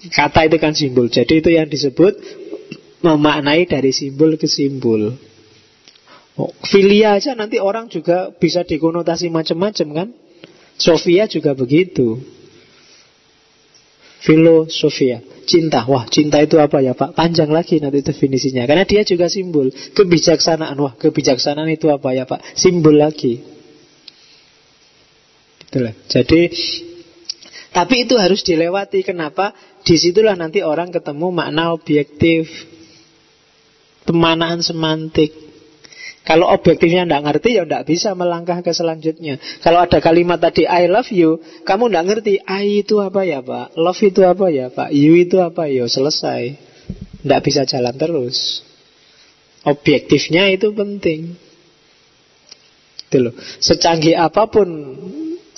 Kata 0.10 0.50
itu 0.50 0.58
kan 0.58 0.74
simbol. 0.74 1.14
Jadi 1.14 1.38
itu 1.38 1.54
yang 1.54 1.70
disebut 1.70 2.18
memaknai 3.06 3.70
dari 3.70 3.94
simbol 3.94 4.34
ke 4.42 4.50
simbol. 4.50 5.14
Oh, 6.34 6.50
filia 6.66 7.14
aja 7.14 7.38
nanti 7.38 7.62
orang 7.62 7.94
juga 7.94 8.34
bisa 8.34 8.66
dikonotasi 8.66 9.30
macam-macam 9.30 9.88
kan? 9.94 10.08
Sofia 10.82 11.30
juga 11.30 11.54
begitu. 11.54 12.18
Filosofia, 14.24 15.20
cinta. 15.44 15.84
Wah, 15.84 16.08
cinta 16.08 16.40
itu 16.40 16.56
apa 16.56 16.80
ya 16.80 16.96
Pak? 16.96 17.12
Panjang 17.12 17.52
lagi 17.52 17.84
nanti 17.84 18.00
definisinya. 18.00 18.64
Karena 18.64 18.88
dia 18.88 19.04
juga 19.04 19.28
simbol. 19.28 19.68
Kebijaksanaan. 19.68 20.80
Wah, 20.80 20.96
kebijaksanaan 20.96 21.68
itu 21.68 21.92
apa 21.92 22.16
ya 22.16 22.24
Pak? 22.24 22.56
Simbol 22.56 23.04
lagi. 23.04 23.44
Itulah. 25.68 25.92
Jadi, 26.08 26.42
tapi 27.76 28.08
itu 28.08 28.16
harus 28.16 28.48
dilewati. 28.48 29.04
Kenapa? 29.04 29.52
Di 29.84 30.00
situlah 30.00 30.40
nanti 30.40 30.64
orang 30.64 30.88
ketemu 30.96 31.28
makna 31.28 31.76
objektif. 31.76 32.48
Pemanaan 34.08 34.64
semantik. 34.64 35.43
Kalau 36.24 36.48
objektifnya 36.48 37.04
tidak 37.04 37.24
ngerti 37.28 37.60
ya 37.60 37.68
tidak 37.68 37.84
bisa 37.84 38.16
melangkah 38.16 38.64
ke 38.64 38.72
selanjutnya. 38.72 39.44
Kalau 39.60 39.84
ada 39.84 40.00
kalimat 40.00 40.40
tadi 40.40 40.64
I 40.64 40.88
love 40.88 41.12
you, 41.12 41.44
kamu 41.68 41.92
tidak 41.92 42.06
ngerti 42.08 42.34
I 42.48 42.80
itu 42.80 43.04
apa 43.04 43.28
ya 43.28 43.44
pak, 43.44 43.76
love 43.76 44.00
itu 44.00 44.24
apa 44.24 44.48
ya 44.48 44.72
pak, 44.72 44.96
you 44.96 45.20
itu 45.20 45.44
apa 45.44 45.68
ya 45.68 45.84
selesai. 45.84 46.56
Tidak 47.24 47.42
bisa 47.44 47.68
jalan 47.68 47.96
terus. 48.00 48.64
Objektifnya 49.68 50.48
itu 50.52 50.72
penting. 50.72 51.36
Itu 53.08 53.18
loh. 53.20 53.36
Secanggih 53.60 54.16
apa 54.16 54.48
pun 54.48 54.68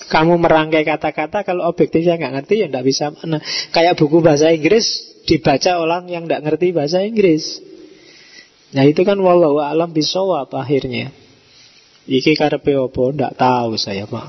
kamu 0.05 0.37
merangkai 0.37 0.85
kata-kata, 0.85 1.41
kalau 1.41 1.65
objektifnya 1.69 2.17
nggak 2.17 2.33
ngerti 2.41 2.65
ya 2.65 2.67
tidak 2.69 2.85
bisa 2.85 3.13
mana. 3.13 3.37
Kayak 3.69 3.97
buku 3.97 4.21
bahasa 4.21 4.49
Inggris 4.49 5.13
dibaca 5.29 5.81
orang 5.81 6.09
yang 6.09 6.25
tidak 6.25 6.41
ngerti 6.45 6.73
bahasa 6.73 7.01
Inggris. 7.01 7.74
Nah 8.73 8.83
itu 8.87 9.05
kan 9.05 9.19
wallahu 9.21 9.61
alam 9.61 9.93
bisawab 9.93 10.49
akhirnya. 10.55 11.13
Iki 12.05 12.37
karepe 12.37 12.77
apa? 12.77 13.03
Ndak 13.13 13.33
tahu 13.37 13.77
saya, 13.77 14.05
Pak. 14.05 14.25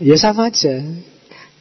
Ya 0.00 0.16
sama 0.16 0.48
aja. 0.48 0.82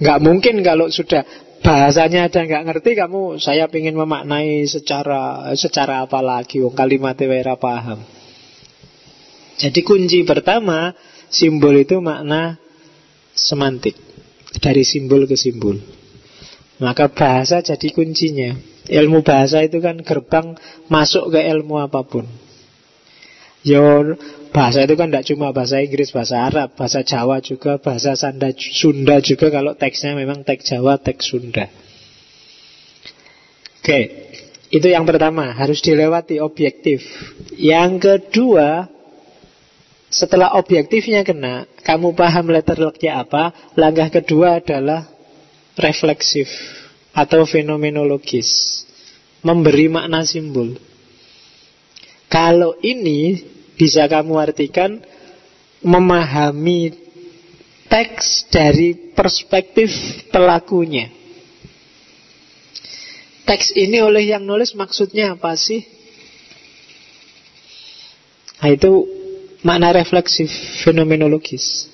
Nggak 0.02 0.19
mungkin 0.23 0.56
kalau 0.65 0.89
sudah 0.89 1.27
bahasanya 1.61 2.26
ada 2.26 2.41
nggak 2.41 2.65
ngerti 2.65 2.98
kamu 2.98 3.38
saya 3.38 3.69
ingin 3.69 3.93
memaknai 3.93 4.65
secara 4.65 5.53
secara 5.53 6.10
apa 6.10 6.19
lagi 6.26 6.57
wong 6.57 6.73
kalimatnya 6.73 7.30
wera 7.30 7.53
paham. 7.53 8.02
Jadi 9.61 9.85
kunci 9.85 10.26
pertama 10.26 10.98
simbol 11.30 11.77
itu 11.77 12.02
makna 12.02 12.57
semantik 13.38 13.93
dari 14.57 14.81
simbol 14.81 15.30
ke 15.30 15.38
simbol. 15.38 15.77
Maka 16.81 17.14
bahasa 17.14 17.61
jadi 17.61 17.93
kuncinya. 17.93 18.57
Ilmu 18.90 19.22
bahasa 19.22 19.62
itu 19.62 19.78
kan 19.78 20.02
gerbang 20.02 20.58
masuk 20.90 21.30
ke 21.30 21.40
ilmu 21.41 21.78
apa 21.78 22.02
pun. 22.02 22.26
Yo 23.62 24.18
bahasa 24.49 24.90
itu 24.90 24.98
kan 24.98 25.14
tidak 25.14 25.26
cuma 25.30 25.53
bahasa 25.53 25.78
Inggris, 25.86 26.10
bahasa 26.10 26.49
Arab, 26.49 26.74
bahasa 26.74 27.06
Jawa 27.06 27.38
juga, 27.45 27.78
bahasa 27.78 28.18
Sanda, 28.18 28.49
Sunda 28.58 29.22
juga 29.22 29.53
kalau 29.53 29.78
teksnya 29.78 30.18
memang 30.18 30.41
teks 30.41 30.66
Jawa, 30.74 30.98
teks 30.98 31.30
Sunda. 31.30 31.70
Oke, 33.82 33.99
itu 34.74 34.88
yang 34.90 35.06
pertama 35.06 35.53
harus 35.53 35.78
dilewati 35.82 36.41
objektif. 36.41 37.06
Yang 37.53 37.91
kedua, 38.02 38.90
setelah 40.10 40.58
objektifnya 40.58 41.22
kena, 41.22 41.70
kamu 41.86 42.18
paham 42.18 42.49
letter 42.49 42.82
lucknya 42.82 43.22
apa, 43.22 43.53
langkah 43.78 44.10
kedua 44.10 44.58
adalah 44.58 45.06
refleksif 45.78 46.49
atau 47.11 47.43
fenomenologis, 47.43 48.83
memberi 49.43 49.91
makna 49.91 50.23
simbol. 50.23 50.79
Kalau 52.31 52.79
ini 52.79 53.43
bisa 53.75 54.07
kamu 54.07 54.39
artikan 54.39 55.03
memahami 55.83 56.95
teks 57.91 58.47
dari 58.47 58.95
perspektif 59.11 59.91
pelakunya. 60.31 61.11
Teks 63.43 63.75
ini 63.75 63.99
oleh 63.99 64.31
yang 64.31 64.47
nulis 64.47 64.71
maksudnya 64.79 65.35
apa 65.35 65.59
sih? 65.59 65.83
Nah, 68.63 68.71
itu 68.71 69.03
makna 69.67 69.91
refleksif 69.91 70.47
fenomenologis. 70.88 71.90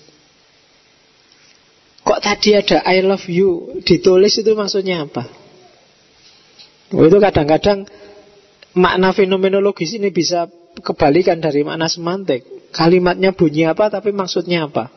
Kok 2.08 2.24
tadi 2.24 2.56
ada 2.56 2.80
I 2.88 3.04
love 3.04 3.28
you 3.28 3.84
ditulis 3.84 4.40
itu 4.40 4.56
maksudnya 4.56 5.04
apa? 5.04 5.28
Oh, 6.96 7.04
itu 7.04 7.20
kadang-kadang 7.20 7.84
makna 8.72 9.12
fenomenologis 9.12 10.00
ini 10.00 10.08
bisa 10.08 10.48
kebalikan 10.80 11.44
dari 11.44 11.68
makna 11.68 11.92
semantik. 11.92 12.48
Kalimatnya 12.72 13.36
bunyi 13.36 13.68
apa 13.68 13.92
tapi 13.92 14.16
maksudnya 14.16 14.72
apa? 14.72 14.88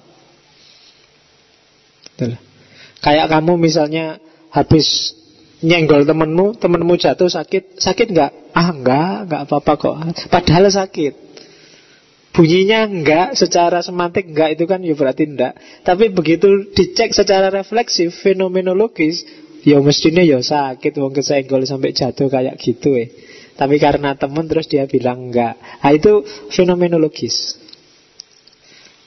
Kayak 3.01 3.27
kamu 3.32 3.59
misalnya 3.59 4.23
habis 4.53 5.16
nyenggol 5.65 6.05
temenmu, 6.05 6.61
temenmu 6.61 6.95
jatuh 7.01 7.27
sakit, 7.27 7.81
sakit 7.81 8.07
nggak? 8.12 8.55
Ah 8.55 8.70
nggak, 8.70 9.15
nggak 9.27 9.41
apa-apa 9.49 9.73
kok. 9.81 9.95
Padahal 10.28 10.69
sakit. 10.69 11.15
Bunyinya 12.31 12.86
enggak, 12.86 13.35
secara 13.35 13.82
semantik 13.82 14.31
enggak 14.31 14.55
itu 14.55 14.65
kan 14.70 14.78
ya 14.86 14.94
berarti 14.94 15.27
enggak. 15.27 15.59
Tapi 15.82 16.15
begitu 16.15 16.70
dicek 16.70 17.11
secara 17.11 17.51
refleksif, 17.51 18.15
fenomenologis, 18.23 19.27
ya 19.66 19.82
mestinya 19.82 20.23
ya 20.23 20.39
sakit, 20.39 20.94
wong 20.94 21.11
kesenggol 21.11 21.66
sampai 21.66 21.90
jatuh 21.90 22.31
kayak 22.31 22.55
gitu 22.62 22.94
eh. 22.94 23.11
Tapi 23.59 23.77
karena 23.82 24.15
teman 24.15 24.47
terus 24.47 24.70
dia 24.70 24.86
bilang 24.86 25.28
enggak. 25.28 25.59
Nah, 25.59 25.90
itu 25.90 26.23
fenomenologis. 26.55 27.59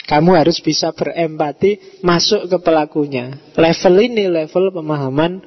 Kamu 0.04 0.36
harus 0.36 0.60
bisa 0.60 0.92
berempati 0.92 2.04
masuk 2.04 2.52
ke 2.52 2.58
pelakunya. 2.60 3.40
Level 3.56 3.96
ini 4.04 4.28
level 4.28 4.76
pemahaman 4.76 5.42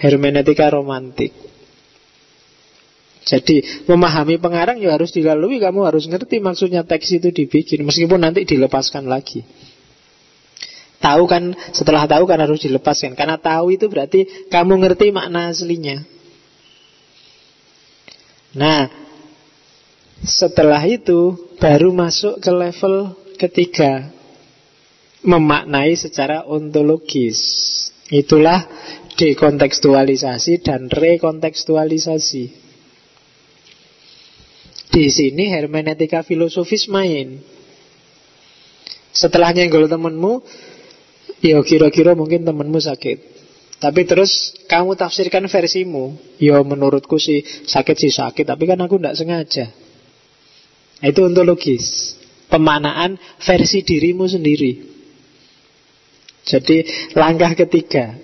hermeneutika 0.00 0.72
romantik. 0.72 1.47
Jadi 3.28 3.84
memahami 3.84 4.40
pengarang 4.40 4.80
ya 4.80 4.96
harus 4.96 5.12
dilalui 5.12 5.60
Kamu 5.60 5.84
harus 5.84 6.08
ngerti 6.08 6.40
maksudnya 6.40 6.80
teks 6.80 7.12
itu 7.12 7.28
dibikin 7.28 7.84
Meskipun 7.84 8.24
nanti 8.24 8.48
dilepaskan 8.48 9.04
lagi 9.04 9.44
Tahu 10.96 11.28
kan 11.28 11.52
Setelah 11.76 12.08
tahu 12.08 12.24
kan 12.24 12.40
harus 12.40 12.64
dilepaskan 12.64 13.12
Karena 13.12 13.36
tahu 13.36 13.76
itu 13.76 13.84
berarti 13.92 14.48
kamu 14.48 14.80
ngerti 14.80 15.12
makna 15.12 15.52
aslinya 15.52 16.08
Nah, 18.56 18.88
setelah 20.24 20.80
itu 20.88 21.36
baru 21.60 21.92
masuk 21.92 22.40
ke 22.40 22.48
level 22.48 23.12
ketiga, 23.36 24.08
memaknai 25.20 25.92
secara 25.94 26.48
ontologis. 26.48 27.38
Itulah 28.08 28.64
dekontekstualisasi 29.20 30.64
dan 30.64 30.88
rekontekstualisasi. 30.88 32.67
Di 34.88 35.12
sini 35.12 35.52
hermeneutika 35.52 36.24
filosofis 36.24 36.88
main. 36.88 37.36
Setelah 39.12 39.52
nyenggol 39.52 39.88
temenmu, 39.88 40.40
ya 41.44 41.60
kira-kira 41.60 42.16
mungkin 42.16 42.48
temenmu 42.48 42.80
sakit. 42.80 43.38
Tapi 43.78 44.00
terus 44.08 44.58
kamu 44.66 44.98
tafsirkan 44.98 45.46
versimu. 45.46 46.16
Ya 46.42 46.58
menurutku 46.64 47.14
sih 47.22 47.46
sakit 47.46 47.94
sih 47.94 48.10
sakit 48.10 48.42
Tapi 48.42 48.66
kan 48.66 48.78
aku 48.82 48.98
tidak 48.98 49.14
sengaja. 49.14 49.66
Itu 50.98 51.30
ontologis 51.30 52.18
Pemanaan 52.50 53.20
versi 53.38 53.84
dirimu 53.84 54.24
sendiri. 54.24 54.72
Jadi 56.48 56.80
langkah 57.12 57.52
ketiga. 57.52 58.16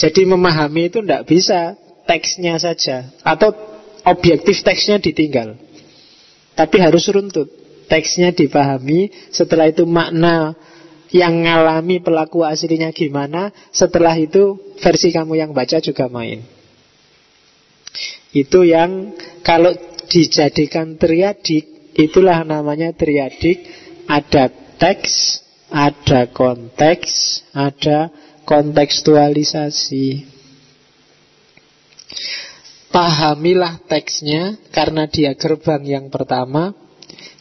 Jadi 0.00 0.24
memahami 0.24 0.88
itu 0.88 1.04
tidak 1.04 1.28
bisa 1.28 1.76
Teksnya 2.06 2.54
saja. 2.62 3.10
Atau 3.26 3.50
objektif 4.06 4.62
teksnya 4.62 5.02
ditinggal 5.02 5.58
Tapi 6.54 6.76
harus 6.80 7.04
runtut 7.12 7.50
Teksnya 7.90 8.32
dipahami 8.32 9.10
Setelah 9.34 9.70
itu 9.70 9.84
makna 9.86 10.56
yang 11.14 11.46
ngalami 11.46 12.02
pelaku 12.02 12.42
aslinya 12.42 12.90
gimana, 12.90 13.54
setelah 13.70 14.14
itu 14.18 14.58
versi 14.82 15.14
kamu 15.14 15.38
yang 15.38 15.50
baca 15.54 15.78
juga 15.78 16.10
main. 16.10 16.42
Itu 18.34 18.66
yang 18.66 19.14
kalau 19.46 19.72
dijadikan 20.10 20.98
triadik, 20.98 21.94
itulah 21.96 22.42
namanya 22.42 22.92
triadik, 22.92 23.64
ada 24.10 24.50
teks, 24.76 25.40
ada 25.70 26.28
konteks, 26.30 27.42
ada 27.54 28.10
kontekstualisasi. 28.44 30.36
Pahamilah 32.90 33.82
teksnya 33.90 34.56
karena 34.70 35.10
dia 35.10 35.34
gerbang 35.34 35.82
yang 35.84 36.06
pertama, 36.08 36.72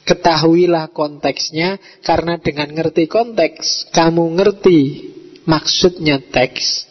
Ketahuilah 0.05 0.93
konteksnya 0.93 1.81
Karena 2.05 2.37
dengan 2.37 2.69
ngerti 2.69 3.09
konteks 3.09 3.89
Kamu 3.89 4.37
ngerti 4.37 4.79
maksudnya 5.49 6.21
teks. 6.21 6.85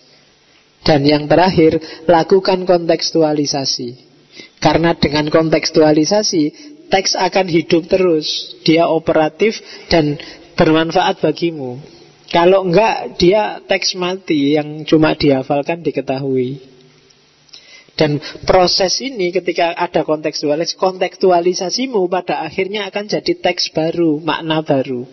Dan 0.83 1.07
yang 1.07 1.31
terakhir 1.31 1.79
Lakukan 2.11 2.67
kontekstualisasi. 2.67 4.03
Karena 4.59 4.99
dengan 4.99 5.31
kontekstualisasi 5.31 6.75
Teks 6.91 7.15
akan 7.15 7.47
hidup 7.47 7.87
terus. 7.87 8.59
Dia 8.67 8.91
operatif 8.91 9.63
dan 9.87 10.19
bermanfaat 10.59 11.23
bagimu. 11.23 11.79
Kalau 12.35 12.67
enggak 12.67 13.15
dia 13.15 13.63
teks 13.63 13.95
mati 13.95 14.59
Yang 14.59 14.91
cuma 14.91 15.15
dihafalkan 15.15 15.87
diketahui 15.87 16.74
dan 17.95 18.19
proses 18.43 18.99
ini 18.99 19.31
ketika 19.31 19.71
ada 19.71 20.03
kontekstualis, 20.03 20.75
kontekstualisasimu 20.75 22.11
pada 22.11 22.43
akhirnya 22.43 22.91
akan 22.91 23.07
jadi 23.07 23.33
teks 23.39 23.71
baru, 23.71 24.19
makna 24.19 24.67
baru. 24.67 25.07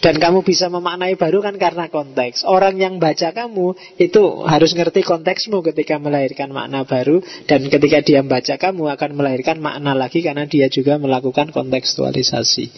Dan 0.00 0.16
kamu 0.16 0.40
bisa 0.40 0.72
memaknai 0.72 1.12
baru 1.20 1.44
kan 1.44 1.60
karena 1.60 1.92
konteks. 1.92 2.48
Orang 2.48 2.80
yang 2.80 2.96
baca 2.96 3.36
kamu 3.36 3.76
itu 4.00 4.22
harus 4.48 4.72
ngerti 4.72 5.04
konteksmu 5.04 5.60
ketika 5.60 6.00
melahirkan 6.00 6.56
makna 6.56 6.88
baru. 6.88 7.20
Dan 7.44 7.68
ketika 7.68 8.00
dia 8.00 8.24
membaca 8.24 8.56
kamu 8.56 8.96
akan 8.96 9.10
melahirkan 9.12 9.60
makna 9.60 9.92
lagi 9.92 10.24
karena 10.24 10.48
dia 10.48 10.72
juga 10.72 10.96
melakukan 10.96 11.52
kontekstualisasi. 11.52 12.72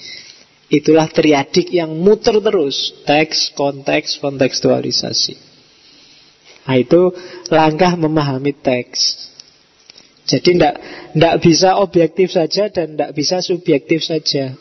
Itulah 0.66 1.06
triadik 1.14 1.70
yang 1.70 1.94
muter 1.94 2.42
terus. 2.42 2.90
Teks, 3.06 3.54
konteks, 3.54 4.18
kontekstualisasi. 4.18 5.51
Nah 6.62 6.76
itu 6.78 7.10
langkah 7.50 7.98
memahami 7.98 8.54
teks. 8.54 9.30
Jadi 10.22 10.62
tidak 10.62 11.36
bisa 11.42 11.82
objektif 11.82 12.30
saja 12.30 12.70
dan 12.70 12.94
tidak 12.94 13.12
bisa 13.18 13.42
subjektif 13.42 14.06
saja. 14.06 14.54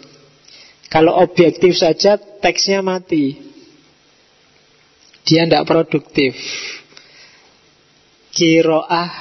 Kalau 0.90 1.16
objektif 1.22 1.78
saja 1.78 2.18
teksnya 2.18 2.82
mati. 2.82 3.38
Dia 5.22 5.46
tidak 5.46 5.70
produktif. 5.70 6.34
Kiroah 8.34 9.12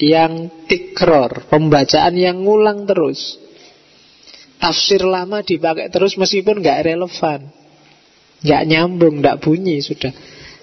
yang 0.00 0.48
tikror, 0.70 1.50
pembacaan 1.50 2.14
yang 2.16 2.40
ngulang 2.46 2.86
terus. 2.88 3.36
Tafsir 4.56 5.02
lama 5.04 5.42
dipakai 5.42 5.90
terus 5.90 6.14
meskipun 6.16 6.62
nggak 6.62 6.86
relevan. 6.86 7.50
Nggak 8.40 8.62
nyambung, 8.64 9.14
nggak 9.20 9.40
bunyi 9.44 9.82
sudah. 9.84 10.14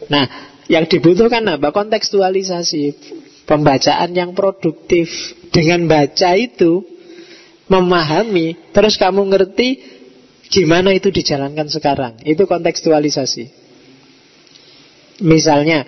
Nah, 0.10 0.47
yang 0.68 0.86
dibutuhkan 0.88 1.44
apa? 1.48 1.72
Kontekstualisasi. 1.72 2.96
Pembacaan 3.48 4.12
yang 4.12 4.36
produktif. 4.36 5.08
Dengan 5.52 5.88
baca 5.88 6.36
itu, 6.36 6.84
memahami, 7.72 8.72
terus 8.72 8.96
kamu 9.00 9.28
ngerti 9.32 9.80
gimana 10.48 10.96
itu 10.96 11.12
dijalankan 11.12 11.68
sekarang. 11.68 12.20
Itu 12.24 12.48
kontekstualisasi. 12.48 13.52
Misalnya, 15.24 15.88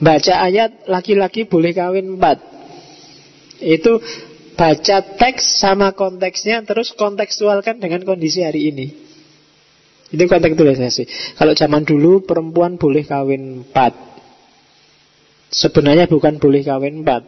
baca 0.00 0.34
ayat 0.44 0.88
laki-laki 0.88 1.44
boleh 1.44 1.72
kawin 1.76 2.16
empat. 2.16 2.38
Itu 3.58 4.00
baca 4.54 4.96
teks 5.18 5.60
sama 5.60 5.92
konteksnya, 5.92 6.64
terus 6.64 6.94
kontekstualkan 6.96 7.80
dengan 7.80 8.04
kondisi 8.04 8.44
hari 8.44 8.72
ini. 8.72 8.86
Itu 10.08 10.24
kontekstualisasi. 10.24 11.36
Kalau 11.36 11.52
zaman 11.52 11.84
dulu 11.84 12.24
perempuan 12.24 12.80
boleh 12.80 13.04
kawin 13.04 13.64
empat. 13.64 14.07
Sebenarnya 15.48 16.06
bukan 16.06 16.36
boleh 16.36 16.62
kawin 16.64 17.04
empat. 17.04 17.22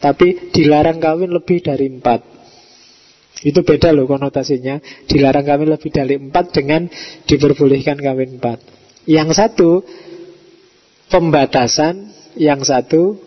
Tapi 0.00 0.50
dilarang 0.50 0.98
kawin 0.98 1.30
lebih 1.30 1.62
dari 1.62 1.86
empat. 1.86 2.20
Itu 3.46 3.62
beda 3.62 3.94
loh 3.94 4.10
konotasinya. 4.10 4.78
Dilarang 5.06 5.46
kawin 5.46 5.70
lebih 5.70 5.90
dari 5.94 6.18
empat 6.18 6.50
dengan 6.50 6.90
diperbolehkan 7.28 8.00
kawin 8.02 8.40
empat. 8.40 8.58
Yang 9.06 9.30
satu 9.38 9.70
pembatasan, 11.10 12.10
yang 12.34 12.62
satu 12.62 13.18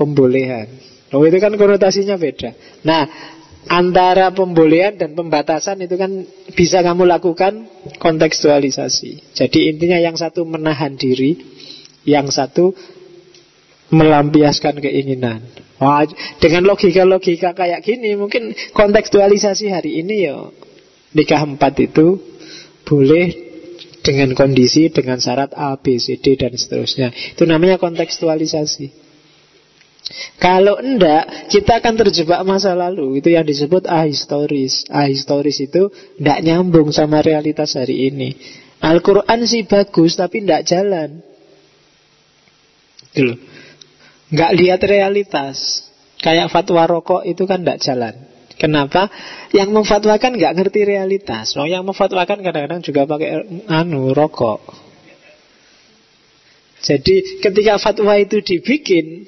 pembolehan. 0.00 0.68
Oh 1.10 1.26
itu 1.26 1.36
kan 1.42 1.52
konotasinya 1.58 2.16
beda. 2.16 2.54
Nah 2.86 3.04
Antara 3.68 4.32
pembolehan 4.32 4.96
dan 4.96 5.12
pembatasan 5.12 5.84
itu 5.84 6.00
kan 6.00 6.24
bisa 6.56 6.80
kamu 6.80 7.04
lakukan 7.04 7.68
kontekstualisasi. 8.00 9.36
Jadi 9.36 9.68
intinya 9.68 10.00
yang 10.00 10.16
satu 10.16 10.48
menahan 10.48 10.96
diri, 10.96 11.36
yang 12.08 12.32
satu 12.32 12.72
melampiaskan 13.90 14.78
keinginan. 14.78 15.42
Wah, 15.80 16.04
dengan 16.38 16.68
logika-logika 16.68 17.56
kayak 17.56 17.80
gini 17.82 18.12
mungkin 18.14 18.52
kontekstualisasi 18.76 19.72
hari 19.72 20.04
ini 20.04 20.28
ya 20.28 20.52
nikah 21.16 21.42
empat 21.42 21.74
itu 21.80 22.20
boleh 22.86 23.32
dengan 24.00 24.32
kondisi, 24.32 24.88
dengan 24.88 25.20
syarat 25.20 25.52
A, 25.56 25.76
B, 25.76 26.00
C, 26.00 26.20
D 26.20 26.36
dan 26.36 26.52
seterusnya. 26.56 27.12
Itu 27.12 27.44
namanya 27.44 27.76
kontekstualisasi. 27.76 29.10
Kalau 30.40 30.80
enggak, 30.80 31.48
kita 31.52 31.78
akan 31.78 31.94
terjebak 32.00 32.40
masa 32.42 32.72
lalu. 32.74 33.20
Itu 33.20 33.30
yang 33.30 33.44
disebut 33.44 33.86
ahistoris. 33.86 34.88
Ahistoris 34.88 35.60
itu 35.64 35.92
enggak 36.18 36.40
nyambung 36.44 36.90
sama 36.90 37.20
realitas 37.20 37.76
hari 37.76 38.10
ini. 38.10 38.34
Al-Quran 38.80 39.44
sih 39.44 39.68
bagus, 39.68 40.16
tapi 40.16 40.44
enggak 40.44 40.64
jalan. 40.66 41.20
Gitu 43.12 43.49
Enggak 44.30 44.50
lihat 44.54 44.80
realitas. 44.86 45.86
Kayak 46.20 46.52
fatwa 46.52 46.86
rokok 46.86 47.26
itu 47.26 47.44
kan 47.44 47.66
enggak 47.66 47.82
jalan. 47.82 48.14
Kenapa? 48.60 49.08
Yang 49.56 49.72
memfatwakan 49.72 50.36
nggak 50.36 50.52
ngerti 50.52 50.80
realitas. 50.84 51.56
Oh, 51.56 51.64
yang 51.64 51.80
memfatwakan 51.88 52.44
kadang-kadang 52.44 52.84
juga 52.84 53.08
pakai 53.08 53.42
anu 53.72 54.12
rokok. 54.12 54.60
Jadi 56.80 57.40
ketika 57.40 57.80
fatwa 57.80 58.20
itu 58.20 58.40
dibikin, 58.44 59.24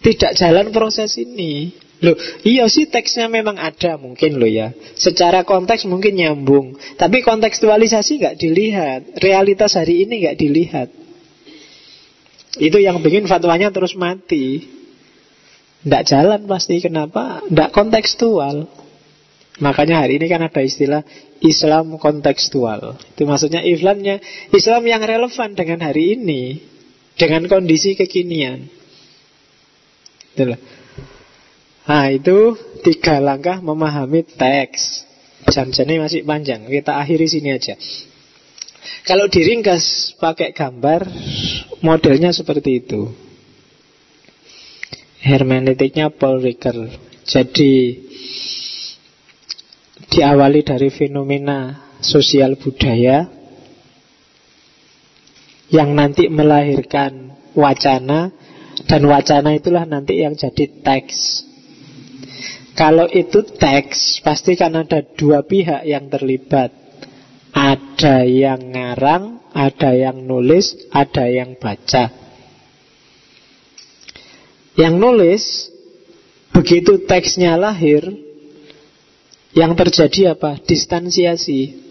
tidak 0.00 0.32
jalan 0.36 0.72
proses 0.72 1.20
ini. 1.20 1.72
Loh, 2.00 2.16
iya 2.40 2.64
sih 2.64 2.88
teksnya 2.88 3.28
memang 3.28 3.60
ada 3.60 4.00
mungkin 4.00 4.40
loh 4.40 4.48
ya. 4.48 4.72
Secara 4.96 5.44
konteks 5.44 5.84
mungkin 5.84 6.16
nyambung. 6.16 6.80
Tapi 6.96 7.20
kontekstualisasi 7.20 8.24
nggak 8.24 8.36
dilihat. 8.40 9.00
Realitas 9.20 9.76
hari 9.76 10.08
ini 10.08 10.24
nggak 10.24 10.36
dilihat. 10.40 10.88
Itu 12.58 12.82
yang 12.82 12.98
bikin 12.98 13.30
fatwanya 13.30 13.70
terus 13.70 13.94
mati. 13.94 14.66
Nggak 15.86 16.06
jalan 16.10 16.40
pasti. 16.50 16.82
Kenapa? 16.82 17.44
Nggak 17.46 17.70
kontekstual. 17.70 18.66
Makanya 19.60 20.00
hari 20.02 20.16
ini 20.16 20.26
kan 20.26 20.40
ada 20.40 20.64
istilah 20.64 21.04
Islam 21.44 22.00
kontekstual. 22.00 22.96
Itu 23.14 23.28
maksudnya 23.28 23.60
Islamnya 23.60 24.18
Islam 24.50 24.82
yang 24.88 25.04
relevan 25.04 25.52
dengan 25.52 25.84
hari 25.84 26.16
ini, 26.16 26.64
dengan 27.14 27.44
kondisi 27.46 27.92
kekinian. 27.92 28.66
Itulah. 30.32 30.60
Nah 31.84 32.06
itu 32.08 32.56
tiga 32.80 33.20
langkah 33.20 33.60
memahami 33.60 34.24
teks. 34.24 35.04
Jam-jamnya 35.50 36.08
masih 36.08 36.24
panjang. 36.24 36.64
Kita 36.68 36.96
akhiri 36.96 37.26
sini 37.28 37.50
aja. 37.52 37.76
Kalau 39.06 39.26
diringkas 39.26 40.14
pakai 40.20 40.52
gambar, 40.52 41.08
modelnya 41.80 42.30
seperti 42.30 42.84
itu. 42.84 43.10
Hermeneutiknya 45.20 46.12
Paul 46.12 46.40
Ricoeur. 46.40 46.88
Jadi 47.24 48.00
diawali 50.10 50.60
dari 50.66 50.88
fenomena 50.90 51.90
sosial 52.00 52.56
budaya 52.56 53.28
yang 55.70 55.94
nanti 55.94 56.26
melahirkan 56.26 57.36
wacana 57.54 58.34
dan 58.88 59.02
wacana 59.06 59.54
itulah 59.54 59.86
nanti 59.86 60.18
yang 60.18 60.34
jadi 60.34 60.66
teks. 60.82 61.46
Kalau 62.74 63.06
itu 63.06 63.44
teks, 63.44 64.24
pasti 64.24 64.56
kan 64.56 64.72
ada 64.72 65.04
dua 65.04 65.44
pihak 65.44 65.84
yang 65.84 66.08
terlibat. 66.08 66.72
Ada 67.52 67.89
yang 68.24 68.72
ngarang, 68.72 69.44
ada 69.52 69.90
yang 69.92 70.24
nulis, 70.24 70.76
ada 70.94 71.28
yang 71.28 71.58
baca. 71.58 72.08
Yang 74.78 74.94
nulis, 74.96 75.42
begitu 76.54 77.04
teksnya 77.04 77.58
lahir, 77.60 78.06
yang 79.52 79.74
terjadi 79.74 80.38
apa? 80.38 80.56
Distansiasi 80.62 81.90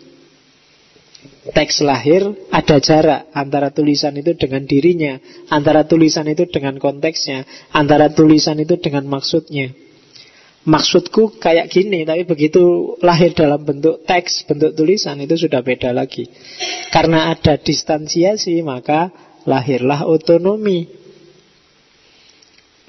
teks 1.51 1.83
lahir 1.83 2.23
ada 2.53 2.77
jarak 2.79 3.27
antara 3.35 3.73
tulisan 3.73 4.15
itu 4.15 4.31
dengan 4.37 4.63
dirinya, 4.63 5.19
antara 5.51 5.83
tulisan 5.83 6.27
itu 6.31 6.47
dengan 6.47 6.79
konteksnya, 6.79 7.43
antara 7.75 8.11
tulisan 8.13 8.59
itu 8.61 8.79
dengan 8.79 9.03
maksudnya. 9.09 9.88
Maksudku 10.67 11.39
kayak 11.39 11.71
gini, 11.71 12.03
tapi 12.03 12.27
begitu 12.27 12.95
lahir 12.99 13.31
dalam 13.31 13.63
bentuk 13.63 14.03
teks, 14.03 14.43
bentuk 14.43 14.75
tulisan 14.75 15.15
itu 15.23 15.39
sudah 15.39 15.63
beda 15.63 15.95
lagi. 15.95 16.27
Karena 16.91 17.31
ada 17.31 17.55
distansiasi, 17.55 18.59
maka 18.59 19.07
lahirlah 19.47 20.03
otonomi. 20.03 20.91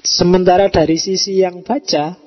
Sementara 0.03 0.67
dari 0.67 0.99
sisi 0.99 1.39
yang 1.39 1.63
baca, 1.63 2.19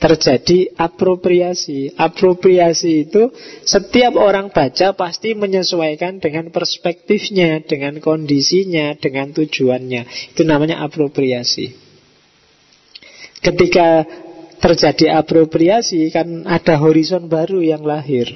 terjadi 0.00 0.72
apropriasi. 0.80 1.96
Apropriasi 1.96 3.08
itu 3.08 3.28
setiap 3.64 4.16
orang 4.16 4.48
baca 4.48 4.96
pasti 4.96 5.36
menyesuaikan 5.36 6.18
dengan 6.18 6.48
perspektifnya, 6.48 7.60
dengan 7.64 8.00
kondisinya, 8.00 8.96
dengan 8.96 9.30
tujuannya. 9.36 10.34
Itu 10.34 10.42
namanya 10.48 10.80
apropriasi. 10.84 11.89
Ketika 13.40 14.04
terjadi 14.60 15.16
apropriasi 15.16 16.12
kan 16.12 16.44
ada 16.44 16.76
horizon 16.76 17.26
baru 17.26 17.64
yang 17.64 17.80
lahir. 17.80 18.28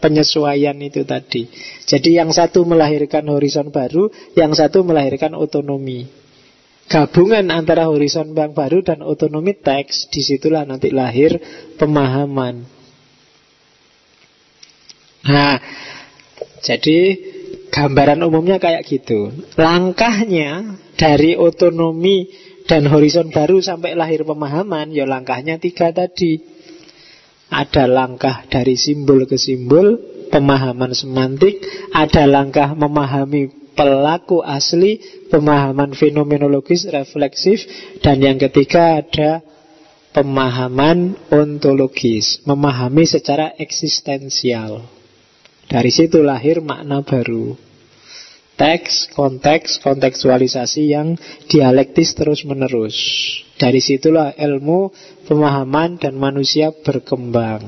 Penyesuaian 0.00 0.80
itu 0.80 1.04
tadi. 1.04 1.44
Jadi 1.84 2.16
yang 2.16 2.32
satu 2.32 2.64
melahirkan 2.64 3.28
horizon 3.28 3.68
baru, 3.68 4.08
yang 4.32 4.56
satu 4.56 4.80
melahirkan 4.80 5.36
otonomi 5.36 6.08
gabungan 6.90 7.54
antara 7.54 7.86
horizon 7.86 8.34
bank 8.34 8.58
baru 8.58 8.82
dan 8.82 9.06
otonomi 9.06 9.54
teks, 9.54 10.10
di 10.10 10.26
situlah 10.26 10.66
nanti 10.66 10.90
lahir 10.90 11.38
pemahaman. 11.78 12.66
Nah, 15.30 15.56
jadi 16.66 16.98
gambaran 17.70 18.26
umumnya 18.26 18.58
kayak 18.58 18.82
gitu. 18.90 19.30
Langkahnya 19.54 20.74
dari 20.98 21.38
otonomi 21.38 22.26
dan 22.70 22.86
horizon 22.86 23.34
baru 23.34 23.58
sampai 23.58 23.98
lahir 23.98 24.22
pemahaman, 24.22 24.94
ya 24.94 25.02
langkahnya 25.02 25.58
tiga 25.58 25.90
tadi. 25.90 26.38
Ada 27.50 27.90
langkah 27.90 28.46
dari 28.46 28.78
simbol 28.78 29.26
ke 29.26 29.34
simbol, 29.34 29.98
pemahaman 30.30 30.94
semantik, 30.94 31.58
ada 31.90 32.30
langkah 32.30 32.70
memahami 32.78 33.74
pelaku 33.74 34.46
asli, 34.46 35.02
pemahaman 35.26 35.98
fenomenologis 35.98 36.86
refleksif, 36.94 37.66
dan 38.06 38.22
yang 38.22 38.38
ketiga 38.38 39.02
ada 39.02 39.42
pemahaman 40.14 41.18
ontologis, 41.26 42.38
memahami 42.46 43.02
secara 43.02 43.50
eksistensial. 43.58 44.86
Dari 45.66 45.90
situ 45.90 46.22
lahir 46.22 46.62
makna 46.62 47.02
baru. 47.02 47.69
Teks, 48.60 49.08
konteks, 49.16 49.80
kontekstualisasi 49.80 50.92
yang 50.92 51.16
dialektis 51.48 52.12
terus-menerus. 52.12 52.92
Dari 53.56 53.80
situlah 53.80 54.36
ilmu, 54.36 54.92
pemahaman, 55.24 55.96
dan 55.96 56.20
manusia 56.20 56.68
berkembang. 56.68 57.64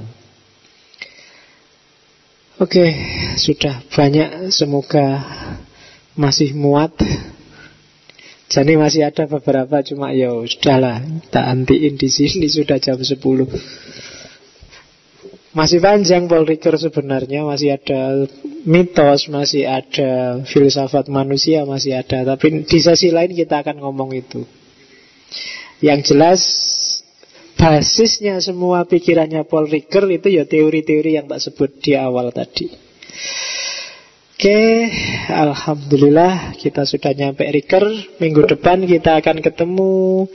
Oke, 2.60 2.92
sudah 3.40 3.80
banyak. 3.88 4.52
Semoga 4.52 5.24
masih 6.12 6.52
muat. 6.52 6.92
Jadi 8.52 8.76
masih 8.76 9.08
ada 9.08 9.24
beberapa 9.24 9.80
cuma 9.80 10.12
ya 10.12 10.28
sudahlah 10.44 11.00
tak 11.32 11.40
antiin 11.40 11.96
di 11.96 12.12
sini 12.12 12.52
sudah 12.52 12.76
jam 12.76 13.00
10. 13.00 13.16
Masih 15.52 15.84
panjang 15.84 16.32
Paul 16.32 16.48
Ricoeur 16.48 16.80
sebenarnya 16.80 17.44
masih 17.44 17.76
ada 17.76 18.24
mitos, 18.64 19.28
masih 19.28 19.68
ada 19.68 20.40
filsafat 20.48 21.12
manusia 21.12 21.68
masih 21.68 22.00
ada, 22.00 22.24
tapi 22.24 22.64
di 22.64 22.78
sisi 22.80 23.12
lain 23.12 23.36
kita 23.36 23.60
akan 23.60 23.84
ngomong 23.84 24.16
itu. 24.16 24.48
Yang 25.84 26.00
jelas 26.08 26.40
basisnya 27.60 28.40
semua 28.40 28.88
pikirannya 28.88 29.44
Paul 29.44 29.68
Ricoeur 29.68 30.08
itu 30.08 30.32
ya 30.32 30.48
teori-teori 30.48 31.20
yang 31.20 31.28
tak 31.28 31.44
sebut 31.44 31.84
di 31.84 32.00
awal 32.00 32.32
tadi. 32.32 32.72
Oke, 34.32 34.88
Alhamdulillah 35.28 36.56
kita 36.56 36.82
sudah 36.82 37.14
nyampe 37.14 37.46
Riker 37.46 37.86
Minggu 38.18 38.42
depan 38.48 38.82
kita 38.88 39.20
akan 39.22 39.38
ketemu 39.38 40.26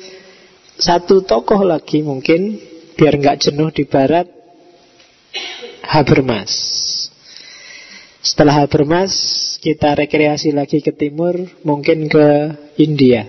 satu 0.80 1.28
tokoh 1.28 1.60
lagi 1.68 2.06
mungkin 2.08 2.56
Biar 2.98 3.14
nggak 3.20 3.50
jenuh 3.50 3.70
di 3.70 3.84
barat 3.84 4.37
Habermas. 5.88 6.52
Setelah 8.20 8.68
Habermas 8.68 9.16
kita 9.64 9.96
rekreasi 9.96 10.52
lagi 10.52 10.84
ke 10.84 10.92
timur 10.92 11.40
Mungkin 11.64 12.12
ke 12.12 12.28
India. 12.76 13.24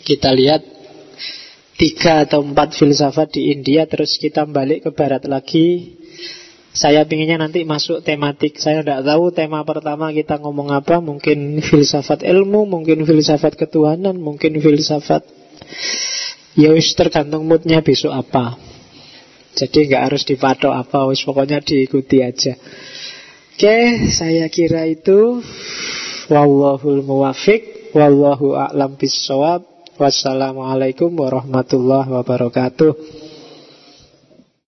Kita 0.00 0.32
lihat 0.32 0.64
tiga 1.76 2.24
atau 2.24 2.40
empat 2.40 2.76
filsafat 2.76 3.36
di 3.36 3.52
India 3.52 3.84
Terus 3.84 4.16
kita 4.16 4.48
balik 4.48 4.88
ke 4.88 4.90
barat 4.96 5.28
lagi. 5.28 6.00
Saya 6.72 7.04
pinginnya 7.04 7.36
nanti 7.36 7.60
masuk 7.68 8.00
tematik. 8.00 8.56
Saya 8.56 8.80
tidak 8.80 9.04
tahu 9.04 9.36
tema 9.36 9.60
pertama 9.68 10.08
kita 10.16 10.40
ngomong 10.40 10.72
apa. 10.72 11.04
Mungkin 11.04 11.60
filsafat 11.60 12.24
ilmu 12.24 12.64
Mungkin 12.64 13.04
filsafat 13.04 13.52
ketuhanan 13.60 14.16
Mungkin 14.16 14.56
filsafat 14.64 15.28
Ya 16.56 16.72
tergantung 16.96 17.46
moodnya 17.46 17.84
besok 17.84 18.16
apa 18.16 18.69
Jadi 19.50 19.90
nggak 19.90 20.04
harus 20.10 20.22
dipatok 20.22 20.72
apa 20.72 21.10
Wis 21.10 21.26
pokoknya 21.26 21.60
diikuti 21.60 22.22
aja. 22.22 22.54
Oke 23.54 24.08
saya 24.14 24.46
kira 24.48 24.86
itu. 24.86 25.42
Wallahul 26.30 27.02
muwafiq 27.02 27.90
Wallahu 27.90 28.54
a'lam 28.54 28.94
bisawab 28.94 29.66
Wassalamualaikum 29.98 31.12
warahmatullahi 31.12 32.08
wabarakatuh 32.08 33.19